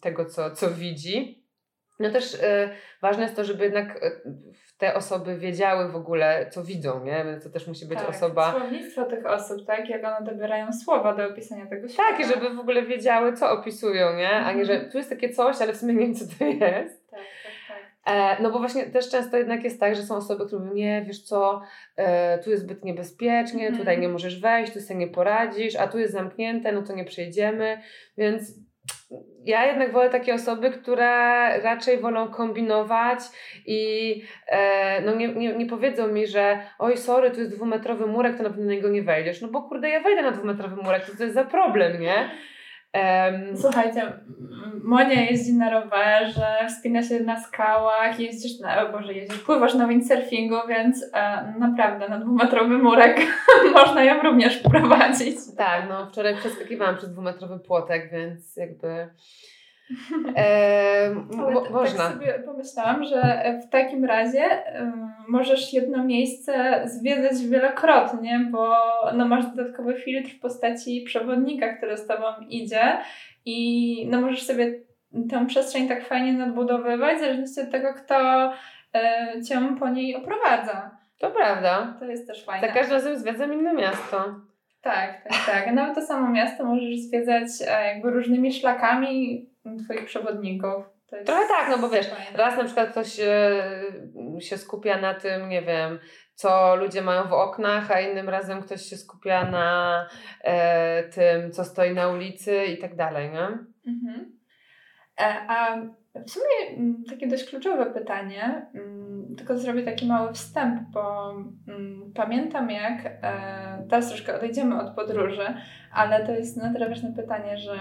tego, 0.00 0.24
co, 0.24 0.50
co 0.50 0.70
widzi. 0.70 1.44
No 1.98 2.10
też 2.10 2.34
y, 2.34 2.68
ważne 3.02 3.22
jest 3.22 3.36
to, 3.36 3.44
żeby 3.44 3.64
jednak 3.64 4.00
te 4.78 4.94
osoby 4.94 5.38
wiedziały 5.38 5.88
w 5.88 5.96
ogóle, 5.96 6.46
co 6.50 6.64
widzą, 6.64 7.04
nie? 7.04 7.38
To 7.42 7.50
też 7.50 7.66
musi 7.66 7.86
być 7.86 7.98
tak, 7.98 8.08
osoba... 8.08 8.50
słownictwo 8.52 9.04
tych 9.04 9.26
osób, 9.26 9.66
tak? 9.66 9.88
Jak 9.88 10.04
one 10.04 10.26
dobierają 10.32 10.72
słowa 10.72 11.14
do 11.14 11.24
opisania 11.28 11.66
tego 11.66 11.88
świata. 11.88 12.10
Tak, 12.10 12.20
i 12.20 12.24
żeby 12.24 12.54
w 12.54 12.58
ogóle 12.58 12.82
wiedziały, 12.82 13.32
co 13.32 13.50
opisują, 13.50 14.16
nie? 14.16 14.30
A 14.30 14.52
nie, 14.52 14.64
że 14.64 14.80
tu 14.80 14.98
jest 14.98 15.10
takie 15.10 15.28
coś, 15.28 15.60
ale 15.60 15.72
w 15.72 15.76
sumie 15.76 15.94
nie 15.94 16.00
wiem, 16.00 16.14
co 16.14 16.24
to 16.38 16.44
jest. 16.44 17.10
Tak. 17.10 17.20
E, 17.20 17.43
no 18.40 18.50
bo 18.50 18.58
właśnie 18.58 18.86
też 18.86 19.10
często 19.10 19.36
jednak 19.36 19.64
jest 19.64 19.80
tak, 19.80 19.96
że 19.96 20.02
są 20.02 20.16
osoby, 20.16 20.46
które 20.46 20.62
mówią, 20.62 20.74
nie, 20.74 21.02
wiesz 21.06 21.22
co, 21.22 21.62
e, 21.96 22.38
tu 22.38 22.50
jest 22.50 22.62
zbyt 22.62 22.84
niebezpiecznie, 22.84 23.60
Mhm. 23.60 23.78
tutaj 23.78 23.98
nie 23.98 24.08
możesz 24.08 24.40
wejść, 24.40 24.72
tu 24.72 24.80
sobie 24.80 25.00
nie 25.00 25.08
poradzisz, 25.08 25.76
a 25.76 25.88
tu 25.88 25.98
jest 25.98 26.12
zamknięte, 26.12 26.72
no 26.72 26.82
to 26.82 26.94
nie 26.94 27.04
przejdziemy, 27.04 27.78
więc 28.18 28.52
ja 29.44 29.66
jednak 29.66 29.92
wolę 29.92 30.10
takie 30.10 30.34
osoby, 30.34 30.70
które 30.70 31.08
raczej 31.60 31.98
wolą 31.98 32.28
kombinować 32.28 33.18
i 33.66 34.22
e, 34.48 35.00
no 35.02 35.14
nie, 35.14 35.28
nie, 35.28 35.56
nie 35.56 35.66
powiedzą 35.66 36.08
mi, 36.08 36.26
że 36.26 36.58
oj 36.78 36.96
sorry, 36.96 37.30
tu 37.30 37.40
jest 37.40 37.56
dwumetrowy 37.56 38.06
murek, 38.06 38.36
to 38.36 38.42
na 38.42 38.48
pewno 38.48 38.64
na 38.64 38.72
niego 38.72 38.88
nie 38.88 39.02
wejdziesz. 39.02 39.40
No 39.40 39.48
bo 39.48 39.62
kurde, 39.62 39.88
ja 39.88 40.00
wejdę 40.00 40.22
na 40.22 40.30
dwumetrowy 40.30 40.82
murek, 40.82 41.06
to 41.06 41.16
co 41.16 41.22
jest 41.22 41.34
za 41.34 41.44
problem, 41.44 42.00
nie? 42.00 42.30
Słuchajcie, 43.56 44.12
Monia 44.84 45.22
jeździ 45.22 45.52
na 45.52 45.70
rowerze, 45.70 46.66
wspina 46.68 47.02
się 47.02 47.20
na 47.20 47.40
skałach, 47.40 48.20
jeździsz 48.20 48.60
na, 48.60 48.88
o 48.88 48.92
Boże, 48.92 49.12
jeździsz, 49.12 49.38
pływasz 49.38 49.74
na 49.74 49.88
windsurfingu, 49.88 50.56
więc 50.68 51.04
e, 51.14 51.54
naprawdę 51.58 52.08
na 52.08 52.18
dwumetrowy 52.18 52.78
murek 52.78 53.20
można 53.76 54.04
ją 54.04 54.22
również 54.22 54.56
prowadzić. 54.56 55.36
Tak, 55.56 55.88
no 55.88 56.06
wczoraj 56.06 56.36
przeskakiwałam 56.36 56.96
przez 56.96 57.12
dwumetrowy 57.12 57.58
płotek, 57.58 58.10
więc 58.12 58.56
jakby 58.56 59.08
e, 60.36 61.10
mo- 61.14 61.70
można. 61.70 62.04
tak 62.04 62.12
sobie 62.12 62.34
pomyślałam, 62.46 63.04
że 63.04 63.44
w 63.66 63.70
takim 63.70 64.04
razie 64.04 64.44
ym, 64.80 65.12
możesz 65.28 65.72
jedno 65.72 66.04
miejsce 66.04 66.82
zwiedzać 66.84 67.46
wielokrotnie, 67.46 68.48
bo 68.50 68.76
no, 69.14 69.28
masz 69.28 69.46
dodatkowy 69.46 69.94
filtr 69.94 70.30
w 70.30 70.40
postaci 70.40 71.02
przewodnika, 71.06 71.76
który 71.76 71.96
z 71.96 72.06
tobą 72.06 72.24
idzie 72.48 72.98
i 73.44 74.08
no, 74.10 74.20
możesz 74.20 74.42
sobie 74.42 74.80
tę 75.30 75.46
przestrzeń 75.46 75.88
tak 75.88 76.06
fajnie 76.06 76.32
nadbudowywać, 76.32 77.16
w 77.16 77.20
zależności 77.20 77.60
od 77.60 77.70
tego, 77.70 77.94
kto 77.94 78.50
y, 79.36 79.42
cię 79.42 79.60
po 79.80 79.88
niej 79.88 80.16
oprowadza. 80.16 80.90
To 81.18 81.30
prawda. 81.30 81.96
To 81.98 82.04
jest 82.04 82.26
też 82.26 82.44
fajne. 82.44 82.68
Za 82.68 82.74
każdym 82.74 82.94
razem 82.94 83.18
zwiedzam 83.18 83.54
inne 83.54 83.74
miasto. 83.74 84.34
Tak, 84.82 85.22
tak, 85.22 85.46
tak. 85.46 85.74
Nawet 85.74 85.94
to 85.94 86.02
samo 86.02 86.30
miasto 86.30 86.64
możesz 86.64 86.98
zwiedzać 86.98 87.48
e, 87.68 87.86
jakby 87.86 88.10
różnymi 88.10 88.52
szlakami 88.52 89.46
twoich 89.84 90.04
przewodników. 90.04 90.84
Trochę 91.26 91.48
tak, 91.48 91.70
no 91.70 91.78
bo 91.78 91.88
wiesz, 91.88 92.08
fajne. 92.08 92.36
raz 92.36 92.56
na 92.56 92.64
przykład 92.64 92.90
ktoś 92.90 93.20
e, 93.20 94.40
się 94.40 94.58
skupia 94.58 95.00
na 95.00 95.14
tym, 95.14 95.48
nie 95.48 95.62
wiem, 95.62 95.98
co 96.34 96.76
ludzie 96.76 97.02
mają 97.02 97.28
w 97.28 97.32
oknach, 97.32 97.90
a 97.90 98.00
innym 98.00 98.28
razem 98.28 98.62
ktoś 98.62 98.82
się 98.82 98.96
skupia 98.96 99.50
na 99.50 100.08
e, 100.40 101.02
tym, 101.02 101.52
co 101.52 101.64
stoi 101.64 101.94
na 101.94 102.08
ulicy 102.08 102.64
i 102.64 102.78
tak 102.78 102.96
dalej, 102.96 103.30
nie? 103.30 103.48
Mhm. 103.92 104.38
E, 105.20 105.46
A 105.48 105.76
w 106.26 106.30
sumie 106.30 106.76
mm, 106.76 107.04
takie 107.08 107.26
dość 107.26 107.50
kluczowe 107.50 107.86
pytanie, 107.86 108.66
mm, 108.74 109.36
tylko 109.36 109.58
zrobię 109.58 109.82
taki 109.82 110.06
mały 110.06 110.32
wstęp, 110.32 110.80
bo 110.92 111.34
mm, 111.68 112.12
pamiętam 112.14 112.70
jak, 112.70 113.06
e, 113.06 113.86
teraz 113.90 114.08
troszkę 114.08 114.36
odejdziemy 114.36 114.80
od 114.80 114.94
podróży, 114.96 115.54
ale 115.94 116.26
to 116.26 116.32
jest 116.32 116.56
na 116.56 116.72
tyle 116.72 116.88
ważne 116.88 117.12
pytanie, 117.12 117.58
że 117.58 117.74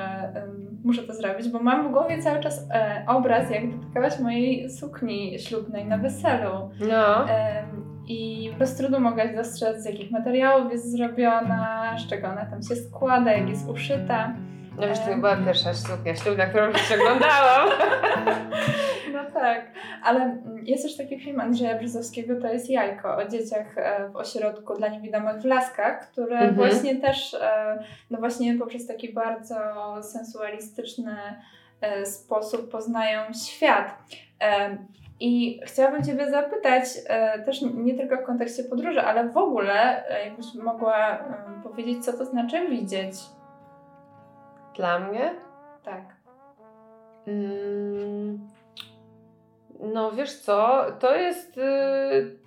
muszę 0.83 1.03
to 1.03 1.13
zrobić, 1.13 1.49
bo 1.49 1.59
mam 1.59 1.87
w 1.87 1.91
głowie 1.91 2.21
cały 2.21 2.39
czas 2.39 2.67
e, 2.71 3.03
obraz, 3.07 3.49
jak 3.49 3.71
dotykałaś 3.71 4.19
mojej 4.19 4.69
sukni 4.69 5.39
ślubnej 5.39 5.85
na 5.85 5.97
weselu. 5.97 6.69
No. 6.79 7.29
Em, 7.29 7.65
I 8.07 8.51
bez 8.59 8.75
trudu 8.75 8.99
mogłaś 8.99 9.35
dostrzec, 9.35 9.81
z 9.81 9.85
jakich 9.85 10.11
materiałów 10.11 10.71
jest 10.71 10.91
zrobiona, 10.91 11.95
z 11.97 12.07
czego 12.07 12.27
ona 12.27 12.45
tam 12.45 12.63
się 12.63 12.75
składa, 12.75 13.31
jak 13.31 13.49
jest 13.49 13.69
uszyta. 13.69 14.33
No 14.77 14.87
wiesz, 14.87 14.99
to 14.99 15.17
była 15.17 15.35
pierwsza 15.35 15.73
suknia 15.73 16.15
ślubna, 16.15 16.45
którą 16.45 16.73
się 16.73 16.95
oglądałam. 16.95 17.69
No 19.13 19.31
tak, 19.33 19.65
ale 20.03 20.19
mm, 20.21 20.65
jest 20.65 20.83
też 20.83 20.97
taki 20.97 21.19
film 21.19 21.39
Andrzeja 21.41 21.77
Brzozowskiego, 21.79 22.41
to 22.41 22.47
jest 22.47 22.69
Jajko, 22.69 23.17
o 23.17 23.27
dzieciach 23.27 23.77
e, 23.77 24.09
w 24.09 24.15
ośrodku 24.15 24.73
dla 24.75 24.87
niewidomych 24.87 25.41
w 25.41 25.45
Laskach, 25.45 26.11
które 26.11 26.37
Mhm. 26.37 26.55
właśnie 26.55 26.95
też, 26.95 27.33
e, 27.33 27.83
no 28.11 28.17
właśnie 28.19 28.55
poprzez 28.59 28.87
taki 28.87 29.13
bardzo 29.13 29.55
sensualistyczny 30.03 31.15
e, 31.81 32.05
sposób 32.05 32.71
poznają 32.71 33.21
świat. 33.47 33.97
I 35.19 35.59
chciałabym 35.65 36.03
Ciebie 36.03 36.31
zapytać, 36.31 36.83
też 37.45 37.61
nie 37.61 37.93
tylko 37.97 38.17
w 38.17 38.23
kontekście 38.25 38.63
podróży, 38.63 39.01
ale 39.01 39.29
w 39.29 39.37
ogóle, 39.37 40.03
jakbyś 40.25 40.55
mogła 40.55 41.25
powiedzieć, 41.63 42.05
co 42.05 42.13
to 42.13 42.25
znaczy 42.25 42.69
widzieć. 42.69 43.15
Dla 44.75 44.99
mnie? 44.99 45.31
Tak. 45.83 46.01
Mm, 47.27 48.47
no 49.83 50.11
wiesz 50.11 50.37
co, 50.37 50.85
to 50.99 51.15
jest 51.15 51.57
y, 51.57 52.39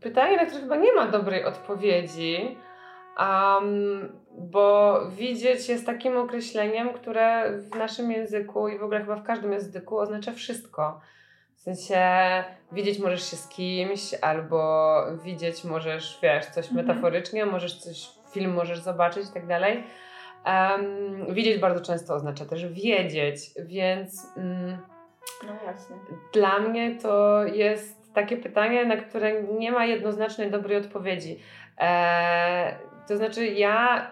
pytanie, 0.00 0.36
na 0.36 0.46
które 0.46 0.60
chyba 0.60 0.76
nie 0.76 0.92
ma 0.92 1.06
dobrej 1.06 1.44
odpowiedzi, 1.44 2.58
um, 3.18 4.12
bo 4.38 5.00
widzieć 5.10 5.68
jest 5.68 5.86
takim 5.86 6.16
określeniem, 6.16 6.92
które 6.92 7.52
w 7.52 7.76
naszym 7.76 8.10
języku 8.12 8.68
i 8.68 8.78
w 8.78 8.82
ogóle 8.82 9.00
chyba 9.00 9.16
w 9.16 9.22
każdym 9.22 9.52
języku 9.52 9.98
oznacza 9.98 10.32
wszystko. 10.32 11.00
W 11.54 11.60
sensie 11.60 12.00
widzieć 12.72 12.98
możesz 12.98 13.30
się 13.30 13.36
z 13.36 13.48
kimś, 13.48 14.14
albo 14.22 15.02
widzieć 15.24 15.64
możesz, 15.64 16.18
wiesz, 16.22 16.46
coś 16.46 16.68
Mhm. 16.68 16.86
metaforycznie, 16.86 17.46
możesz 17.46 17.78
coś, 17.78 18.08
film 18.32 18.54
możesz 18.54 18.78
zobaczyć 18.78 19.28
i 19.28 19.32
tak 19.32 19.46
dalej. 19.46 19.84
Um, 20.46 21.34
widzieć 21.34 21.60
bardzo 21.60 21.84
często 21.84 22.14
oznacza 22.14 22.44
też 22.44 22.66
wiedzieć, 22.66 23.40
więc 23.58 24.26
mm, 24.36 24.78
No 25.46 25.52
dla 26.32 26.58
mnie 26.58 26.98
to 26.98 27.44
jest 27.44 28.14
takie 28.14 28.36
pytanie, 28.36 28.84
na 28.84 28.96
które 28.96 29.42
nie 29.42 29.72
ma 29.72 29.84
jednoznacznej 29.84 30.50
dobrej 30.50 30.76
odpowiedzi. 30.76 31.38
E, 31.80 32.78
to 33.08 33.16
znaczy, 33.16 33.46
ja 33.46 34.06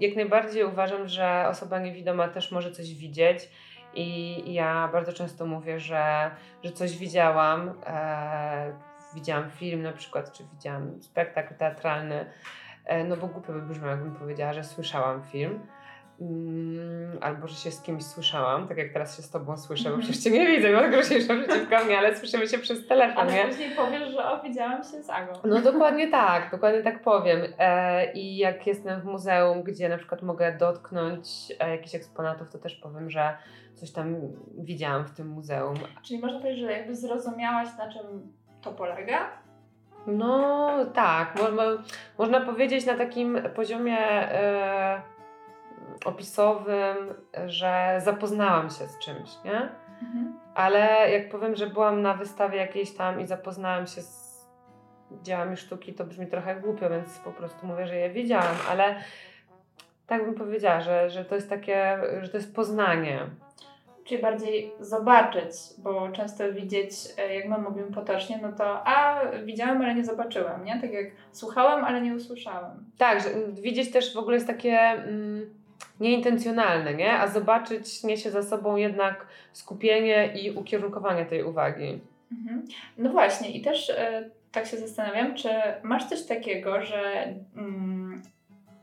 jak 0.00 0.16
najbardziej 0.16 0.64
uważam, 0.64 1.08
że 1.08 1.44
osoba 1.48 1.78
niewidoma 1.78 2.28
też 2.28 2.52
może 2.52 2.70
coś 2.72 2.94
widzieć. 2.94 3.48
I 3.94 4.54
ja 4.54 4.88
bardzo 4.92 5.12
często 5.12 5.46
mówię, 5.46 5.80
że, 5.80 6.30
że 6.62 6.72
coś 6.72 6.98
widziałam. 6.98 7.72
E, 7.86 8.72
widziałam 9.14 9.50
film 9.50 9.82
na 9.82 9.92
przykład, 9.92 10.32
czy 10.32 10.44
widziałam 10.54 11.02
spektakl 11.02 11.54
teatralny. 11.54 12.26
E, 12.84 13.04
no 13.04 13.16
bo 13.16 13.26
głupio 13.26 13.52
by 13.52 13.62
brzmiało, 13.62 13.90
jakbym 13.90 14.14
powiedziała, 14.14 14.52
że 14.52 14.64
słyszałam 14.64 15.22
film. 15.22 15.66
Mm, 16.26 17.18
albo 17.20 17.46
że 17.48 17.54
się 17.54 17.70
z 17.70 17.82
kimś 17.82 18.04
słyszałam, 18.04 18.68
tak 18.68 18.78
jak 18.78 18.92
teraz 18.92 19.16
się 19.16 19.22
z 19.22 19.30
tobą 19.30 19.56
słyszę, 19.56 19.84
bo 19.84 19.88
Mhm. 19.94 20.02
przecież 20.02 20.24
cię 20.24 20.30
nie 20.30 20.46
widzę, 20.46 20.72
bo 20.72 20.88
groźniejsza 20.90 21.34
przeciwko 21.34 21.84
mnie, 21.84 21.98
ale 21.98 22.16
słyszymy 22.16 22.48
się 22.48 22.58
przez 22.58 22.86
telefon, 22.86 23.18
Ale 23.28 23.32
nie? 23.32 23.44
później 23.44 23.70
powiesz, 23.76 24.08
że 24.12 24.24
o, 24.30 24.42
widziałam 24.42 24.82
się 24.84 25.02
z 25.02 25.10
Agą. 25.10 25.32
No 25.44 25.60
dokładnie 25.60 26.10
tak, 26.10 26.50
dokładnie 26.50 26.82
tak 26.82 27.02
powiem. 27.02 27.40
E, 27.58 28.12
I 28.12 28.36
jak 28.36 28.66
jestem 28.66 29.00
w 29.00 29.04
muzeum, 29.04 29.62
gdzie 29.62 29.88
na 29.88 29.98
przykład 29.98 30.22
mogę 30.22 30.56
dotknąć 30.58 31.26
e, 31.60 31.70
jakichś 31.70 31.94
eksponatów, 31.94 32.48
to 32.52 32.58
też 32.58 32.74
powiem, 32.74 33.10
że 33.10 33.36
coś 33.74 33.90
tam 33.92 34.16
widziałam 34.58 35.04
w 35.04 35.10
tym 35.10 35.28
muzeum. 35.28 35.74
Czyli 36.02 36.20
można 36.20 36.38
powiedzieć, 36.40 36.60
że 36.60 36.72
jakby 36.72 36.96
zrozumiałaś, 36.96 37.68
na 37.78 37.92
czym 37.92 38.32
to 38.62 38.72
polega? 38.72 39.28
No 40.06 40.68
tak, 40.94 41.34
mo, 41.42 41.50
mo, 41.50 41.62
można 42.18 42.40
powiedzieć 42.40 42.86
na 42.86 42.94
takim 42.94 43.38
poziomie 43.56 43.98
e, 43.98 45.02
opisowym, 46.04 46.96
że 47.46 48.00
zapoznałam 48.04 48.70
się 48.70 48.86
z 48.86 48.98
czymś, 48.98 49.30
nie? 49.44 49.68
Mhm. 50.02 50.38
Ale 50.54 51.10
jak 51.10 51.28
powiem, 51.28 51.56
że 51.56 51.66
byłam 51.66 52.02
na 52.02 52.14
wystawie 52.14 52.58
jakiejś 52.58 52.94
tam 52.94 53.20
i 53.20 53.26
zapoznałam 53.26 53.86
się 53.86 54.02
z 54.02 54.32
dziełami 55.22 55.56
sztuki, 55.56 55.94
to 55.94 56.04
brzmi 56.04 56.26
trochę 56.26 56.56
głupio, 56.56 56.90
więc 56.90 57.18
po 57.18 57.32
prostu 57.32 57.66
mówię, 57.66 57.86
że 57.86 57.96
je 57.96 58.10
widziałam, 58.10 58.56
ale 58.70 58.94
tak 60.06 60.24
bym 60.24 60.34
powiedziała, 60.34 60.80
że, 60.80 61.10
że 61.10 61.24
to 61.24 61.34
jest 61.34 61.50
takie, 61.50 61.98
że 62.22 62.28
to 62.28 62.36
jest 62.36 62.54
poznanie. 62.54 63.26
Czyli 64.04 64.22
bardziej 64.22 64.72
zobaczyć, 64.80 65.52
bo 65.78 66.08
często 66.12 66.52
widzieć, 66.52 66.92
e, 67.18 67.34
jak 67.34 67.48
my 67.48 67.58
mówimy 67.58 67.92
potocznie, 67.92 68.38
no 68.42 68.52
to 68.52 68.86
a 68.86 69.20
widziałem, 69.44 69.82
ale 69.82 69.94
nie 69.94 70.04
zobaczyłem, 70.04 70.64
nie? 70.64 70.80
Tak 70.80 70.92
jak 70.92 71.06
słuchałem, 71.32 71.84
ale 71.84 72.00
nie 72.00 72.14
usłyszałem. 72.14 72.84
Tak, 72.98 73.22
że 73.22 73.28
widzieć 73.52 73.92
też 73.92 74.14
w 74.14 74.18
ogóle 74.18 74.34
jest 74.34 74.46
takie 74.46 74.78
mm, 74.78 75.54
nieintencjonalne, 76.02 76.94
nie? 76.94 77.12
A 77.12 77.28
zobaczyć 77.28 78.02
niesie 78.04 78.30
za 78.30 78.42
sobą 78.42 78.76
jednak 78.76 79.26
skupienie 79.52 80.32
i 80.42 80.50
ukierunkowanie 80.50 81.26
tej 81.26 81.42
uwagi. 81.44 82.00
Mhm. 82.32 82.64
No 82.98 83.10
właśnie, 83.10 83.50
i 83.50 83.62
też 83.62 83.90
e, 83.90 84.30
tak 84.52 84.66
się 84.66 84.76
zastanawiam, 84.76 85.34
czy 85.34 85.48
masz 85.82 86.04
coś 86.04 86.26
takiego, 86.26 86.82
że 86.82 87.34
mm, 87.56 88.22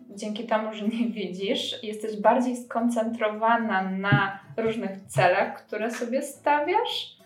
dzięki 0.10 0.48
temu, 0.48 0.74
że 0.74 0.88
nie 0.88 1.08
widzisz, 1.08 1.84
jesteś 1.84 2.18
bardziej 2.18 2.58
skoncentrowana 2.58 3.82
na 3.84 4.40
różnych 4.58 4.92
celach, 5.08 5.66
które 5.66 5.92
sobie 5.92 6.22
stawiasz? 6.22 7.18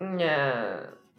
Nie. 0.00 0.52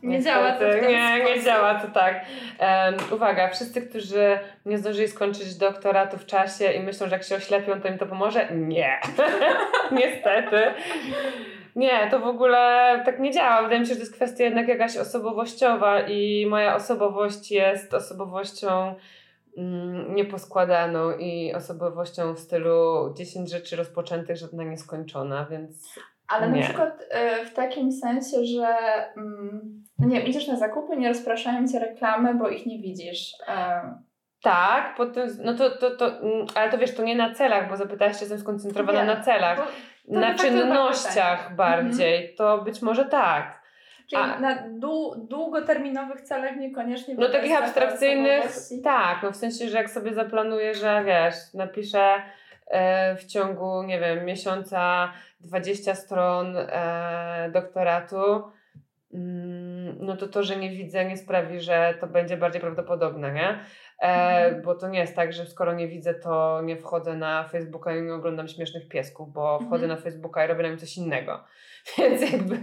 Nie 0.04 0.22
działa 0.22 0.52
to 0.52 0.58
w 0.58 0.60
ten 0.60 0.88
Nie, 0.88 1.24
nie 1.24 1.44
działa 1.44 1.76
to 1.76 1.88
tak. 1.88 2.26
Um, 2.60 2.96
uwaga, 3.12 3.50
wszyscy, 3.50 3.82
którzy 3.82 4.40
nie 4.66 4.78
zdążyli 4.78 5.08
skończyć 5.08 5.56
doktoratu 5.56 6.18
w 6.18 6.26
czasie 6.26 6.72
i 6.72 6.80
myślą, 6.80 7.08
że 7.08 7.16
jak 7.16 7.24
się 7.24 7.36
oślepią, 7.36 7.82
to 7.82 7.88
im 7.88 7.98
to 7.98 8.06
pomoże? 8.06 8.48
Nie. 8.52 9.00
Niestety. 9.92 10.62
Nie, 11.76 12.10
to 12.12 12.20
w 12.20 12.28
ogóle 12.28 13.02
tak 13.06 13.20
nie 13.20 13.32
działa. 13.32 13.62
Wydaje 13.62 13.80
mi 13.80 13.86
się, 13.86 13.94
że 13.94 13.96
to 13.96 14.02
jest 14.02 14.16
kwestia 14.16 14.44
jednak 14.44 14.68
jakaś 14.68 14.98
osobowościowa 14.98 16.02
i 16.02 16.46
moja 16.50 16.76
osobowość 16.76 17.52
jest 17.52 17.94
osobowością 17.94 18.96
mm, 19.58 20.16
nieposkładaną 20.16 21.18
i 21.18 21.54
osobowością 21.54 22.34
w 22.34 22.40
stylu 22.40 23.14
10 23.18 23.52
rzeczy 23.52 23.76
rozpoczętych, 23.76 24.38
żadna 24.38 24.64
nieskończona, 24.64 25.46
więc 25.46 26.00
Ale 26.30 26.50
Nie. 26.50 26.60
na 26.60 26.66
przykład 26.68 27.02
y, 27.42 27.46
w 27.46 27.54
takim 27.54 27.92
sensie, 27.92 28.38
że 28.46 28.68
mm, 29.18 29.84
no 30.00 30.08
nie 30.08 30.22
idziesz 30.22 30.48
na 30.48 30.56
zakupy, 30.56 30.98
nie 30.98 31.08
rozpraszają 31.08 31.68
cię 31.68 31.80
reklamy, 31.80 32.34
bo 32.36 32.50
ich 32.50 32.66
nie 32.66 32.80
widzisz. 32.80 33.32
E, 33.48 33.82
Tak, 34.44 34.96
no 35.44 35.54
to, 35.54 35.70
to, 35.70 35.92
to, 35.96 36.08
mm, 36.20 36.46
ale 36.56 36.72
to 36.72 36.78
wiesz, 36.78 36.96
to 36.96 37.04
nie 37.04 37.16
na 37.16 37.34
celach, 37.34 37.70
bo 37.70 37.78
zapytałaś, 37.78 38.16
czy 38.16 38.20
jestem 38.24 38.40
skoncentrowana 38.40 39.00
Wiem, 39.00 39.08
na 39.08 39.22
celach. 39.24 39.58
to 39.58 39.68
Na 40.20 40.36
czynnościach 40.36 41.56
bardziej, 41.56 42.36
to 42.36 42.58
być 42.58 42.82
może 42.82 43.06
tak. 43.06 43.60
Czyli 44.10 44.22
A- 44.22 44.40
na 44.40 44.56
dłu- 44.56 45.28
długoterminowych 45.28 46.22
celach 46.22 46.56
niekoniecznie. 46.56 47.16
No 47.18 47.30
takich 47.30 47.58
abstrakcyjnych, 47.58 48.44
tak, 48.84 49.24
no 49.24 49.32
w 49.32 49.36
sensie, 49.36 49.70
że 49.70 49.78
jak 49.78 49.90
sobie 49.90 50.14
zaplanuję, 50.14 50.74
że 50.76 51.04
wiesz, 51.06 51.36
napiszę 51.54 52.00
e, 52.02 52.22
w 53.18 53.26
ciągu, 53.26 53.84
nie 53.84 54.00
wiem, 54.00 54.26
miesiąca 54.26 55.14
20 55.40 55.96
stron 55.96 56.58
e, 56.58 57.50
doktoratu, 57.54 58.44
mm, 59.14 59.98
no 60.00 60.18
to 60.18 60.28
to, 60.28 60.44
że 60.44 60.56
nie 60.56 60.70
widzę, 60.70 61.06
nie 61.06 61.18
sprawi, 61.18 61.60
że 61.60 61.94
to 62.02 62.08
będzie 62.08 62.38
bardziej 62.38 62.62
prawdopodobne, 62.62 63.32
nie? 63.34 63.50
E, 63.50 64.40
Mhm. 64.40 64.62
Bo 64.62 64.76
to 64.76 64.90
nie 64.90 65.00
jest 65.00 65.16
tak, 65.16 65.34
że 65.34 65.46
skoro 65.46 65.74
nie 65.74 65.88
widzę, 65.88 66.14
to 66.14 66.62
nie 66.62 66.78
wchodzę 66.78 67.16
na 67.16 67.48
Facebooka 67.48 67.96
i 67.96 68.02
nie 68.02 68.14
oglądam 68.14 68.48
śmiesznych 68.48 68.88
piesków, 68.88 69.34
bo 69.34 69.60
wchodzę 69.60 69.84
Mhm. 69.86 69.90
na 69.90 69.98
Facebooka 69.98 70.46
i 70.46 70.48
robię 70.48 70.64
na 70.64 70.70
nim 70.70 70.78
coś 70.78 70.98
innego. 70.98 71.44
Więc 71.98 72.32
jakby 72.32 72.58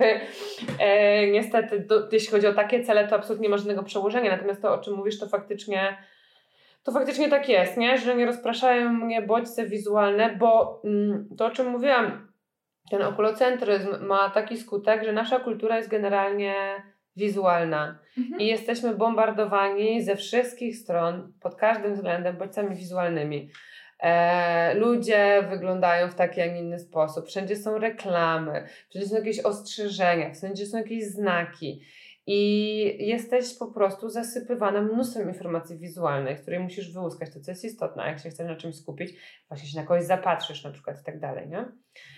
e, 0.78 1.26
niestety, 1.26 1.80
do, 1.80 2.08
jeśli 2.12 2.30
chodzi 2.30 2.46
o 2.46 2.54
takie 2.54 2.84
cele, 2.84 3.08
to 3.08 3.16
absolutnie 3.16 3.42
nie 3.42 3.50
ma 3.50 3.56
żadnego 3.56 3.82
przełożenia. 3.82 4.30
Natomiast 4.30 4.62
to, 4.62 4.74
o 4.74 4.78
czym 4.78 4.94
mówisz, 4.94 5.18
to 5.18 5.28
faktycznie 5.28 5.96
to 6.86 6.92
faktycznie 6.92 7.28
tak 7.28 7.48
jest, 7.48 7.76
nie? 7.76 7.98
że 7.98 8.16
nie 8.16 8.26
rozpraszają 8.26 8.92
mnie 8.92 9.22
bodźce 9.22 9.66
wizualne, 9.66 10.36
bo 10.36 10.82
mm, 10.84 11.28
to, 11.38 11.46
o 11.46 11.50
czym 11.50 11.70
mówiłam, 11.70 12.28
ten 12.90 13.02
okulocentryzm 13.02 14.06
ma 14.06 14.30
taki 14.30 14.56
skutek, 14.56 15.04
że 15.04 15.12
nasza 15.12 15.40
kultura 15.40 15.76
jest 15.76 15.88
generalnie 15.88 16.54
wizualna 17.16 17.98
Mhm. 18.18 18.40
i 18.40 18.46
jesteśmy 18.46 18.94
bombardowani 18.94 20.02
ze 20.02 20.16
wszystkich 20.16 20.76
stron, 20.76 21.32
pod 21.40 21.54
każdym 21.54 21.94
względem, 21.94 22.36
bodźcami 22.36 22.76
wizualnymi. 22.76 23.50
E, 24.00 24.74
ludzie 24.74 25.46
wyglądają 25.50 26.08
w 26.08 26.14
taki, 26.14 26.40
a 26.40 26.46
nie 26.46 26.58
inny 26.58 26.78
sposób. 26.78 27.26
Wszędzie 27.26 27.56
są 27.56 27.78
reklamy, 27.78 28.66
wszędzie 28.88 29.08
są 29.08 29.16
jakieś 29.16 29.40
ostrzeżenia, 29.40 30.34
wszędzie 30.34 30.66
są 30.66 30.78
jakieś 30.78 31.04
znaki. 31.04 31.80
I 32.26 33.06
jesteś 33.06 33.58
po 33.58 33.66
prostu 33.66 34.08
zasypywana 34.08 34.82
mnóstwem 34.82 35.28
informacji 35.28 35.78
wizualnych, 35.78 36.42
której 36.42 36.60
musisz 36.60 36.92
wyłuskać 36.92 37.34
to, 37.34 37.40
co 37.40 37.50
jest 37.50 37.64
istotne. 37.64 38.02
A 38.02 38.08
jak 38.08 38.18
się 38.18 38.30
chcesz 38.30 38.46
na 38.46 38.56
czymś 38.56 38.76
skupić, 38.76 39.12
właśnie 39.48 39.68
się 39.68 39.80
na 39.80 39.86
kogoś 39.86 40.04
zapatrzysz 40.04 40.64
na 40.64 40.70
przykład 40.70 41.00
i 41.00 41.04
tak 41.04 41.20
dalej, 41.20 41.48
nie? 41.48 41.58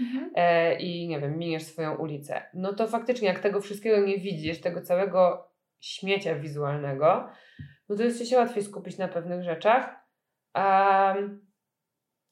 Mhm. 0.00 0.30
e, 0.34 0.74
i 0.80 1.08
nie 1.08 1.20
wiem, 1.20 1.38
miniesz 1.38 1.62
swoją 1.62 1.96
ulicę. 1.96 2.42
No 2.54 2.72
to 2.72 2.86
faktycznie, 2.86 3.28
jak 3.28 3.38
tego 3.38 3.60
wszystkiego 3.60 4.06
nie 4.06 4.18
widzisz, 4.18 4.60
tego 4.60 4.80
całego 4.80 5.48
śmiecia 5.80 6.34
wizualnego, 6.34 7.28
no 7.88 7.96
to 7.96 8.02
jest 8.02 8.18
ci 8.18 8.26
się 8.26 8.36
łatwiej 8.36 8.62
skupić 8.62 8.98
na 8.98 9.08
pewnych 9.08 9.42
rzeczach. 9.42 9.94
Em, 10.54 11.48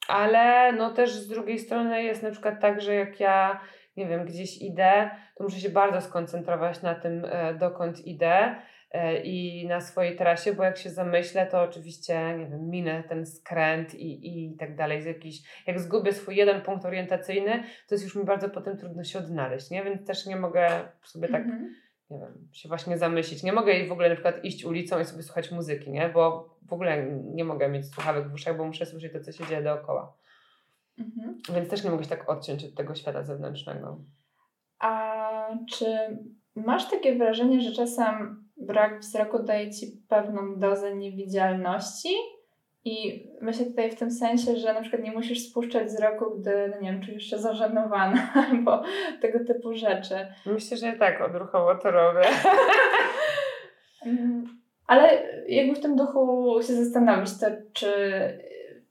ale 0.08 0.72
no 0.72 0.90
też 0.90 1.12
z 1.12 1.28
drugiej 1.28 1.58
strony 1.58 2.02
jest 2.02 2.22
na 2.22 2.30
przykład 2.30 2.60
tak, 2.60 2.80
że 2.80 2.94
jak 2.94 3.20
ja, 3.20 3.60
nie 3.96 4.06
wiem, 4.06 4.24
gdzieś 4.24 4.62
idę, 4.62 5.10
to 5.36 5.44
muszę 5.44 5.60
się 5.60 5.70
bardzo 5.70 6.00
skoncentrować 6.00 6.82
na 6.82 6.94
tym, 6.94 7.24
e, 7.24 7.54
dokąd 7.54 8.06
idę 8.06 8.54
e, 8.92 9.22
i 9.22 9.66
na 9.68 9.80
swojej 9.80 10.16
trasie, 10.16 10.52
bo 10.52 10.64
jak 10.64 10.76
się 10.76 10.90
zamyślę, 10.90 11.46
to 11.46 11.62
oczywiście, 11.62 12.36
nie 12.38 12.46
wiem, 12.46 12.68
minę 12.70 13.02
ten 13.08 13.26
skręt 13.26 13.94
i, 13.94 14.28
i 14.52 14.56
tak 14.56 14.76
dalej. 14.76 15.02
Z 15.02 15.06
jakiś, 15.06 15.42
jak 15.66 15.80
zgubię 15.80 16.12
swój 16.12 16.36
jeden 16.36 16.60
punkt 16.60 16.84
orientacyjny, 16.84 17.62
to 17.88 17.94
jest 17.94 18.04
już 18.04 18.16
mi 18.16 18.24
bardzo 18.24 18.50
potem 18.50 18.76
trudno 18.76 19.04
się 19.04 19.18
odnaleźć, 19.18 19.70
nie? 19.70 19.84
Więc 19.84 20.06
też 20.06 20.26
nie 20.26 20.36
mogę 20.36 20.68
sobie 21.02 21.28
tak, 21.28 21.42
Mhm. 21.42 21.74
nie 22.10 22.18
wiem, 22.18 22.48
się 22.52 22.68
właśnie 22.68 22.98
zamyślić. 22.98 23.42
Nie 23.42 23.52
mogę 23.52 23.86
w 23.86 23.92
ogóle 23.92 24.08
na 24.08 24.14
przykład 24.14 24.44
iść 24.44 24.64
ulicą 24.64 25.00
i 25.00 25.04
sobie 25.04 25.22
słuchać 25.22 25.50
muzyki, 25.52 25.90
nie? 25.90 26.08
Bo 26.08 26.54
w 26.68 26.72
ogóle 26.72 27.06
nie 27.12 27.44
mogę 27.44 27.68
mieć 27.68 27.86
słuchawek 27.94 28.28
w 28.28 28.34
uszach, 28.34 28.56
bo 28.56 28.64
muszę 28.64 28.86
słyszeć 28.86 29.12
to, 29.12 29.20
co 29.20 29.32
się 29.32 29.46
dzieje 29.46 29.62
dookoła. 29.62 30.16
Mhm. 30.98 31.38
Więc 31.54 31.68
też 31.68 31.84
nie 31.84 31.90
mogę 31.90 32.04
się 32.04 32.10
tak 32.10 32.30
odciąć 32.30 32.64
od 32.64 32.74
tego 32.74 32.94
świata 32.94 33.22
zewnętrznego. 33.22 33.98
A 34.78 35.48
czy 35.70 35.86
masz 36.54 36.90
takie 36.90 37.14
wrażenie, 37.14 37.60
że 37.60 37.72
czasem 37.72 38.44
brak 38.56 39.00
wzroku 39.00 39.42
daje 39.42 39.70
ci 39.70 39.86
pewną 40.08 40.58
dozę 40.58 40.96
niewidzialności? 40.96 42.08
I 42.84 43.26
myślę 43.40 43.66
tutaj 43.66 43.90
w 43.90 43.98
tym 43.98 44.10
sensie, 44.10 44.56
że 44.56 44.74
na 44.74 44.80
przykład 44.80 45.02
nie 45.02 45.12
musisz 45.12 45.48
spuszczać 45.48 45.86
wzroku, 45.86 46.24
gdy, 46.40 46.68
no 46.74 46.80
nie 46.80 46.92
wiem, 46.92 47.02
czujesz 47.02 47.30
się 47.30 47.38
zażenowana 47.38 48.32
albo 48.50 48.82
tego 49.20 49.44
typu 49.44 49.74
rzeczy. 49.74 50.14
Myślę, 50.46 50.76
że 50.76 50.92
tak 50.92 51.20
odruchowo 51.20 51.74
to 51.74 51.90
robię. 51.90 52.28
Mm, 54.06 54.44
Ale 54.86 55.22
jakby 55.48 55.74
w 55.74 55.80
tym 55.80 55.96
duchu 55.96 56.54
się 56.62 56.72
zastanowić, 56.72 57.40
to 57.40 57.46
czy 57.72 57.92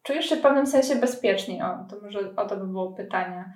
czujesz 0.06 0.26
się 0.26 0.36
w 0.36 0.41
pewnym 0.41 0.68
sensie 0.68 0.95
bezpieczniej? 0.95 1.61
O, 1.61 1.86
to 1.90 1.95
może 2.02 2.19
o 2.36 2.45
to 2.45 2.57
by 2.57 2.68
było 2.68 2.91
pytanie. 2.91 3.53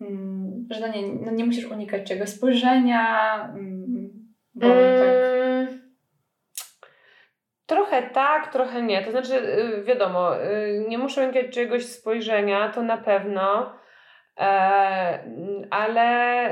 Mm, 0.00 0.66
Że 0.70 0.80
no 0.80 0.88
nie, 0.88 1.02
no 1.12 1.30
nie 1.32 1.44
musisz 1.44 1.70
unikać 1.70 2.08
czegoś 2.08 2.28
spojrzenia, 2.28 3.44
mm, 3.44 4.10
bo 4.54 4.66
tak... 4.66 4.76
Mm, 4.78 5.86
Trochę 7.66 8.02
tak, 8.02 8.52
trochę 8.52 8.82
nie. 8.82 9.04
To 9.04 9.10
znaczy, 9.10 9.34
y, 9.34 9.84
wiadomo, 9.84 10.42
y, 10.44 10.84
nie 10.88 10.98
muszę 10.98 11.24
unikać 11.24 11.54
czegoś 11.54 11.86
spojrzenia, 11.86 12.68
to 12.68 12.82
na 12.82 12.96
pewno, 12.96 13.72
e, 14.38 15.24
ale 15.70 16.48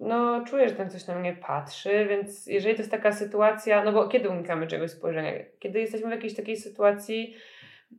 no, 0.00 0.44
czuję, 0.44 0.68
że 0.68 0.74
ten 0.74 0.88
ktoś 0.88 1.06
na 1.06 1.14
mnie 1.14 1.32
patrzy, 1.32 2.06
więc 2.08 2.46
jeżeli 2.46 2.74
to 2.74 2.80
jest 2.80 2.90
taka 2.90 3.12
sytuacja, 3.12 3.84
no 3.84 3.92
bo 3.92 4.08
kiedy 4.08 4.28
unikamy 4.28 4.66
czegoś 4.66 4.90
spojrzenia? 4.90 5.32
Kiedy 5.58 5.80
jesteśmy 5.80 6.08
w 6.08 6.12
jakiejś 6.12 6.36
takiej 6.36 6.56
sytuacji 6.56 7.34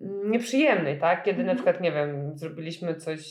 nieprzyjemnej, 0.02 0.99
tak? 0.99 1.24
Kiedy 1.24 1.38
na 1.44 1.52
Mhm. 1.52 1.57
przykład, 1.57 1.82
nie 1.82 1.91
wiem, 1.91 2.38
zrobiliśmy 2.38 2.95
coś 2.95 3.22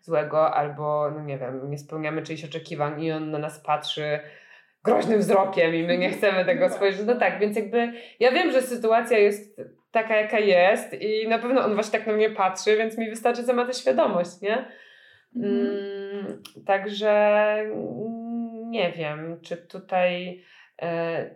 złego 0.00 0.54
albo, 0.54 1.10
no 1.10 1.22
nie 1.24 1.38
wiem, 1.38 1.70
nie 1.70 1.78
spełniamy 1.78 2.22
czyichś 2.22 2.44
oczekiwań 2.44 3.02
i 3.02 3.12
on 3.12 3.30
na 3.30 3.38
nas 3.38 3.60
patrzy 3.60 4.18
groźnym 4.84 5.18
wzrokiem 5.18 5.74
i 5.74 5.82
my 5.82 5.98
nie 5.98 6.10
chcemy 6.10 6.44
tego 6.44 6.68
No 6.68 6.74
spojrzeć. 6.74 7.06
No 7.06 7.14
tak, 7.14 7.40
więc 7.40 7.56
jakby 7.56 7.92
ja 8.20 8.32
wiem, 8.32 8.52
że 8.52 8.62
sytuacja 8.62 9.18
jest 9.18 9.60
taka, 9.90 10.16
jaka 10.16 10.38
jest 10.38 10.94
i 10.94 11.28
na 11.28 11.38
pewno 11.38 11.64
on 11.64 11.74
właśnie 11.74 11.98
tak 11.98 12.06
na 12.08 12.12
mnie 12.12 12.30
patrzy, 12.30 12.76
więc 12.76 12.98
mi 12.98 13.10
wystarczy, 13.10 13.42
że 13.46 13.52
ma 13.52 13.66
tę 13.66 13.74
świadomość, 13.74 14.40
nie? 14.40 14.64
Mhm. 15.36 15.66
Mm, 15.66 16.42
także 16.66 17.56
nie 18.66 18.92
wiem, 18.92 19.40
czy 19.42 19.56
tutaj 19.56 20.42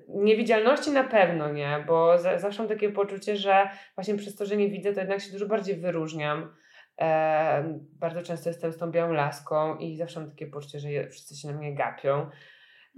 niewidzialności 0.09 0.91
na 0.91 1.05
pewno 1.05 1.53
nie, 1.53 1.85
bo 1.87 2.19
za, 2.19 2.39
zawsze 2.39 2.63
mam 2.63 2.69
takie 2.69 2.91
poczucie, 2.91 3.37
że 3.37 3.69
właśnie 3.95 4.15
przez 4.15 4.37
to, 4.37 4.47
że 4.47 4.57
nie 4.57 4.69
widzę, 4.69 4.93
to 4.93 5.01
jednak 5.01 5.21
się 5.21 5.33
dużo 5.33 5.47
bardziej 5.47 5.77
wyróżniam. 5.77 6.55
E, 7.01 7.79
bardzo 8.01 8.23
często 8.23 8.49
jestem 8.49 8.73
z 8.73 8.79
tą 8.79 8.91
białą 8.91 9.13
laską 9.13 9.77
i 9.77 9.97
zawsze 9.97 10.21
mam 10.21 10.31
takie 10.31 10.47
poczucie, 10.47 10.79
że 10.81 10.93
je, 10.93 11.09
wszyscy 11.09 11.37
się 11.37 11.49
na 11.49 11.55
mnie 11.55 11.75
gapią. 11.75 12.31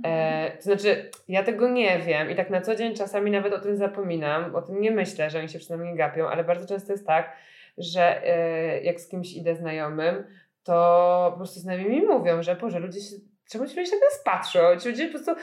E, 0.04 0.56
to 0.56 0.62
znaczy, 0.62 1.10
ja 1.28 1.42
tego 1.42 1.68
nie 1.68 1.98
wiem 1.98 2.30
i 2.30 2.34
tak 2.34 2.50
na 2.50 2.60
co 2.60 2.76
dzień 2.76 2.94
czasami 2.94 3.30
nawet 3.30 3.52
o 3.52 3.60
tym 3.60 3.76
zapominam, 3.76 4.54
o 4.54 4.62
tym 4.62 4.80
nie 4.80 4.90
myślę, 4.90 5.30
że 5.30 5.38
oni 5.38 5.48
się 5.48 5.58
przy 5.58 5.76
mnie 5.76 5.96
gapią, 5.96 6.28
ale 6.28 6.44
bardzo 6.44 6.66
często 6.66 6.92
jest 6.92 7.06
tak, 7.06 7.36
że 7.78 8.26
e, 8.26 8.80
jak 8.82 9.00
z 9.00 9.08
kimś 9.08 9.32
idę 9.32 9.56
znajomym, 9.56 10.24
to 10.62 11.28
po 11.30 11.36
prostu 11.36 11.60
znajomi 11.60 11.90
mi 11.90 12.06
mówią, 12.06 12.42
że 12.42 12.56
Boże, 12.56 12.78
ludzie 12.78 13.00
się, 13.00 13.16
czemu 13.50 13.66
ci 13.66 13.76
ludzie 13.76 13.90
się 13.90 13.96
na 13.96 14.06
nas 14.06 14.22
patrzą? 14.24 14.60
Ci 14.82 14.88
ludzie 14.88 15.06
po 15.06 15.12
prostu 15.12 15.34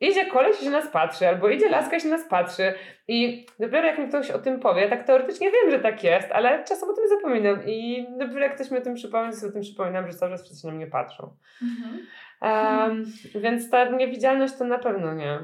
idzie 0.00 0.26
koleś 0.26 0.60
i 0.60 0.64
się 0.64 0.70
na 0.70 0.80
nas 0.80 0.90
patrzy, 0.90 1.28
albo 1.28 1.48
idzie 1.48 1.68
laska 1.68 1.96
i 1.96 2.00
się 2.00 2.08
na 2.08 2.16
nas 2.16 2.28
patrzy 2.28 2.74
i 3.08 3.46
dopiero 3.60 3.86
jak 3.86 3.98
mi 3.98 4.08
ktoś 4.08 4.30
o 4.30 4.38
tym 4.38 4.60
powie, 4.60 4.88
tak 4.88 5.04
teoretycznie 5.04 5.50
wiem, 5.50 5.70
że 5.70 5.78
tak 5.78 6.04
jest, 6.04 6.32
ale 6.32 6.64
czasem 6.64 6.90
o 6.90 6.92
tym 6.92 7.08
zapominam 7.08 7.66
i 7.66 8.06
dopiero 8.18 8.40
jak 8.40 8.54
ktoś 8.54 8.70
mi 8.70 8.78
o 8.78 8.80
tym 8.80 8.94
przypomni, 8.94 9.32
sobie 9.32 9.50
o 9.50 9.52
tym 9.52 9.62
przypominam, 9.62 10.06
że 10.06 10.14
cały 10.14 10.32
czas 10.32 10.44
wszyscy 10.44 10.66
na 10.66 10.72
mnie 10.72 10.86
patrzą. 10.86 11.36
Mhm. 11.62 12.06
Um, 12.42 13.04
więc 13.34 13.70
ta 13.70 13.90
niewidzialność 13.90 14.54
to 14.56 14.64
na 14.64 14.78
pewno 14.78 15.14
nie. 15.14 15.38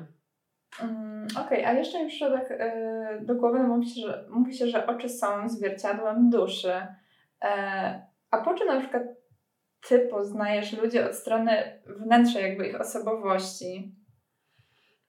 Mm, 0.83 1.27
Okej, 1.47 1.59
okay, 1.59 1.67
a 1.67 1.73
jeszcze 1.73 2.03
mi 2.03 2.09
przyszło 2.09 2.31
tak 2.31 2.51
yy, 2.51 3.27
do 3.27 3.35
głowy, 3.35 3.59
no 3.59 3.69
mówi, 3.69 3.91
się, 3.91 4.01
że, 4.01 4.25
mówi 4.31 4.55
się, 4.55 4.67
że 4.67 4.87
oczy 4.87 5.09
są 5.09 5.49
zwierciadłem 5.49 6.31
duszy. 6.31 6.73
E, 7.45 8.07
a 8.31 8.39
po 8.39 8.55
czym 8.55 8.67
na 8.67 8.81
przykład 8.81 9.03
ty 9.89 9.99
poznajesz 9.99 10.73
ludzi 10.73 10.99
od 10.99 11.15
strony 11.15 11.81
wnętrza 11.87 12.41
jakby 12.41 12.67
ich 12.69 12.81
osobowości? 12.81 13.95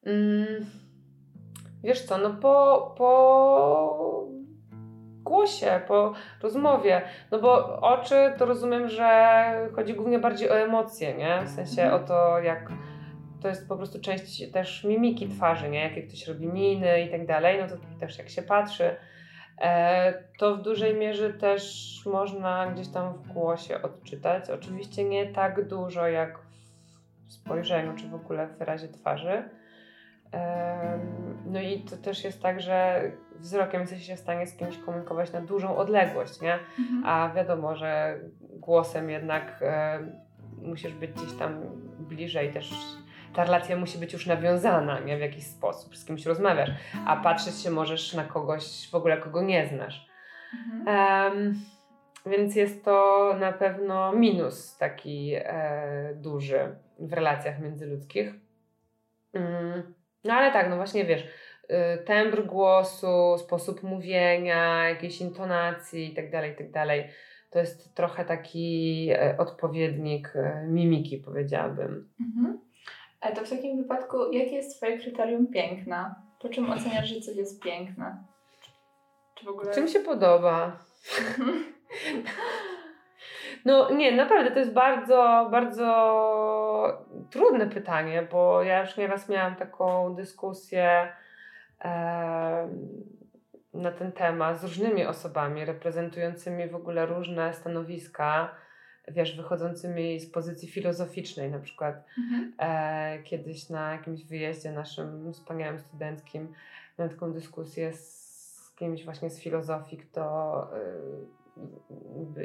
Mm, 0.06 0.66
wiesz 1.84 2.02
co, 2.02 2.18
no 2.18 2.30
po, 2.30 2.96
po 2.98 4.28
głosie, 5.24 5.82
po 5.88 6.14
rozmowie. 6.42 7.02
No 7.32 7.40
bo 7.40 7.82
oczy 7.82 8.16
to 8.38 8.46
rozumiem, 8.46 8.90
że 8.90 9.70
chodzi 9.76 9.94
głównie 9.94 10.20
bardziej 10.20 10.50
o 10.50 10.60
emocje, 10.60 11.14
nie? 11.14 11.42
W 11.46 11.50
sensie 11.50 11.82
mhm. 11.82 12.04
o 12.04 12.08
to, 12.08 12.40
jak 12.40 12.72
to 13.42 13.48
jest 13.48 13.68
po 13.68 13.78
prostu 13.78 14.02
część 14.02 14.52
też 14.52 14.84
mimiki 14.84 15.30
twarzy, 15.30 15.70
nie? 15.70 15.80
Jakie 15.80 16.04
ktoś 16.04 16.28
robi 16.28 16.48
miny 16.48 17.02
i 17.02 17.12
tak 17.12 17.28
dalej, 17.28 17.60
no 17.62 17.68
to 17.68 17.76
też 18.00 18.18
jak 18.18 18.30
się 18.30 18.42
patrzy, 18.42 18.96
e, 19.62 20.24
to 20.40 20.56
w 20.56 20.62
dużej 20.62 20.96
mierze 20.96 21.34
też 21.34 21.86
można 22.06 22.68
gdzieś 22.68 22.88
tam 22.88 23.14
w 23.14 23.34
głosie 23.34 23.82
odczytać. 23.82 24.50
Oczywiście 24.50 25.04
nie 25.04 25.34
tak 25.34 25.68
dużo 25.68 26.08
jak 26.08 26.40
w 27.28 27.34
spojrzeniu, 27.34 27.94
czy 27.96 28.08
w 28.08 28.16
ogóle 28.16 28.48
w 28.48 28.58
wyrazie 28.58 28.88
twarzy. 28.88 29.50
No 31.46 31.62
i 31.62 31.80
to 31.80 31.98
też 31.98 32.24
jest 32.24 32.42
tak, 32.42 32.62
że 32.62 33.02
wzrokiem 33.40 33.82
jesteś 33.82 34.08
się 34.08 34.16
w 34.16 34.20
stanie 34.20 34.48
z 34.48 34.58
kimś 34.58 34.78
komunikować 34.78 35.34
na 35.34 35.42
dużą 35.42 35.78
odległość, 35.78 36.42
nie? 36.42 36.60
Mhm. 36.80 37.04
A 37.06 37.34
wiadomo, 37.36 37.76
że 37.76 38.20
głosem 38.42 39.10
jednak 39.10 39.60
e, 39.62 40.00
musisz 40.62 40.94
być 40.94 41.12
gdzieś 41.12 41.34
tam 41.34 41.62
bliżej 42.00 42.54
też 42.54 42.74
ta 43.36 43.44
relacja 43.44 43.78
musi 43.78 43.98
być 43.98 44.14
już 44.14 44.26
nawiązana 44.26 45.00
nie? 45.00 45.18
w 45.18 45.22
jakiś 45.22 45.44
sposób, 45.44 45.98
z 45.98 46.06
kimś 46.06 46.26
rozmawiasz, 46.26 46.70
a 47.06 47.16
patrzeć 47.16 47.62
się 47.62 47.72
możesz 47.72 48.14
na 48.14 48.24
kogoś 48.24 48.90
w 48.92 48.96
ogóle, 48.96 49.18
kogo 49.18 49.42
nie 49.42 49.68
znasz. 49.68 50.08
Mhm. 50.54 51.34
Um, 51.34 51.62
więc 52.26 52.56
jest 52.56 52.86
to 52.86 53.36
na 53.40 53.52
pewno 53.52 54.12
minus 54.12 54.78
taki 54.78 55.32
e, 55.36 56.14
duży 56.16 56.76
w 57.00 57.14
relacjach 57.14 57.60
międzyludzkich. 57.60 58.34
Mm, 59.34 59.94
no 60.26 60.34
ale 60.34 60.52
tak, 60.52 60.70
no 60.70 60.76
właśnie 60.76 61.06
wiesz, 61.06 61.24
y, 61.24 62.04
tembr 62.06 62.46
głosu, 62.46 63.38
sposób 63.38 63.84
mówienia, 63.84 64.90
jakieś 64.90 65.22
intonacji 65.22 66.10
itd., 66.10 66.32
tak 66.32 66.48
itd. 66.48 66.72
Tak 66.72 66.88
to 67.56 67.60
jest 67.60 67.96
trochę 67.96 68.26
taki 68.26 69.10
e, 69.12 69.38
odpowiednik 69.38 70.34
e, 70.36 70.66
mimiki, 70.68 71.18
powiedziałabym. 71.18 72.10
Mhm. 72.20 72.60
Ale 73.22 73.36
to 73.36 73.46
w 73.46 73.50
takim 73.50 73.78
wypadku, 73.78 74.32
jakie 74.32 74.56
jest 74.56 74.78
Twoje 74.78 75.00
kryterium 75.00 75.48
piękna? 75.48 76.16
Po 76.40 76.50
czym 76.50 76.72
oceniasz, 76.72 77.10
że 77.10 77.22
coś 77.22 77.36
jest 77.36 77.64
piękne? 77.64 78.24
Czy 79.36 79.46
w 79.46 79.50
ogóle... 79.50 79.74
Czym 79.74 79.88
się 79.88 80.00
podoba? 80.00 80.78
No 83.66 83.90
nie, 83.92 84.16
naprawdę 84.16 84.52
to 84.52 84.60
jest 84.60 84.74
bardzo, 84.74 85.48
bardzo 85.52 87.06
trudne 87.30 87.68
pytanie, 87.68 88.28
bo 88.32 88.64
ja 88.64 88.82
już 88.82 88.98
nieraz 88.98 89.30
miałam 89.30 89.56
taką 89.56 90.16
dyskusję 90.16 91.08
e, 91.86 92.70
na 93.74 93.92
ten 93.92 94.12
temat 94.12 94.60
z 94.60 94.64
różnymi 94.64 95.06
osobami 95.06 95.66
reprezentującymi 95.66 96.70
w 96.70 96.76
ogóle 96.76 97.06
różne 97.06 97.54
stanowiska 97.54 98.56
wiesz, 99.08 99.38
wychodzącymi 99.38 100.20
z 100.20 100.32
pozycji 100.32 100.68
filozoficznej. 100.68 101.52
Na 101.52 101.60
przykład 101.60 102.04
mhm. 102.18 102.54
e, 102.58 103.24
kiedyś 103.24 103.70
na 103.70 103.92
jakimś 103.92 104.24
wyjeździe 104.24 104.72
naszym 104.72 105.34
wspaniałym 105.34 105.80
studenckim 105.80 106.54
miałam 107.00 107.14
taką 107.14 107.34
dyskusję 107.34 107.94
z, 107.94 108.74
kimś 108.76 109.06
właśnie 109.06 109.30
z 109.30 109.42
filozofii, 109.42 109.98
kto 109.98 110.68
y, 110.78 111.45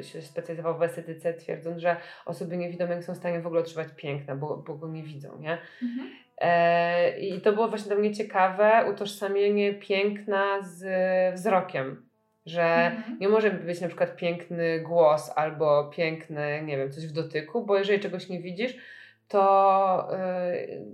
się 0.01 0.21
specjalizował 0.21 0.77
w 0.77 0.83
estetyce, 0.83 1.33
twierdząc, 1.33 1.77
że 1.77 1.97
osoby 2.25 2.57
niewidome 2.57 3.01
są 3.01 3.13
w 3.13 3.17
stanie 3.17 3.41
w 3.41 3.47
ogóle 3.47 3.61
odczuwać 3.61 3.87
piękne, 3.95 4.35
bo, 4.35 4.57
bo 4.57 4.75
go 4.75 4.87
nie 4.87 5.03
widzą, 5.03 5.39
nie? 5.39 5.57
Mhm. 5.83 6.09
E, 6.37 7.19
I 7.19 7.41
to 7.41 7.53
było 7.53 7.67
właśnie 7.67 7.87
dla 7.87 7.99
mnie 7.99 8.13
ciekawe, 8.13 8.85
utożsamienie 8.91 9.73
piękna 9.73 10.61
z 10.61 10.85
wzrokiem 11.35 12.11
że 12.45 12.63
mhm. 12.63 13.17
nie 13.19 13.29
może 13.29 13.51
być 13.51 13.81
na 13.81 13.87
przykład 13.87 14.15
piękny 14.15 14.79
głos 14.79 15.31
albo 15.35 15.89
piękny, 15.89 16.63
nie 16.65 16.77
wiem, 16.77 16.91
coś 16.91 17.07
w 17.07 17.11
dotyku, 17.11 17.65
bo 17.65 17.77
jeżeli 17.77 17.99
czegoś 17.99 18.29
nie 18.29 18.41
widzisz, 18.41 18.77
to, 19.27 20.07
yy, 20.67 20.85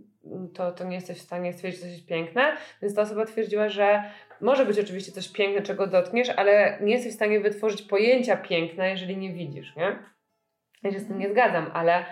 to, 0.53 0.71
to 0.71 0.83
nie 0.83 0.95
jesteś 0.95 1.17
w 1.17 1.21
stanie 1.21 1.53
stwierdzić, 1.53 1.81
że 1.81 1.85
coś 1.85 1.95
jest 1.95 2.07
piękne. 2.07 2.57
Więc 2.81 2.95
ta 2.95 3.01
osoba 3.01 3.25
twierdziła, 3.25 3.69
że 3.69 4.03
może 4.41 4.65
być 4.65 4.79
oczywiście 4.79 5.11
coś 5.11 5.29
piękne, 5.29 5.61
czego 5.61 5.87
dotkniesz, 5.87 6.29
ale 6.29 6.77
nie 6.81 6.93
jesteś 6.93 7.11
w 7.11 7.15
stanie 7.15 7.39
wytworzyć 7.39 7.81
pojęcia 7.81 8.37
piękna, 8.37 8.87
jeżeli 8.87 9.17
nie 9.17 9.33
widzisz, 9.33 9.75
nie? 9.75 9.99
Ja 10.83 10.91
się 10.91 10.99
z 10.99 11.07
tym 11.07 11.19
nie 11.19 11.29
zgadzam, 11.29 11.71
ale 11.73 12.05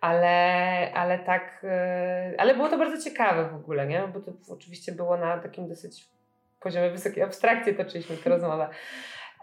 ale, 0.00 0.92
ale 0.94 1.18
tak, 1.18 1.60
yy, 1.62 2.38
ale 2.38 2.54
było 2.54 2.68
to 2.68 2.78
bardzo 2.78 3.10
ciekawe 3.10 3.48
w 3.48 3.54
ogóle, 3.54 3.86
nie? 3.86 4.02
Bo 4.14 4.20
to 4.20 4.32
oczywiście 4.48 4.92
było 4.92 5.16
na 5.16 5.38
takim 5.38 5.68
dosyć 5.68 6.08
poziomie 6.60 6.90
wysokiej 6.90 7.22
abstrakcji 7.22 7.74
toczyliśmy 7.74 8.16
tę 8.16 8.30
rozmowę. 8.30 8.68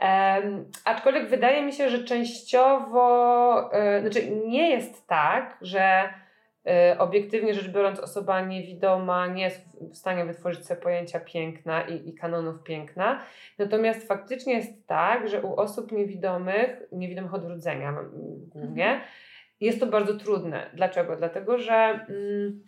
Um, 0.01 0.71
aczkolwiek 0.85 1.29
wydaje 1.29 1.63
mi 1.63 1.73
się, 1.73 1.89
że 1.89 2.03
częściowo, 2.03 3.71
y, 3.97 4.01
znaczy 4.01 4.29
nie 4.29 4.69
jest 4.69 5.07
tak, 5.07 5.57
że 5.61 6.13
obiektywnie 6.97 7.53
rzecz 7.53 7.67
biorąc 7.67 7.99
osoba 7.99 8.41
niewidoma 8.41 9.27
nie 9.27 9.43
jest 9.43 9.65
w 9.91 9.95
stanie 9.95 10.25
wytworzyć 10.25 10.65
sobie 10.65 10.81
pojęcia 10.81 11.19
piękna 11.19 11.81
i, 11.81 12.09
i 12.09 12.13
kanonów 12.13 12.63
piękna. 12.63 13.21
Natomiast 13.57 14.07
faktycznie 14.07 14.53
jest 14.53 14.87
tak, 14.87 15.29
że 15.29 15.41
u 15.41 15.55
osób 15.55 15.91
niewidomych, 15.91 16.83
niewidomych 16.91 17.33
od 17.33 17.45
urodzenia 17.45 17.95
głównie, 18.47 18.87
mhm. 18.87 19.09
jest 19.59 19.79
to 19.79 19.85
bardzo 19.85 20.13
trudne. 20.13 20.69
Dlaczego? 20.73 21.15
Dlatego, 21.15 21.57
że... 21.57 22.05
Mm, 22.09 22.63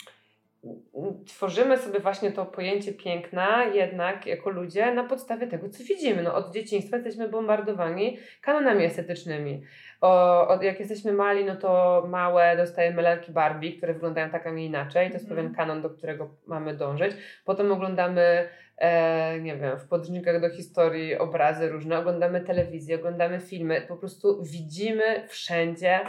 tworzymy 1.28 1.78
sobie 1.78 2.00
właśnie 2.00 2.32
to 2.32 2.46
pojęcie 2.46 2.94
piękna 2.94 3.64
jednak 3.64 4.26
jako 4.26 4.50
ludzie 4.50 4.94
na 4.94 5.04
podstawie 5.04 5.48
tego, 5.48 5.70
co 5.70 5.84
widzimy. 5.84 6.24
No, 6.24 6.36
od 6.36 6.54
dzieciństwa 6.54 6.98
jesteśmy 6.98 7.30
bombardowani 7.30 8.18
kanonami 8.42 8.86
estetycznymi. 8.86 9.64
O, 10.02 10.48
od, 10.48 10.64
jak 10.64 10.80
jesteśmy 10.80 11.14
mali, 11.14 11.46
no 11.46 11.56
to 11.56 12.04
małe 12.10 12.58
dostajemy 12.58 13.02
lalki 13.02 13.32
Barbie, 13.32 13.78
które 13.78 13.94
wyglądają 13.94 14.30
tak, 14.30 14.48
a 14.48 14.52
nie 14.52 14.66
inaczej. 14.66 15.08
To 15.08 15.14
jest 15.14 15.26
mm. 15.26 15.38
pewien 15.38 15.56
kanon, 15.56 15.82
do 15.82 15.90
którego 15.90 16.30
mamy 16.48 16.74
dążyć. 16.76 17.14
Potem 17.46 17.72
oglądamy, 17.72 18.50
e, 18.78 19.40
nie 19.40 19.58
wiem, 19.58 19.80
w 19.80 19.88
podręcznikach 19.88 20.42
do 20.42 20.50
historii 20.50 21.18
obrazy 21.18 21.70
różne, 21.70 22.00
oglądamy 22.00 22.42
telewizję, 22.42 22.96
oglądamy 22.96 23.40
filmy. 23.40 23.82
Po 23.82 23.98
prostu 23.98 24.44
widzimy 24.44 25.28
wszędzie 25.28 26.00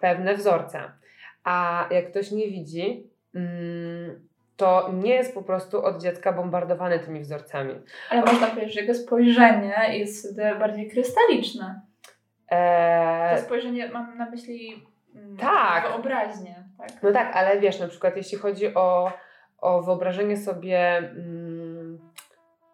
pewne 0.00 0.34
wzorce. 0.34 0.80
A 1.44 1.88
jak 1.90 2.10
ktoś 2.10 2.30
nie 2.30 2.48
widzi, 2.48 3.09
to 4.56 4.90
nie 4.92 5.14
jest 5.14 5.34
po 5.34 5.42
prostu 5.42 5.84
od 5.84 6.02
dziecka 6.02 6.32
bombardowany 6.32 6.98
tymi 6.98 7.20
wzorcami. 7.20 7.74
Ale 8.10 8.22
można 8.22 8.46
powiedzieć, 8.46 8.74
że 8.74 8.80
jego 8.80 8.94
spojrzenie 8.94 9.98
jest 9.98 10.40
bardziej 10.58 10.90
krystaliczne. 10.90 11.80
Eee... 12.48 13.36
To 13.36 13.42
spojrzenie 13.42 13.88
mam 13.88 14.18
na 14.18 14.30
myśli 14.30 14.86
mm, 15.14 15.36
tak. 15.36 15.88
wyobraźnię. 15.88 16.64
Tak? 16.78 17.02
No 17.02 17.12
tak, 17.12 17.36
ale 17.36 17.60
wiesz, 17.60 17.80
na 17.80 17.88
przykład 17.88 18.16
jeśli 18.16 18.38
chodzi 18.38 18.74
o, 18.74 19.12
o 19.58 19.82
wyobrażenie 19.82 20.36
sobie 20.36 20.96
mm, 20.96 21.98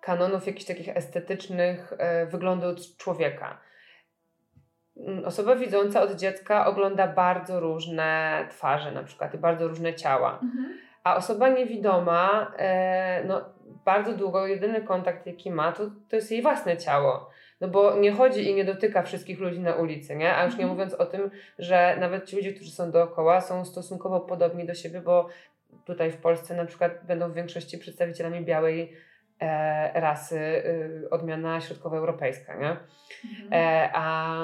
kanonów 0.01 0.47
jakichś 0.47 0.67
takich 0.67 0.89
estetycznych 0.89 1.93
e, 1.99 2.27
wyglądu 2.27 2.67
człowieka, 2.99 3.47
Mm, 3.47 3.66
osoba 5.25 5.57
widząca 5.57 6.03
od 6.03 6.15
dziecka 6.15 6.67
ogląda 6.67 7.07
bardzo 7.07 7.61
różne 7.61 8.41
twarze 8.51 8.93
na 8.93 9.03
przykład 9.03 9.35
i 9.35 9.39
bardzo 9.39 9.69
różne 9.69 9.95
ciała. 9.95 10.39
Mhm. 10.43 10.79
A 11.05 11.17
osoba 11.17 11.49
niewidoma, 11.49 12.53
e, 12.59 13.25
no 13.25 13.45
bardzo 13.85 14.13
długo 14.13 14.47
jedyny 14.47 14.83
kontakt 14.83 15.27
jaki 15.27 15.51
ma, 15.51 15.73
to, 15.73 15.91
to 16.09 16.17
jest 16.17 16.31
jej 16.31 16.43
własne 16.43 16.77
ciało. 16.77 17.31
No 17.61 17.69
bo 17.69 17.97
nie 17.97 18.13
chodzi 18.13 18.51
i 18.51 18.55
nie 18.55 18.65
dotyka 18.65 19.03
wszystkich 19.03 19.41
ludzi 19.41 19.61
na 19.61 19.75
ulicy, 19.75 20.17
nie? 20.17 20.35
A 20.35 20.45
już 20.45 20.57
nie 20.57 20.65
mhm. 20.65 20.71
mówiąc 20.71 20.95
o 20.95 21.07
tym, 21.07 21.31
że 21.59 21.97
nawet 22.01 22.25
ci 22.25 22.37
ludzie, 22.37 22.53
którzy 22.53 22.71
są 22.71 22.91
dookoła, 22.91 23.41
są 23.41 23.65
stosunkowo 23.65 24.21
podobni 24.21 24.67
do 24.67 24.75
siebie, 24.75 25.01
bo 25.01 25.29
tutaj 25.85 26.11
w 26.11 26.17
Polsce 26.17 26.57
na 26.57 26.65
przykład 26.65 26.93
będą 27.03 27.31
w 27.31 27.35
większości 27.35 27.79
przedstawicielami 27.79 28.45
białej 28.45 28.93
rasy 29.95 30.39
y, 31.05 31.11
odmiana 31.11 31.61
środkowoeuropejska, 31.61 32.55
nie? 32.55 32.77
Mhm. 33.25 33.53
E, 33.53 33.91
a 33.95 34.37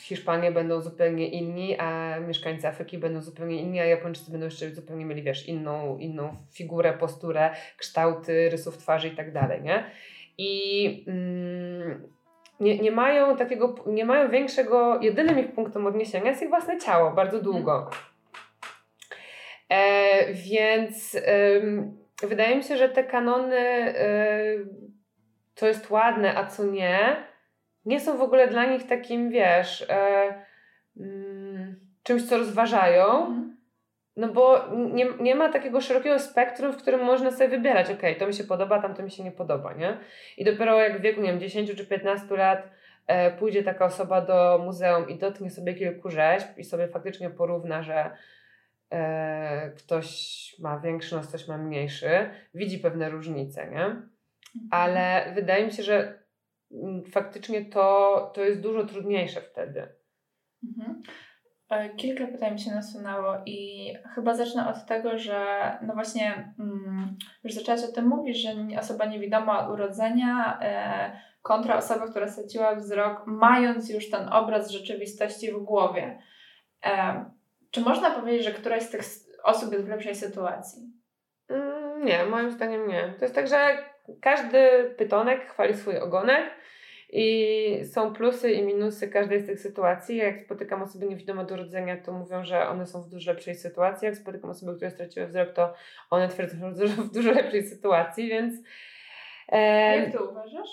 Hiszpanie 0.00 0.52
będą 0.52 0.80
zupełnie 0.80 1.28
inni, 1.28 1.78
a 1.78 2.20
mieszkańcy 2.20 2.68
Afryki 2.68 2.98
będą 2.98 3.20
zupełnie 3.22 3.62
inni, 3.62 3.80
a 3.80 3.84
Japończycy 3.84 4.30
będą 4.30 4.44
jeszcze 4.44 4.70
zupełnie 4.70 5.04
mieli, 5.04 5.22
wiesz, 5.22 5.48
inną, 5.48 5.98
inną 5.98 6.36
figurę, 6.52 6.92
posturę, 6.92 7.50
kształty 7.76 8.50
rysów 8.50 8.78
twarzy 8.78 9.08
i 9.08 9.16
tak 9.16 9.32
dalej, 9.32 9.62
nie? 9.62 9.84
I 10.38 11.04
mm, 11.08 12.08
nie, 12.60 12.78
nie 12.78 12.90
mają 12.90 13.36
takiego, 13.36 13.74
nie 13.86 14.04
mają 14.04 14.30
większego, 14.30 15.00
jedynym 15.02 15.38
ich 15.38 15.52
punktem 15.52 15.86
odniesienia 15.86 16.30
jest 16.30 16.42
ich 16.42 16.48
własne 16.48 16.78
ciało, 16.78 17.10
bardzo 17.10 17.42
długo. 17.42 17.78
Mhm. 17.78 18.02
E, 19.68 20.34
więc... 20.34 21.16
wydaje 22.26 22.56
mi 22.56 22.62
się, 22.62 22.76
że 22.76 22.88
te 22.88 23.04
kanony, 23.04 23.94
y, 23.98 24.66
co 25.54 25.66
jest 25.66 25.90
ładne, 25.90 26.36
a 26.36 26.46
co 26.46 26.64
nie, 26.64 27.16
nie 27.84 28.00
są 28.00 28.18
w 28.18 28.22
ogóle 28.22 28.48
dla 28.48 28.64
nich 28.64 28.86
takim, 28.86 29.30
wiesz, 29.30 29.80
y, 29.80 29.86
y, 31.02 31.76
czymś, 32.02 32.22
co 32.22 32.38
rozważają. 32.38 33.26
Mhm. 33.26 33.58
No 34.18 34.28
bo 34.28 34.64
nie, 34.74 35.06
nie 35.20 35.34
ma 35.34 35.48
takiego 35.48 35.80
szerokiego 35.80 36.18
spektrum, 36.18 36.72
w 36.72 36.76
którym 36.76 37.04
można 37.04 37.30
sobie 37.30 37.48
wybierać, 37.48 37.90
ok, 37.90 38.02
to 38.18 38.26
mi 38.26 38.34
się 38.34 38.44
podoba, 38.44 38.82
tam 38.82 38.94
to 38.94 39.02
mi 39.02 39.10
się 39.10 39.24
nie 39.24 39.32
podoba, 39.32 39.72
nie? 39.74 39.98
I 40.36 40.44
dopiero 40.44 40.80
jak 40.80 40.98
w 40.98 41.00
wieku, 41.00 41.20
nie 41.20 41.30
wiem, 41.30 41.40
10 41.40 41.74
czy 41.74 41.86
15 41.86 42.36
lat 42.36 42.70
e, 43.06 43.30
pójdzie 43.30 43.62
taka 43.62 43.84
osoba 43.84 44.20
do 44.20 44.60
muzeum 44.64 45.08
i 45.08 45.18
dotknie 45.18 45.50
sobie 45.50 45.74
kilku 45.74 46.10
rzeźb 46.10 46.48
i 46.56 46.64
sobie 46.64 46.88
faktycznie 46.88 47.30
porówna, 47.30 47.82
że 47.82 48.10
ktoś 49.76 50.56
ma 50.58 50.80
większy 50.80 51.16
nos, 51.16 51.26
ktoś 51.26 51.48
ma 51.48 51.58
mniejszy, 51.58 52.30
widzi 52.54 52.78
pewne 52.78 53.10
różnice, 53.10 53.70
nie? 53.70 53.84
Mhm. 53.84 54.68
Ale 54.70 55.32
wydaje 55.34 55.66
mi 55.66 55.72
się, 55.72 55.82
że 55.82 56.22
mm, 56.72 57.04
faktycznie 57.04 57.64
to, 57.64 58.30
to 58.34 58.44
jest 58.44 58.60
dużo 58.60 58.84
trudniejsze 58.84 59.40
wtedy. 59.40 59.88
Mhm. 60.64 61.02
E, 61.70 61.88
kilka 61.94 62.26
pytań 62.26 62.52
mi 62.52 62.60
się 62.60 62.70
nasunęło 62.70 63.34
i 63.46 63.88
chyba 64.14 64.34
zacznę 64.34 64.68
od 64.68 64.86
tego, 64.86 65.18
że 65.18 65.46
no 65.82 65.94
właśnie 65.94 66.54
mm, 66.58 67.16
już 67.44 67.52
zaczęłaś 67.52 67.84
o 67.84 67.92
tym 67.92 68.06
mówić, 68.06 68.42
że 68.42 68.50
osoba 68.80 69.06
niewidoma 69.06 69.66
od 69.66 69.74
urodzenia 69.74 70.58
e, 70.62 71.20
kontra 71.42 71.76
osoba, 71.76 72.08
która 72.08 72.28
straciła 72.28 72.74
wzrok, 72.74 73.22
mając 73.26 73.90
już 73.90 74.10
ten 74.10 74.28
obraz 74.28 74.70
rzeczywistości 74.70 75.52
w 75.52 75.58
głowie. 75.58 76.18
Czy 77.70 77.80
można 77.80 78.10
powiedzieć, 78.10 78.44
że 78.44 78.52
któraś 78.52 78.82
z 78.82 78.90
tych 78.90 79.02
osób 79.44 79.72
jest 79.72 79.84
w 79.84 79.88
lepszej 79.88 80.14
sytuacji? 80.14 80.82
Mm, 81.48 82.04
nie, 82.04 82.24
moim 82.24 82.50
zdaniem 82.50 82.88
nie. 82.88 83.14
To 83.18 83.24
jest 83.24 83.34
tak, 83.34 83.48
że 83.48 83.78
każdy 84.20 84.58
pytonek 84.98 85.50
chwali 85.50 85.74
swój 85.74 85.98
ogonek 85.98 86.50
i 87.12 87.84
są 87.92 88.14
plusy 88.14 88.52
i 88.52 88.62
minusy 88.62 89.08
każdej 89.08 89.40
z 89.40 89.46
tych 89.46 89.60
sytuacji. 89.60 90.16
Jak 90.16 90.40
spotykam 90.40 90.82
osoby 90.82 91.06
niewidome 91.06 91.46
do 91.46 91.54
urodzenia, 91.54 92.02
to 92.02 92.12
mówią, 92.12 92.44
że 92.44 92.68
one 92.68 92.86
są 92.86 93.02
w 93.02 93.08
dużo 93.08 93.32
lepszej 93.32 93.54
sytuacji. 93.54 94.06
Jak 94.06 94.16
spotykam 94.16 94.50
osoby, 94.50 94.76
które 94.76 94.90
straciły 94.90 95.26
wzrok, 95.26 95.52
to 95.52 95.74
one 96.10 96.28
twierdzą, 96.28 96.74
że 96.74 96.88
są 96.88 97.02
w 97.02 97.12
dużo 97.12 97.32
lepszej 97.40 97.62
sytuacji, 97.62 98.28
więc. 98.28 98.54
E, 99.48 99.96
Jak 99.96 100.12
to 100.12 100.24
uważasz? 100.30 100.68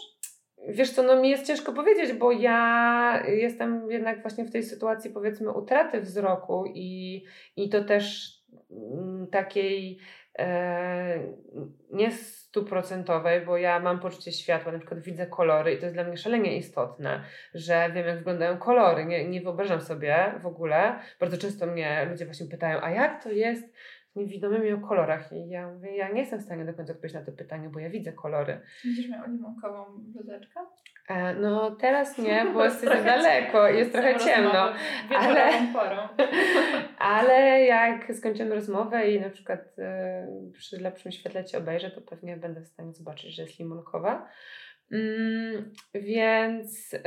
Wiesz 0.67 0.91
co, 0.91 1.03
no 1.03 1.21
mi 1.21 1.29
jest 1.29 1.47
ciężko 1.47 1.73
powiedzieć, 1.73 2.13
bo 2.13 2.31
ja 2.31 3.23
jestem 3.27 3.91
jednak 3.91 4.21
właśnie 4.21 4.45
w 4.45 4.51
tej 4.51 4.63
sytuacji 4.63 5.11
powiedzmy 5.11 5.51
utraty 5.51 6.01
wzroku 6.01 6.65
i, 6.73 7.23
i 7.55 7.69
to 7.69 7.83
też 7.83 8.33
mm, 8.71 9.27
takiej 9.27 9.99
e, 10.39 11.19
nie 11.91 12.11
stuprocentowej, 12.11 13.45
bo 13.45 13.57
ja 13.57 13.79
mam 13.79 13.99
poczucie 13.99 14.31
światła, 14.31 14.71
na 14.71 14.77
przykład 14.77 14.99
widzę 14.99 15.27
kolory 15.27 15.73
i 15.73 15.77
to 15.77 15.85
jest 15.85 15.95
dla 15.95 16.03
mnie 16.03 16.17
szalenie 16.17 16.57
istotne, 16.57 17.23
że 17.53 17.91
wiem 17.93 18.07
jak 18.07 18.17
wyglądają 18.17 18.57
kolory, 18.57 19.05
nie, 19.05 19.29
nie 19.29 19.41
wyobrażam 19.41 19.81
sobie 19.81 20.33
w 20.41 20.45
ogóle, 20.45 20.99
bardzo 21.19 21.37
często 21.37 21.65
mnie 21.65 22.07
ludzie 22.09 22.25
właśnie 22.25 22.45
pytają, 22.45 22.81
a 22.81 22.91
jak 22.91 23.23
to 23.23 23.31
jest 23.31 23.73
niewidomymi 24.15 24.71
o 24.71 24.77
kolorach. 24.77 25.31
I 25.31 25.49
ja 25.49 25.71
mówię, 25.71 25.95
ja 25.95 26.09
nie 26.09 26.19
jestem 26.19 26.39
w 26.39 26.43
stanie 26.43 26.65
do 26.65 26.73
końca 26.73 26.93
odpowiedzieć 26.93 27.19
na 27.19 27.25
to 27.25 27.31
pytanie, 27.31 27.69
bo 27.69 27.79
ja 27.79 27.89
widzę 27.89 28.13
kolory. 28.13 28.61
Będziesz 28.85 29.09
miał 29.09 29.31
limonkową 29.31 29.85
bluzeczkę? 29.97 30.59
E, 31.07 31.33
no 31.33 31.71
teraz 31.71 32.17
nie, 32.17 32.45
bo 32.53 32.65
jest 32.65 32.81
za 32.81 33.03
daleko 33.03 33.69
i 33.69 33.77
jest 33.77 33.91
trochę 33.91 34.19
ciemno. 34.19 34.73
Ale, 35.19 35.49
ale 36.97 37.63
jak 37.65 38.15
skończymy 38.15 38.55
rozmowę 38.55 39.11
i 39.11 39.21
na 39.21 39.29
przykład 39.29 39.59
y, 39.79 40.51
przy 40.51 40.81
lepszym 40.81 41.11
świetle 41.11 41.45
Cię 41.45 41.57
obejrzę, 41.57 41.91
to 41.91 42.01
pewnie 42.01 42.37
będę 42.37 42.61
w 42.61 42.67
stanie 42.67 42.93
zobaczyć, 42.93 43.35
że 43.35 43.41
jest 43.41 43.59
limonkowa. 43.59 44.27
Mm, 44.91 45.73
więc 45.93 46.93
y, 46.93 46.99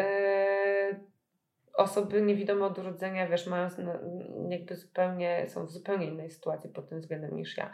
osoby 1.78 2.22
niewidome 2.22 2.64
od 2.64 2.78
urodzenia, 2.78 3.26
wiesz, 3.26 3.46
mają 3.46 3.68
jakby 4.48 4.76
zupełnie, 4.76 5.44
są 5.48 5.66
w 5.66 5.70
zupełnie 5.70 6.06
innej 6.06 6.30
sytuacji 6.30 6.70
pod 6.70 6.88
tym 6.88 7.00
względem 7.00 7.36
niż 7.36 7.56
ja. 7.56 7.72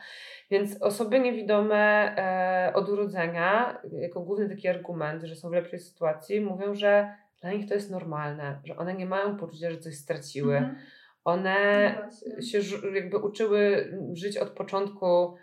Więc 0.50 0.82
osoby 0.82 1.20
niewidome 1.20 2.14
e, 2.16 2.72
od 2.74 2.88
urodzenia, 2.88 3.78
jako 3.92 4.20
główny 4.20 4.48
taki 4.48 4.68
argument, 4.68 5.22
że 5.22 5.36
są 5.36 5.50
w 5.50 5.52
lepszej 5.52 5.78
sytuacji, 5.78 6.40
mówią, 6.40 6.74
że 6.74 7.14
dla 7.40 7.52
nich 7.52 7.68
to 7.68 7.74
jest 7.74 7.90
normalne, 7.90 8.60
że 8.64 8.76
one 8.76 8.94
nie 8.94 9.06
mają 9.06 9.36
poczucia, 9.36 9.70
że 9.70 9.78
coś 9.78 9.94
straciły. 9.94 10.56
Mhm. 10.56 10.76
One 11.24 11.56
no 12.36 12.42
się 12.42 12.60
jakby 12.94 13.18
uczyły 13.18 13.92
żyć 14.12 14.38
od 14.38 14.50
początku 14.50 15.34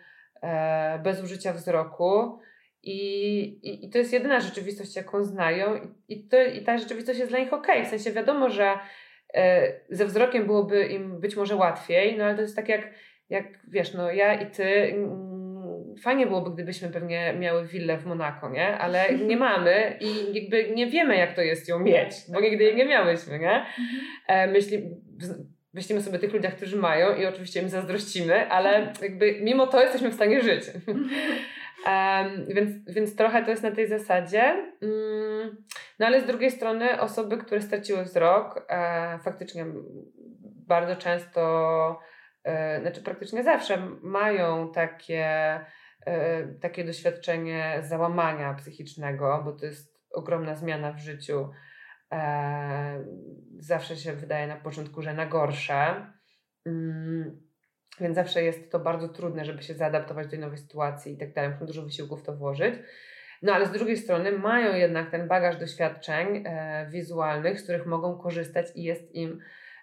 e, 0.42 1.00
bez 1.04 1.24
użycia 1.24 1.54
wzroku 1.54 2.40
i, 2.84 3.40
i, 3.44 3.86
I 3.86 3.90
to 3.90 3.98
jest 3.98 4.14
jedyna 4.14 4.40
rzeczywistość, 4.40 4.96
jaką 4.96 5.24
znają, 5.24 5.76
i, 5.76 6.14
i, 6.14 6.28
to, 6.28 6.44
i 6.44 6.64
ta 6.64 6.78
rzeczywistość 6.78 7.20
jest 7.20 7.32
dla 7.32 7.40
nich 7.40 7.54
ok. 7.54 7.68
W 7.86 7.88
sensie 7.88 8.12
wiadomo, 8.12 8.50
że 8.50 8.74
e, 9.34 9.74
ze 9.90 10.06
wzrokiem 10.06 10.46
byłoby 10.46 10.86
im 10.86 11.20
być 11.20 11.36
może 11.36 11.56
łatwiej, 11.56 12.18
no 12.18 12.26
ale 12.26 12.36
to 12.36 12.42
jest 12.42 12.56
tak 12.56 12.70
jak, 12.70 12.90
jak 13.30 13.46
wiesz, 13.68 13.94
no 13.94 14.12
ja 14.12 14.34
i 14.42 14.52
ty. 14.52 14.64
Mm, 14.64 15.32
fajnie 16.04 16.28
byłoby, 16.28 16.52
gdybyśmy 16.52 16.90
pewnie 16.90 17.34
miały 17.40 17.68
willę 17.68 17.98
w 17.98 18.06
Monako, 18.06 18.50
nie? 18.50 18.78
Ale 18.78 19.14
nie 19.30 19.38
mamy 19.38 19.98
i 20.00 20.34
jakby 20.34 20.76
nie 20.76 20.88
wiemy, 20.88 21.18
jak 21.18 21.36
to 21.36 21.42
jest 21.42 21.70
ją 21.70 21.80
mieć, 21.80 22.14
bo 22.34 22.42
nigdy 22.42 22.64
jej 22.64 22.76
nie 22.76 22.86
miałyśmy, 22.86 23.40
nie? 23.40 23.56
Mhm. 23.56 24.02
E, 24.28 24.48
myśli, 24.48 24.90
myślimy 25.74 26.02
sobie 26.02 26.18
o 26.18 26.22
tych 26.22 26.34
ludziach, 26.34 26.56
którzy 26.56 26.78
mają 26.78 27.16
i 27.16 27.26
oczywiście 27.26 27.62
im 27.62 27.70
zazdrościmy, 27.70 28.50
ale 28.50 28.94
jakby 29.02 29.40
mimo 29.42 29.68
to 29.68 29.82
jesteśmy 29.82 30.10
w 30.10 30.16
stanie 30.16 30.42
żyć. 30.42 30.64
Um, 31.86 32.46
więc, 32.48 32.94
więc 32.96 33.16
trochę 33.16 33.44
to 33.44 33.52
jest 33.52 33.64
na 33.64 33.72
tej 33.72 33.88
zasadzie. 33.88 34.74
Um, 34.82 35.66
no 36.00 36.06
ale 36.06 36.22
z 36.22 36.26
drugiej 36.26 36.52
strony 36.52 37.02
osoby, 37.02 37.38
które 37.38 37.62
straciły 37.62 38.04
wzrok, 38.04 38.66
e, 38.70 39.20
faktycznie 39.24 39.66
bardzo 40.68 40.96
często, 40.96 42.00
e, 42.44 42.82
znaczy 42.82 43.02
praktycznie 43.02 43.44
zawsze 43.44 43.78
mają 44.02 44.72
takie, 44.72 45.26
e, 46.06 46.44
takie 46.48 46.84
doświadczenie 46.84 47.80
załamania 47.84 48.54
psychicznego, 48.54 49.42
bo 49.46 49.52
to 49.52 49.66
jest 49.66 50.02
ogromna 50.12 50.56
zmiana 50.56 50.92
w 50.92 51.00
życiu. 51.00 51.50
E, 52.12 53.06
zawsze 53.60 53.96
się 53.96 54.14
wydaje 54.14 54.48
na 54.48 54.56
początku, 54.56 55.02
że 55.02 55.14
na 55.14 55.26
gorsze. 55.26 56.12
Um, 56.66 57.51
więc 58.02 58.16
zawsze 58.16 58.44
jest 58.44 58.72
to 58.72 58.80
bardzo 58.80 59.10
trudne, 59.10 59.46
żeby 59.46 59.64
się 59.64 59.74
zaadaptować 59.74 60.28
do 60.28 60.38
nowej 60.38 60.58
sytuacji 60.58 61.14
i 61.14 61.18
tak 61.18 61.34
dalej. 61.34 61.52
Muszą 61.52 61.66
dużo 61.66 61.82
wysiłku 61.82 62.18
w 62.18 62.24
to 62.24 62.34
włożyć. 62.34 62.76
No 63.42 63.54
ale 63.54 63.66
z 63.66 63.72
drugiej 63.72 63.98
strony 63.98 64.32
mają 64.32 64.76
jednak 64.76 65.12
ten 65.12 65.28
bagaż 65.28 65.58
doświadczeń 65.58 66.44
e, 66.46 66.88
wizualnych, 66.90 67.60
z 67.60 67.64
których 67.64 67.86
mogą 67.86 68.18
korzystać 68.18 68.66
i 68.76 68.84
jest 68.84 69.16
im 69.16 69.40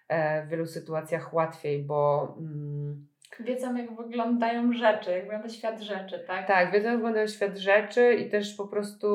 e, 0.09 0.47
w 0.47 0.49
wielu 0.49 0.67
sytuacjach 0.67 1.35
łatwiej, 1.35 1.83
bo. 1.83 2.35
Mm, 2.39 3.09
wiedzą, 3.41 3.77
jak 3.77 3.97
wyglądają 3.97 4.73
rzeczy, 4.73 5.11
jak 5.11 5.23
wygląda 5.23 5.49
świat 5.49 5.81
rzeczy, 5.81 6.25
tak? 6.27 6.47
Tak, 6.47 6.73
wiedzą, 6.73 6.89
jak 6.89 6.97
wygląda 6.97 7.27
świat 7.27 7.59
rzeczy 7.59 8.15
i 8.15 8.31
też 8.31 8.55
po 8.55 8.67
prostu, 8.67 9.09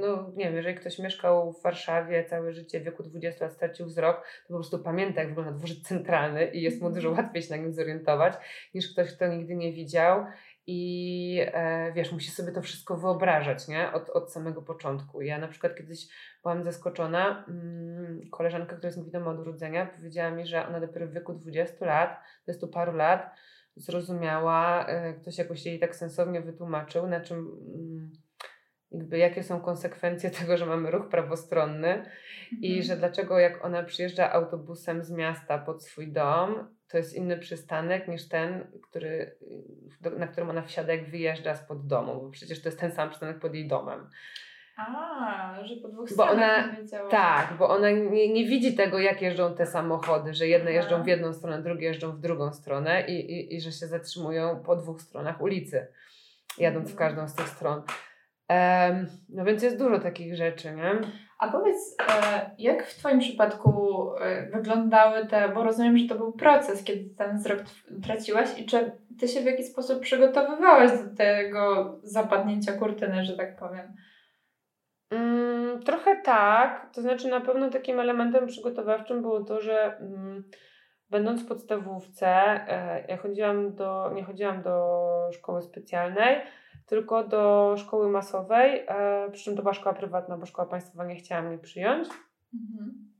no 0.00 0.30
nie 0.36 0.44
wiem, 0.44 0.56
jeżeli 0.56 0.76
ktoś 0.76 0.98
mieszkał 0.98 1.52
w 1.52 1.62
Warszawie 1.62 2.24
całe 2.24 2.52
życie, 2.52 2.80
w 2.80 2.84
wieku 2.84 3.02
20 3.02 3.44
lat 3.44 3.54
stracił 3.54 3.86
wzrok, 3.86 4.26
to 4.42 4.48
po 4.48 4.54
prostu 4.54 4.78
pamięta, 4.78 5.20
jak 5.20 5.28
wygląda 5.28 5.52
dworzec 5.52 5.82
centralny 5.82 6.46
i 6.46 6.62
jest 6.62 6.82
mu 6.82 6.90
dużo 6.90 7.08
mhm. 7.08 7.26
łatwiej 7.26 7.42
się 7.42 7.56
na 7.56 7.62
nim 7.62 7.72
zorientować, 7.72 8.34
niż 8.74 8.92
ktoś, 8.92 9.14
kto 9.14 9.26
nigdy 9.26 9.56
nie 9.56 9.72
widział 9.72 10.26
i 10.66 11.40
e, 11.52 11.92
wiesz, 11.92 12.12
musi 12.12 12.30
sobie 12.30 12.52
to 12.52 12.62
wszystko 12.62 12.96
wyobrażać, 12.96 13.68
nie? 13.68 13.92
Od, 13.92 14.10
od 14.10 14.32
samego 14.32 14.62
początku. 14.62 15.22
Ja 15.22 15.38
na 15.38 15.48
przykład 15.48 15.74
kiedyś 15.74 16.06
byłam 16.42 16.64
zaskoczona, 16.64 17.44
mm, 17.48 18.30
koleżanka, 18.30 18.76
która 18.76 18.88
jest 18.88 18.98
niewidoma 18.98 19.30
od 19.30 19.38
urodzenia, 19.38 19.86
powiedziała 19.86 20.30
mi, 20.30 20.46
że 20.46 20.68
ona 20.68 20.80
dopiero 20.80 21.06
w 21.06 21.12
wieku 21.12 21.34
20 21.34 21.86
lat, 21.86 22.20
20 22.44 22.66
paru 22.66 22.92
lat, 22.92 23.36
zrozumiała, 23.76 24.86
e, 24.86 25.14
ktoś 25.14 25.38
jakoś 25.38 25.66
jej 25.66 25.78
tak 25.78 25.96
sensownie 25.96 26.40
wytłumaczył, 26.40 27.06
na 27.06 27.20
czym 27.20 27.38
mm, 27.38 28.12
jakby 28.90 29.18
jakie 29.18 29.42
są 29.42 29.60
konsekwencje 29.60 30.30
tego, 30.40 30.56
że 30.56 30.66
mamy 30.66 30.90
ruch 30.90 31.08
prawostronny 31.08 31.88
mhm. 31.88 32.08
i 32.62 32.82
że 32.82 32.96
dlaczego 32.96 33.38
jak 33.38 33.64
ona 33.64 33.82
przyjeżdża 33.82 34.32
autobusem 34.32 35.04
z 35.04 35.10
miasta 35.10 35.58
pod 35.58 35.84
swój 35.84 36.12
dom, 36.12 36.76
to 36.88 36.98
jest 36.98 37.14
inny 37.14 37.38
przystanek 37.38 38.08
niż 38.08 38.28
ten, 38.28 38.66
który, 38.82 39.38
na 40.18 40.26
którym 40.26 40.50
ona 40.50 40.62
wsiada 40.62 40.92
jak 40.92 41.10
wyjeżdża 41.10 41.54
spod 41.54 41.86
domu, 41.86 42.20
bo 42.20 42.30
przecież 42.30 42.62
to 42.62 42.68
jest 42.68 42.80
ten 42.80 42.92
sam 42.92 43.10
przystanek 43.10 43.38
pod 43.38 43.54
jej 43.54 43.68
domem. 43.68 44.10
A, 44.76 45.58
że 45.62 45.76
po 45.76 45.88
dwóch 45.88 46.08
bo 46.16 46.28
ona, 46.30 46.76
Tak, 47.10 47.54
bo 47.58 47.68
ona 47.68 47.90
nie, 47.90 48.32
nie 48.32 48.44
widzi 48.44 48.74
tego, 48.74 48.98
jak 48.98 49.22
jeżdżą 49.22 49.54
te 49.54 49.66
samochody, 49.66 50.34
że 50.34 50.46
jedne 50.46 50.72
jeżdżą 50.72 51.02
w 51.02 51.06
jedną 51.06 51.32
stronę, 51.32 51.62
drugie 51.62 51.86
jeżdżą 51.86 52.12
w 52.12 52.20
drugą 52.20 52.52
stronę 52.52 53.06
i, 53.08 53.32
i, 53.32 53.54
i 53.54 53.60
że 53.60 53.72
się 53.72 53.86
zatrzymują 53.86 54.62
po 54.62 54.76
dwóch 54.76 55.02
stronach 55.02 55.40
ulicy, 55.40 55.86
jadąc 56.58 56.88
w 56.88 56.92
mhm. 56.92 57.08
każdą 57.08 57.28
z 57.28 57.34
tych 57.34 57.48
stron. 57.48 57.82
Um, 58.48 59.06
no 59.28 59.44
więc 59.44 59.62
jest 59.62 59.78
dużo 59.78 59.98
takich 59.98 60.36
rzeczy, 60.36 60.74
nie? 60.74 61.00
A 61.38 61.52
powiedz, 61.52 61.96
e, 62.08 62.50
jak 62.58 62.86
w 62.86 62.98
Twoim 62.98 63.18
przypadku 63.18 64.10
e, 64.20 64.50
wyglądały 64.50 65.26
te, 65.26 65.48
bo 65.48 65.64
rozumiem, 65.64 65.98
że 65.98 66.08
to 66.08 66.14
był 66.14 66.32
proces, 66.32 66.84
kiedy 66.84 67.14
ten 67.14 67.36
wzrok 67.36 67.58
traciłaś 68.02 68.58
i 68.58 68.66
czy 68.66 68.92
Ty 69.20 69.28
się 69.28 69.40
w 69.40 69.44
jakiś 69.44 69.66
sposób 69.66 70.00
przygotowywałaś 70.00 70.90
do 70.90 71.16
tego 71.16 71.92
zapadnięcia 72.02 72.72
kurtyny, 72.72 73.24
że 73.24 73.36
tak 73.36 73.56
powiem? 73.56 73.92
Mm, 75.14 75.82
trochę 75.82 76.16
tak, 76.16 76.90
to 76.94 77.02
znaczy 77.02 77.28
na 77.28 77.40
pewno 77.40 77.70
takim 77.70 78.00
elementem 78.00 78.46
przygotowawczym 78.46 79.22
było 79.22 79.44
to, 79.44 79.60
że 79.60 79.96
mm, 79.96 80.44
będąc 81.10 81.42
w 81.42 81.48
podstawówce, 81.48 82.28
e, 82.28 83.04
ja 83.08 83.16
chodziłam 83.16 83.74
do, 83.74 84.10
nie 84.14 84.24
chodziłam 84.24 84.62
do 84.62 85.08
szkoły 85.32 85.62
specjalnej, 85.62 86.40
tylko 86.86 87.24
do 87.24 87.74
szkoły 87.78 88.08
masowej, 88.08 88.84
e, 88.88 89.30
przy 89.32 89.44
czym 89.44 89.56
to 89.56 89.62
była 89.62 89.74
szkoła 89.74 89.94
prywatna, 89.94 90.38
bo 90.38 90.46
szkoła 90.46 90.68
państwowa 90.68 91.04
nie 91.04 91.16
chciała 91.16 91.42
mnie 91.42 91.58
przyjąć. 91.58 92.08
Mhm. 92.54 93.12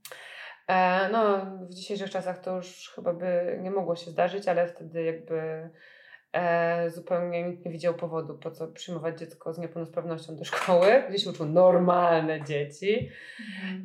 E, 0.69 1.09
no, 1.09 1.47
w 1.71 1.75
dzisiejszych 1.75 2.11
czasach 2.11 2.39
to 2.39 2.57
już 2.57 2.93
chyba 2.95 3.13
by 3.13 3.59
nie 3.63 3.71
mogło 3.71 3.97
się 3.97 4.11
zdarzyć, 4.11 4.49
ale 4.49 4.67
wtedy 4.67 5.03
jakby 5.03 5.71
e, 6.35 6.91
zupełnie 6.91 7.43
nikt 7.43 7.65
nie 7.65 7.71
widział 7.71 7.95
powodu, 7.95 8.39
po 8.39 8.51
co 8.51 8.69
przyjmować 8.69 9.19
dziecko 9.19 9.53
z 9.53 9.59
niepełnosprawnością 9.59 10.37
do 10.37 10.45
szkoły, 10.45 11.03
gdzie 11.09 11.19
się 11.19 11.31
uczą 11.31 11.47
normalne 11.47 12.45
dzieci. 12.45 13.09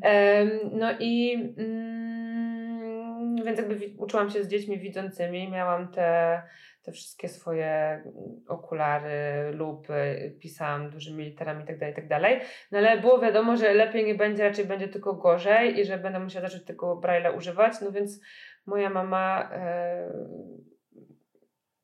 E, 0.03 0.45
no 0.71 0.91
i 0.99 1.33
mm, 1.57 3.35
więc 3.45 3.57
jakby 3.59 3.79
uczyłam 3.97 4.29
się 4.29 4.43
z 4.43 4.47
dziećmi 4.47 4.79
widzącymi, 4.79 5.51
miałam 5.51 5.91
te 5.91 6.41
te 6.89 6.91
wszystkie 6.91 7.29
swoje 7.29 8.03
okulary, 8.47 9.51
lupy, 9.51 10.33
pisałam 10.39 10.89
dużymi 10.89 11.23
literami 11.23 11.61
itd., 11.61 11.79
tak 11.79 11.89
itd. 11.89 12.19
Tak 12.19 12.47
no 12.71 12.77
ale 12.77 13.01
było 13.01 13.19
wiadomo, 13.19 13.57
że 13.57 13.73
lepiej 13.73 14.05
nie 14.05 14.15
będzie, 14.15 14.43
raczej 14.43 14.65
będzie 14.65 14.87
tylko 14.87 15.13
gorzej 15.13 15.79
i 15.79 15.85
że 15.85 15.97
będę 15.97 16.19
musiała 16.19 16.47
zacząć 16.47 16.65
tego 16.65 17.01
Braille'a 17.03 17.37
używać, 17.37 17.73
no 17.81 17.91
więc 17.91 18.21
moja 18.65 18.89
mama 18.89 19.49
e, 19.53 20.09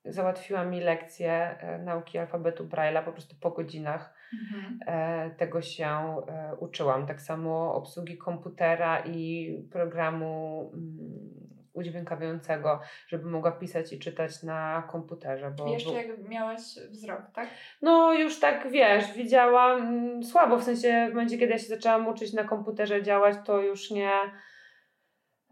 załatwiła 0.06 0.66
mi 0.66 0.82
lekcję 0.82 1.32
e, 1.32 1.78
nauki 1.78 2.18
alfabetu 2.18 2.66
Braille'a 2.66 3.06
po 3.06 3.12
prostu 3.12 3.36
po 3.42 3.52
godzinach. 3.52 4.14
Mhm. 4.34 4.80
E, 4.88 5.30
tego 5.30 5.62
się 5.62 5.88
e, 5.88 6.56
uczyłam. 6.60 7.06
Tak 7.08 7.22
samo 7.22 7.76
obsługi 7.76 8.18
komputera 8.18 9.00
i 9.00 9.52
programu 9.72 10.72
mm, 10.74 11.46
udźwiękawiającego, 11.74 12.80
żeby 13.08 13.30
mogła 13.30 13.52
pisać 13.52 13.94
i 13.94 14.00
czytać 14.00 14.44
na 14.44 14.88
komputerze. 14.92 15.52
Bo, 15.52 15.68
Jeszcze 15.68 15.94
jak 15.94 16.30
miałaś 16.30 16.60
wzrok, 16.90 17.22
tak? 17.34 17.50
No 17.82 18.14
już 18.14 18.40
tak, 18.40 18.72
wiesz, 18.72 19.14
widziałam 19.14 19.82
mm, 19.82 20.24
słabo, 20.24 20.58
w 20.58 20.64
sensie 20.64 21.08
w 21.10 21.14
momencie, 21.14 21.38
kiedy 21.38 21.52
ja 21.52 21.58
się 21.58 21.68
zaczęłam 21.68 22.08
uczyć 22.08 22.34
na 22.34 22.44
komputerze 22.44 23.04
działać, 23.04 23.36
to 23.46 23.62
już 23.62 23.92
nie... 23.92 24.12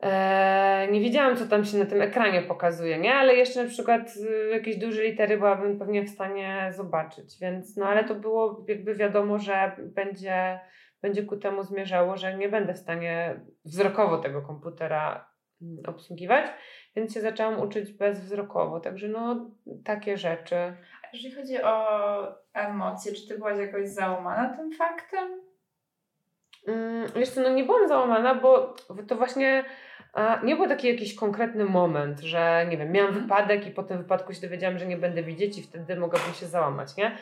E, 0.03 0.87
nie 0.91 1.01
wiedziałam, 1.01 1.37
co 1.37 1.45
tam 1.45 1.65
się 1.65 1.77
na 1.77 1.85
tym 1.85 2.01
ekranie 2.01 2.41
pokazuje, 2.41 2.97
nie? 2.97 3.15
Ale 3.15 3.35
jeszcze 3.35 3.63
na 3.63 3.69
przykład 3.69 4.13
y, 4.15 4.49
jakieś 4.49 4.77
duże 4.77 5.03
litery 5.03 5.37
byłabym 5.37 5.79
pewnie 5.79 6.03
w 6.03 6.09
stanie 6.09 6.71
zobaczyć, 6.75 7.39
więc 7.41 7.77
no 7.77 7.85
ale 7.85 8.03
to 8.03 8.15
było 8.15 8.65
jakby 8.67 8.95
wiadomo, 8.95 9.39
że 9.39 9.71
będzie, 9.79 10.59
będzie 11.01 11.23
ku 11.23 11.37
temu 11.37 11.63
zmierzało, 11.63 12.17
że 12.17 12.37
nie 12.37 12.49
będę 12.49 12.73
w 12.73 12.77
stanie 12.77 13.39
wzrokowo 13.65 14.17
tego 14.17 14.41
komputera 14.41 15.33
Mm, 15.63 15.83
obsługiwać, 15.87 16.45
więc 16.95 17.13
się 17.13 17.21
zaczęłam 17.21 17.61
uczyć 17.61 17.91
bezwzrokowo, 17.91 18.79
także 18.79 19.07
no 19.07 19.51
takie 19.85 20.17
rzeczy. 20.17 20.55
A 21.03 21.07
jeżeli 21.13 21.35
chodzi 21.35 21.63
o 21.63 21.87
emocje, 22.53 23.13
czy 23.13 23.27
ty 23.27 23.37
byłaś 23.37 23.59
jakoś 23.59 23.89
załamana 23.89 24.57
tym 24.57 24.71
faktem? 24.71 25.41
Mm, 26.67 27.07
wiesz 27.15 27.29
co, 27.29 27.41
no 27.41 27.49
nie 27.49 27.63
byłam 27.63 27.87
załamana, 27.87 28.35
bo 28.35 28.73
to 29.07 29.15
właśnie 29.15 29.63
nie 30.43 30.55
był 30.55 30.67
taki 30.67 30.87
jakiś 30.87 31.15
konkretny 31.15 31.65
moment, 31.65 32.19
że 32.19 32.65
nie 32.69 32.77
wiem, 32.77 32.91
miałam 32.91 33.09
mhm. 33.09 33.23
wypadek 33.25 33.67
i 33.67 33.71
po 33.71 33.83
tym 33.83 33.97
wypadku 33.97 34.33
się 34.33 34.41
dowiedziałam, 34.41 34.79
że 34.79 34.85
nie 34.85 34.97
będę 34.97 35.23
widzieć 35.23 35.57
i 35.57 35.63
wtedy 35.63 35.95
mogłabym 35.95 36.33
się 36.33 36.45
załamać, 36.45 36.97
nie? 36.97 37.17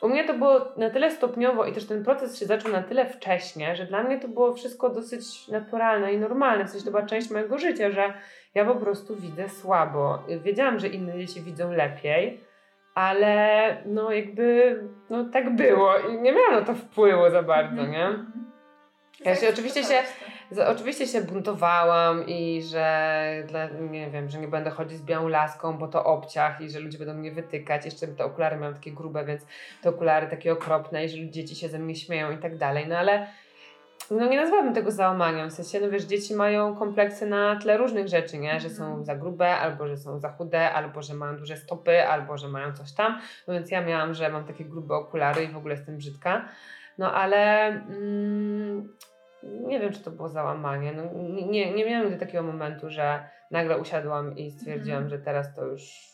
U 0.00 0.08
mnie 0.08 0.24
to 0.24 0.34
było 0.34 0.60
na 0.76 0.90
tyle 0.90 1.10
stopniowo 1.10 1.66
i 1.66 1.72
też 1.72 1.86
ten 1.86 2.04
proces 2.04 2.38
się 2.38 2.46
zaczął 2.46 2.72
na 2.72 2.82
tyle 2.82 3.06
wcześnie, 3.06 3.76
że 3.76 3.86
dla 3.86 4.02
mnie 4.02 4.20
to 4.20 4.28
było 4.28 4.52
wszystko 4.52 4.88
dosyć 4.88 5.48
naturalne 5.48 6.12
i 6.12 6.18
normalne. 6.18 6.64
W 6.64 6.70
sensie 6.70 6.84
to 6.84 6.90
była 6.90 7.06
część 7.06 7.30
mojego 7.30 7.58
życia, 7.58 7.90
że 7.90 8.12
ja 8.54 8.64
po 8.64 8.74
prostu 8.74 9.16
widzę 9.16 9.48
słabo. 9.48 10.22
Wiedziałam, 10.44 10.78
że 10.78 10.88
inne 10.88 11.18
dzieci 11.18 11.40
widzą 11.40 11.72
lepiej, 11.72 12.40
ale 12.94 13.76
no 13.86 14.12
jakby 14.12 14.78
no 15.10 15.24
tak 15.24 15.56
było 15.56 15.98
i 15.98 16.18
nie 16.18 16.32
miałam 16.32 16.54
na 16.54 16.62
to 16.62 16.74
wpływu 16.74 17.30
za 17.30 17.42
bardzo, 17.42 17.86
nie? 17.86 18.06
Mhm. 18.06 18.52
Ja 19.24 19.34
się 19.34 19.48
oczywiście 19.48 19.82
się, 19.82 20.02
oczywiście 20.58 21.06
się 21.06 21.20
buntowałam 21.20 22.26
i 22.26 22.62
że 22.62 23.44
dla, 23.48 23.68
nie 23.68 24.10
wiem, 24.10 24.28
że 24.28 24.38
nie 24.38 24.48
będę 24.48 24.70
chodzić 24.70 24.98
z 24.98 25.02
białą 25.02 25.28
laską, 25.28 25.78
bo 25.78 25.88
to 25.88 26.04
obciach 26.04 26.60
i 26.60 26.70
że 26.70 26.80
ludzie 26.80 26.98
będą 26.98 27.14
mnie 27.14 27.32
wytykać. 27.32 27.84
Jeszcze 27.84 28.08
te 28.08 28.24
okulary 28.24 28.56
miałam 28.56 28.74
takie 28.74 28.92
grube, 28.92 29.24
więc 29.24 29.46
te 29.82 29.88
okulary 29.88 30.26
takie 30.26 30.52
okropne 30.52 31.04
i 31.04 31.08
że 31.08 31.30
dzieci 31.30 31.56
się 31.56 31.68
ze 31.68 31.78
mnie 31.78 31.96
śmieją 31.96 32.30
i 32.30 32.38
tak 32.38 32.56
dalej. 32.56 32.88
No 32.88 32.98
ale 32.98 33.26
no 34.10 34.26
nie 34.26 34.36
nazwałabym 34.36 34.74
tego 34.74 34.90
załamaniem, 34.90 35.50
w 35.50 35.52
sensie, 35.52 35.80
no 35.80 35.90
wiesz, 35.90 36.04
dzieci 36.04 36.34
mają 36.34 36.76
kompleksy 36.76 37.26
na 37.26 37.56
tle 37.56 37.76
różnych 37.76 38.08
rzeczy, 38.08 38.38
nie? 38.38 38.60
Że 38.60 38.70
są 38.70 38.84
mhm. 38.84 39.04
za 39.04 39.16
grube, 39.16 39.56
albo 39.56 39.88
że 39.88 39.96
są 39.96 40.18
za 40.18 40.28
chude, 40.28 40.72
albo 40.72 41.02
że 41.02 41.14
mają 41.14 41.36
duże 41.36 41.56
stopy, 41.56 42.08
albo 42.08 42.38
że 42.38 42.48
mają 42.48 42.72
coś 42.72 42.92
tam. 42.92 43.20
No 43.48 43.54
więc 43.54 43.70
ja 43.70 43.84
miałam, 43.84 44.14
że 44.14 44.28
mam 44.28 44.44
takie 44.44 44.64
grube 44.64 44.94
okulary 44.94 45.44
i 45.44 45.48
w 45.48 45.56
ogóle 45.56 45.74
jestem 45.74 45.96
brzydka. 45.96 46.48
No 46.98 47.14
ale 47.14 47.66
mm, 47.66 48.88
nie 49.42 49.80
wiem, 49.80 49.92
czy 49.92 50.00
to 50.00 50.10
było 50.10 50.28
załamanie. 50.28 50.92
No, 50.92 51.02
nie, 51.50 51.74
nie 51.74 51.84
miałam 51.84 52.04
nigdy 52.04 52.26
takiego 52.26 52.44
momentu, 52.44 52.90
że 52.90 53.28
nagle 53.50 53.78
usiadłam 53.78 54.36
i 54.36 54.50
stwierdziłam, 54.50 54.98
mm. 54.98 55.10
że 55.10 55.18
teraz 55.18 55.54
to 55.54 55.64
już 55.64 56.12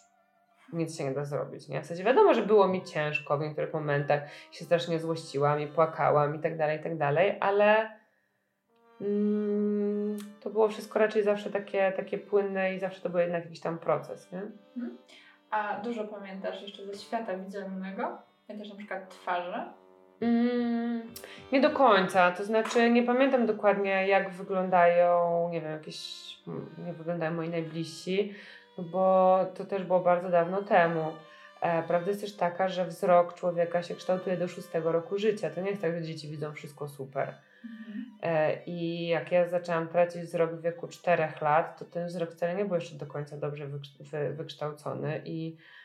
nic 0.73 0.97
się 0.99 1.05
nie 1.05 1.15
da 1.15 1.25
zrobić. 1.25 1.69
Nie? 1.69 1.83
W 1.83 1.87
sensie 1.87 2.05
wiadomo, 2.05 2.35
że 2.35 2.43
było 2.43 2.69
mi 2.69 2.85
ciężko 2.85 3.39
w 3.39 3.41
niektórych 3.41 3.75
momentach, 3.75 4.23
się 4.51 4.65
strasznie 4.65 4.99
złościłam 4.99 5.61
i 5.61 5.67
płakałam 5.67 6.37
i 6.37 6.39
tak 6.39 6.59
dalej, 6.59 6.81
i 6.81 6.83
tak 6.83 6.99
dalej, 6.99 7.37
ale 7.41 7.91
mm, 9.01 10.17
to 10.41 10.51
było 10.51 10.69
wszystko 10.69 10.99
raczej 10.99 11.23
zawsze 11.23 11.51
takie, 11.51 11.93
takie 11.97 12.19
płynne 12.19 12.75
i 12.75 12.79
zawsze 12.79 13.01
to 13.01 13.11
był 13.11 13.21
jednak 13.21 13.45
jakiś 13.45 13.61
tam 13.61 13.79
proces. 13.79 14.33
Nie? 14.33 14.43
Mhm. 14.77 14.99
A 15.51 15.81
dużo 15.81 16.05
pamiętasz 16.05 16.63
jeszcze 16.63 16.87
ze 16.87 16.95
świata 16.95 17.37
widzialnego? 17.37 18.19
Pamiętasz 18.47 18.71
na 18.71 18.77
przykład 18.77 19.11
twarze? 19.11 19.73
Mm, 20.21 21.03
nie 21.53 21.61
do 21.61 21.71
końca, 21.71 22.31
to 22.31 22.45
znaczy 22.45 22.91
nie 22.91 23.03
pamiętam 23.03 23.47
dokładnie 23.47 24.09
jak 24.09 24.31
wyglądają, 24.31 25.49
nie 25.53 25.61
wiem, 25.61 25.73
jakieś, 25.73 25.99
nie 26.87 26.93
wyglądają 26.93 27.33
moi 27.33 27.49
najbliżsi, 27.49 28.35
bo 28.79 29.39
to 29.55 29.65
też 29.65 29.85
było 29.85 30.01
bardzo 30.01 30.29
dawno 30.29 30.63
temu. 30.63 31.13
E, 31.61 31.83
prawda 31.83 32.09
jest 32.09 32.21
też 32.21 32.37
taka, 32.37 32.69
że 32.69 32.85
wzrok 32.85 33.35
człowieka 33.35 33.83
się 33.83 33.95
kształtuje 33.95 34.37
do 34.37 34.49
szóstego 34.49 34.93
roku 34.93 35.19
życia. 35.19 35.51
To 35.51 35.61
nie 35.61 35.71
jest 35.71 35.83
tak, 35.83 35.95
że 35.95 36.03
dzieci 36.03 36.29
widzą 36.29 36.53
wszystko 36.53 36.89
super. 36.89 37.35
Mhm. 37.65 38.05
E, 38.23 38.65
I 38.65 39.09
jak 39.09 39.33
ja 39.33 39.49
zaczęłam 39.49 39.89
tracić 39.89 40.23
wzrok 40.23 40.53
w 40.53 40.63
wieku 40.63 40.89
czterech 40.89 41.41
lat, 41.41 41.79
to 41.79 41.85
ten 41.85 42.07
wzrok 42.07 42.31
wcale 42.31 42.55
nie 42.55 42.65
był 42.65 42.75
jeszcze 42.75 42.97
do 42.97 43.07
końca 43.07 43.37
dobrze 43.37 43.67
wykształcony 44.37 45.23
i 45.25 45.57
Mm, 45.57 45.78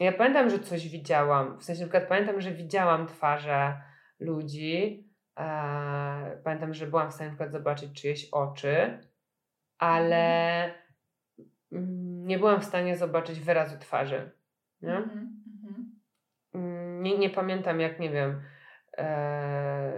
ja 0.00 0.12
pamiętam, 0.12 0.50
że 0.50 0.58
coś 0.58 0.88
widziałam. 0.88 1.58
W 1.58 1.64
sensie 1.64 1.80
na 1.80 1.86
przykład 1.86 2.08
pamiętam, 2.08 2.40
że 2.40 2.52
widziałam 2.52 3.06
twarze 3.06 3.80
ludzi. 4.20 5.06
E, 5.38 6.40
pamiętam, 6.44 6.74
że 6.74 6.86
byłam 6.86 7.10
w 7.10 7.14
stanie 7.14 7.30
na 7.30 7.36
przykład 7.36 7.52
zobaczyć 7.52 8.00
czyjeś 8.00 8.28
oczy, 8.32 8.98
ale 9.78 10.64
mm, 11.72 12.26
nie 12.26 12.38
byłam 12.38 12.60
w 12.60 12.64
stanie 12.64 12.96
zobaczyć 12.96 13.40
wyrazu 13.40 13.78
twarzy. 13.78 14.30
Nie, 14.82 14.96
mm 14.96 15.42
-hmm. 16.54 17.02
nie, 17.02 17.18
nie 17.18 17.30
pamiętam 17.30 17.80
jak, 17.80 18.00
nie 18.00 18.10
wiem, 18.10 18.42
e, 18.98 19.92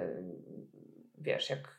wiesz, 1.19 1.51
jak 1.51 1.78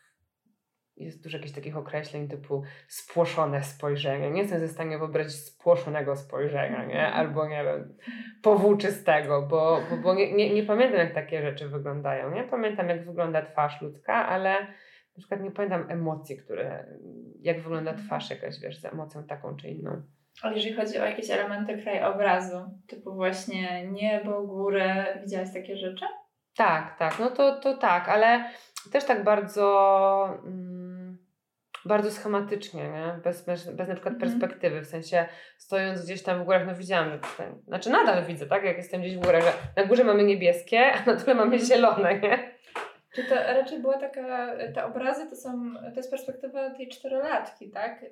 jest 1.00 1.24
dużo 1.24 1.38
jakichś 1.38 1.56
takich 1.56 1.78
określeń 1.78 2.28
typu 2.28 2.64
spłoszone 2.88 3.64
spojrzenie. 3.64 4.32
Nie 4.32 4.42
jestem 4.42 4.68
w 4.68 4.72
stanie 4.72 4.98
wyobrazić 4.98 5.36
spłoszonego 5.36 6.16
spojrzenia, 6.16 6.86
nie? 6.86 7.06
Mhm. 7.06 7.14
Albo 7.14 7.48
nie 7.48 7.64
wiem, 7.64 7.98
powłóczystego, 8.42 9.42
bo, 9.42 9.82
bo, 9.90 9.98
bo 9.98 10.14
nie, 10.14 10.34
nie, 10.34 10.54
nie 10.54 10.64
pamiętam 10.64 11.00
jak 11.00 11.14
takie 11.14 11.42
rzeczy 11.42 11.70
wyglądają. 11.70 12.32
Nie 12.32 12.44
pamiętam 12.44 12.90
jak 12.90 13.06
wygląda 13.06 13.42
twarz 13.42 13.82
ludzka, 13.82 14.14
ale 14.14 14.52
na 14.60 15.18
przykład 15.18 15.42
nie 15.42 15.52
pamiętam 15.52 15.86
emocji, 15.90 16.38
które, 16.38 16.86
jak 17.42 17.62
wygląda 17.62 17.92
mhm. 17.92 18.08
twarz 18.08 18.30
jakaś, 18.30 18.60
wiesz, 18.60 18.82
z 18.82 18.86
emocją 18.86 19.24
taką 19.24 19.56
czy 19.56 19.68
inną. 19.68 20.02
Ale 20.42 20.56
jeżeli 20.56 20.76
chodzi 20.76 21.00
o 21.00 21.06
jakieś 21.06 21.30
elementy 21.30 21.78
krajobrazu, 21.78 22.58
typu 22.88 23.14
właśnie 23.14 23.88
niebo, 23.88 24.42
górę, 24.42 25.20
widziałaś 25.24 25.54
takie 25.54 25.78
rzeczy? 25.78 26.06
Tak, 26.56 26.98
tak, 26.98 27.20
no 27.20 27.30
to, 27.30 27.60
to 27.60 27.78
tak, 27.78 28.10
ale 28.10 28.50
też 28.92 29.06
tak 29.06 29.24
bardzo. 29.24 30.40
Mm, 30.46 30.79
bardzo 31.86 32.12
schematycznie, 32.12 32.90
nie? 32.90 33.20
Bez, 33.24 33.46
bez, 33.46 33.76
bez 33.76 33.88
na 33.88 33.94
przykład 33.96 34.14
Mhm. 34.14 34.20
perspektywy, 34.20 34.82
w 34.82 34.88
sensie 34.88 35.26
stojąc 35.58 36.06
gdzieś 36.06 36.24
tam 36.24 36.42
w 36.42 36.46
górach, 36.46 36.68
no 36.68 36.76
widziałam, 36.76 37.10
że 37.12 37.20
tutaj, 37.20 37.48
znaczy 37.68 37.90
nadal 37.90 38.26
widzę, 38.26 38.46
tak, 38.46 38.64
jak 38.64 38.78
jestem 38.78 39.02
gdzieś 39.02 39.18
w 39.18 39.20
górach, 39.20 39.44
że 39.44 39.52
na 39.76 39.86
górze 39.86 40.04
mamy 40.04 40.24
niebieskie, 40.24 40.86
a 40.94 41.06
na 41.06 41.16
dole 41.16 41.36
mamy 41.36 41.60
zielone, 41.60 42.20
nie? 42.20 42.60
Czy 43.16 43.24
to 43.24 43.36
raczej 43.36 43.80
była 43.80 43.98
taka, 43.98 44.52
te 44.76 44.86
obrazy 44.86 45.30
to 45.30 45.36
są, 45.36 45.74
to 45.90 45.96
jest 45.96 46.12
perspektywa 46.12 46.70
tej 46.70 46.88
czterolatki, 46.88 47.72
tak? 47.72 48.02
Yy, 48.02 48.10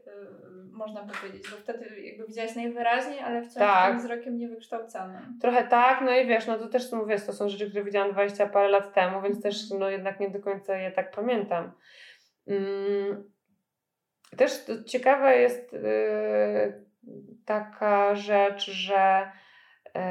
Można 0.72 1.02
powiedzieć, 1.04 1.52
bo 1.52 1.58
wtedy 1.58 2.02
jakby 2.02 2.28
widziałaś 2.28 2.56
najwyraźniej, 2.56 3.20
ale 3.20 3.42
wciąż 3.42 3.54
Tak. 3.54 3.90
tym 3.92 4.00
wzrokiem 4.00 4.38
niewykształconym. 4.38 5.40
Trochę 5.42 5.64
tak, 5.68 6.02
no 6.02 6.16
i 6.16 6.28
wiesz, 6.28 6.48
no 6.48 6.58
to 6.58 6.68
też 6.68 6.92
mówię, 6.92 7.20
to 7.20 7.34
są 7.34 7.50
rzeczy, 7.50 7.70
które 7.70 7.84
widziałam 7.84 8.12
20 8.12 8.48
parę 8.48 8.68
lat 8.70 8.94
temu, 8.94 9.22
więc 9.22 9.42
też 9.44 9.70
no 9.80 9.90
jednak 9.90 10.20
nie 10.20 10.30
do 10.30 10.40
końca 10.40 10.78
je 10.78 10.92
tak 10.92 11.12
pamiętam. 11.16 11.72
Mm. 12.48 13.24
Też 14.38 14.66
ciekawa 14.86 15.34
jest 15.34 15.74
yy, 15.74 16.86
taka 17.46 18.16
rzecz, 18.16 18.72
że 18.72 19.32
yy, 19.86 20.02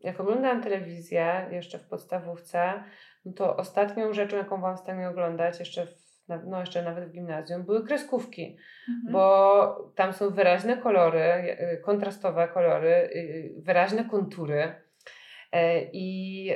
jak 0.00 0.20
oglądałam 0.20 0.62
telewizję 0.62 1.48
jeszcze 1.50 1.78
w 1.78 1.88
podstawówce, 1.88 2.84
no 3.24 3.32
to 3.32 3.56
ostatnią 3.56 4.12
rzeczą, 4.12 4.36
jaką 4.36 4.58
byłam 4.58 4.76
w 4.76 4.80
stanie 4.80 5.08
oglądać, 5.08 5.58
jeszcze 5.58 5.86
w, 5.86 6.04
no 6.46 6.60
jeszcze 6.60 6.82
nawet 6.82 7.08
w 7.08 7.12
gimnazjum, 7.12 7.64
były 7.64 7.86
kreskówki 7.86 8.56
Mhm. 8.88 9.12
bo 9.12 9.92
tam 9.94 10.12
są 10.12 10.30
wyraźne 10.30 10.76
kolory, 10.76 11.56
y, 11.72 11.80
kontrastowe 11.84 12.48
kolory, 12.48 13.10
y, 13.16 13.54
wyraźne 13.58 14.04
kontury 14.04 14.84
i 15.92 16.50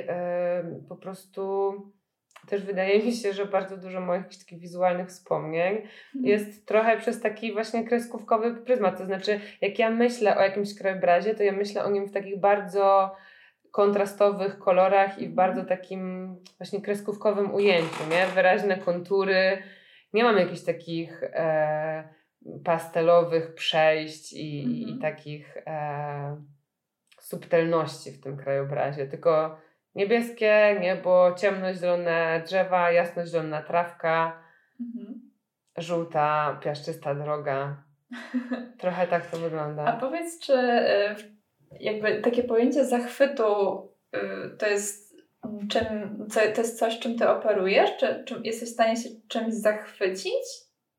po 0.89 0.95
prostu 0.95 1.73
też 2.47 2.63
wydaje 2.63 3.03
mi 3.03 3.11
się, 3.13 3.33
że 3.33 3.45
bardzo 3.45 3.77
dużo 3.77 4.01
moich 4.01 4.23
takich 4.27 4.59
wizualnych 4.59 5.07
wspomnień 5.07 5.75
Mhm. 5.75 5.89
jest 6.15 6.67
trochę 6.67 6.97
przez 6.97 7.21
taki 7.21 7.53
właśnie 7.53 7.83
kreskówkowy 7.83 8.55
pryzmat. 8.55 8.97
To 8.97 9.05
znaczy, 9.05 9.39
jak 9.61 9.79
ja 9.79 9.89
myślę 9.89 10.37
o 10.37 10.41
jakimś 10.41 10.75
krajobrazie, 10.75 11.35
to 11.35 11.43
ja 11.43 11.51
myślę 11.51 11.83
o 11.83 11.89
nim 11.91 12.05
w 12.07 12.11
takich 12.11 12.39
bardzo 12.39 13.15
kontrastowych 13.71 14.59
kolorach 14.59 15.19
i 15.19 15.27
w 15.27 15.33
bardzo 15.33 15.65
takim 15.65 16.35
właśnie 16.57 16.81
kreskówkowym 16.81 17.53
ujęciu, 17.53 18.03
nie? 18.09 18.25
Wyraźne 18.35 18.77
kontury. 18.77 19.63
Nie 20.13 20.23
mam 20.23 20.37
jakichś 20.37 20.61
takich 20.61 21.23
e, 21.23 22.09
pastelowych 22.63 23.53
przejść 23.53 24.33
i, 24.33 24.63
i 24.81 24.83
Mhm. 24.83 24.99
takich 25.01 25.57
e, 25.57 26.41
subtelności 27.19 28.11
w 28.11 28.21
tym 28.23 28.37
krajobrazie, 28.37 29.07
tylko 29.07 29.57
niebieskie 29.95 30.77
niebo, 30.81 31.35
ciemnozielone 31.37 32.41
drzewa, 32.45 32.91
jasnozielona 32.91 33.61
trawka, 33.61 34.43
Mhm. 34.81 35.31
żółta, 35.77 36.59
piaszczysta 36.63 37.15
droga. 37.15 37.83
Trochę 38.81 39.07
tak 39.07 39.25
to 39.25 39.37
wygląda. 39.37 39.85
A 39.85 39.97
powiedz, 39.97 40.39
czy 40.39 40.53
y, 40.53 41.15
jakby 41.79 42.21
takie 42.21 42.43
pojęcie 42.43 42.85
zachwytu 42.85 43.43
y, 44.15 44.57
to 44.57 44.67
jest 44.67 45.15
czym, 45.69 45.85
co, 46.29 46.39
to 46.39 46.61
jest 46.61 46.79
coś, 46.79 46.99
czym 46.99 47.17
ty 47.17 47.29
operujesz? 47.29 47.97
Czy, 47.97 48.23
czy 48.27 48.41
jesteś 48.43 48.69
w 48.69 48.73
stanie 48.73 48.95
się 48.97 49.09
czymś 49.27 49.53
zachwycić? 49.53 50.43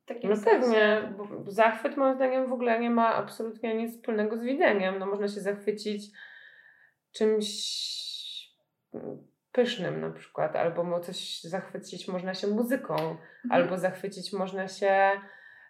Takim 0.07 0.31
No 0.31 0.37
sensie? 0.37 0.51
pewnie, 0.61 1.13
bo 1.17 1.51
zachwyt 1.51 1.97
moim 1.97 2.15
zdaniem 2.15 2.47
w 2.49 2.53
ogóle 2.53 2.81
nie 2.81 2.91
ma 2.91 3.15
absolutnie 3.15 3.75
nic 3.75 3.97
wspólnego 3.97 4.37
z 4.37 4.43
widzeniem. 4.43 4.99
No 4.99 5.07
można 5.07 5.29
się 5.29 5.41
zachwycić 5.41 6.03
czymś 7.13 7.47
pysznym 9.53 10.01
na 10.01 10.11
przykład, 10.11 10.57
albo 10.57 11.01
coś 11.01 11.43
zachwycić 11.43 12.09
można 12.09 12.35
się 12.35 12.47
muzyką, 12.47 12.95
Mhm. 12.95 13.19
albo 13.51 13.79
zachwycić 13.79 14.33
można 14.33 14.69
się 14.69 15.11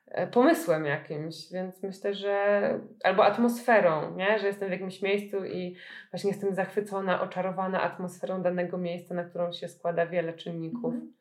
e, 0.06 0.26
pomysłem 0.26 0.84
jakimś, 0.86 1.34
więc 1.52 1.82
myślę, 1.82 2.14
że 2.14 2.60
albo 3.04 3.24
atmosferą, 3.24 4.16
nie? 4.16 4.38
że 4.38 4.46
jestem 4.46 4.68
w 4.68 4.72
jakimś 4.72 5.02
miejscu 5.02 5.44
i 5.44 5.76
właśnie 6.12 6.30
jestem 6.30 6.54
zachwycona, 6.54 7.20
oczarowana 7.22 7.82
atmosferą 7.82 8.42
danego 8.42 8.78
miejsca, 8.78 9.14
na 9.14 9.24
którą 9.24 9.52
się 9.52 9.68
składa 9.68 10.06
wiele 10.06 10.32
czynników. 10.32 10.94
Mhm. 10.94 11.12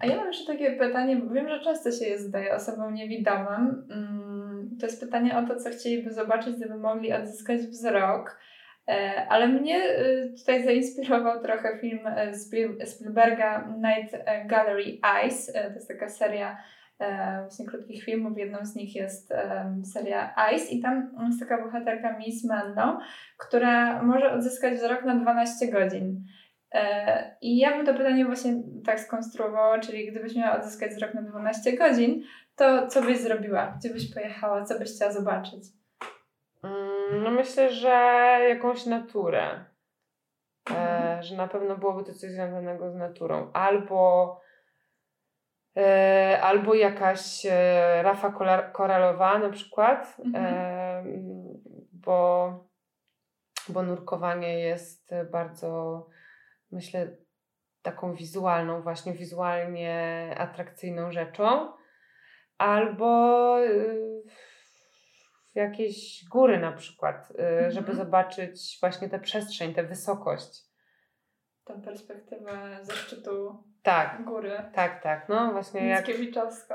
A 0.00 0.06
ja 0.06 0.16
mam 0.16 0.26
jeszcze 0.26 0.52
takie 0.52 0.76
pytanie, 0.76 1.16
bo 1.16 1.34
wiem, 1.34 1.48
że 1.48 1.60
często 1.60 1.90
się 1.90 2.04
je 2.04 2.18
zadaje 2.18 2.54
osobom 2.54 2.94
niewidomym. 2.94 3.86
Mm, 3.90 4.76
To 4.80 4.86
jest 4.86 5.00
pytanie 5.00 5.38
o 5.38 5.46
to, 5.46 5.56
co 5.56 5.70
chcieliby 5.70 6.10
zobaczyć, 6.10 6.56
gdyby 6.56 6.76
mogli 6.76 7.12
odzyskać 7.12 7.60
wzrok. 7.60 8.38
E, 8.88 9.26
Ale 9.28 9.48
mnie 9.48 9.84
y, 9.98 10.34
tutaj 10.38 10.64
zainspirował 10.64 11.42
trochę 11.42 11.78
film 11.78 12.06
e, 12.06 12.32
Spiel- 12.32 12.86
Spielberga 12.86 13.68
Night 13.76 14.24
Gallery 14.46 14.98
Eyes. 15.16 15.50
E, 15.56 15.68
To 15.70 15.74
jest 15.74 15.88
taka 15.88 16.08
seria 16.08 16.56
e, 16.98 17.40
właśnie 17.40 17.66
krótkich 17.66 18.04
filmów. 18.04 18.38
Jedną 18.38 18.58
z 18.66 18.74
nich 18.76 18.94
jest 18.96 19.32
seria 19.92 20.34
Eyes 20.48 20.72
i 20.72 20.80
tam 20.82 21.10
jest 21.26 21.40
taka 21.40 21.62
bohaterka 21.64 22.18
Miss 22.18 22.44
Mando, 22.44 22.98
która 23.38 24.02
może 24.02 24.32
odzyskać 24.32 24.74
wzrok 24.74 25.04
na 25.04 25.14
12 25.14 25.68
godzin. 25.68 26.24
E, 26.72 27.36
I 27.40 27.58
ja 27.58 27.76
bym 27.76 27.86
to 27.86 27.94
pytanie 27.94 28.24
właśnie 28.24 28.54
tak 28.86 29.00
skonstruowała, 29.00 29.78
czyli 29.78 30.10
gdybyś 30.10 30.36
miała 30.36 30.56
odzyskać 30.58 30.90
wzrok 30.90 31.14
na 31.14 31.22
12 31.22 31.72
godzin, 31.72 32.22
to 32.56 32.86
co 32.86 33.02
byś 33.02 33.18
zrobiła? 33.18 33.74
Gdzie 33.78 33.90
byś 33.90 34.14
pojechała? 34.14 34.64
Co 34.64 34.78
byś 34.78 34.94
chciała 34.96 35.12
zobaczyć? 35.12 35.64
Mm, 36.64 36.93
No 37.12 37.30
myślę, 37.30 37.72
że 37.72 37.90
jakąś 38.48 38.86
naturę. 38.86 39.64
E, 40.70 41.18
że 41.22 41.36
na 41.36 41.48
pewno 41.48 41.76
byłoby 41.76 42.04
to 42.04 42.14
coś 42.14 42.30
związanego 42.30 42.90
z 42.90 42.94
naturą. 42.94 43.50
Albo, 43.52 44.40
e, 45.76 46.40
albo 46.42 46.74
jakaś 46.74 47.46
e, 47.46 48.02
rafa 48.02 48.32
koralowa 48.72 49.38
na 49.38 49.50
przykład, 49.50 50.16
Mhm. 50.24 50.44
e, 50.44 51.04
bo, 51.92 52.50
bo 53.68 53.82
nurkowanie 53.82 54.58
jest 54.58 55.10
bardzo, 55.30 56.06
myślę, 56.72 57.16
taką 57.82 58.14
wizualną, 58.14 58.82
właśnie 58.82 59.12
wizualnie 59.12 60.34
atrakcyjną 60.38 61.12
rzeczą. 61.12 61.72
Albo 62.58 63.58
y, 63.60 64.22
w 65.54 65.56
jakieś 65.56 66.24
góry 66.28 66.58
na 66.58 66.72
przykład, 66.72 67.30
y, 67.30 67.70
żeby 67.70 67.90
Mhm. 67.90 67.96
zobaczyć 67.96 68.78
właśnie 68.80 69.08
tę 69.08 69.18
przestrzeń, 69.20 69.74
tę 69.74 69.82
wysokość. 69.84 70.62
Tą 71.64 71.82
perspektywę 71.82 72.78
ze 72.82 72.92
szczytu 72.92 73.64
Tak, 73.82 74.24
góry. 74.24 74.50
tak, 74.74 75.02
tak. 75.02 75.28
No 75.28 75.52
właśnie 75.52 75.88
jak. 75.88 76.08
Mickiewiczowską. 76.08 76.74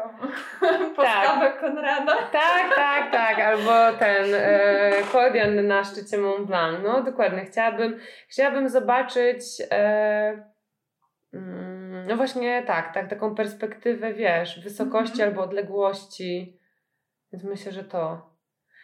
Postawę 0.95 1.53
Konrada. 1.59 2.17
Tak, 2.31 2.75
tak, 2.75 3.11
tak. 3.11 3.39
Albo 3.39 3.97
ten 3.99 4.25
e, 4.35 4.91
na 5.63 5.83
szczycie 5.83 6.17
Mont 6.17 6.47
Blanc. 6.47 6.79
No 6.83 7.03
dokładnie. 7.03 7.45
Chciałabym, 7.45 7.99
chciałabym 8.27 8.69
zobaczyć. 8.69 9.41
E, 9.71 10.51
mm, 11.33 12.07
no 12.07 12.17
właśnie 12.17 12.63
tak, 12.63 12.93
tak, 12.93 13.09
taką 13.09 13.35
perspektywę, 13.35 14.13
wiesz, 14.13 14.63
wysokości 14.63 15.13
Mhm. 15.13 15.29
albo 15.29 15.41
odległości. 15.43 16.59
Więc 17.33 17.43
myślę, 17.43 17.71
że 17.71 17.83
to. 17.83 18.29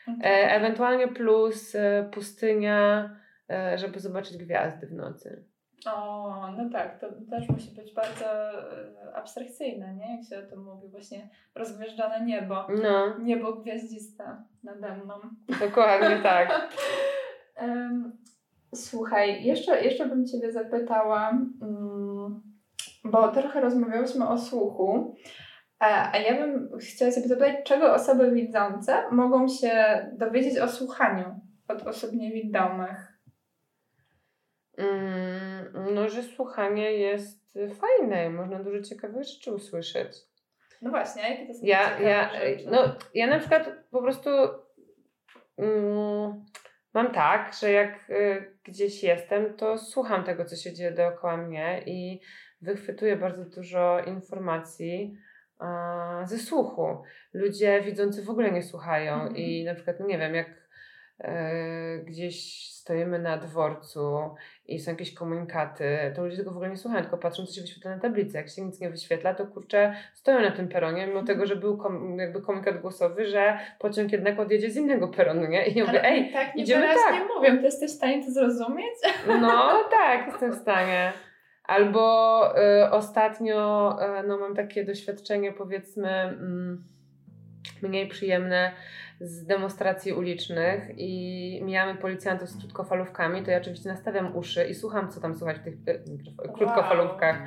E, 0.08 0.12
Mhm. 0.12 0.22
ewentualnie 0.62 1.08
plus 1.08 1.76
e, 1.76 2.10
pustynia, 2.14 3.10
e, 3.52 3.78
żeby 3.78 4.00
zobaczyć 4.00 4.38
gwiazdy 4.38 4.88
w 4.88 4.94
nocy. 4.94 5.44
O, 5.88 6.52
no 6.58 6.70
tak, 6.70 7.00
to 7.00 7.08
też 7.30 7.50
musi 7.50 7.72
być 7.76 7.94
bardzo 7.94 8.26
e, 8.26 9.16
abstrakcyjne, 9.16 9.96
nie? 9.96 10.16
Jak 10.16 10.26
się 10.30 10.40
o 10.40 10.50
tym 10.50 10.64
mówi, 10.64 10.88
właśnie 10.88 11.30
rozgwieżdżone 11.56 12.26
niebo. 12.26 12.68
No, 12.84 13.20
Niebo 13.20 13.54
gwiaździste 13.54 14.24
nade 14.64 14.98
mną. 14.98 15.14
dokładnie 15.60 16.20
tak. 16.24 16.50
Słuchaj, 18.76 19.44
jeszcze, 19.44 19.82
jeszcze 19.84 20.06
bym 20.06 20.26
Ciebie 20.28 20.52
zapytała, 20.52 21.30
mm, 21.62 22.42
bo 23.04 23.28
trochę 23.28 23.62
rozmawiałyśmy 23.62 24.28
o 24.28 24.38
słuchu, 24.38 25.16
a, 25.80 26.18
ja 26.18 26.34
bym 26.38 26.78
chciała 26.80 27.12
Ciebie 27.12 27.28
zapytać, 27.28 27.56
czego 27.66 27.94
osoby 27.94 28.32
widzące 28.32 29.12
mogą 29.12 29.48
się 29.48 30.06
dowiedzieć 30.14 30.60
o 30.60 30.68
słuchaniu 30.68 31.40
od 31.68 31.88
osób 31.88 32.14
niewidomych? 32.14 33.16
Mm, 34.78 35.94
no, 35.96 36.10
że 36.10 36.24
słuchanie 36.24 36.92
jest 36.92 37.46
fajne 37.56 38.26
i 38.26 38.30
można 38.30 38.64
dużo 38.64 38.82
ciekawych 38.82 39.24
rzeczy 39.24 39.52
usłyszeć. 39.54 40.18
No 40.82 40.90
właśnie, 40.90 41.30
jakie 41.30 41.48
to 41.48 41.54
są 41.54 41.60
Ja, 41.64 42.00
ja, 42.00 42.30
rzeczy? 42.30 42.66
no, 42.72 42.96
ja 43.14 43.28
na 43.28 43.40
przykład 43.40 43.70
po 43.92 44.02
prostu 44.02 44.30
mm, 45.58 46.46
mam 46.94 47.12
tak, 47.12 47.54
że 47.62 47.72
jak 47.72 48.10
y, 48.10 48.58
gdzieś 48.64 49.04
jestem, 49.04 49.54
to 49.54 49.78
słucham 49.78 50.24
tego, 50.24 50.46
co 50.46 50.56
się 50.56 50.74
dzieje 50.74 50.92
dookoła 50.92 51.38
mnie 51.38 51.84
i 51.86 52.22
wychwytuję 52.62 53.16
bardzo 53.16 53.46
dużo 53.46 54.00
informacji 54.08 55.18
ze 56.24 56.38
słuchu. 56.38 57.04
Ludzie 57.34 57.82
widzący 57.82 58.24
w 58.24 58.30
ogóle 58.30 58.52
nie 58.52 58.64
słuchają 58.64 59.14
Mhm. 59.14 59.36
i 59.36 59.64
na 59.66 59.76
przykład, 59.76 60.00
nie 60.00 60.18
wiem, 60.18 60.36
jak 60.36 60.48
e, 61.20 62.00
gdzieś 62.00 62.68
stoimy 62.72 63.20
na 63.20 63.38
dworcu 63.38 64.36
i 64.68 64.80
są 64.80 64.92
jakieś 64.92 65.14
komunikaty, 65.14 66.14
to 66.16 66.24
ludzie 66.24 66.38
tego 66.38 66.52
w 66.52 66.56
ogóle 66.56 66.70
nie 66.70 66.78
słuchają, 66.78 67.02
tylko 67.02 67.18
patrzą, 67.18 67.46
co 67.46 67.54
się 67.54 67.62
wyświetla 67.62 67.96
na 67.96 68.02
tablicy. 68.02 68.38
Jak 68.38 68.50
się 68.50 68.62
nic 68.62 68.80
nie 68.80 68.90
wyświetla, 68.90 69.34
to 69.34 69.48
kurczę, 69.48 69.96
stoją 70.14 70.42
na 70.42 70.52
tym 70.52 70.68
peronie, 70.68 71.08
mimo 71.08 71.24
tego, 71.24 71.46
że 71.46 71.56
był 71.56 71.78
kom, 71.78 72.18
jakby 72.20 72.42
komunikat 72.42 72.82
głosowy, 72.82 73.26
że 73.26 73.60
pociąg 73.80 74.12
jednak 74.12 74.40
odjedzie 74.40 74.72
z 74.72 74.78
innego 74.78 75.08
peronu, 75.08 75.46
nie? 75.46 75.68
I 75.68 75.78
ja 75.78 75.86
mówię, 75.86 76.04
ej, 76.04 76.34
tak 76.34 76.56
idziemy 76.56 76.88
tak. 76.88 76.96
tak. 76.96 77.14
nie 77.14 77.26
mówią, 77.36 77.58
ty 77.58 77.64
jesteś 77.64 77.92
w 77.92 77.94
stanie 77.96 78.26
to 78.26 78.32
zrozumieć? 78.32 78.96
No 79.42 79.84
tak, 79.92 80.28
jestem 80.28 80.52
w 80.52 80.56
stanie. 80.56 81.14
Albo 81.68 82.54
y, 82.58 82.92
ostatnio 82.92 83.98
y, 84.20 84.28
no, 84.28 84.38
mam 84.38 84.56
takie 84.56 84.86
doświadczenie, 84.86 85.54
powiedzmy, 85.54 86.10
mm, 86.10 86.84
mniej 87.82 88.08
przyjemne 88.08 88.72
z 89.20 89.46
demonstracji 89.46 90.14
ulicznych 90.14 90.90
i 90.98 91.62
mijamy 91.64 91.96
policjantów 91.96 92.50
z 92.50 92.58
krótkofalówkami, 92.58 93.44
to 93.44 93.52
ja 93.52 93.58
oczywiście 93.58 93.90
nastawiam 93.90 94.36
uszy 94.36 94.66
i 94.66 94.74
słucham, 94.74 95.12
co 95.12 95.22
tam 95.22 95.36
słychać 95.36 95.58
w 95.58 95.64
tych 95.64 95.74
e, 95.86 96.50
krótkofalówkach, 96.54 97.42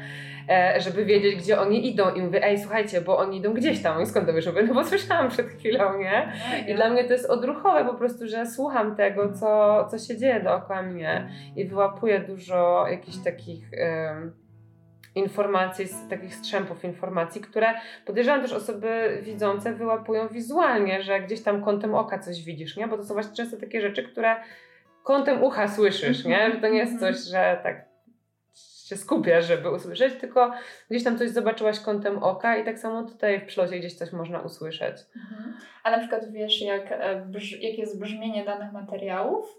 e, 0.49 0.81
żeby 0.81 1.05
wiedzieć, 1.05 1.37
gdzie 1.37 1.61
oni 1.61 1.89
idą 1.89 2.15
i 2.15 2.23
mówię, 2.23 2.45
ej, 2.45 2.59
słuchajcie, 2.59 3.01
bo 3.01 3.19
oni 3.19 3.39
idą 3.39 3.55
gdzieś 3.55 3.83
tam 3.83 4.03
i 4.03 4.07
skąd 4.07 4.27
to 4.27 4.33
wiesz? 4.33 4.47
No 4.47 4.75
bo 4.75 4.85
słyszałam 4.85 5.29
przed 5.29 5.47
chwilą, 5.47 5.99
nie? 5.99 6.33
I 6.69 6.75
dla 6.75 6.91
mnie 6.91 7.05
to 7.05 7.13
jest 7.13 7.31
odruchowe 7.31 7.85
po 7.85 7.95
prostu, 7.95 8.27
że 8.27 8.47
słucham 8.47 8.97
tego, 8.97 9.33
co, 9.33 9.85
co 9.91 9.99
się 9.99 10.17
dzieje 10.17 10.41
dookoła 10.41 10.83
mnie 10.83 11.29
i 11.57 11.65
wyłapuję 11.65 12.21
dużo 12.21 12.87
jakichś 12.91 13.19
takich 13.19 13.71
informacji, 15.15 15.87
z 15.89 16.09
takich 16.09 16.35
strzępów 16.35 16.85
informacji, 16.85 17.41
które 17.41 17.75
podejrzewam 18.07 18.43
też 18.43 18.53
osoby 18.53 19.19
widzące 19.23 19.73
wyłapują 19.73 20.29
wizualnie, 20.29 21.03
że 21.03 21.21
gdzieś 21.21 21.43
tam 21.43 21.65
kątem 21.65 21.95
oka 21.95 22.19
coś 22.19 22.45
widzisz, 22.45 22.77
nie? 22.77 22.89
Bo 22.89 22.97
to 22.97 23.05
są 23.05 23.15
właśnie 23.15 23.37
często 23.37 23.57
takie 23.57 23.81
rzeczy, 23.81 24.03
które 24.03 24.37
kątem 25.03 25.43
ucha 25.43 25.69
słyszysz, 25.69 26.25
nie? 26.25 26.53
Że 26.53 26.61
to 26.61 26.69
nie 26.69 26.79
jest 26.79 26.93
Mhm. 26.93 27.15
coś, 27.15 27.25
że 27.25 27.61
tak 27.63 27.89
się 28.89 28.97
skupiasz, 28.97 29.47
żeby 29.47 29.71
usłyszeć, 29.71 30.15
tylko 30.21 30.53
gdzieś 30.91 31.05
tam 31.05 31.19
coś 31.19 31.31
zobaczyłaś 31.31 31.81
kątem 31.81 32.23
oka 32.23 32.57
i 32.57 32.65
tak 32.65 32.79
samo 32.79 33.03
tutaj 33.03 33.41
w 33.41 33.45
przylocie 33.45 33.79
gdzieś 33.79 33.95
coś 33.95 34.13
można 34.13 34.41
usłyszeć. 34.41 34.97
Mhm. 35.17 35.55
A 35.85 35.91
na 35.91 35.99
przykład 35.99 36.33
wiesz, 36.33 36.63
jak, 36.63 36.93
e, 36.93 37.27
jakie 37.61 37.77
jest 37.81 38.01
brzmienie 38.01 38.45
danych 38.45 38.73
materiałów? 38.73 39.59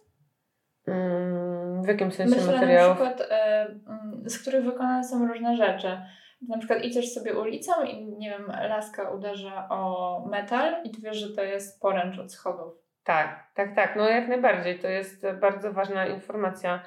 Mm, 0.91 1.83
w 1.83 1.87
jakim 1.87 2.11
sensie 2.11 2.35
Myślę 2.35 2.53
materiałów? 2.53 2.99
na 2.99 3.05
przykład, 3.05 3.31
e, 3.31 3.61
mm, 3.65 4.23
z 4.29 4.41
których 4.41 4.65
wykonane 4.65 5.03
są 5.03 5.27
różne 5.27 5.57
rzeczy. 5.57 6.01
Na 6.47 6.57
przykład 6.57 6.83
idziesz 6.83 7.13
sobie 7.13 7.39
ulicą 7.39 7.83
i 7.83 8.05
nie 8.05 8.29
wiem, 8.29 8.45
laska 8.69 9.09
uderza 9.09 9.67
o 9.69 10.25
metal 10.31 10.83
i 10.83 10.91
ty 10.91 11.01
wiesz, 11.01 11.17
że 11.17 11.35
to 11.35 11.43
jest 11.43 11.81
poręcz 11.81 12.19
od 12.19 12.33
schodów. 12.33 12.73
Tak, 13.03 13.43
tak, 13.53 13.75
tak. 13.75 13.95
No 13.95 14.09
jak 14.09 14.27
najbardziej. 14.27 14.79
To 14.79 14.87
jest 14.87 15.25
bardzo 15.41 15.73
ważna 15.73 16.07
informacja 16.07 16.83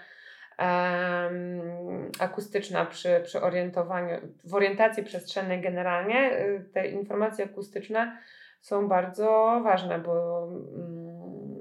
um, 0.59 2.11
akustyczna 2.21 2.87
przy, 2.87 3.21
przy 3.25 3.43
orientowaniu, 3.43 4.17
w 4.45 4.55
orientacji 4.55 5.03
przestrzennej 5.05 5.61
generalnie. 5.61 6.39
y, 6.39 6.71
Te 6.75 6.89
informacje 6.89 7.45
akustyczne 7.45 8.19
są 8.61 8.89
bardzo 8.89 9.61
ważne, 9.65 9.99
bo 9.99 10.45
um, 10.47 11.52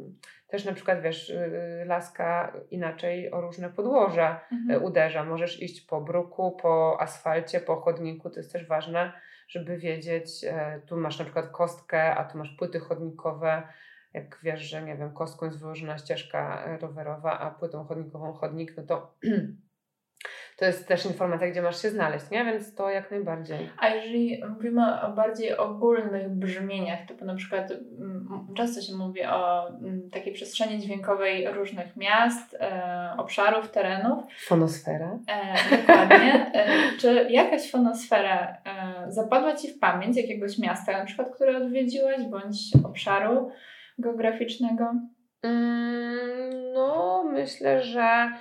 też 0.51 0.65
na 0.65 0.73
przykład 0.73 1.01
wiesz, 1.01 1.29
y, 1.29 1.83
laska 1.85 2.53
inaczej 2.71 3.31
o 3.31 3.41
różne 3.41 3.69
podłoże 3.69 4.35
y, 4.71 4.79
uderza. 4.79 5.23
Możesz 5.23 5.61
iść 5.61 5.81
po 5.81 6.01
bruku, 6.01 6.57
po 6.61 7.01
asfalcie, 7.01 7.59
po 7.59 7.75
chodniku. 7.75 8.29
To 8.29 8.39
jest 8.39 8.53
też 8.53 8.67
ważne, 8.67 9.11
żeby 9.47 9.77
wiedzieć, 9.77 10.43
e, 10.43 10.81
tu 10.85 10.97
masz 10.97 11.19
na 11.19 11.25
przykład 11.25 11.47
kostkę, 11.47 12.15
a 12.15 12.23
tu 12.23 12.37
masz 12.37 12.49
płyty 12.49 12.79
chodnikowe. 12.79 13.63
Jak 14.13 14.39
wiesz, 14.43 14.61
że 14.61 14.81
nie 14.81 14.97
wiem, 14.97 15.13
kostką 15.13 15.45
jest 15.45 15.59
wyłożona 15.59 15.97
ścieżka 15.97 16.65
e, 16.65 16.77
rowerowa, 16.77 17.39
a 17.39 17.51
płytą 17.51 17.83
chodnikową 17.83 18.33
chodnik, 18.33 18.77
no 18.77 18.83
to 18.83 19.15
to 20.57 20.65
jest 20.65 20.87
też 20.87 21.05
informacja, 21.05 21.47
gdzie 21.47 21.61
masz 21.61 21.81
się 21.81 21.89
znaleźć, 21.89 22.29
nie? 22.31 22.45
Więc 22.45 22.75
to 22.75 22.89
jak 22.89 23.11
najbardziej. 23.11 23.69
A 23.77 23.89
jeżeli 23.89 24.41
mówimy 24.49 25.01
o 25.01 25.11
bardziej 25.11 25.57
ogólnych 25.57 26.29
brzmieniach, 26.29 27.05
typu 27.07 27.25
na 27.25 27.35
przykład 27.35 27.71
mm, 27.71 28.47
często 28.57 28.81
się 28.81 28.95
mówi 28.95 29.23
o 29.25 29.69
mm, 29.69 30.09
takiej 30.09 30.33
przestrzeni 30.33 30.79
dźwiękowej 30.79 31.47
różnych 31.47 31.97
miast, 31.97 32.57
e, 32.59 33.13
obszarów, 33.17 33.71
terenów. 33.71 34.23
Fonosfera. 34.45 35.19
E, 35.27 35.77
dokładnie. 35.77 36.51
E, 36.53 36.67
czy 36.99 37.27
jakaś 37.29 37.71
fonosfera 37.71 38.57
e, 38.65 39.11
zapadła 39.11 39.55
Ci 39.55 39.67
w 39.73 39.79
pamięć 39.79 40.17
jakiegoś 40.17 40.57
miasta, 40.57 40.97
na 40.97 41.05
przykład, 41.05 41.35
które 41.35 41.57
odwiedziłaś, 41.57 42.23
bądź 42.23 42.57
obszaru 42.85 43.51
geograficznego? 43.99 44.93
Mm, 45.43 46.73
no, 46.73 47.23
myślę, 47.33 47.83
że 47.83 48.31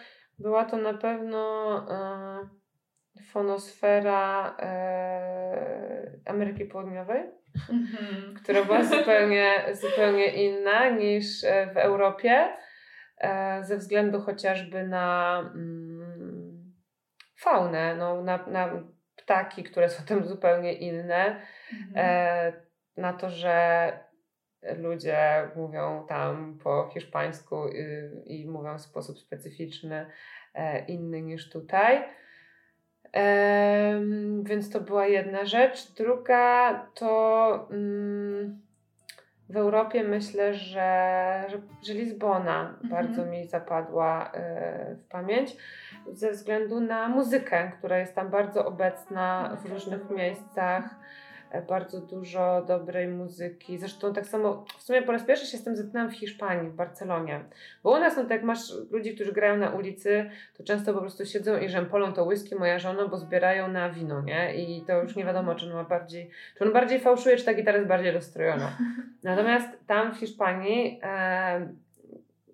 była 0.41 0.65
to 0.65 0.77
na 0.77 0.95
pewno 0.95 1.77
e, 1.91 2.49
fonosfera 3.33 4.57
e, 4.59 6.11
Ameryki 6.27 6.65
Południowej, 6.65 7.23
Mhm. 7.71 8.35
która 8.35 8.65
była 8.65 8.85
zupełnie, 8.97 9.55
zupełnie 9.73 10.27
inna 10.27 10.89
niż 10.89 11.45
e, 11.45 11.67
w 11.75 11.77
Europie, 11.77 12.49
ze 13.61 13.77
względu 13.77 14.21
chociażby 14.21 14.87
na 14.87 15.39
mm, 15.55 16.73
faunę, 17.39 17.97
no, 17.97 18.23
na, 18.23 18.47
na 18.47 18.83
ptaki, 19.17 19.63
które 19.63 19.89
są 19.89 20.05
tam 20.05 20.25
zupełnie 20.25 20.73
inne, 20.73 21.41
Mhm. 21.73 21.93
e, 21.97 22.53
na 22.97 23.13
to, 23.13 23.31
że 23.31 23.93
ludzie 24.63 25.49
mówią 25.57 26.07
tam 26.09 26.59
po 26.63 26.91
hiszpańsku 26.95 27.67
y, 27.67 28.23
i 28.27 28.47
mówią 28.47 28.79
w 28.79 28.83
sposób 28.83 29.19
specyficzny, 29.19 30.07
e, 30.55 30.85
inny 30.87 31.23
niż 31.23 31.51
tutaj. 31.51 32.05
Więc 34.43 34.71
to 34.71 34.81
była 34.81 35.07
jedna 35.07 35.45
rzecz. 35.45 35.93
Druga 35.93 36.75
to 36.95 37.69
mm, 37.71 38.61
w 39.51 39.57
Europie 39.57 40.05
myślę, 40.05 40.55
że, 40.55 41.45
że, 41.49 41.61
że 41.87 41.95
Lizbona 41.95 42.79
bardzo 42.83 43.27
mi 43.27 43.47
zapadła 43.47 44.33
e, 44.33 44.95
w 44.95 45.09
pamięć 45.09 45.57
ze 46.13 46.31
względu 46.31 46.81
na 46.81 47.09
muzykę, 47.09 47.73
która 47.79 47.99
jest 47.99 48.15
tam 48.15 48.29
bardzo 48.29 48.67
obecna 48.67 49.57
w 49.65 49.71
różnych 49.71 50.11
miejscach. 50.11 50.95
Bardzo 51.69 52.01
dużo 52.01 52.65
dobrej 52.69 53.09
muzyki. 53.09 53.79
Zresztą 53.79 54.13
tak 54.13 54.27
samo, 54.27 54.65
w 54.79 54.83
sumie 54.83 55.03
po 55.03 55.13
raz 55.13 55.25
pierwszy 55.25 55.47
się 55.47 55.59
z 55.59 55.65
tym 55.65 55.77
zetknęłam 55.77 56.11
w 56.11 56.15
Hiszpanii, 56.15 56.71
w 56.71 56.75
Barcelonie. 56.75 57.45
Bo 57.83 57.91
u 57.91 58.01
nas, 58.01 58.17
no 58.17 58.23
tak 58.23 58.31
jak 58.31 58.43
masz 58.43 58.61
ludzi, 58.91 59.15
którzy 59.15 59.33
grają 59.33 59.57
na 59.57 59.71
ulicy, 59.71 60.31
to 60.57 60.65
często 60.65 60.95
po 60.95 61.01
prostu 61.01 61.27
siedzą 61.27 61.59
i 61.59 61.69
żempolą 61.69 62.13
to 62.13 62.25
whisky 62.25 62.55
moja 62.55 62.79
żona, 62.79 63.09
bo 63.09 63.17
zbierają 63.17 63.69
na 63.69 63.91
wino, 63.91 64.21
nie? 64.21 64.55
I 64.55 64.85
to 64.87 65.03
już 65.03 65.17
nie 65.17 65.25
wiadomo, 65.25 65.55
czy 65.55 65.67
on 65.67 65.73
ma 65.73 65.85
bardziej, 65.85 66.31
czy 66.59 66.65
on 66.65 66.73
bardziej 66.73 67.01
fałszuje, 67.01 67.37
czy 67.37 67.45
ta 67.45 67.55
gitara 67.55 67.77
jest 67.77 67.89
bardziej 67.89 68.13
rozstrojona. 68.13 68.77
Natomiast 69.23 69.87
tam 69.87 70.15
w 70.15 70.19
Hiszpanii 70.19 71.01
e, 71.03 71.69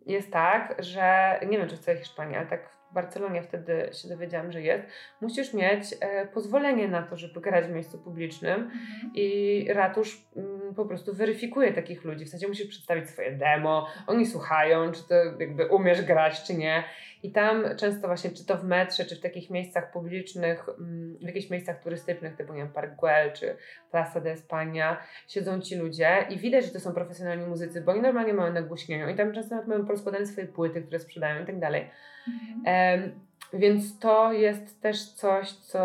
jest 0.06 0.32
tak, 0.32 0.76
że 0.78 1.38
nie 1.48 1.58
wiem, 1.58 1.68
czy 1.68 1.76
w 1.76 1.80
całej 1.80 2.00
Hiszpanii, 2.00 2.36
ale 2.36 2.46
tak 2.46 2.75
w 2.90 2.94
Barcelonie 2.94 3.42
wtedy 3.42 3.90
się 4.02 4.08
dowiedziałam, 4.08 4.52
że 4.52 4.62
jest. 4.62 4.84
Musisz 5.20 5.54
mieć 5.54 5.82
e, 6.00 6.26
pozwolenie 6.26 6.88
na 6.88 7.02
to, 7.02 7.16
żeby 7.16 7.40
grać 7.40 7.66
w 7.66 7.70
miejscu 7.70 7.98
publicznym 7.98 8.60
Mhm. 8.60 9.12
i 9.14 9.66
ratusz 9.72 10.26
mm, 10.36 10.74
po 10.74 10.84
prostu 10.84 11.14
weryfikuje 11.14 11.72
takich 11.72 12.04
ludzi. 12.04 12.24
W 12.24 12.28
sensie 12.28 12.48
musisz 12.48 12.66
przedstawić 12.66 13.10
swoje 13.10 13.32
demo, 13.32 13.86
oni 14.06 14.26
słuchają, 14.26 14.92
czy 14.92 15.08
to 15.08 15.14
jakby 15.14 15.66
umiesz 15.66 16.02
grać, 16.02 16.42
czy 16.42 16.54
nie. 16.54 16.84
I 17.22 17.32
tam 17.32 17.64
często 17.76 18.06
właśnie, 18.06 18.30
czy 18.30 18.46
to 18.46 18.56
w 18.56 18.64
metrze, 18.64 19.04
czy 19.04 19.16
w 19.16 19.20
takich 19.20 19.50
miejscach 19.50 19.92
publicznych, 19.92 20.68
mm, 20.68 21.18
w 21.18 21.22
jakichś 21.22 21.50
miejscach 21.50 21.82
turystycznych, 21.82 22.36
typu 22.36 22.52
nie 22.52 22.58
wiem, 22.62 22.72
Park 22.72 22.96
Güell, 23.00 23.32
czy 23.32 23.56
Plaza 23.90 24.20
de 24.20 24.34
España, 24.34 24.96
siedzą 25.28 25.60
ci 25.60 25.76
ludzie 25.76 26.26
i 26.30 26.38
widać, 26.38 26.64
że 26.64 26.70
to 26.70 26.80
są 26.80 26.92
profesjonalni 26.94 27.46
muzycy, 27.46 27.80
bo 27.80 27.92
oni 27.92 28.00
normalnie 28.00 28.34
mają 28.34 28.52
nagłośnienie 28.52 29.12
i 29.12 29.16
tam 29.16 29.32
często 29.32 29.54
nawet 29.54 29.68
mają 29.68 29.84
porozkładane 29.86 30.26
swoje 30.26 30.46
płyty, 30.46 30.82
które 30.82 30.98
sprzedają 30.98 31.42
i 31.42 31.46
tak 31.46 31.58
dalej. 31.58 31.90
Mhm. 32.28 33.26
Więc 33.52 33.98
to 33.98 34.32
jest 34.32 34.82
też 34.82 35.12
coś, 35.12 35.52
co 35.52 35.80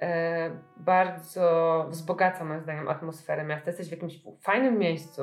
e, 0.00 0.50
bardzo 0.76 1.86
wzbogaca 1.90 2.44
moim 2.44 2.60
zdaniem 2.60 2.88
atmosferę 2.88 3.44
miasta. 3.44 3.70
Jesteś 3.70 3.88
w 3.88 3.92
jakimś 3.92 4.20
fajnym 4.40 4.78
miejscu, 4.78 5.22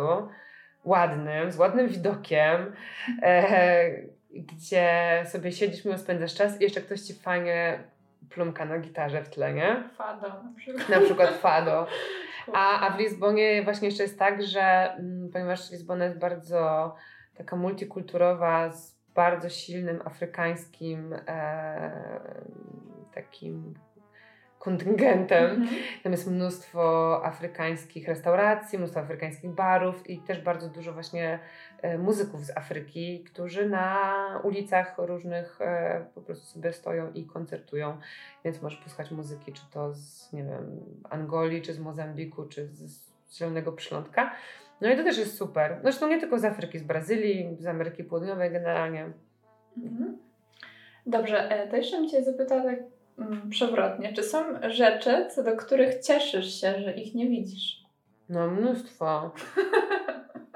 ładnym, 0.84 1.52
z 1.52 1.58
ładnym 1.58 1.88
widokiem, 1.88 2.74
e, 3.22 3.90
gdzie 4.34 5.24
sobie 5.26 5.52
siedzisz, 5.52 5.86
miło 5.86 5.98
spędzasz 5.98 6.36
czas 6.36 6.62
i 6.62 6.64
jeszcze 6.64 6.82
ktoś 6.82 7.02
ci 7.02 7.14
fajnie 7.14 7.84
plumka 8.30 8.66
na 8.66 8.80
gitarze 8.80 9.24
w 9.24 9.30
tle, 9.30 9.54
nie? 9.54 9.84
Fado 9.98 10.28
na 10.28 10.54
przykład. 10.58 10.90
Na 10.90 11.00
przykład 11.00 11.30
fado. 11.30 11.88
A, 12.54 12.88
a 12.88 12.90
w 12.90 13.00
Lizbonie 13.00 13.64
właśnie 13.64 13.88
jeszcze 13.88 14.04
jest 14.04 14.20
tak, 14.20 14.44
że 14.44 14.94
mm, 14.94 15.30
ponieważ 15.34 15.72
Lizbona 15.72 16.06
jest 16.06 16.20
bardzo 16.20 16.96
taka 17.38 17.56
multikulturowa, 17.56 18.72
z 18.72 19.03
bardzo 19.16 19.50
silnym 19.50 20.02
afrykańskim 20.06 21.14
e, 21.28 22.20
takim 23.14 23.74
kontyngentem. 24.64 25.50
Mhm. 25.50 25.70
Tam 26.04 26.12
jest 26.12 26.28
mnóstwo 26.28 27.22
afrykańskich 27.26 28.08
restauracji, 28.08 28.78
mnóstwo 28.78 29.00
afrykańskich 29.00 29.52
barów 29.52 30.10
i 30.10 30.20
też 30.20 30.42
bardzo 30.42 30.70
dużo 30.70 30.94
właśnie 30.94 31.40
e, 31.82 31.98
muzyków 31.98 32.46
z 32.46 32.58
Afryki, 32.58 33.24
którzy 33.24 33.70
na 33.70 34.40
ulicach 34.44 34.96
różnych 34.98 35.62
e, 35.62 36.06
po 36.16 36.22
prostu 36.22 36.46
sobie 36.46 36.74
stoją 36.74 37.12
i 37.12 37.26
koncertują. 37.26 37.98
Więc 38.46 38.62
możesz 38.62 38.80
posłuchać 38.80 39.12
muzyki, 39.12 39.54
czy 39.54 39.62
to 39.72 39.94
z, 39.94 40.34
nie 40.34 40.44
wiem, 40.44 40.80
Angolii, 41.10 41.62
czy 41.62 41.74
z 41.74 41.80
Mozambiku, 41.80 42.46
czy 42.46 42.68
z 42.68 43.14
Zielonego 43.34 43.72
Przylądka. 43.72 44.32
No 44.84 44.90
i 44.90 44.98
to 44.98 45.04
też 45.04 45.18
jest 45.18 45.38
super. 45.38 45.80
Zresztą 45.82 46.08
nie 46.08 46.20
tylko 46.20 46.40
z 46.40 46.46
Afryki, 46.46 46.80
z 46.80 46.84
Brazylii, 46.84 47.58
z 47.60 47.68
Ameryki 47.68 48.04
Południowej 48.04 48.52
generalnie. 48.52 49.10
Mhm. 49.78 50.18
Dobrze, 51.06 51.52
e, 51.52 51.68
to 51.68 51.76
jeszcze 51.76 51.98
bym 51.98 52.10
Cię 52.10 52.24
zapytała 52.24 52.64
tak 52.64 52.80
mm, 53.20 53.50
przewrotnie. 53.50 54.14
Czy 54.14 54.24
są 54.24 54.44
rzeczy, 54.70 55.28
co 55.36 55.44
do 55.44 55.56
których 55.56 56.00
cieszysz 56.00 56.62
się, 56.62 56.82
że 56.82 56.94
ich 56.94 57.16
nie 57.16 57.30
widzisz? 57.30 57.84
No 58.30 58.48
mnóstwo. 58.48 59.32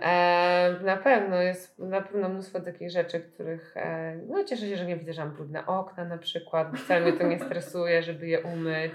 E, 0.01 0.75
na 0.83 0.97
pewno 0.97 1.41
jest 1.41 1.79
na 1.79 2.01
pewno 2.01 2.29
mnóstwo 2.29 2.59
takich 2.59 2.91
rzeczy, 2.91 3.19
których 3.19 3.77
e, 3.77 4.19
no 4.27 4.43
cieszę 4.43 4.67
się, 4.67 4.77
że 4.77 4.85
nie 4.85 4.97
widzę, 4.97 5.13
że 5.13 5.25
mam 5.25 5.33
brudne 5.33 5.65
okna 5.65 6.05
na 6.05 6.17
przykład, 6.17 6.67
wcale 6.77 7.01
mnie 7.01 7.13
to 7.13 7.27
nie 7.27 7.39
stresuje, 7.39 8.03
żeby 8.03 8.27
je 8.27 8.41
umyć. 8.41 8.93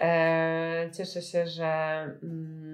E, 0.00 0.90
cieszę 0.96 1.22
się, 1.22 1.46
że 1.46 1.64
mm, 2.22 2.72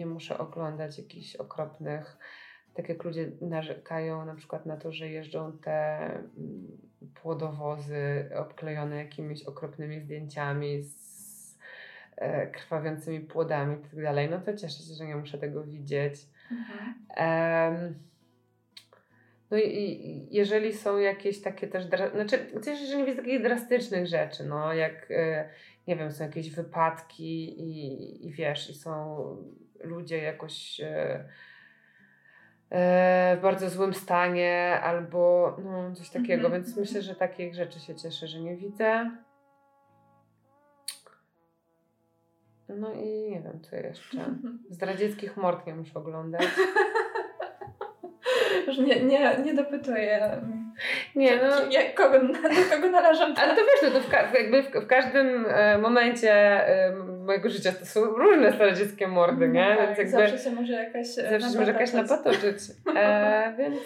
nie 0.00 0.06
muszę 0.06 0.38
oglądać 0.38 0.98
jakichś 0.98 1.36
okropnych, 1.36 2.18
tak 2.74 2.88
jak 2.88 3.04
ludzie 3.04 3.30
narzekają 3.40 4.24
na 4.24 4.34
przykład 4.34 4.66
na 4.66 4.76
to, 4.76 4.92
że 4.92 5.08
jeżdżą 5.08 5.58
te 5.58 6.06
mm, 6.10 6.30
płodowozy 7.22 8.30
obklejone 8.36 8.96
jakimiś 8.96 9.42
okropnymi 9.42 10.00
zdjęciami 10.00 10.82
z 10.82 11.58
e, 12.16 12.46
krwawiącymi 12.46 13.20
płodami 13.20 13.76
i 13.76 13.90
tak 13.90 14.02
dalej, 14.02 14.30
no 14.30 14.40
to 14.40 14.56
cieszę 14.56 14.82
się, 14.82 14.94
że 14.94 15.06
nie 15.06 15.16
muszę 15.16 15.38
tego 15.38 15.64
widzieć. 15.64 16.14
Em, 17.16 17.94
no 19.50 19.58
i, 19.58 20.28
jeżeli 20.30 20.72
są 20.72 20.98
jakieś 20.98 21.40
takie 21.40 21.68
też, 21.68 21.84
znaczy 22.14 22.46
cieszę 22.64 22.80
się, 22.80 22.86
że 22.86 22.96
nie 22.96 23.04
widzę 23.04 23.22
takich 23.22 23.42
drastycznych 23.42 24.06
rzeczy, 24.06 24.44
no 24.44 24.74
jak, 24.74 25.10
e, 25.10 25.48
nie 25.86 25.96
wiem, 25.96 26.12
są 26.12 26.24
jakieś 26.24 26.50
wypadki 26.50 27.60
i, 27.60 28.26
i 28.26 28.32
wiesz, 28.32 28.70
i 28.70 28.74
są 28.74 29.36
ludzie 29.80 30.18
jakoś 30.22 30.80
e, 30.80 31.24
e, 32.70 33.36
w 33.36 33.40
bardzo 33.42 33.70
złym 33.70 33.94
stanie 33.94 34.80
albo 34.82 35.56
no, 35.64 35.94
coś 35.94 36.10
takiego, 36.10 36.34
Mhm, 36.44 36.52
więc 36.52 36.68
mhm. 36.68 36.86
myślę, 36.86 37.02
że 37.02 37.14
takich 37.14 37.54
rzeczy 37.54 37.80
się 37.80 37.94
cieszę, 37.94 38.26
że 38.26 38.40
nie 38.40 38.56
widzę. 38.56 39.10
No 42.68 42.92
i 42.92 43.30
nie 43.30 43.40
wiem, 43.40 43.60
co 43.70 43.76
jeszcze. 43.76 44.18
Zdradzieckich 44.70 45.36
mord 45.36 45.66
nie 45.66 45.74
muszę 45.74 45.98
oglądać. 45.98 46.42
Już 48.66 48.78
nie, 48.78 49.04
nie, 49.04 49.36
nie 49.44 49.54
dopytuję. 49.54 50.24
mm, 50.24 50.74
Nie, 51.14 51.36
no. 51.36 51.50
czy- 51.60 51.70
jak, 51.72 51.94
kogo, 51.94 52.18
do 52.28 52.74
kogo 52.76 52.90
należą 52.90 53.34
te 53.34 53.42
Ale 53.42 53.54
to 53.56 53.60
wiesz, 53.60 53.82
no 53.82 54.00
to 54.00 54.06
w, 54.06 54.10
ka- 54.10 54.38
jakby 54.38 54.62
w, 54.62 54.70
w 54.70 54.86
każdym 54.86 55.46
e, 55.48 55.78
momencie 55.78 56.32
e, 56.68 56.92
mojego 57.30 57.48
życia 57.48 57.72
to 57.72 57.86
są 57.86 58.04
różne 58.04 58.52
zdradzieckie 58.52 59.08
mordy, 59.08 59.48
nie? 59.48 59.70
No 59.70 59.76
tak, 59.76 59.86
więc 59.86 60.12
jakby 60.12 60.30
zawsze 60.30 60.50
się 60.50 60.56
może 60.56 60.72
jakaś 60.72 61.18
e, 61.18 61.30
zawsze 61.30 61.50
się 61.50 61.58
może 61.58 61.72
jakaś 61.72 61.92
napatoczyć. 61.92 62.58
E, 62.96 63.54
więc 63.58 63.78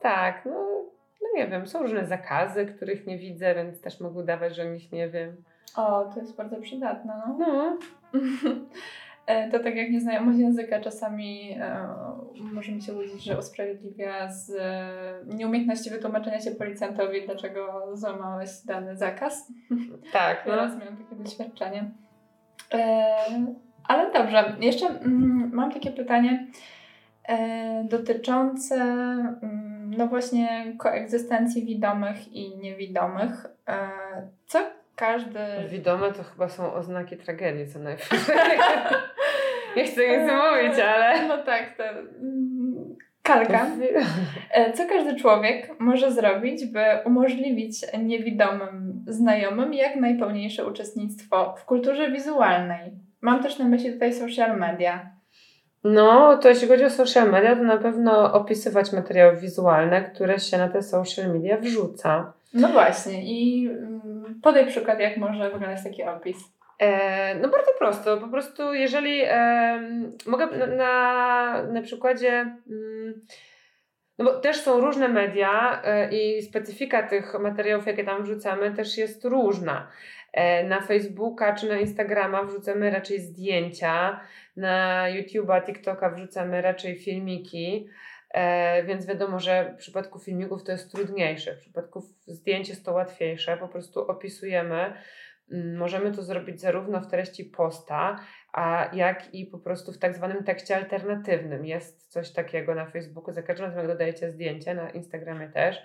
tak, 0.00 0.44
no, 0.44 0.84
no 1.22 1.28
nie 1.36 1.48
wiem, 1.48 1.66
są 1.66 1.82
różne 1.82 2.06
zakazy, 2.06 2.66
których 2.66 3.06
nie 3.06 3.18
widzę, 3.18 3.54
więc 3.54 3.80
też 3.80 4.00
mogę 4.00 4.20
udawać, 4.20 4.56
że 4.56 4.62
o 4.62 4.64
nich 4.64 4.92
nie 4.92 5.08
wiem. 5.08 5.36
O, 5.76 6.04
to 6.14 6.20
jest 6.20 6.36
bardzo 6.36 6.60
przydatne, 6.60 7.14
no. 7.26 7.36
No, 7.38 7.78
E, 9.30 9.50
To 9.50 9.58
tak 9.58 9.76
jak 9.76 9.90
nieznajomość 9.90 10.38
języka 10.38 10.80
czasami 10.80 11.56
e, 11.60 11.88
może 12.52 12.72
mi 12.72 12.82
się 12.82 12.92
łudzić, 12.92 13.24
że 13.24 13.38
usprawiedliwia 13.38 14.32
z 14.32 14.50
e, 14.50 15.34
nieumiejętności 15.36 15.90
wytłumaczenia 15.90 16.40
się 16.40 16.50
policjantowi, 16.50 17.26
dlaczego 17.26 17.90
złamałeś 17.96 18.50
dany 18.64 18.96
zakaz. 18.96 19.52
tak, 20.12 20.42
no. 20.46 20.52
Teraz 20.52 20.78
miałam 20.78 20.96
takie 20.96 21.16
doświadczenie. 21.16 21.90
E, 22.74 23.16
ale 23.84 24.12
dobrze, 24.12 24.56
jeszcze 24.60 24.86
mm, 24.86 25.50
mam 25.52 25.72
takie 25.72 25.90
pytanie 25.90 26.46
e, 27.28 27.84
dotyczące 27.88 28.74
mm, 28.74 29.94
no 29.96 30.06
właśnie 30.06 30.72
koegzystencji 30.78 31.64
widomych 31.64 32.32
i 32.32 32.56
niewidomych. 32.56 33.46
E, 33.68 33.88
co 34.46 34.58
każdy... 34.96 35.40
Widome 35.68 36.12
to 36.12 36.22
chyba 36.24 36.48
są 36.48 36.72
oznaki 36.72 37.16
tragedii, 37.16 37.68
co 37.72 37.78
najwyżej. 37.78 38.18
nie 39.76 39.84
chcę 39.84 40.08
nic 40.08 40.32
mówić, 40.32 40.80
ale... 40.80 41.28
No 41.28 41.38
tak, 41.38 41.76
to 41.76 41.84
mm, 41.84 42.59
kalka. 43.34 43.66
E, 44.54 44.72
Co 44.72 44.86
każdy 44.88 45.16
człowiek 45.16 45.80
może 45.80 46.12
zrobić, 46.12 46.66
by 46.66 46.84
umożliwić 47.04 47.86
niewidomym 47.98 49.04
znajomym 49.06 49.74
jak 49.74 49.96
najpełniejsze 49.96 50.66
uczestnictwo 50.66 51.54
w 51.58 51.64
kulturze 51.64 52.10
wizualnej? 52.10 52.90
Mam 53.20 53.42
też 53.42 53.58
na 53.58 53.64
myśli 53.64 53.92
tutaj 53.92 54.12
social 54.12 54.58
media. 54.58 55.10
No, 55.84 56.38
to 56.38 56.48
jeśli 56.48 56.68
chodzi 56.68 56.84
o 56.84 56.90
social 56.90 57.30
media, 57.30 57.56
to 57.56 57.62
na 57.62 57.76
pewno 57.76 58.32
opisywać 58.32 58.92
materiały 58.92 59.36
wizualne, 59.36 60.02
które 60.02 60.38
się 60.38 60.58
na 60.58 60.68
te 60.68 60.82
social 60.82 61.32
media 61.32 61.56
wrzuca. 61.56 62.32
No 62.54 62.68
właśnie 62.68 63.22
i 63.24 63.68
mm, 63.68 64.40
podaj 64.42 64.66
przykład, 64.66 65.00
jak 65.00 65.16
może 65.16 65.50
wyglądać 65.50 65.84
taki 65.84 66.02
opis. 66.02 66.36
E, 66.80 67.34
no 67.34 67.48
bardzo 67.48 67.72
prosto, 67.78 68.16
po 68.16 68.28
prostu 68.28 68.74
jeżeli 68.74 69.22
em, 69.24 70.12
mogę 70.26 70.46
na, 70.66 71.62
na, 71.62 71.82
przykładzie, 71.82 72.30
mm, 72.70 73.26
no 74.18 74.24
bo 74.24 74.40
też 74.40 74.56
są 74.56 74.80
różne 74.80 75.08
media 75.08 75.82
e, 75.84 76.12
i 76.12 76.42
specyfika 76.42 77.02
tych 77.02 77.40
materiałów, 77.40 77.86
jakie 77.86 78.04
tam 78.04 78.22
wrzucamy 78.22 78.74
też 78.74 78.98
jest 78.98 79.24
różna. 79.24 79.90
E, 80.32 80.64
na 80.64 80.80
Facebooka 80.80 81.54
czy 81.54 81.68
na 81.68 81.78
Instagrama 81.78 82.44
wrzucamy 82.44 82.90
raczej 82.90 83.20
zdjęcia, 83.20 84.20
na 84.56 85.06
YouTube'a, 85.10 85.64
TikToka 85.64 86.10
wrzucamy 86.10 86.62
raczej 86.62 86.98
filmiki, 86.98 87.88
e, 88.30 88.84
więc 88.84 89.06
wiadomo, 89.06 89.40
że 89.40 89.72
w 89.74 89.78
przypadku 89.78 90.18
filmików 90.18 90.64
to 90.64 90.72
jest 90.72 90.92
trudniejsze, 90.92 91.56
w 91.56 91.60
przypadku 91.60 92.00
zdjęć 92.26 92.68
jest 92.68 92.84
to 92.84 92.92
łatwiejsze, 92.92 93.56
po 93.56 93.68
prostu 93.68 94.00
opisujemy 94.00 94.94
Możemy 95.76 96.12
to 96.12 96.22
zrobić 96.22 96.60
zarówno 96.60 97.00
w 97.00 97.10
treści 97.10 97.44
posta, 97.44 98.20
a 98.52 98.90
jak 98.92 99.34
i 99.34 99.46
po 99.46 99.58
prostu 99.58 99.92
w 99.92 99.98
tak 99.98 100.14
zwanym 100.14 100.44
tekście 100.44 100.76
alternatywnym. 100.76 101.66
Jest 101.66 102.12
coś 102.12 102.30
takiego 102.32 102.74
na 102.74 102.86
Facebooku. 102.86 103.32
Za 103.32 103.42
każdym 103.42 103.66
razem, 103.66 103.78
jak 103.78 103.88
dodajecie 103.88 104.30
zdjęcie, 104.30 104.74
na 104.74 104.90
Instagramie 104.90 105.48
też, 105.48 105.82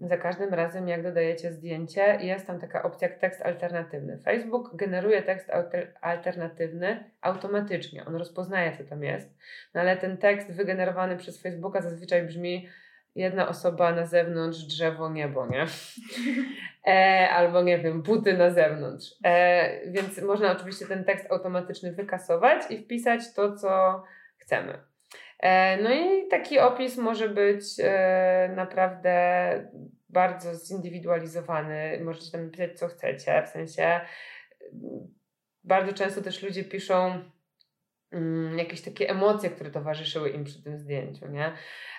za 0.00 0.16
każdym 0.16 0.54
razem, 0.54 0.88
jak 0.88 1.02
dodajecie 1.02 1.52
zdjęcie, 1.52 2.18
jest 2.20 2.46
tam 2.46 2.60
taka 2.60 2.82
opcja 2.82 3.08
jak 3.08 3.18
tekst 3.18 3.42
alternatywny. 3.42 4.18
Facebook 4.18 4.76
generuje 4.76 5.22
tekst 5.22 5.48
alter- 5.48 5.86
alternatywny 6.00 7.10
automatycznie. 7.20 8.04
On 8.04 8.16
rozpoznaje, 8.16 8.76
co 8.76 8.84
tam 8.84 9.02
jest, 9.02 9.38
no 9.74 9.80
ale 9.80 9.96
ten 9.96 10.16
tekst 10.16 10.52
wygenerowany 10.52 11.16
przez 11.16 11.42
Facebooka 11.42 11.80
zazwyczaj 11.80 12.26
brzmi 12.26 12.68
jedna 13.16 13.48
osoba 13.48 13.92
na 13.92 14.06
zewnątrz, 14.06 14.58
drzewo, 14.58 15.10
niebo, 15.10 15.46
nie? 15.46 15.66
E, 16.86 17.28
albo 17.30 17.62
nie 17.62 17.78
wiem, 17.78 18.02
buty 18.02 18.36
na 18.36 18.50
zewnątrz. 18.50 19.14
E, 19.24 19.90
więc 19.90 20.22
można 20.22 20.52
oczywiście 20.52 20.86
ten 20.86 21.04
tekst 21.04 21.30
automatyczny 21.30 21.92
wykasować 21.92 22.62
i 22.70 22.78
wpisać 22.78 23.34
to, 23.34 23.56
co 23.56 24.02
chcemy. 24.38 24.78
E, 25.38 25.82
no 25.82 25.94
i 25.94 26.28
taki 26.28 26.58
opis 26.58 26.96
może 26.96 27.28
być 27.28 27.62
e, 27.80 28.52
naprawdę 28.56 29.70
bardzo 30.08 30.54
zindywidualizowany. 30.54 32.00
Możecie 32.04 32.32
tam 32.32 32.44
napisać, 32.44 32.78
co 32.78 32.88
chcecie, 32.88 33.42
w 33.46 33.48
sensie 33.48 33.82
mm, 33.82 35.14
bardzo 35.64 35.92
często 35.92 36.22
też 36.22 36.42
ludzie 36.42 36.64
piszą 36.64 37.22
mm, 38.12 38.58
jakieś 38.58 38.82
takie 38.82 39.10
emocje, 39.10 39.50
które 39.50 39.70
towarzyszyły 39.70 40.30
im 40.30 40.44
przy 40.44 40.62
tym 40.62 40.78
zdjęciu, 40.78 41.28
nie? 41.28 41.52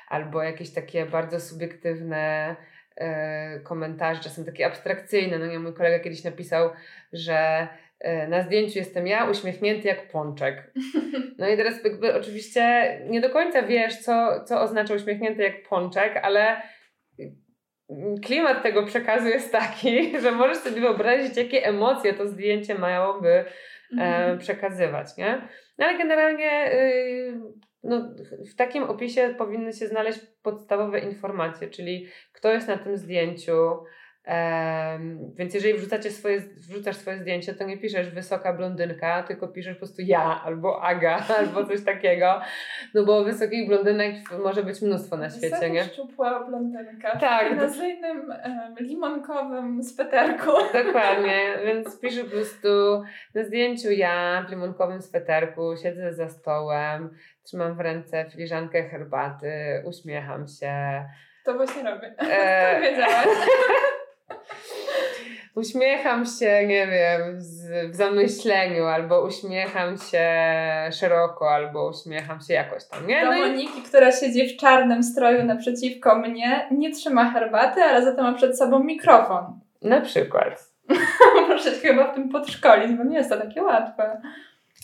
Albo 0.07 0.43
jakieś 0.43 0.73
takie 0.73 1.05
bardzo 1.05 1.39
subiektywne 1.39 2.55
e, 2.95 3.59
komentarze, 3.59 4.21
czasem 4.23 4.45
takie 4.45 4.65
abstrakcyjne. 4.65 5.39
No 5.39 5.47
nie, 5.47 5.59
mój 5.59 5.73
kolega 5.73 5.99
kiedyś 5.99 6.23
napisał, 6.23 6.69
że 7.13 7.67
e, 7.99 8.27
na 8.27 8.41
zdjęciu 8.41 8.79
jestem 8.79 9.07
ja 9.07 9.29
uśmiechnięty 9.29 9.88
jak 9.88 10.07
pączek. 10.07 10.73
No 11.38 11.49
i 11.49 11.57
teraz 11.57 11.84
jakby 11.84 12.15
oczywiście 12.15 12.91
nie 13.09 13.21
do 13.21 13.29
końca 13.29 13.63
wiesz, 13.63 13.97
co, 13.97 14.43
co 14.45 14.61
oznacza 14.61 14.93
uśmiechnięty 14.93 15.43
jak 15.43 15.63
pączek, 15.69 16.17
ale 16.23 16.61
klimat 18.25 18.63
tego 18.63 18.85
przekazu 18.85 19.27
jest 19.27 19.51
taki, 19.51 20.11
że 20.21 20.31
możesz 20.31 20.57
sobie 20.57 20.81
wyobrazić, 20.81 21.38
jakie 21.38 21.65
emocje 21.65 22.13
to 22.13 22.27
zdjęcie 22.27 22.75
miałoby 22.75 23.29
e, 23.29 23.45
Mhm. 23.91 24.38
przekazywać, 24.39 25.17
nie? 25.17 25.41
No 25.77 25.85
ale 25.85 25.97
generalnie 25.97 26.73
y, 26.73 27.34
no, 27.88 28.15
w 28.51 28.55
takim 28.55 28.84
opisie 28.84 29.35
powinny 29.38 29.73
się 29.73 29.88
znaleźć 29.88 30.19
podstawowe 30.41 30.99
informacje, 30.99 31.69
czyli 31.69 32.07
kto 32.34 32.53
jest 32.53 32.68
na 32.68 32.77
tym 32.77 32.97
zdjęciu, 32.97 33.53
Um, 34.27 35.33
więc 35.35 35.53
jeżeli 35.53 35.73
wrzucacie 35.73 36.11
swoje, 36.11 36.41
wrzucasz 36.57 36.95
swoje 36.95 37.17
zdjęcie, 37.17 37.53
to 37.53 37.63
nie 37.63 37.77
piszesz 37.77 38.09
wysoka 38.09 38.53
blondynka, 38.53 39.23
tylko 39.23 39.47
piszesz 39.47 39.73
po 39.73 39.79
prostu 39.79 40.01
ja 40.01 40.41
albo 40.45 40.83
Aga 40.83 41.23
albo 41.39 41.65
coś 41.65 41.83
takiego. 41.85 42.41
No 42.93 43.05
bo 43.05 43.23
wysokich 43.23 43.67
blondynek 43.67 44.15
może 44.43 44.63
być 44.63 44.81
mnóstwo 44.81 45.17
na 45.17 45.29
świecie, 45.29 45.49
Wysoka, 45.49 45.67
nie? 45.67 45.83
szczupła 45.83 46.43
blondynka. 46.43 47.17
Tak. 47.19 47.53
W 47.53 47.57
nazyjnym 47.57 48.29
um, 48.29 48.75
limonkowym 48.79 49.83
sweterku. 49.83 50.51
Dokładnie, 50.73 51.39
więc 51.65 51.99
piszę 51.99 52.23
po 52.23 52.29
prostu 52.29 53.03
na 53.35 53.43
zdjęciu 53.43 53.91
ja 53.91 54.45
w 54.47 54.51
limonkowym 54.51 55.01
sweterku, 55.01 55.75
siedzę 55.83 56.13
za 56.13 56.29
stołem, 56.29 57.09
trzymam 57.43 57.75
w 57.75 57.79
ręce 57.79 58.25
filiżankę 58.31 58.89
herbaty, 58.89 59.83
uśmiecham 59.85 60.47
się. 60.47 61.05
To 61.45 61.53
właśnie 61.53 61.83
robię. 61.83 62.15
E, 62.19 62.71
Skąd 62.79 62.83
wiedziałaś? 62.83 63.27
Uśmiecham 65.57 66.25
się, 66.25 66.67
nie 66.67 66.88
wiem, 66.88 67.41
z, 67.41 67.91
w 67.91 67.95
zamyśleniu, 67.95 68.85
albo 68.85 69.25
uśmiecham 69.25 69.97
się 69.97 70.29
szeroko, 70.91 71.51
albo 71.51 71.89
uśmiecham 71.89 72.39
się 72.41 72.53
jakoś 72.53 72.85
tam, 72.85 73.07
nie? 73.07 73.21
Do 73.21 73.27
No 73.31 73.38
i, 73.38 73.39
Moniki, 73.39 73.81
która 73.81 74.11
siedzi 74.11 74.47
w 74.47 74.57
czarnym 74.57 75.03
stroju 75.03 75.43
naprzeciwko 75.43 76.15
mnie, 76.15 76.67
nie 76.71 76.91
trzyma 76.91 77.31
herbaty, 77.31 77.81
ale 77.84 78.03
za 78.05 78.15
to 78.15 78.23
ma 78.23 78.34
przed 78.34 78.57
sobą 78.57 78.84
mikrofon. 78.84 79.59
na 79.81 80.01
przykład. 80.01 80.71
Muszę 81.49 81.71
się 81.71 81.88
chyba 81.88 82.11
w 82.11 82.15
tym 82.15 82.29
podszkolić, 82.29 82.91
bo 82.97 83.03
nie 83.03 83.17
jest 83.17 83.29
to 83.29 83.38
takie 83.38 83.63
łatwe. 83.63 84.21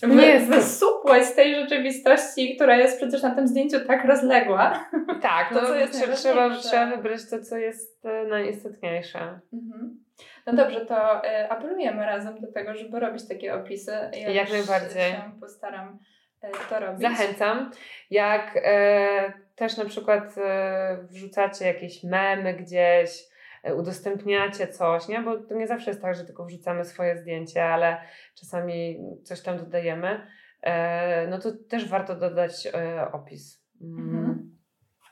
Wy, 0.01 0.15
Nie 0.15 0.27
jest 0.27 0.79
to- 0.79 1.23
z 1.23 1.35
tej 1.35 1.55
rzeczywistości, 1.55 2.55
która 2.55 2.75
jest 2.75 2.97
przecież 2.97 3.21
na 3.21 3.35
tym 3.35 3.47
zdjęciu 3.47 3.79
tak 3.87 4.05
rozległa. 4.05 4.89
Tak, 5.21 5.49
To, 5.49 5.61
no 5.61 5.67
co 5.67 5.75
jest 5.75 5.93
trze- 5.93 6.13
trzeba, 6.13 6.49
trzeba 6.49 6.85
wybrać 6.85 7.29
to, 7.29 7.41
co 7.41 7.57
jest 7.57 8.05
e, 8.05 8.23
najistotniejsze. 8.27 9.39
Mhm. 9.53 10.02
No 10.45 10.53
dobrze, 10.53 10.85
to 10.85 11.25
y, 11.25 11.49
apelujemy 11.49 12.05
razem 12.05 12.41
do 12.41 12.51
tego, 12.51 12.75
żeby 12.75 12.99
robić 12.99 13.27
takie 13.27 13.53
opisy. 13.55 13.91
Ja 14.13 14.29
Jak 14.29 14.49
najbardziej. 14.51 15.11
się 15.11 15.31
postaram 15.41 15.99
y, 16.43 16.47
to 16.69 16.79
robić. 16.79 17.01
Zachęcam. 17.01 17.71
Jak 18.09 18.59
e, 18.63 19.33
też 19.55 19.77
na 19.77 19.85
przykład 19.85 20.35
e, 20.37 20.97
wrzucacie 21.09 21.65
jakieś 21.67 22.03
memy 22.03 22.53
gdzieś, 22.53 23.23
e, 23.63 23.75
udostępniacie 23.75 24.67
coś, 24.67 25.07
nie? 25.07 25.19
Bo 25.19 25.37
to 25.37 25.55
nie 25.55 25.67
zawsze 25.67 25.89
jest 25.91 26.01
tak, 26.01 26.15
że 26.15 26.25
tylko 26.25 26.45
wrzucamy 26.45 26.85
swoje 26.85 27.17
zdjęcie, 27.17 27.65
ale 27.65 27.97
czasami 28.35 28.99
coś 29.23 29.41
tam 29.41 29.57
dodajemy. 29.57 30.27
E, 30.61 31.27
no 31.27 31.39
to 31.39 31.49
też 31.69 31.89
warto 31.89 32.15
dodać 32.15 32.67
e, 32.73 33.11
opis. 33.11 33.63
Mm. 33.81 33.99
Mhm. 33.99 34.53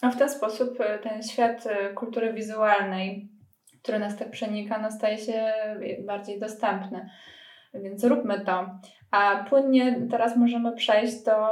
No 0.03 0.11
w 0.11 0.17
ten 0.17 0.29
sposób 0.29 0.77
ten 1.03 1.23
świat 1.23 1.63
kultury 1.95 2.33
wizualnej, 2.33 3.29
który 3.83 3.99
nas 3.99 4.17
tak 4.17 4.31
przenika, 4.31 4.79
no 4.79 4.91
staje 4.91 5.17
się 5.17 5.53
bardziej 6.05 6.39
dostępny. 6.39 7.09
Więc 7.73 8.03
róbmy 8.03 8.45
to. 8.45 8.79
A 9.11 9.45
płynnie 9.49 9.95
teraz 10.11 10.37
możemy 10.37 10.75
przejść 10.75 11.23
do 11.23 11.47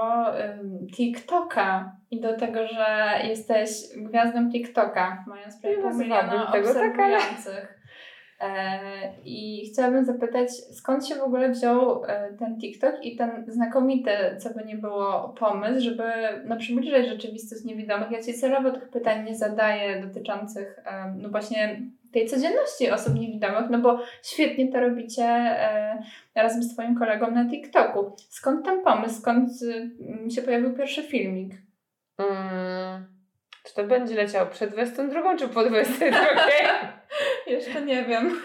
TikToka 0.95 1.95
i 2.11 2.21
do 2.21 2.37
tego, 2.37 2.67
że 2.67 3.19
jesteś 3.23 3.69
gwiazdą 3.97 4.51
TikToka, 4.51 5.25
mając 5.27 5.61
prawie 5.61 5.77
pół 5.77 5.93
miliona 5.93 6.51
tego 6.51 6.67
tak, 6.67 6.77
obserwujących. 6.77 7.79
E, 8.41 8.79
I 9.25 9.69
chciałabym 9.71 10.05
zapytać, 10.05 10.51
skąd 10.51 11.07
się 11.07 11.15
w 11.15 11.21
ogóle 11.21 11.49
wziął 11.49 12.03
e, 12.05 12.33
ten 12.33 12.59
TikTok 12.59 12.95
i 13.05 13.15
ten 13.15 13.45
znakomity, 13.47 14.11
co 14.37 14.49
by 14.49 14.65
nie 14.65 14.75
było, 14.75 15.35
pomysł, 15.39 15.81
żeby 15.81 16.03
no, 16.45 16.57
przybliżać 16.57 17.07
rzeczywistość 17.07 17.63
niewidomych. 17.63 18.11
Ja 18.11 18.23
Ci 18.23 18.33
celowo 18.33 18.71
tych 18.71 18.89
pytań 18.89 19.25
nie 19.25 19.35
zadaję 19.35 20.01
dotyczących 20.01 20.83
no 21.15 21.29
właśnie 21.29 21.81
tej 22.13 22.27
codzienności 22.27 22.91
osób 22.91 23.15
niewidomych, 23.15 23.69
no 23.69 23.77
bo 23.77 23.99
świetnie 24.23 24.71
to 24.71 24.79
robicie 24.79 25.23
e, 25.23 26.03
razem 26.35 26.63
z 26.63 26.73
Twoim 26.73 26.95
kolegą 26.95 27.31
na 27.31 27.49
TikToku. 27.49 28.15
Skąd 28.29 28.65
ten 28.65 28.83
pomysł? 28.83 29.21
Skąd 29.21 29.49
y, 30.27 30.31
się 30.31 30.41
pojawił 30.41 30.73
pierwszy 30.73 31.03
filmik? 31.03 31.53
Mm. 32.17 33.19
Czy 33.63 33.75
to 33.75 33.83
będzie 33.83 34.15
leciało 34.15 34.45
przed 34.45 34.71
22 34.71 35.37
czy 35.37 35.47
po 35.47 35.63
22? 35.63 36.17
Jeszcze 37.47 37.81
nie 37.81 38.03
wiem. 38.03 38.31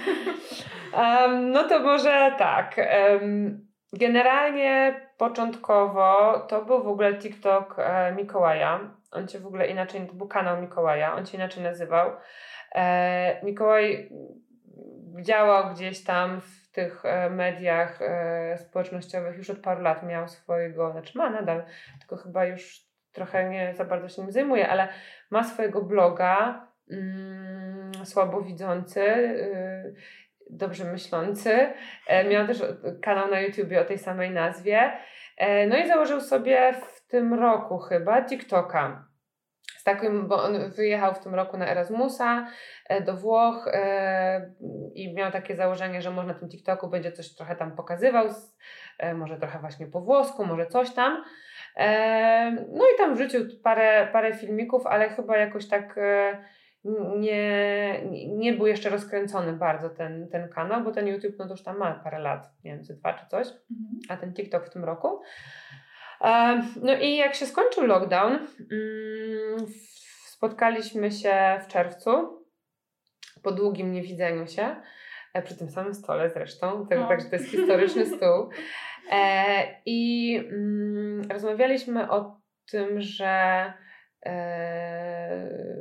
Um, 0.96 1.50
no 1.50 1.68
to 1.68 1.78
może 1.78 2.32
tak. 2.38 2.76
Um, 3.10 3.68
generalnie 3.92 5.00
początkowo 5.18 6.40
to 6.48 6.64
był 6.64 6.82
w 6.82 6.88
ogóle 6.88 7.14
TikTok 7.18 7.76
e, 7.78 8.12
Mikołaja. 8.12 8.80
On 9.12 9.28
się 9.28 9.38
w 9.38 9.46
ogóle 9.46 9.66
inaczej, 9.66 10.06
to 10.06 10.12
był 10.12 10.28
kanał 10.28 10.60
Mikołaja, 10.60 11.14
on 11.14 11.26
się 11.26 11.36
inaczej 11.36 11.62
nazywał. 11.62 12.10
E, 12.74 13.40
Mikołaj 13.42 14.10
działał 15.20 15.74
gdzieś 15.74 16.04
tam 16.04 16.40
w 16.40 16.70
tych 16.72 17.04
e, 17.04 17.30
mediach 17.30 18.02
e, 18.02 18.58
społecznościowych 18.58 19.36
już 19.36 19.50
od 19.50 19.58
paru 19.58 19.82
lat. 19.82 20.02
Miał 20.02 20.28
swojego, 20.28 20.92
znaczy 20.92 21.18
ma 21.18 21.30
nadal, 21.30 21.64
tylko 21.98 22.16
chyba 22.16 22.44
już 22.44 22.80
trochę 23.12 23.48
nie 23.48 23.74
za 23.74 23.84
bardzo 23.84 24.08
się 24.08 24.22
nim 24.22 24.32
zajmuje, 24.32 24.68
ale 24.68 24.88
ma 25.30 25.44
swojego 25.44 25.82
bloga 25.82 26.66
mm, 26.90 27.92
słabowidzący. 28.04 29.00
y, 29.00 29.94
dobrze 30.50 30.84
myślący. 30.84 31.72
Miał 32.30 32.46
też 32.46 32.62
kanał 33.02 33.30
na 33.30 33.40
YouTubie 33.40 33.80
o 33.80 33.84
tej 33.84 33.98
samej 33.98 34.30
nazwie. 34.30 34.92
No 35.68 35.76
i 35.76 35.88
założył 35.88 36.20
sobie 36.20 36.72
w 36.72 37.06
tym 37.06 37.34
roku 37.34 37.78
chyba 37.78 38.24
TikToka. 38.24 39.13
Z 39.84 39.92
takim, 39.92 40.28
bo 40.28 40.42
on 40.42 40.70
wyjechał 40.70 41.14
w 41.14 41.18
tym 41.18 41.34
roku 41.34 41.56
na 41.56 41.68
Erasmusa 41.68 42.46
e, 42.88 43.02
do 43.02 43.16
Włoch 43.16 43.68
e, 43.72 44.52
i 44.94 45.14
miał 45.14 45.32
takie 45.32 45.56
założenie, 45.56 46.02
że 46.02 46.10
może 46.10 46.28
na 46.28 46.34
tym 46.34 46.48
TikToku 46.48 46.88
będzie 46.88 47.12
coś 47.12 47.34
trochę 47.34 47.56
tam 47.56 47.76
pokazywał, 47.76 48.26
e, 48.98 49.14
może 49.14 49.36
trochę 49.36 49.58
właśnie 49.58 49.86
po 49.86 50.00
włosku, 50.00 50.44
może 50.44 50.66
coś 50.66 50.94
tam. 50.94 51.24
No 52.72 52.84
i 52.94 52.98
tam 52.98 53.14
wrzucił 53.14 53.40
parę, 53.62 54.08
parę 54.12 54.34
filmików, 54.34 54.86
ale 54.86 55.08
chyba 55.08 55.36
jakoś 55.36 55.68
tak 55.68 55.96
nie, 57.16 58.00
nie- 58.28 58.52
był 58.52 58.66
jeszcze 58.66 58.90
rozkręcony 58.90 59.52
bardzo 59.52 59.90
ten, 59.90 60.28
ten 60.28 60.48
kanał, 60.48 60.84
bo 60.84 60.92
ten 60.92 61.06
YouTube 61.06 61.34
no 61.38 61.44
to 61.44 61.50
już 61.50 61.62
tam 61.62 61.78
ma 61.78 61.94
parę 61.94 62.18
lat, 62.18 62.50
nie 62.64 62.72
wiem, 62.72 62.84
ze 62.84 62.94
dwa 62.94 63.14
czy 63.14 63.26
coś, 63.26 63.46
a 64.08 64.16
ten 64.16 64.34
TikTok 64.34 64.66
w 64.66 64.70
tym 64.70 64.84
roku. 64.84 65.20
E, 66.24 66.62
No 66.82 66.96
i 66.96 67.16
jak 67.16 67.34
się 67.34 67.46
skończył 67.46 67.86
lockdown, 67.86 68.32
mm, 68.32 69.66
spotkaliśmy 70.26 71.10
się 71.12 71.60
w 71.64 71.68
czerwcu 71.68 72.44
po 73.42 73.52
długim 73.52 73.92
niewidzeniu 73.92 74.46
się, 74.46 74.76
e, 75.34 75.42
przy 75.42 75.58
tym 75.58 75.70
samym 75.70 75.94
stole 75.94 76.30
zresztą, 76.30 76.86
tak, 76.86 77.08
także 77.08 77.28
to 77.28 77.36
jest 77.36 77.48
historyczny 77.50 78.06
stół. 78.16 78.50
E, 79.10 79.66
I 79.86 80.36
mm, 80.36 81.30
rozmawialiśmy 81.30 82.10
o 82.10 82.40
tym, 82.70 83.00
że 83.00 83.72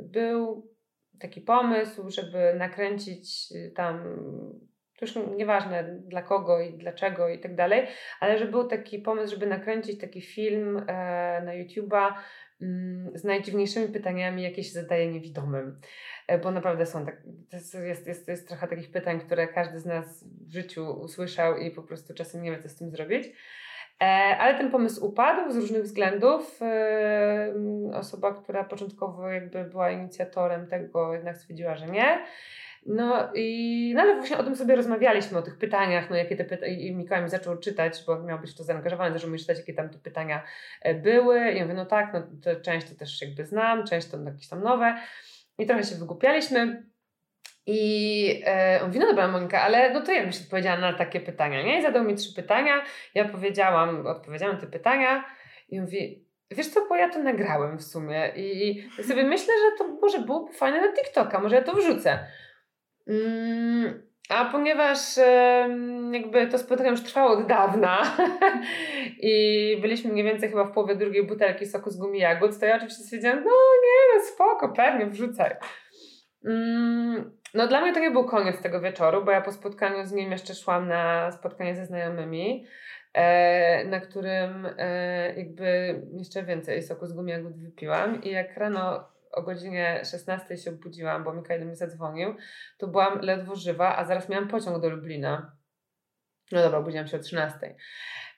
był 0.02 0.68
taki 1.20 1.40
pomysł, 1.40 2.10
żeby 2.10 2.54
nakręcić 2.58 3.52
tam, 3.74 4.18
to 4.98 5.06
już 5.06 5.14
nieważne 5.36 5.84
dla 5.84 6.22
kogo 6.22 6.60
i 6.60 6.72
dlaczego 6.72 7.28
i 7.28 7.38
tak 7.38 7.54
dalej, 7.54 7.86
ale 8.20 8.38
że 8.38 8.46
był 8.46 8.68
taki 8.68 8.98
pomysł, 8.98 9.34
żeby 9.34 9.46
nakręcić 9.46 10.00
taki 10.00 10.22
film 10.22 10.78
e, 10.78 10.82
na 11.44 11.52
YouTube'a 11.52 12.12
mm, 12.62 13.18
z 13.18 13.24
najdziwniejszymi 13.24 13.88
pytaniami, 13.88 14.42
jakie 14.42 14.64
się 14.64 14.70
zadaje 14.70 15.12
niewidomym. 15.12 15.80
E, 16.28 16.38
Bo 16.38 16.50
naprawdę 16.50 16.86
są 16.86 17.06
tak, 17.06 17.22
jest, 17.52 18.06
jest, 18.06 18.28
jest 18.28 18.48
trochę 18.48 18.68
takich 18.68 18.90
pytań, 18.90 19.20
które 19.20 19.48
każdy 19.48 19.80
z 19.80 19.86
nas 19.86 20.24
w 20.48 20.52
życiu 20.52 20.90
usłyszał 20.90 21.56
i 21.56 21.70
po 21.70 21.82
prostu 21.82 22.14
czasem 22.14 22.42
nie 22.42 22.50
wie, 22.50 22.58
co 22.58 22.68
z 22.68 22.76
tym 22.76 22.90
zrobić. 22.90 23.26
E, 24.00 24.04
Ale 24.38 24.58
ten 24.58 24.70
pomysł 24.70 25.06
upadł 25.06 25.52
z 25.52 25.56
różnych 25.56 25.82
względów. 25.82 26.62
E, 26.62 26.66
mm, 27.44 27.94
Osoba, 27.94 28.34
która 28.34 28.64
początkowo 28.64 29.28
jakby 29.28 29.64
była 29.64 29.90
inicjatorem 29.90 30.66
tego, 30.66 31.14
jednak 31.14 31.36
stwierdziła, 31.36 31.76
że 31.76 31.86
nie. 31.86 32.24
No 32.86 33.30
i 33.34 33.92
no 33.94 34.02
ale 34.02 34.16
właśnie 34.16 34.38
o 34.38 34.44
tym 34.44 34.56
sobie 34.56 34.76
rozmawialiśmy, 34.76 35.38
o 35.38 35.42
tych 35.42 35.58
pytaniach, 35.58 36.10
no 36.10 36.16
jakie 36.16 36.36
te 36.36 36.44
pytania, 36.44 36.72
i 36.72 36.94
Mikołaj 36.94 37.22
mi 37.22 37.30
zaczął 37.30 37.58
czytać, 37.58 38.04
bo 38.06 38.22
miał 38.22 38.38
być 38.38 38.50
w 38.50 38.54
to 38.54 38.64
zaangażowany, 38.64 39.12
zaczął 39.14 39.30
mi 39.30 39.38
czytać, 39.38 39.58
jakie 39.58 39.74
tam 39.74 39.90
te 39.90 39.98
pytania 39.98 40.42
e, 40.82 40.94
były. 40.94 41.52
I 41.52 41.56
ja 41.56 41.62
mówię, 41.62 41.74
no 41.74 41.86
tak, 41.86 42.12
no 42.12 42.22
to 42.42 42.60
część 42.60 42.90
to 42.90 42.94
też 42.94 43.22
jakby 43.22 43.44
znam, 43.44 43.86
część 43.86 44.08
to 44.10 44.22
jakieś 44.22 44.48
tam 44.48 44.62
nowe. 44.62 44.96
I 45.58 45.66
trochę 45.66 45.84
się 45.84 45.94
wygłupialiśmy. 45.94 46.84
I 47.66 48.42
e, 48.46 48.78
on 48.82 48.86
mówi, 48.86 48.98
no 48.98 49.06
dobra 49.06 49.28
Monika, 49.28 49.62
ale 49.62 49.92
no 49.92 50.00
to 50.00 50.12
ja 50.12 50.26
byś 50.26 50.42
odpowiedziała 50.42 50.78
na 50.78 50.92
takie 50.92 51.20
pytania, 51.20 51.62
nie? 51.62 51.78
I 51.78 51.82
zadał 51.82 52.04
mi 52.04 52.14
trzy 52.14 52.34
pytania, 52.34 52.82
ja 53.14 53.28
powiedziałam, 53.28 54.06
odpowiedziałam 54.06 54.58
te 54.58 54.66
pytania 54.66 55.24
i 55.68 55.80
mówi, 55.80 56.24
wiesz 56.50 56.68
co, 56.68 56.86
bo 56.88 56.96
ja 56.96 57.08
to 57.08 57.18
nagrałem 57.22 57.78
w 57.78 57.82
sumie 57.82 58.32
i 58.36 58.76
ja 58.98 59.04
sobie 59.04 59.22
myślę, 59.22 59.54
że 59.54 59.78
to 59.78 59.88
może 60.02 60.18
byłoby 60.18 60.52
fajne 60.52 60.80
na 60.80 60.92
TikToka, 60.92 61.40
może 61.40 61.56
ja 61.56 61.62
to 61.62 61.72
wrzucę. 61.72 62.26
Mm, 63.08 64.02
a 64.28 64.44
ponieważ 64.44 64.98
jakby 66.12 66.46
to 66.46 66.58
spotkanie 66.58 66.90
już 66.90 67.02
trwało 67.02 67.30
od 67.30 67.46
dawna 67.46 68.02
i 69.22 69.78
byliśmy 69.82 70.12
mniej 70.12 70.24
więcej 70.24 70.48
chyba 70.48 70.64
w 70.64 70.72
połowie 70.72 70.96
drugiej 70.96 71.26
butelki 71.26 71.66
soku 71.66 71.90
z 71.90 71.96
gumi 71.96 72.18
jagód, 72.18 72.58
to 72.58 72.66
ja 72.66 72.76
oczywiście 72.76 73.02
stwierdziłam, 73.02 73.36
no 73.36 73.50
nie, 73.84 74.18
no 74.18 74.24
spoko, 74.24 74.68
pewnie 74.68 75.06
wrzucaj. 75.06 75.56
Mm, 76.44 77.30
no 77.54 77.68
dla 77.68 77.80
mnie 77.80 77.94
to 77.94 78.00
nie 78.00 78.10
był 78.10 78.24
koniec 78.24 78.62
tego 78.62 78.80
wieczoru, 78.80 79.24
bo 79.24 79.30
ja 79.30 79.40
po 79.40 79.52
spotkaniu 79.52 80.04
z 80.04 80.12
nim 80.12 80.30
jeszcze 80.30 80.54
szłam 80.54 80.88
na 80.88 81.32
spotkanie 81.32 81.74
ze 81.74 81.86
znajomymi, 81.86 82.66
e, 83.14 83.84
na 83.84 84.00
którym 84.00 84.68
e, 84.78 85.34
jakby 85.36 86.00
jeszcze 86.18 86.42
więcej 86.42 86.82
soku 86.82 87.06
z 87.06 87.12
gumiagód 87.12 87.52
wypiłam 87.56 88.22
i 88.22 88.30
jak 88.30 88.56
rano 88.56 89.13
o 89.34 89.42
godzinie 89.42 90.02
16 90.04 90.56
się 90.56 90.70
obudziłam, 90.70 91.24
bo 91.24 91.32
Mikael 91.32 91.60
do 91.60 91.66
mnie 91.66 91.76
zadzwonił, 91.76 92.34
to 92.78 92.88
byłam 92.88 93.20
ledwo 93.20 93.56
żywa, 93.56 93.96
a 93.96 94.04
zaraz 94.04 94.28
miałam 94.28 94.48
pociąg 94.48 94.82
do 94.82 94.88
Lublina. 94.88 95.56
No 96.52 96.62
dobra, 96.62 96.78
obudziłam 96.78 97.06
się 97.06 97.16
o 97.16 97.20
13. 97.20 97.74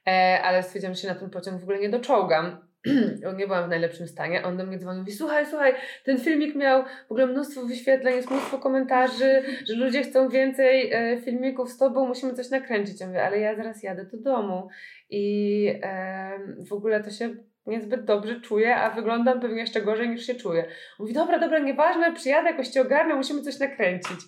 E, 0.06 0.40
ale 0.42 0.62
stwierdziłam, 0.62 0.94
że 0.94 1.02
się 1.02 1.08
na 1.08 1.14
ten 1.14 1.30
pociąg 1.30 1.60
w 1.60 1.62
ogóle 1.62 1.78
nie 1.78 1.88
doczołgam. 1.88 2.66
nie 3.36 3.46
byłam 3.46 3.64
w 3.64 3.68
najlepszym 3.68 4.08
stanie. 4.08 4.42
On 4.42 4.56
do 4.56 4.66
mnie 4.66 4.78
dzwonił 4.78 5.04
i 5.04 5.12
słuchaj, 5.12 5.46
słuchaj, 5.46 5.74
ten 6.04 6.18
filmik 6.18 6.54
miał 6.54 6.84
w 6.84 7.12
ogóle 7.12 7.26
mnóstwo 7.26 7.66
wyświetleń, 7.66 8.16
jest 8.16 8.30
mnóstwo 8.30 8.58
komentarzy, 8.58 9.42
że 9.68 9.74
ludzie 9.74 10.02
chcą 10.02 10.28
więcej 10.28 10.92
e, 10.92 11.20
filmików 11.20 11.70
z 11.70 11.78
tobą, 11.78 12.06
musimy 12.06 12.34
coś 12.34 12.50
nakręcić. 12.50 13.00
Ja 13.00 13.06
mówię, 13.06 13.24
ale 13.24 13.40
ja 13.40 13.56
zaraz 13.56 13.82
jadę 13.82 14.04
do 14.04 14.16
domu 14.18 14.68
i 15.10 15.66
e, 15.82 16.38
w 16.68 16.72
ogóle 16.72 17.02
to 17.02 17.10
się 17.10 17.36
niezbyt 17.66 18.04
dobrze 18.04 18.40
czuję, 18.40 18.76
a 18.76 18.90
wyglądam 18.90 19.40
pewnie 19.40 19.60
jeszcze 19.60 19.82
gorzej 19.82 20.08
niż 20.08 20.26
się 20.26 20.34
czuję. 20.34 20.68
Mówi, 20.98 21.14
dobra, 21.14 21.38
dobra, 21.38 21.58
nieważne, 21.58 22.12
przyjadę, 22.12 22.50
jakoś 22.50 22.68
cię 22.68 22.82
ogarnę, 22.82 23.14
musimy 23.14 23.42
coś 23.42 23.58
nakręcić. 23.58 24.20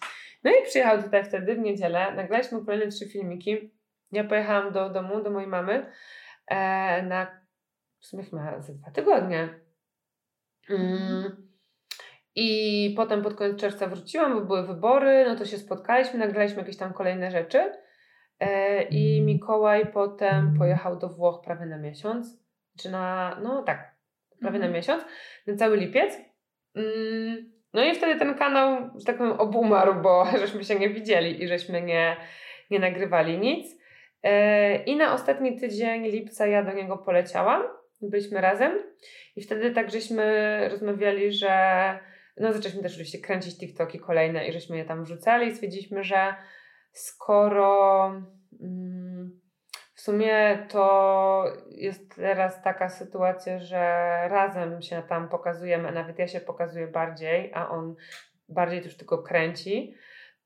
No 0.44 0.51
i 0.51 0.66
przyjechał 0.66 1.02
tutaj 1.02 1.24
wtedy 1.24 1.55
w 1.55 1.59
niedzielę, 1.59 2.15
nagraliśmy 2.15 2.65
kolejne 2.65 2.89
trzy 2.89 3.09
filmiki. 3.09 3.73
Ja 4.12 4.24
pojechałam 4.24 4.73
do 4.73 4.90
domu, 4.90 5.23
do 5.23 5.31
mojej 5.31 5.48
mamy 5.48 5.93
e, 6.47 7.02
na 7.02 7.27
w 8.01 8.06
sumie 8.06 8.23
chyba 8.24 8.60
za 8.60 8.73
dwa 8.73 8.90
tygodnie. 8.90 9.48
Mm. 10.70 11.48
I 12.35 12.94
potem 12.97 13.23
pod 13.23 13.35
koniec 13.35 13.56
czerwca 13.56 13.86
wróciłam, 13.86 14.35
bo 14.35 14.40
były 14.40 14.66
wybory, 14.66 15.24
no 15.28 15.36
to 15.36 15.44
się 15.44 15.59
spotkaliśmy, 15.59 16.19
nagraliśmy 16.19 16.59
jakieś 16.59 16.77
tam 16.77 16.93
kolejne 16.93 17.31
rzeczy. 17.31 17.73
E, 18.40 18.82
I 18.82 19.23
Mikołaj 19.23 19.93
potem 19.93 20.55
pojechał 20.59 20.98
do 20.98 21.09
Włoch 21.09 21.44
prawie 21.44 21.66
na 21.66 21.78
miesiąc, 21.78 22.48
czy 22.81 22.91
na, 22.91 23.37
no 23.43 23.63
tak, 23.63 23.95
prawie 24.41 24.59
na 24.59 24.67
mhm. 24.67 24.73
miesiąc, 24.73 25.05
na 25.47 25.57
cały 25.57 25.77
lipiec. 25.77 26.19
Mm, 26.75 27.53
no 27.75 27.85
i 27.85 27.95
wtedy 27.95 28.19
ten 28.19 28.35
kanał, 28.35 28.91
że 28.99 29.05
tak 29.05 29.19
powiem, 29.19 29.33
obumarł, 29.33 29.95
bo 30.03 30.27
żeśmy 30.41 30.65
się 30.65 30.75
nie 30.75 30.91
widzieli 30.91 31.43
i 31.43 31.49
żeśmy 31.49 31.83
nie, 31.83 32.17
nie 32.71 32.79
nagrywali 32.79 33.39
nic. 33.39 33.79
E, 34.23 34.77
I 34.85 34.97
na 34.97 35.15
ostatni 35.15 35.61
tydzień 35.61 36.03
lipca 36.03 36.47
ja 36.47 36.63
do 36.63 36.73
niego 36.73 36.99
poleciałam 36.99 37.63
byliśmy 38.03 38.41
razem 38.41 38.73
i 39.37 39.43
wtedy 39.43 39.71
tak 39.71 39.91
żeśmy 39.91 40.69
rozmawiali, 40.71 41.33
że 41.33 41.51
no 42.37 42.53
zaczęliśmy 42.53 42.83
też 42.83 42.93
oczywiście 42.93 43.19
kręcić 43.19 43.59
TikToki 43.59 43.99
kolejne 43.99 44.49
i 44.49 44.53
żeśmy 44.53 44.77
je 44.77 44.85
tam 44.85 45.05
wrzucali 45.05 45.47
i 45.47 45.55
stwierdziliśmy, 45.55 46.05
że 46.05 46.35
skoro 46.93 48.07
mm, 48.61 49.41
w 49.99 50.01
sumie 50.01 50.66
to 50.69 51.45
jest 51.70 52.16
teraz 52.16 52.62
taka 52.62 52.89
sytuacja, 52.89 53.59
że 53.59 53.79
razem 54.29 54.83
się 54.83 55.03
tam 55.09 55.29
pokazujemy, 55.29 55.89
a 55.89 55.93
nawet 55.93 56.19
ja 56.19 56.29
się 56.29 56.41
pokazuję 56.41 56.87
bardziej, 56.87 57.53
a 57.55 57.69
on 57.69 57.95
bardziej 58.49 58.85
już 58.85 58.97
tylko 58.97 59.19
kręci, 59.23 59.95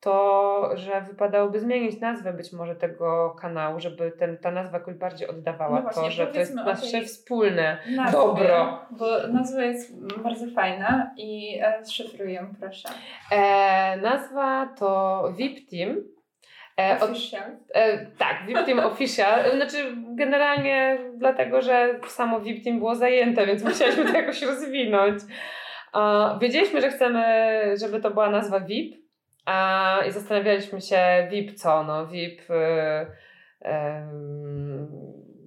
to 0.01 0.71
że 0.75 1.01
wypadałoby 1.01 1.61
zmienić 1.61 2.01
nazwę 2.01 2.33
być 2.33 2.53
może 2.53 2.77
tego 2.77 3.37
kanału, 3.41 3.81
żeby 3.81 4.11
ten, 4.11 4.39
ta 4.39 4.51
nazwa 4.51 4.79
jakoś 4.79 4.95
bardziej 4.95 5.29
oddawała 5.29 5.77
no 5.77 5.83
właśnie, 5.83 6.03
to, 6.03 6.11
że 6.11 6.27
to 6.27 6.39
jest 6.39 6.55
nasze 6.55 7.03
wspólne 7.03 7.79
nazwie, 7.97 8.19
dobro. 8.19 8.87
Bo 8.91 9.29
nazwa 9.29 9.63
jest 9.63 10.07
bardzo 10.23 10.47
fajna 10.55 11.15
i 11.17 11.59
e, 11.63 11.85
zszyfruję, 11.85 12.47
proszę. 12.61 12.89
E, 13.33 13.97
nazwa 13.97 14.75
to 14.79 15.33
VIP 15.37 15.71
Team. 15.71 16.22
E, 16.77 17.01
official. 17.01 17.51
E, 17.75 18.07
tak, 18.07 18.47
VIP 18.47 18.65
Team 18.67 18.79
Official. 18.93 19.57
Znaczy 19.57 19.77
generalnie 20.15 20.99
dlatego, 21.17 21.63
że 21.63 22.01
samo 22.07 22.41
VIP 22.41 22.65
Team 22.65 22.79
było 22.79 22.95
zajęte, 22.95 23.47
więc 23.47 23.65
musieliśmy 23.65 24.05
to 24.05 24.13
jakoś 24.13 24.43
rozwinąć. 24.43 25.23
E, 25.95 26.39
wiedzieliśmy, 26.41 26.81
że 26.81 26.91
chcemy, 26.91 27.25
żeby 27.81 28.01
to 28.01 28.11
była 28.11 28.31
nazwa 28.31 28.61
VIP, 28.61 29.03
a, 29.45 29.99
I 30.09 30.11
zastanawialiśmy 30.11 30.81
się, 30.81 31.29
VIP 31.31 31.55
co? 31.55 31.83
No, 31.83 32.07
VIP, 32.07 32.41
y, 32.51 32.55
y, 33.63 33.69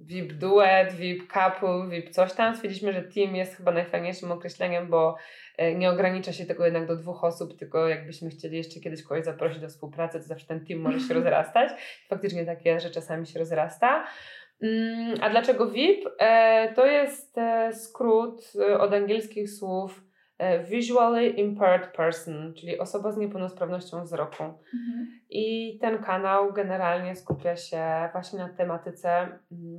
VIP 0.06 0.32
duet, 0.32 0.92
VIP 0.92 1.32
couple, 1.32 1.88
VIP 1.90 2.10
coś 2.10 2.32
tam. 2.32 2.56
Stwierdziliśmy, 2.56 2.92
że 2.92 3.02
team 3.02 3.36
jest 3.36 3.56
chyba 3.56 3.72
najfajniejszym 3.72 4.32
określeniem, 4.32 4.86
bo 4.86 5.16
y, 5.62 5.74
nie 5.74 5.90
ogranicza 5.90 6.32
się 6.32 6.46
tego 6.46 6.64
jednak 6.64 6.86
do 6.86 6.96
dwóch 6.96 7.24
osób, 7.24 7.58
tylko 7.58 7.88
jakbyśmy 7.88 8.30
chcieli 8.30 8.56
jeszcze 8.56 8.80
kiedyś 8.80 9.02
kogoś 9.02 9.24
zaprosić 9.24 9.60
do 9.60 9.68
współpracy, 9.68 10.18
to 10.20 10.24
zawsze 10.24 10.46
ten 10.46 10.66
team 10.66 10.80
może 10.80 11.00
się 11.00 11.14
rozrastać. 11.20 11.70
Faktycznie 12.08 12.46
takie, 12.46 12.80
że 12.80 12.90
czasami 12.90 13.26
się 13.26 13.38
rozrasta. 13.38 14.06
Mm, 14.62 15.14
a 15.20 15.30
dlaczego 15.30 15.70
VIP? 15.70 16.08
E, 16.18 16.72
to 16.74 16.86
jest 16.86 17.38
e, 17.38 17.72
skrót 17.72 18.52
e, 18.60 18.78
od 18.78 18.92
angielskich 18.92 19.50
słów 19.50 20.00
E, 20.00 20.15
visually 20.64 21.28
impaired 21.28 21.92
person, 21.92 22.54
czyli 22.54 22.78
osoba 22.78 23.12
z 23.12 23.16
niepełnosprawnością 23.16 24.02
wzroku. 24.02 24.42
Mhm. 24.42 25.20
I 25.30 25.78
ten 25.80 25.98
kanał 25.98 26.52
generalnie 26.52 27.16
skupia 27.16 27.56
się 27.56 28.08
właśnie 28.12 28.38
na 28.38 28.48
tematyce 28.48 29.10
mm, 29.18 29.38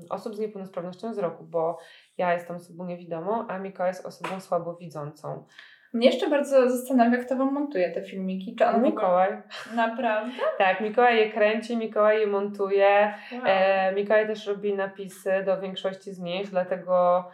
osób 0.10 0.36
z 0.36 0.40
niepełnosprawnością 0.40 1.12
wzroku, 1.12 1.44
bo 1.44 1.80
ja 2.18 2.34
jestem 2.34 2.56
osobą 2.56 2.86
niewidomą, 2.86 3.48
a 3.48 3.60
Miko 3.60 3.86
jest 3.86 4.06
osobą 4.06 4.40
słabowidzącą. 4.40 5.46
Mnie 5.94 6.08
jeszcze 6.08 6.30
bardzo 6.30 6.70
zastanawia, 6.70 7.18
kto 7.18 7.36
wam 7.36 7.54
montuje 7.54 7.92
te 7.92 8.04
filmiki. 8.04 8.56
Czy 8.56 8.66
on 8.66 8.84
Mikołaj. 8.84 9.42
Naprawdę? 9.76 10.32
tak, 10.58 10.82
Mikołaj 10.82 11.18
je 11.18 11.32
kręci, 11.32 11.78
Mikołaj 11.78 12.20
je 12.20 12.28
montuje. 12.28 13.14
Wow. 13.32 13.42
E, 13.46 13.94
Mikołaj 13.96 14.28
też 14.28 14.48
robi 14.48 14.74
napisy 14.74 15.44
do 15.46 15.62
większości 15.62 16.14
z 16.14 16.20
nich, 16.20 16.50
dlatego 16.50 17.26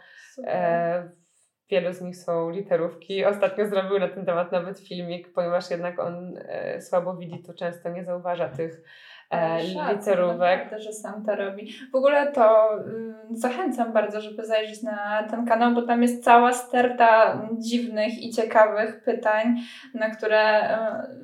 e, 0.46 1.08
wielu 1.70 1.92
z 1.92 2.00
nich 2.00 2.16
są 2.16 2.50
literówki. 2.50 3.24
Ostatnio 3.24 3.66
zrobił 3.66 3.98
na 3.98 4.08
ten 4.08 4.26
temat 4.26 4.52
nawet 4.52 4.80
filmik, 4.80 5.32
ponieważ 5.32 5.70
jednak 5.70 5.98
on 5.98 6.38
e, 6.38 6.80
słabo 6.80 7.16
widzi, 7.16 7.42
to 7.42 7.54
często 7.54 7.88
nie 7.88 8.04
zauważa 8.04 8.48
tych 8.48 8.82
e, 9.30 9.62
literówek. 9.62 10.58
Naprawdę, 10.58 10.78
że 10.78 10.92
sam 10.92 11.24
to 11.24 11.36
robi. 11.36 11.72
W 11.92 11.94
ogóle 11.94 12.32
to 12.32 12.78
y, 12.78 13.14
zachęcam 13.30 13.92
bardzo, 13.92 14.20
żeby 14.20 14.44
zajrzeć 14.44 14.82
na 14.82 15.26
ten 15.30 15.46
kanał, 15.46 15.74
bo 15.74 15.82
tam 15.82 16.02
jest 16.02 16.24
cała 16.24 16.52
sterta 16.52 17.42
dziwnych 17.58 18.22
i 18.22 18.30
ciekawych 18.30 19.02
pytań, 19.04 19.56
na 19.94 20.10
które 20.10 20.70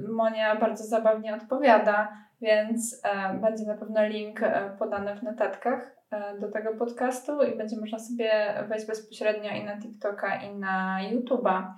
y, 0.07 0.09
Monia 0.09 0.57
bardzo 0.57 0.85
zabawnie 0.85 1.35
odpowiada, 1.35 2.09
więc 2.41 2.95
y, 3.35 3.39
będzie 3.41 3.65
na 3.65 3.75
pewno 3.75 4.07
link 4.07 4.43
e, 4.43 4.77
podany 4.79 5.17
w 5.17 5.23
notatkach. 5.23 6.01
E, 6.11 6.39
do 6.39 6.51
tego 6.51 6.75
podcastu 6.75 7.43
i 7.43 7.57
będzie 7.57 7.77
można 7.77 7.99
sobie 7.99 8.31
wejść 8.69 8.87
bezpośrednio 8.87 9.51
i 9.51 9.65
na 9.65 9.81
TikToka, 9.81 10.43
i 10.43 10.55
na 10.55 10.99
YouTube'a. 11.13 11.73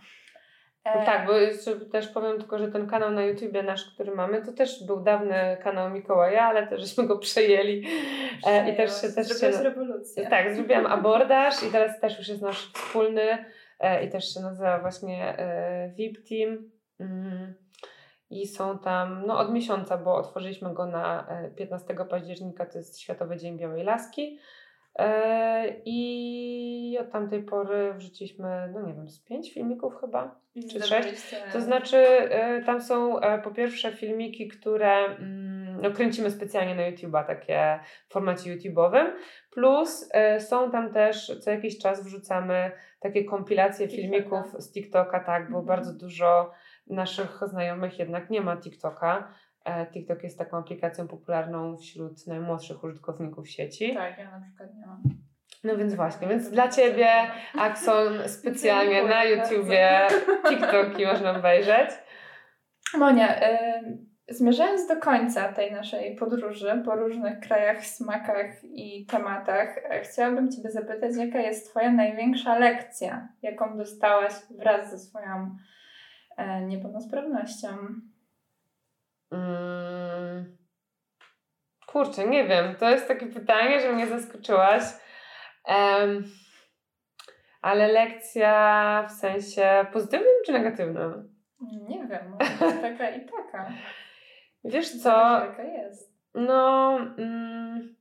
E, 0.85 1.07
tak, 1.07 1.27
bo 1.27 1.33
jeszcze 1.33 1.77
też 1.77 2.09
powiem 2.09 2.39
tylko, 2.39 2.59
że 2.59 2.69
ten 2.69 2.87
kanał 2.87 3.11
na 3.11 3.23
YouTubie 3.23 3.63
nasz, 3.63 3.95
który 3.95 4.15
mamy, 4.15 4.43
to 4.43 4.53
też 4.53 4.87
był 4.87 5.03
dawny 5.03 5.57
kanał 5.63 5.91
Mikołaja, 5.91 6.43
ale 6.43 6.67
też 6.67 6.81
żeśmy 6.81 7.07
go 7.07 7.19
przejęli. 7.19 7.87
E, 8.47 8.71
I 8.71 8.77
też 8.77 9.01
się 9.01 9.09
też 9.09 9.41
się, 9.41 9.51
rewolucję. 9.51 10.27
Tak, 10.27 10.55
zrobiłam 10.55 10.87
abordaż 10.87 11.63
i 11.63 11.73
teraz 11.73 12.01
też 12.01 12.19
już 12.19 12.29
jest 12.29 12.43
nasz 12.43 12.73
wspólny 12.73 13.45
e, 13.81 14.05
i 14.05 14.11
też 14.11 14.35
się 14.35 14.41
nazywa 14.41 14.79
właśnie 14.79 15.39
e, 15.39 15.89
VIP 15.97 16.29
Team. 16.29 16.71
Mm 17.01 17.55
i 18.33 18.47
są 18.47 18.79
tam 18.79 19.23
no, 19.27 19.39
od 19.39 19.53
miesiąca, 19.53 19.99
bo 19.99 20.15
otworzyliśmy 20.15 20.75
go 20.75 20.87
na 20.87 21.27
15 21.57 21.95
e, 21.95 22.05
października, 22.05 22.67
to 22.67 22.79
jest 22.79 23.01
Światowy 23.01 23.37
Dzień 23.37 23.59
Białej 23.59 23.85
Laski. 23.85 24.39
E, 24.99 25.65
I 25.85 26.99
od 27.01 27.11
tamtej 27.11 27.43
pory 27.43 27.95
wrzuciliśmy, 27.95 28.71
no 28.75 28.87
nie 28.87 28.95
wiem, 28.95 29.09
z 29.09 29.21
pięć 29.21 29.55
filmików 29.55 29.97
chyba, 30.01 30.41
czy 30.71 30.83
sześć. 30.83 31.35
To 31.53 31.61
znaczy, 31.61 31.97
e, 31.97 32.63
tam 32.63 32.81
są 32.81 33.21
po 33.45 33.51
pierwsze 33.51 33.93
filmiki, 33.93 34.49
które 34.49 35.07
mm, 35.07 35.81
no, 35.83 35.91
kręcimy 35.91 36.31
specjalnie 36.31 36.75
na 36.75 36.91
YouTube'a, 36.91 37.27
takie 37.27 37.81
w 38.09 38.13
formacie 38.13 38.57
YouTube'owym, 38.57 39.07
plus 39.51 40.11
są 40.39 40.71
tam 40.71 40.93
też 40.93 41.39
co 41.41 41.51
jakiś 41.51 41.79
czas 41.79 42.05
wrzucamy 42.05 42.73
takie 43.01 43.25
kompilacje 43.25 43.89
filmików 43.89 44.47
z 44.59 44.73
TikToka, 44.73 45.21
tak, 45.21 45.43
bo 45.43 45.59
mhm. 45.59 45.67
bardzo 45.67 45.93
dużo 45.93 46.51
naszych 46.87 47.41
znajomych 47.47 47.99
jednak 47.99 48.31
nie 48.31 48.41
ma 48.41 48.57
TikToka. 48.57 49.35
E, 49.65 49.87
TikTok 49.87 50.23
jest 50.23 50.39
taką 50.39 50.59
aplikacją 50.59 51.09
popularną 51.09 51.77
wśród 51.77 52.27
najmłodszych 52.27 52.85
użytkowników 52.85 53.49
sieci. 53.49 53.95
Tak, 53.95 54.19
ja 54.19 54.31
na 54.31 54.41
przykład 54.41 54.75
nie 54.75 54.87
mam. 54.87 55.03
No 55.65 55.77
więc 55.77 55.95
właśnie, 55.95 56.29
więc 56.29 56.51
dla 56.51 56.69
Ciebie, 56.69 57.11
Axon, 57.59 58.13
specjalnie 58.39 59.05
na 59.05 59.25
YouTubie 59.25 60.09
TikToki 60.49 61.07
można 61.07 61.37
obejrzeć. 61.37 61.91
Monia, 62.95 63.51
y, 63.51 63.99
zmierzając 64.29 64.87
do 64.89 64.97
końca 64.97 65.53
tej 65.53 65.73
naszej 65.73 66.17
podróży 66.17 66.83
po 66.85 66.97
różnych 66.97 67.41
krajach, 67.41 67.87
smakach 67.87 68.65
i 68.65 69.07
tematach, 69.07 69.79
e, 69.79 70.01
chciałabym 70.01 70.51
Ciebie 70.51 70.71
zapytać, 70.71 71.17
jaka 71.17 71.41
jest 71.41 71.71
Twoja 71.71 71.93
największa 71.93 72.59
lekcja, 72.59 73.29
jaką 73.43 73.77
dostałaś 73.77 74.33
wraz 74.59 74.91
ze 74.91 74.99
swoją 74.99 75.57
niepełnosprawnością. 76.67 77.69
Mm. 79.31 80.57
Kurczę, 81.87 82.29
nie 82.29 82.45
wiem. 82.45 82.75
To 82.77 82.91
jest 82.91 83.09
takie 83.09 83.27
pytanie, 83.27 83.81
że 83.81 83.93
mnie 83.93 84.07
zaskoczyłaś. 84.07 84.83
Um, 85.69 86.25
ale 87.63 87.89
lekcja 87.89 89.07
w 89.09 89.13
sensie 89.13 89.87
pozytywnym 89.93 90.35
czy 90.47 90.53
negatywnym? 90.53 91.35
Nie 91.89 92.07
wiem, 92.07 92.39
taka 92.83 93.11
i 93.11 93.27
taka. 93.27 93.73
Wiesz 94.65 95.03
co? 95.03 95.45
Jaka 95.45 95.63
jest? 95.63 96.13
No, 96.35 96.99
mm, 97.19 97.95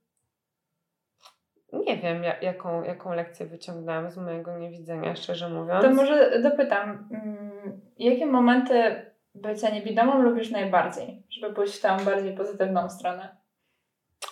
nie 1.74 1.98
wiem, 1.98 2.24
jaką, 2.42 2.84
jaką 2.84 3.14
lekcję 3.14 3.46
wyciągnęłam 3.46 4.10
z 4.10 4.18
mojego 4.18 4.58
niewidzenia, 4.58 5.16
szczerze 5.16 5.50
mówiąc. 5.50 5.84
To 5.84 5.94
może 5.94 6.42
dopytam, 6.42 7.10
mm, 7.12 7.51
jakie 8.00 8.26
momenty 8.26 9.06
bycia 9.36 9.70
niewidomą 9.70 10.22
lubisz 10.22 10.52
najbardziej, 10.52 11.24
żeby 11.30 11.54
pójść 11.54 11.78
w 11.78 11.82
tą 11.82 11.98
bardziej 11.98 12.36
pozytywną 12.36 12.90
stronę? 12.90 13.36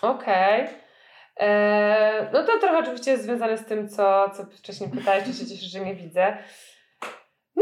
Okej. 0.02 0.64
Okay. 0.64 0.76
Eee, 1.38 2.28
no 2.34 2.44
to 2.44 2.60
trochę 2.60 2.78
oczywiście 2.78 3.12
jest 3.12 3.24
związane 3.24 3.58
z 3.58 3.66
tym, 3.66 3.90
co, 3.90 4.30
co 4.30 4.46
wcześniej 4.46 4.90
pytałeś, 4.90 5.24
czy 5.24 5.34
się 5.34 5.46
cieszysz, 5.46 5.72
że 5.72 5.80
nie 5.80 5.96
widzę. 5.96 6.38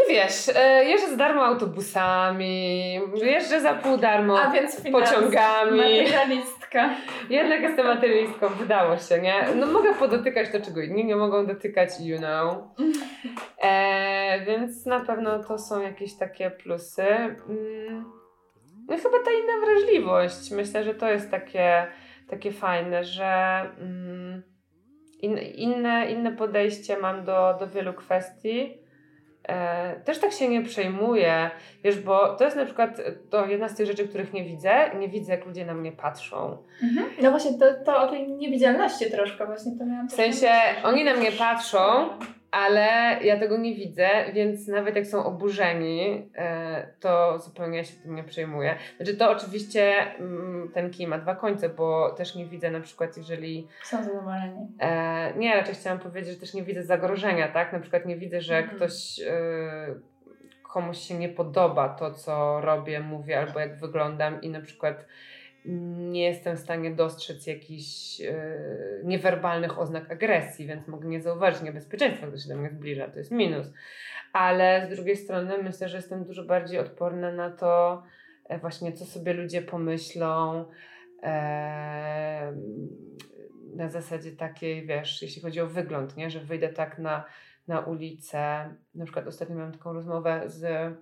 Wiesz, 0.10 0.50
e, 0.56 0.86
jeżdżę 0.86 1.10
za 1.10 1.16
darmo 1.16 1.46
autobusami, 1.46 2.94
jeżdżę 3.16 3.62
za 3.62 3.74
pół 3.74 3.98
darmo 3.98 4.40
A 4.42 4.52
więc 4.52 4.84
finans, 4.84 5.10
pociągami. 5.10 5.78
Materialistka. 5.78 6.90
Jednak 7.30 7.62
jestem 7.62 7.88
materialistką, 7.88 8.48
wydało 8.48 8.98
się, 8.98 9.22
nie? 9.22 9.34
No 9.56 9.68
mogę 9.68 9.94
podotykać 9.94 10.52
to, 10.52 10.62
czego 10.62 10.82
inni 10.82 11.06
nie 11.06 11.16
mogą 11.16 11.46
dotykać, 11.46 11.90
you 12.00 12.18
know. 12.18 12.58
E, 13.62 14.46
więc 14.46 14.86
na 14.86 15.00
pewno 15.00 15.44
to 15.44 15.58
są 15.58 15.82
jakieś 15.82 16.18
takie 16.18 16.52
plusy. 16.52 17.06
Mm, 17.06 18.06
no 18.88 18.98
chyba 18.98 19.18
ta 19.26 19.32
inna 19.32 19.66
wrażliwość. 19.66 20.52
Myślę, 20.52 20.84
że 20.84 20.96
to 20.96 21.12
jest 21.12 21.32
takie, 21.32 21.88
takie 22.30 22.52
fajne, 22.52 23.04
że 23.04 23.62
mm, 23.80 24.44
in, 25.22 25.38
inne, 25.38 26.12
inne 26.12 26.32
podejście 26.32 26.98
mam 26.98 27.26
do, 27.26 27.56
do 27.60 27.68
wielu 27.68 27.94
kwestii. 27.94 28.87
E, 29.48 29.96
też 30.06 30.20
tak 30.20 30.32
się 30.32 30.48
nie 30.48 30.62
przejmuję, 30.62 31.50
wiesz, 31.84 32.00
bo 32.00 32.36
to 32.36 32.44
jest 32.44 32.58
na 32.58 32.66
przykład 32.66 33.02
to 33.30 33.46
jedna 33.46 33.70
z 33.70 33.76
tych 33.76 33.86
rzeczy, 33.88 34.08
których 34.08 34.34
nie 34.34 34.44
widzę. 34.44 34.72
Nie 35.00 35.10
widzę, 35.10 35.32
jak 35.32 35.46
ludzie 35.46 35.66
na 35.66 35.74
mnie 35.74 35.92
patrzą. 35.92 36.58
Mhm. 36.84 37.08
No 37.22 37.32
właśnie, 37.32 37.58
to, 37.60 37.66
to 37.86 38.02
o 38.02 38.08
tej 38.08 38.28
niewidzialności 38.28 39.12
troszkę 39.12 39.46
właśnie 39.46 39.72
to 39.80 39.86
miałam. 39.86 40.10
W 40.10 40.14
sensie, 40.14 40.50
oni 40.84 41.04
na 41.04 41.14
mnie 41.14 41.32
patrzą, 41.32 42.10
ale 42.58 43.18
ja 43.24 43.40
tego 43.40 43.58
nie 43.58 43.76
widzę, 43.76 44.10
więc 44.34 44.68
nawet 44.68 44.96
jak 44.96 45.08
są 45.08 45.26
oburzeni, 45.26 46.30
e, 46.36 46.88
to 47.00 47.40
zupełnie 47.40 47.86
się 47.86 47.94
tym 48.04 48.16
nie 48.16 48.24
przejmuję. 48.24 48.76
Znaczy 48.98 49.18
to 49.18 49.32
oczywiście 49.32 49.96
mm, 50.20 50.72
ten 50.74 50.90
kij 50.90 51.08
ma 51.08 51.18
dwa 51.18 51.36
końce, 51.36 51.70
bo 51.70 52.10
też 52.10 52.36
nie 52.36 52.46
widzę 52.46 52.72
na 52.72 52.80
przykład, 52.80 53.18
jeżeli... 53.18 53.68
Są 53.84 54.04
zadowoleni. 54.04 54.68
E, 54.80 55.34
nie, 55.38 55.56
raczej 55.56 55.76
chciałam 55.76 56.00
powiedzieć, 56.00 56.34
że 56.34 56.40
też 56.40 56.54
nie 56.54 56.64
widzę 56.64 56.84
zagrożenia, 56.84 57.48
tak? 57.48 57.74
Na 57.74 57.80
przykład 57.80 58.06
nie 58.06 58.18
widzę, 58.18 58.42
że 58.42 58.58
mhm. 58.58 58.78
ktoś... 58.78 59.20
E, 59.20 60.18
komuś 60.64 60.98
się 60.98 61.16
nie 61.16 61.30
podoba 61.30 61.90
to, 61.90 62.14
co 62.14 62.62
robię, 62.62 63.00
mówię 63.00 63.40
albo 63.40 63.60
jak 63.60 63.80
wyglądam 63.80 64.42
i 64.42 64.50
na 64.50 64.62
przykład 64.62 65.06
nie 66.12 66.24
jestem 66.24 66.58
w 66.58 66.60
stanie 66.60 66.92
dostrzec 66.92 67.48
jakichś 67.48 68.20
yy, 68.20 68.36
niewerbalnych 69.04 69.80
oznak 69.80 70.12
agresji, 70.12 70.68
więc 70.68 70.88
mogę 70.88 71.08
nie 71.08 71.22
zauważyć 71.22 71.62
niebezpieczeństwa, 71.62 72.28
gdy 72.28 72.40
się 72.40 72.50
do 72.50 72.58
mnie 72.58 72.70
zbliża, 72.70 73.08
to 73.08 73.18
jest 73.18 73.32
minus. 73.32 73.74
Ale 74.34 74.88
z 74.92 74.96
drugiej 74.96 75.18
strony 75.18 75.64
myślę, 75.64 75.90
że 75.90 75.98
jestem 75.98 76.24
dużo 76.24 76.44
bardziej 76.44 76.80
odporna 76.80 77.32
na 77.32 77.50
to, 77.50 78.04
e, 78.50 78.60
właśnie 78.60 78.94
co 78.94 79.06
sobie 79.06 79.34
ludzie 79.34 79.62
pomyślą. 79.62 80.66
E, 81.24 82.54
na 83.76 83.90
zasadzie 83.90 84.32
takiej, 84.32 84.86
wiesz, 84.86 85.22
jeśli 85.22 85.42
chodzi 85.42 85.62
o 85.62 85.68
wygląd, 85.68 86.18
nie? 86.18 86.30
że 86.30 86.40
wyjdę 86.40 86.70
tak 86.70 87.00
na, 87.00 87.26
na 87.68 87.80
ulicę. 87.80 88.70
Na 88.96 89.06
przykład 89.06 89.28
ostatnio 89.28 89.56
miałam 89.56 89.72
taką 89.72 89.94
rozmowę 89.94 90.44
z 90.46 90.94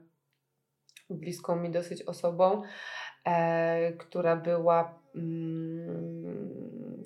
bliską 1.10 1.56
mi 1.56 1.72
dosyć 1.72 2.04
osobą, 2.04 2.62
która 3.98 4.36
była 4.36 5.00
mm, 5.16 6.56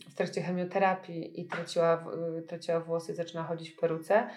w 0.10 0.16
trakcie 0.16 0.42
chemioterapii 0.42 1.42
i 1.42 1.46
traciła, 1.46 2.06
traciła 2.48 2.80
włosy, 2.80 3.16
zaczyna 3.16 3.44
chodzić 3.44 3.70
w 3.70 3.80
peruce. 3.80 4.28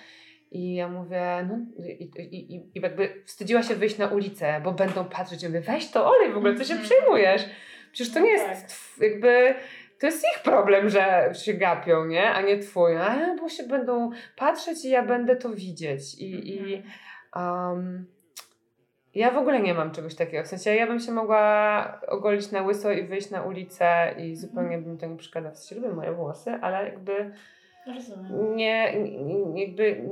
I 0.50 0.74
ja 0.74 0.88
mówię, 0.88 1.48
no 1.48 1.84
i, 1.86 2.10
i, 2.16 2.54
i, 2.54 2.56
i 2.74 2.80
jakby 2.80 3.22
wstydziła 3.26 3.62
się 3.62 3.74
wyjść 3.74 3.98
na 3.98 4.06
ulicę, 4.08 4.60
bo 4.64 4.72
będą 4.72 5.04
patrzeć. 5.04 5.42
Ja 5.42 5.48
mówię, 5.48 5.60
weź 5.60 5.90
to 5.90 6.06
olej 6.06 6.32
w 6.32 6.36
ogóle, 6.36 6.54
co 6.54 6.64
się 6.64 6.74
mhm. 6.74 6.90
przejmujesz? 6.90 7.44
Przecież 7.92 8.14
to 8.14 8.20
nie 8.20 8.30
jest 8.30 8.44
tak. 8.46 9.10
jakby, 9.10 9.54
to 10.00 10.06
jest 10.06 10.24
ich 10.36 10.42
problem, 10.42 10.88
że 10.88 11.30
się 11.34 11.54
gapią, 11.54 12.04
nie? 12.04 12.30
A 12.30 12.42
nie 12.42 12.58
twój. 12.58 12.96
A, 12.96 13.36
bo 13.40 13.48
się 13.48 13.62
będą 13.62 14.10
patrzeć 14.36 14.84
i 14.84 14.90
ja 14.90 15.02
będę 15.02 15.36
to 15.36 15.50
widzieć. 15.50 16.14
I, 16.14 16.54
i 16.54 16.82
um, 17.36 18.06
ja 19.14 19.30
w 19.30 19.36
ogóle 19.36 19.62
nie 19.62 19.74
mam 19.74 19.90
czegoś 19.90 20.14
takiego. 20.14 20.44
W 20.44 20.46
sensie 20.46 20.74
ja 20.74 20.86
bym 20.86 21.00
się 21.00 21.12
mogła 21.12 22.00
ogolić 22.08 22.50
na 22.50 22.62
łyso 22.62 22.92
i 22.92 23.06
wyjść 23.06 23.30
na 23.30 23.42
ulicę 23.42 24.14
i 24.18 24.36
zupełnie 24.36 24.78
bym 24.78 24.98
to 24.98 25.06
nie 25.06 25.16
przeszkadzało. 25.16 25.54
W 25.54 25.58
sensie 25.58 25.82
lubię 25.82 25.94
moje 25.94 26.12
włosy, 26.12 26.50
ale 26.50 26.84
jakby 26.84 27.32
nie, 28.54 28.96
nie, 28.96 29.64
jakby 29.64 30.04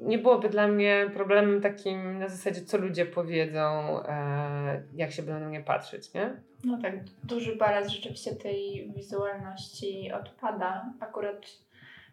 nie 0.00 0.18
byłoby 0.18 0.48
dla 0.48 0.68
mnie 0.68 1.10
problemem 1.14 1.60
takim 1.60 2.18
na 2.18 2.28
zasadzie, 2.28 2.60
co 2.60 2.78
ludzie 2.78 3.06
powiedzą, 3.06 3.60
e, 4.04 4.82
jak 4.94 5.12
się 5.12 5.22
będą 5.22 5.40
na 5.40 5.48
mnie 5.48 5.60
patrzeć, 5.60 6.14
nie? 6.14 6.36
No 6.64 6.78
tak, 6.82 6.94
duży 7.24 7.56
balans 7.56 7.88
rzeczywiście 7.88 8.36
tej 8.36 8.92
wizualności 8.96 10.12
odpada 10.12 10.92
akurat 11.00 11.46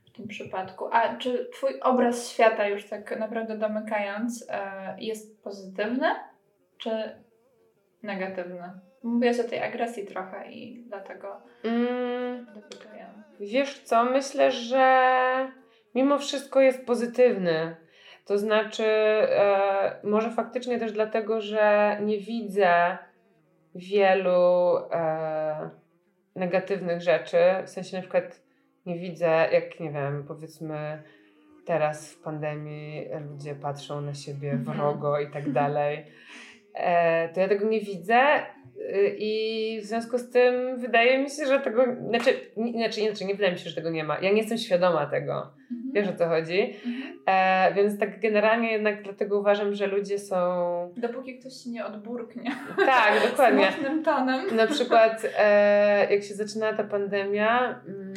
w 0.06 0.12
tym 0.12 0.28
przypadku. 0.28 0.86
A 0.92 1.18
czy 1.18 1.50
Twój 1.54 1.80
obraz 1.80 2.30
świata, 2.30 2.68
już 2.68 2.90
tak 2.90 3.20
naprawdę 3.20 3.58
domykając, 3.58 4.46
e, 4.50 4.96
jest 5.00 5.44
pozytywny? 5.44 6.08
Czy 6.80 6.90
negatywny? 8.04 8.72
Mówiłaś 9.04 9.40
o 9.40 9.44
tej 9.44 9.64
agresji 9.64 10.06
trochę 10.06 10.52
i 10.52 10.84
dlatego 10.88 11.42
mm, 11.64 12.46
dopytuję. 12.46 13.08
Wiesz 13.40 13.80
co, 13.80 14.04
myślę, 14.04 14.52
że 14.52 15.52
mimo 15.96 16.18
wszystko 16.18 16.62
jest 16.62 16.86
pozytywny. 16.86 17.76
To 18.26 18.38
znaczy, 18.38 18.86
e, 18.86 20.00
może 20.04 20.32
faktycznie 20.32 20.80
też 20.80 20.92
dlatego, 20.92 21.42
że 21.42 21.98
nie 22.02 22.20
widzę 22.20 22.98
wielu 23.76 24.78
e, 24.92 25.70
negatywnych 26.36 27.02
rzeczy. 27.02 27.38
W 27.66 27.70
sensie 27.70 27.98
na 27.98 28.02
przykład 28.02 28.42
nie 28.86 29.00
widzę, 29.00 29.48
jak 29.52 29.80
nie 29.80 29.92
wiem, 29.92 30.24
powiedzmy 30.28 31.04
teraz 31.66 32.14
w 32.14 32.22
pandemii 32.22 33.08
ludzie 33.30 33.56
patrzą 33.56 34.02
na 34.02 34.14
siebie 34.14 34.52
mhm. 34.52 34.78
wrogo 34.78 35.20
i 35.20 35.32
tak 35.32 35.52
dalej. 35.52 36.06
E, 36.74 37.30
to 37.30 37.40
ja 37.40 37.48
tego 37.48 37.68
nie 37.68 37.82
widzę 37.82 38.22
y, 38.40 39.16
i 39.18 39.82
w 39.82 39.86
związku 39.86 40.18
z 40.18 40.30
tym 40.30 40.80
wydaje 40.80 41.24
mi 41.24 41.30
się, 41.30 41.46
że 41.46 41.60
tego, 41.60 41.84
znaczy, 42.10 42.30
inaczej, 42.56 43.04
inaczej 43.04 43.28
nie 43.28 43.36
wydaje 43.36 43.54
mi 43.54 43.60
się, 43.60 43.70
że 43.70 43.76
tego 43.76 43.90
nie 43.90 44.04
ma. 44.04 44.20
Ja 44.20 44.32
nie 44.32 44.38
jestem 44.38 44.58
świadoma 44.58 45.06
tego. 45.06 45.34
Mhm. 45.72 45.92
Wiesz 45.94 46.08
o 46.08 46.14
co 46.14 46.28
chodzi? 46.28 46.76
E, 47.26 47.74
więc 47.74 48.00
tak 48.00 48.20
generalnie 48.20 48.72
jednak 48.72 49.04
dlatego 49.04 49.40
uważam, 49.40 49.74
że 49.74 49.88
ludzie 49.88 50.20
są... 50.20 50.36
Dopóki 50.98 51.40
ktoś 51.40 51.54
się 51.54 51.70
nie 51.70 51.86
odburknie. 51.86 52.52
Tak, 52.78 53.14
dokładnie. 53.30 53.72
Z 54.02 54.06
tonem. 54.06 54.56
Na 54.56 54.68
przykład 54.68 55.26
e, 55.38 56.14
jak 56.14 56.24
się 56.24 56.34
zaczynała 56.34 56.74
ta 56.74 56.84
pandemia, 56.84 57.82
mm, 57.88 58.16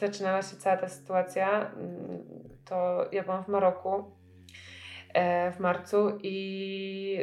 zaczynała 0.00 0.42
się 0.42 0.56
cała 0.56 0.76
ta 0.76 0.88
sytuacja, 0.88 1.70
mm, 1.76 2.18
to 2.68 3.08
ja 3.12 3.22
byłam 3.22 3.44
w 3.44 3.48
Maroku 3.48 4.17
w 5.56 5.60
marcu 5.60 6.18
i 6.22 7.18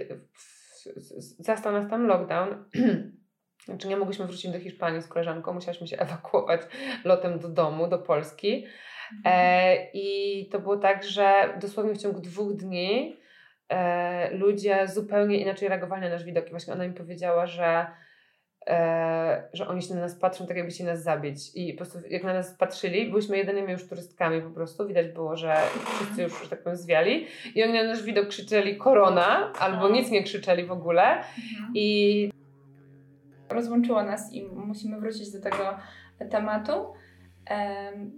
zastał 1.39 1.73
nas 1.73 1.89
tam 1.89 2.07
lockdown. 2.07 2.65
Znaczy 3.65 3.87
nie 3.87 3.97
mogłyśmy 3.97 4.25
wrócić 4.25 4.51
do 4.51 4.59
Hiszpanii 4.59 5.01
z 5.01 5.07
koleżanką, 5.07 5.53
musiałyśmy 5.53 5.87
się 5.87 5.97
ewakuować 6.05 6.61
lotem 7.03 7.39
do 7.39 7.49
domu, 7.49 7.87
do 7.87 7.97
Polski. 7.97 8.65
E. 9.25 9.75
I 9.93 10.49
to 10.51 10.59
było 10.59 10.77
tak, 10.77 11.03
że 11.03 11.57
dosłownie 11.61 11.93
w 11.93 12.01
ciągu 12.01 12.21
dwóch 12.21 12.55
dni 12.55 13.17
e, 13.69 14.37
ludzie 14.37 14.87
zupełnie 14.87 15.41
inaczej 15.41 15.69
reagowali 15.69 16.01
na 16.01 16.09
nasz 16.09 16.23
widok. 16.23 16.47
I 16.47 16.51
właśnie 16.51 16.73
ona 16.73 16.87
mi 16.87 16.93
powiedziała, 16.93 17.47
że 17.47 17.87
e, 18.67 19.47
że 19.53 19.67
oni 19.67 19.81
się 19.81 19.93
na 19.93 20.01
nas 20.01 20.15
patrzą 20.15 20.47
tak 20.47 20.57
jakby 20.57 20.71
się 20.71 20.83
nas 20.83 21.03
zabić 21.03 21.55
i 21.55 21.73
po 21.73 21.77
prostu 21.77 21.99
jak 22.09 22.23
na 22.23 22.33
nas 22.33 22.53
patrzyli, 22.53 23.11
byliśmy 23.11 23.37
jedynymi 23.37 23.71
już 23.71 23.87
turystkami 23.87 24.41
po 24.41 24.49
prostu, 24.49 24.87
widać 24.87 25.07
było, 25.07 25.37
że 25.37 25.55
wszyscy 25.95 26.23
już, 26.23 26.43
że 26.43 26.49
tak 26.49 26.63
powiem, 26.63 26.77
zwiali 26.77 27.27
i 27.55 27.63
oni 27.63 27.73
na 27.73 27.83
nasz 27.83 28.03
widok 28.03 28.27
krzyczeli 28.27 28.77
korona 28.77 29.53
albo 29.59 29.89
nic 29.89 30.11
nie 30.11 30.23
krzyczeli 30.23 30.65
w 30.65 30.71
ogóle 30.71 31.03
mhm. 31.17 31.71
i 31.73 32.31
rozłączyło 33.49 34.03
nas 34.03 34.33
i 34.33 34.45
musimy 34.45 34.99
wrócić 34.99 35.31
do 35.31 35.41
tego 35.41 35.77
tematu, 36.31 36.93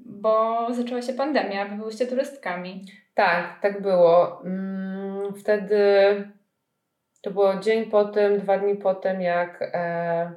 bo 0.06 0.68
zaczęła 0.74 1.02
się 1.02 1.14
pandemia, 1.14 1.66
wy 1.66 1.76
byłyście 1.76 2.08
turystkami. 2.08 2.86
Tak, 3.14 3.62
tak 3.62 3.82
było. 3.82 4.42
Mm, 4.46 5.34
wtedy 5.34 5.78
To 7.28 7.32
było 7.32 7.56
dzień 7.60 7.86
po 7.86 8.06
tym, 8.06 8.40
dwa 8.40 8.58
dni 8.58 8.76
po 8.76 8.96
tym, 8.96 9.22
jak 9.22 9.70
e, 9.74 10.32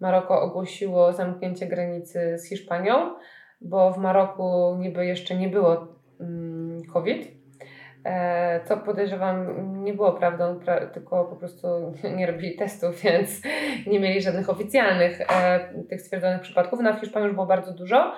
Maroko 0.00 0.42
ogłosiło 0.42 1.12
zamknięcie 1.12 1.66
granicy 1.66 2.38
z 2.38 2.48
Hiszpanią, 2.48 3.14
bo 3.60 3.92
w 3.92 3.98
Maroku 3.98 4.76
niby 4.78 5.06
jeszcze 5.06 5.36
nie 5.36 5.48
było 5.48 5.88
mm, 6.20 6.82
COVID. 6.92 7.28
E, 8.04 8.60
co 8.64 8.76
podejrzewam 8.76 9.46
nie 9.84 9.94
było 9.94 10.12
prawdą, 10.12 10.58
pra, 10.58 10.86
tylko 10.86 11.24
po 11.24 11.36
prostu 11.36 11.68
nie 12.16 12.26
robili 12.26 12.56
testów, 12.56 13.00
więc 13.04 13.42
nie 13.86 14.00
mieli 14.00 14.22
żadnych 14.22 14.50
oficjalnych 14.50 15.20
e, 15.20 15.60
tych 15.88 16.00
stwierdzonych 16.00 16.40
przypadków. 16.40 16.80
No 16.82 16.94
w 16.94 17.00
Hiszpanii 17.00 17.26
już 17.26 17.34
było 17.34 17.46
bardzo 17.46 17.72
dużo 17.72 18.12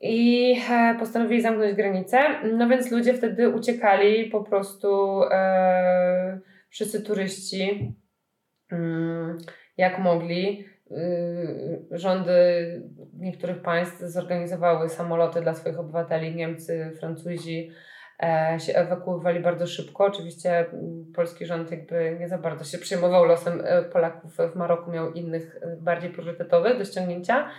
i 0.00 0.56
postanowili 0.98 1.42
zamknąć 1.42 1.74
granicę. 1.74 2.18
No 2.52 2.68
więc 2.68 2.90
ludzie 2.90 3.14
wtedy 3.14 3.48
uciekali 3.48 4.24
po 4.24 4.44
prostu 4.44 5.22
e, 5.30 6.49
wszyscy 6.70 7.02
turyści 7.02 7.94
mm, 8.72 9.38
jak 9.76 9.98
mogli. 9.98 10.64
Y, 10.90 11.86
rządy 11.90 12.32
niektórych 13.18 13.62
państw 13.62 14.00
zorganizowały 14.00 14.88
samoloty 14.88 15.40
dla 15.40 15.54
swoich 15.54 15.78
obywateli. 15.78 16.34
Niemcy, 16.34 16.92
Francuzi 17.00 17.70
e, 18.22 18.56
się 18.60 18.74
ewakuowali 18.74 19.40
bardzo 19.40 19.66
szybko. 19.66 20.04
Oczywiście 20.04 20.58
mm, 20.58 21.12
polski 21.14 21.46
rząd 21.46 21.70
jakby 21.70 22.16
nie 22.20 22.28
za 22.28 22.38
bardzo 22.38 22.64
się 22.64 22.78
przejmował 22.78 23.24
losem 23.24 23.62
Polaków 23.92 24.36
w 24.52 24.56
Maroku, 24.56 24.90
miał 24.90 25.12
innych 25.12 25.60
bardziej 25.80 26.10
priorytetowych 26.10 26.78
do 26.78 26.84
ściągnięcia. 26.84 27.50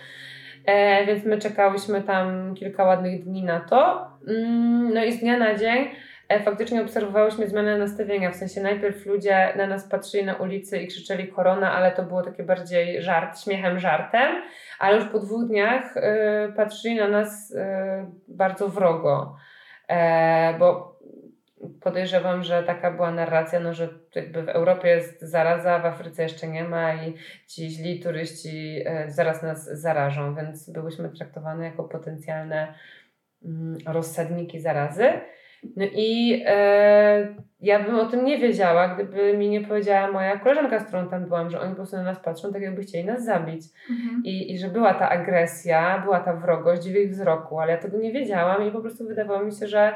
E, 0.65 1.05
więc 1.05 1.25
my 1.25 1.37
czekałyśmy 1.37 2.01
tam 2.01 2.55
kilka 2.55 2.83
ładnych 2.83 3.23
dni 3.23 3.43
na 3.43 3.59
to. 3.59 4.07
Mm, 4.27 4.93
no 4.93 5.03
i 5.03 5.11
z 5.11 5.19
dnia 5.19 5.37
na 5.37 5.55
dzień 5.55 5.79
e, 5.81 5.89
faktycznie 6.39 6.81
obserwowałyśmy 6.81 7.47
zmianę 7.47 7.77
nastawienia. 7.77 8.31
W 8.31 8.35
sensie 8.35 8.61
najpierw 8.61 9.05
ludzie 9.05 9.53
na 9.57 9.67
nas 9.67 9.89
patrzyli 9.89 10.25
na 10.25 10.35
ulicy 10.35 10.77
i 10.77 10.87
krzyczeli 10.87 11.27
korona, 11.27 11.71
ale 11.71 11.91
to 11.91 12.03
było 12.03 12.21
takie 12.21 12.43
bardziej 12.43 13.01
żart, 13.01 13.41
śmiechem, 13.43 13.79
żartem. 13.79 14.41
Ale 14.79 14.97
już 14.97 15.05
po 15.05 15.19
dwóch 15.19 15.47
dniach 15.47 15.97
y, 15.97 16.01
patrzyli 16.55 16.95
na 16.95 17.07
nas 17.07 17.51
y, 17.51 17.55
bardzo 18.27 18.69
wrogo. 18.69 19.35
E, 19.87 20.53
bo 20.59 20.99
podejrzewam, 21.81 22.43
że 22.43 22.63
taka 22.63 22.91
była 22.91 23.11
narracja, 23.11 23.59
no, 23.59 23.73
że 23.73 23.89
jakby 24.15 24.43
w 24.43 24.49
Europie 24.49 24.87
jest 24.87 25.21
zaraza, 25.21 25.79
w 25.79 25.85
Afryce 25.85 26.23
jeszcze 26.23 26.47
nie 26.47 26.63
ma 26.63 26.93
i 26.93 27.13
ci 27.47 27.69
źli 27.69 27.99
turyści 27.99 28.83
e, 28.85 29.11
zaraz 29.11 29.43
nas 29.43 29.65
zarażą, 29.65 30.35
więc 30.35 30.69
byłyśmy 30.69 31.09
traktowane 31.09 31.65
jako 31.65 31.83
potencjalne 31.83 32.73
mm, 33.45 33.77
rozsadniki 33.85 34.59
zarazy. 34.59 35.11
No 35.75 35.85
i 35.95 36.41
e, 36.45 37.35
ja 37.61 37.83
bym 37.83 37.95
o 37.95 38.05
tym 38.05 38.25
nie 38.25 38.37
wiedziała, 38.37 38.95
gdyby 38.95 39.37
mi 39.37 39.49
nie 39.49 39.61
powiedziała 39.61 40.11
moja 40.11 40.39
koleżanka, 40.39 40.79
z 40.79 40.83
którą 40.83 41.09
tam 41.09 41.25
byłam, 41.25 41.49
że 41.49 41.61
oni 41.61 41.69
po 41.69 41.75
prostu 41.75 41.95
na 41.95 42.03
nas 42.03 42.19
patrzą 42.19 42.53
tak, 42.53 42.61
jakby 42.61 42.81
chcieli 42.81 43.05
nas 43.05 43.25
zabić. 43.25 43.63
Mhm. 43.89 44.21
I, 44.25 44.51
I 44.51 44.59
że 44.59 44.67
była 44.67 44.93
ta 44.93 45.09
agresja, 45.09 46.01
była 46.03 46.19
ta 46.19 46.33
wrogość 46.33 46.89
w 46.89 46.95
ich 46.95 47.11
wzroku, 47.11 47.59
ale 47.59 47.71
ja 47.71 47.77
tego 47.77 47.97
nie 47.97 48.11
wiedziałam 48.11 48.67
i 48.67 48.71
po 48.71 48.81
prostu 48.81 49.07
wydawało 49.07 49.43
mi 49.43 49.51
się, 49.51 49.67
że 49.67 49.93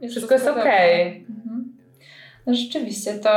jest 0.00 0.14
wszystko 0.14 0.34
jest 0.34 0.48
okej. 0.48 1.02
Okay. 1.02 1.36
Mhm. 1.36 1.76
No 2.46 2.54
rzeczywiście, 2.54 3.14
to 3.14 3.30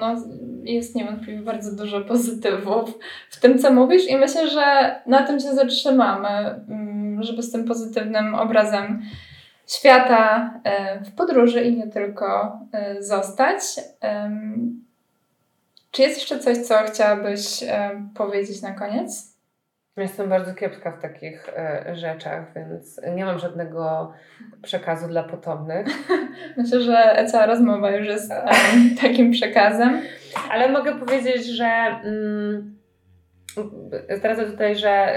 no, 0.00 0.16
jest 0.64 0.94
niewątpliwie 0.94 1.40
bardzo 1.40 1.76
dużo 1.76 2.00
pozytywów 2.00 2.98
w 3.30 3.40
tym, 3.40 3.58
co 3.58 3.72
mówisz 3.72 4.10
i 4.10 4.16
myślę, 4.16 4.50
że 4.50 4.96
na 5.06 5.22
tym 5.22 5.40
się 5.40 5.54
zatrzymamy, 5.54 6.28
mm, 6.68 7.22
żeby 7.22 7.42
z 7.42 7.52
tym 7.52 7.64
pozytywnym 7.64 8.34
obrazem 8.34 9.02
świata 9.66 10.54
e, 10.64 11.04
w 11.04 11.14
podróży 11.14 11.62
i 11.62 11.76
nie 11.76 11.86
tylko 11.86 12.58
e, 12.72 13.02
zostać. 13.02 13.60
Czy 15.90 16.02
jest 16.02 16.18
jeszcze 16.18 16.38
coś, 16.38 16.58
co 16.58 16.74
chciałabyś 16.78 17.62
e, 17.62 17.90
powiedzieć 18.14 18.62
na 18.62 18.72
koniec? 18.72 19.36
Jestem 19.96 20.28
bardzo 20.28 20.54
kiepska 20.54 20.92
w 20.92 21.02
takich 21.02 21.50
rzeczach, 21.92 22.54
więc 22.54 23.00
nie 23.14 23.24
mam 23.24 23.38
żadnego 23.38 24.12
przekazu 24.62 25.08
dla 25.08 25.22
potomnych. 25.22 25.86
Myślę, 26.56 26.80
że 26.80 27.26
cała 27.30 27.46
rozmowa 27.46 27.90
już 27.90 28.06
jest 28.06 28.32
takim 29.02 29.30
przekazem. 29.30 30.02
Ale 30.50 30.68
mogę 30.68 30.98
powiedzieć, 30.98 31.46
że 31.46 31.66
mm, 32.04 32.78
zdradzę 34.16 34.46
tutaj, 34.46 34.76
że 34.76 35.12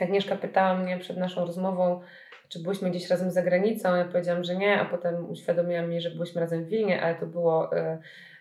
Agnieszka 0.00 0.36
pytała 0.36 0.74
mnie 0.74 0.98
przed 0.98 1.16
naszą 1.16 1.46
rozmową, 1.46 2.00
czy 2.48 2.62
byliśmy 2.62 2.90
gdzieś 2.90 3.10
razem 3.10 3.30
za 3.30 3.42
granicą. 3.42 3.96
Ja 3.96 4.04
powiedziałam, 4.04 4.44
że 4.44 4.56
nie, 4.56 4.80
a 4.80 4.84
potem 4.84 5.30
uświadomiłam 5.30 5.90
mi, 5.90 6.00
że 6.00 6.10
byliśmy 6.10 6.40
razem 6.40 6.64
w 6.64 6.68
Wilnie, 6.68 7.02
ale 7.02 7.14
to 7.14 7.26
było 7.26 7.76
e, 7.76 7.98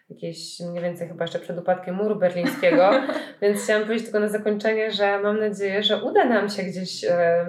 jakieś 0.10 0.60
mniej 0.60 0.84
więcej 0.84 1.08
chyba 1.08 1.24
jeszcze 1.24 1.40
przed 1.40 1.60
upadkiem 1.60 1.96
muru 1.96 2.16
berlińskiego. 2.16 2.92
Więc 3.42 3.64
chciałam 3.64 3.84
powiedzieć 3.84 4.06
tylko 4.06 4.20
na 4.20 4.28
zakończenie, 4.28 4.92
że 4.92 5.20
mam 5.20 5.40
nadzieję, 5.40 5.84
że 5.84 6.04
uda 6.04 6.26
nam 6.26 6.50
się 6.50 6.64
gdzieś, 6.64 7.04
e, 7.04 7.46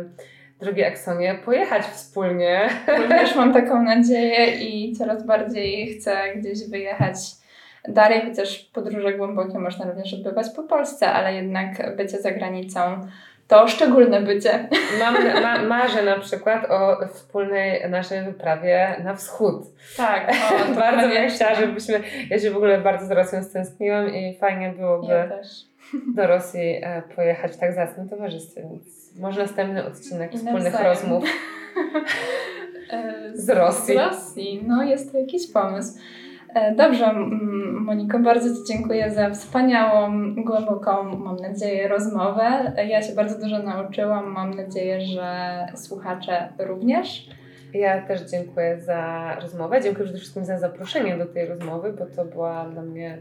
drogie 0.61 0.87
Aksonie, 0.87 1.39
pojechać 1.45 1.83
wspólnie. 1.83 2.69
Również 3.03 3.37
mam 3.37 3.53
taką 3.53 3.83
nadzieję 3.83 4.47
i 4.47 4.93
coraz 4.93 5.27
bardziej 5.27 5.95
chcę 5.95 6.17
gdzieś 6.37 6.71
wyjechać 6.71 7.17
dalej, 7.89 8.23
chociaż 8.29 8.59
podróże 8.59 9.13
głębokie 9.13 9.59
można 9.59 9.85
również 9.85 10.15
odbywać 10.15 10.47
po 10.57 10.63
Polsce, 10.63 11.13
ale 11.13 11.35
jednak 11.35 11.97
bycie 11.97 12.19
za 12.19 12.31
granicą 12.31 13.09
to 13.49 13.69
szczególne 13.69 14.21
bycie. 14.21 14.69
Mam, 15.01 15.43
ma, 15.43 15.63
marzę 15.63 16.03
na 16.03 16.19
przykład 16.19 16.71
o 16.71 17.07
wspólnej 17.09 17.91
naszej 17.91 18.25
wyprawie 18.25 18.97
na 19.05 19.15
wschód. 19.15 19.55
Tak. 19.97 20.31
O, 20.31 20.75
bardzo 20.81 21.09
bym 21.09 21.31
chciała, 21.31 21.55
żebyśmy, 21.55 22.01
ja 22.31 22.39
się 22.39 22.51
w 22.51 22.57
ogóle 22.57 22.79
bardzo 22.79 23.07
z 23.07 23.11
Rosją 23.11 23.43
stęskniłam 23.43 24.15
i 24.15 24.39
fajnie 24.41 24.73
byłoby 24.77 25.13
ja 25.13 25.29
do 26.17 26.27
Rosji 26.27 26.81
e, 26.83 27.03
pojechać 27.17 27.53
w 27.53 27.59
tak 27.59 27.75
zacnym 27.75 28.09
towarzystwie, 28.09 28.63
więc 28.63 29.19
może 29.19 29.43
następny 29.43 29.87
odcinek 29.87 30.35
I 30.35 30.39
wspólnych 30.39 30.73
nawzajem. 30.73 30.87
rozmów 30.87 31.25
e, 32.91 33.31
z 33.35 33.51
Rosji. 33.51 33.95
Z 33.95 33.99
Rosji, 33.99 34.65
no 34.67 34.83
jest 34.83 35.13
to 35.13 35.19
jakiś 35.19 35.53
pomysł. 35.53 35.99
E, 36.55 36.75
dobrze, 36.75 37.13
Moniko, 37.73 38.19
bardzo 38.19 38.55
Ci 38.55 38.73
dziękuję 38.73 39.11
za 39.11 39.31
wspaniałą, 39.31 40.11
głęboką, 40.35 41.17
mam 41.17 41.37
nadzieję, 41.37 41.89
rozmowę. 41.89 42.73
Ja 42.89 43.03
się 43.03 43.15
bardzo 43.15 43.41
dużo 43.41 43.59
nauczyłam, 43.63 44.33
mam 44.33 44.55
nadzieję, 44.55 45.01
że 45.01 45.67
słuchacze 45.77 46.49
również. 46.59 47.29
Ja 47.75 48.07
też 48.07 48.21
dziękuję 48.31 48.81
za 48.81 49.35
rozmowę. 49.43 49.81
Dziękuję 49.81 50.05
przede 50.05 50.19
wszystkim 50.19 50.45
za 50.45 50.59
zaproszenie 50.59 51.19
do 51.19 51.27
tej 51.27 51.47
rozmowy, 51.47 51.93
bo 51.93 52.07
to 52.07 52.25
była 52.25 52.69
dla 52.69 52.83
mnie 52.83 53.19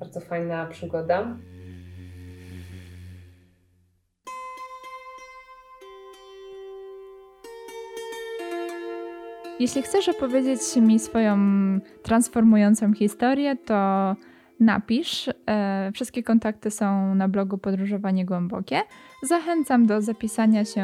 bardzo 0.00 0.20
fajna 0.20 0.66
przygoda. 0.66 1.36
Jeśli 9.60 9.82
chcesz 9.82 10.08
opowiedzieć 10.08 10.60
mi 10.76 10.98
swoją 10.98 11.38
transformującą 12.02 12.94
historię, 12.94 13.56
to 13.56 14.16
napisz. 14.60 15.30
E, 15.48 15.90
wszystkie 15.94 16.22
kontakty 16.22 16.70
są 16.70 17.14
na 17.14 17.28
blogu 17.28 17.58
Podróżowanie 17.58 18.24
Głębokie. 18.24 18.80
Zachęcam 19.22 19.86
do 19.86 20.02
zapisania 20.02 20.64
się 20.64 20.82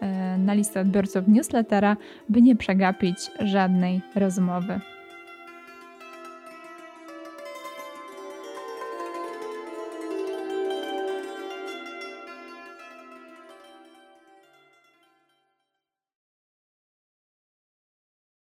e, 0.00 0.38
na 0.38 0.54
listę 0.54 0.80
odbiorców 0.80 1.28
newslettera, 1.28 1.96
by 2.28 2.42
nie 2.42 2.56
przegapić 2.56 3.30
żadnej 3.40 4.00
rozmowy. 4.14 4.80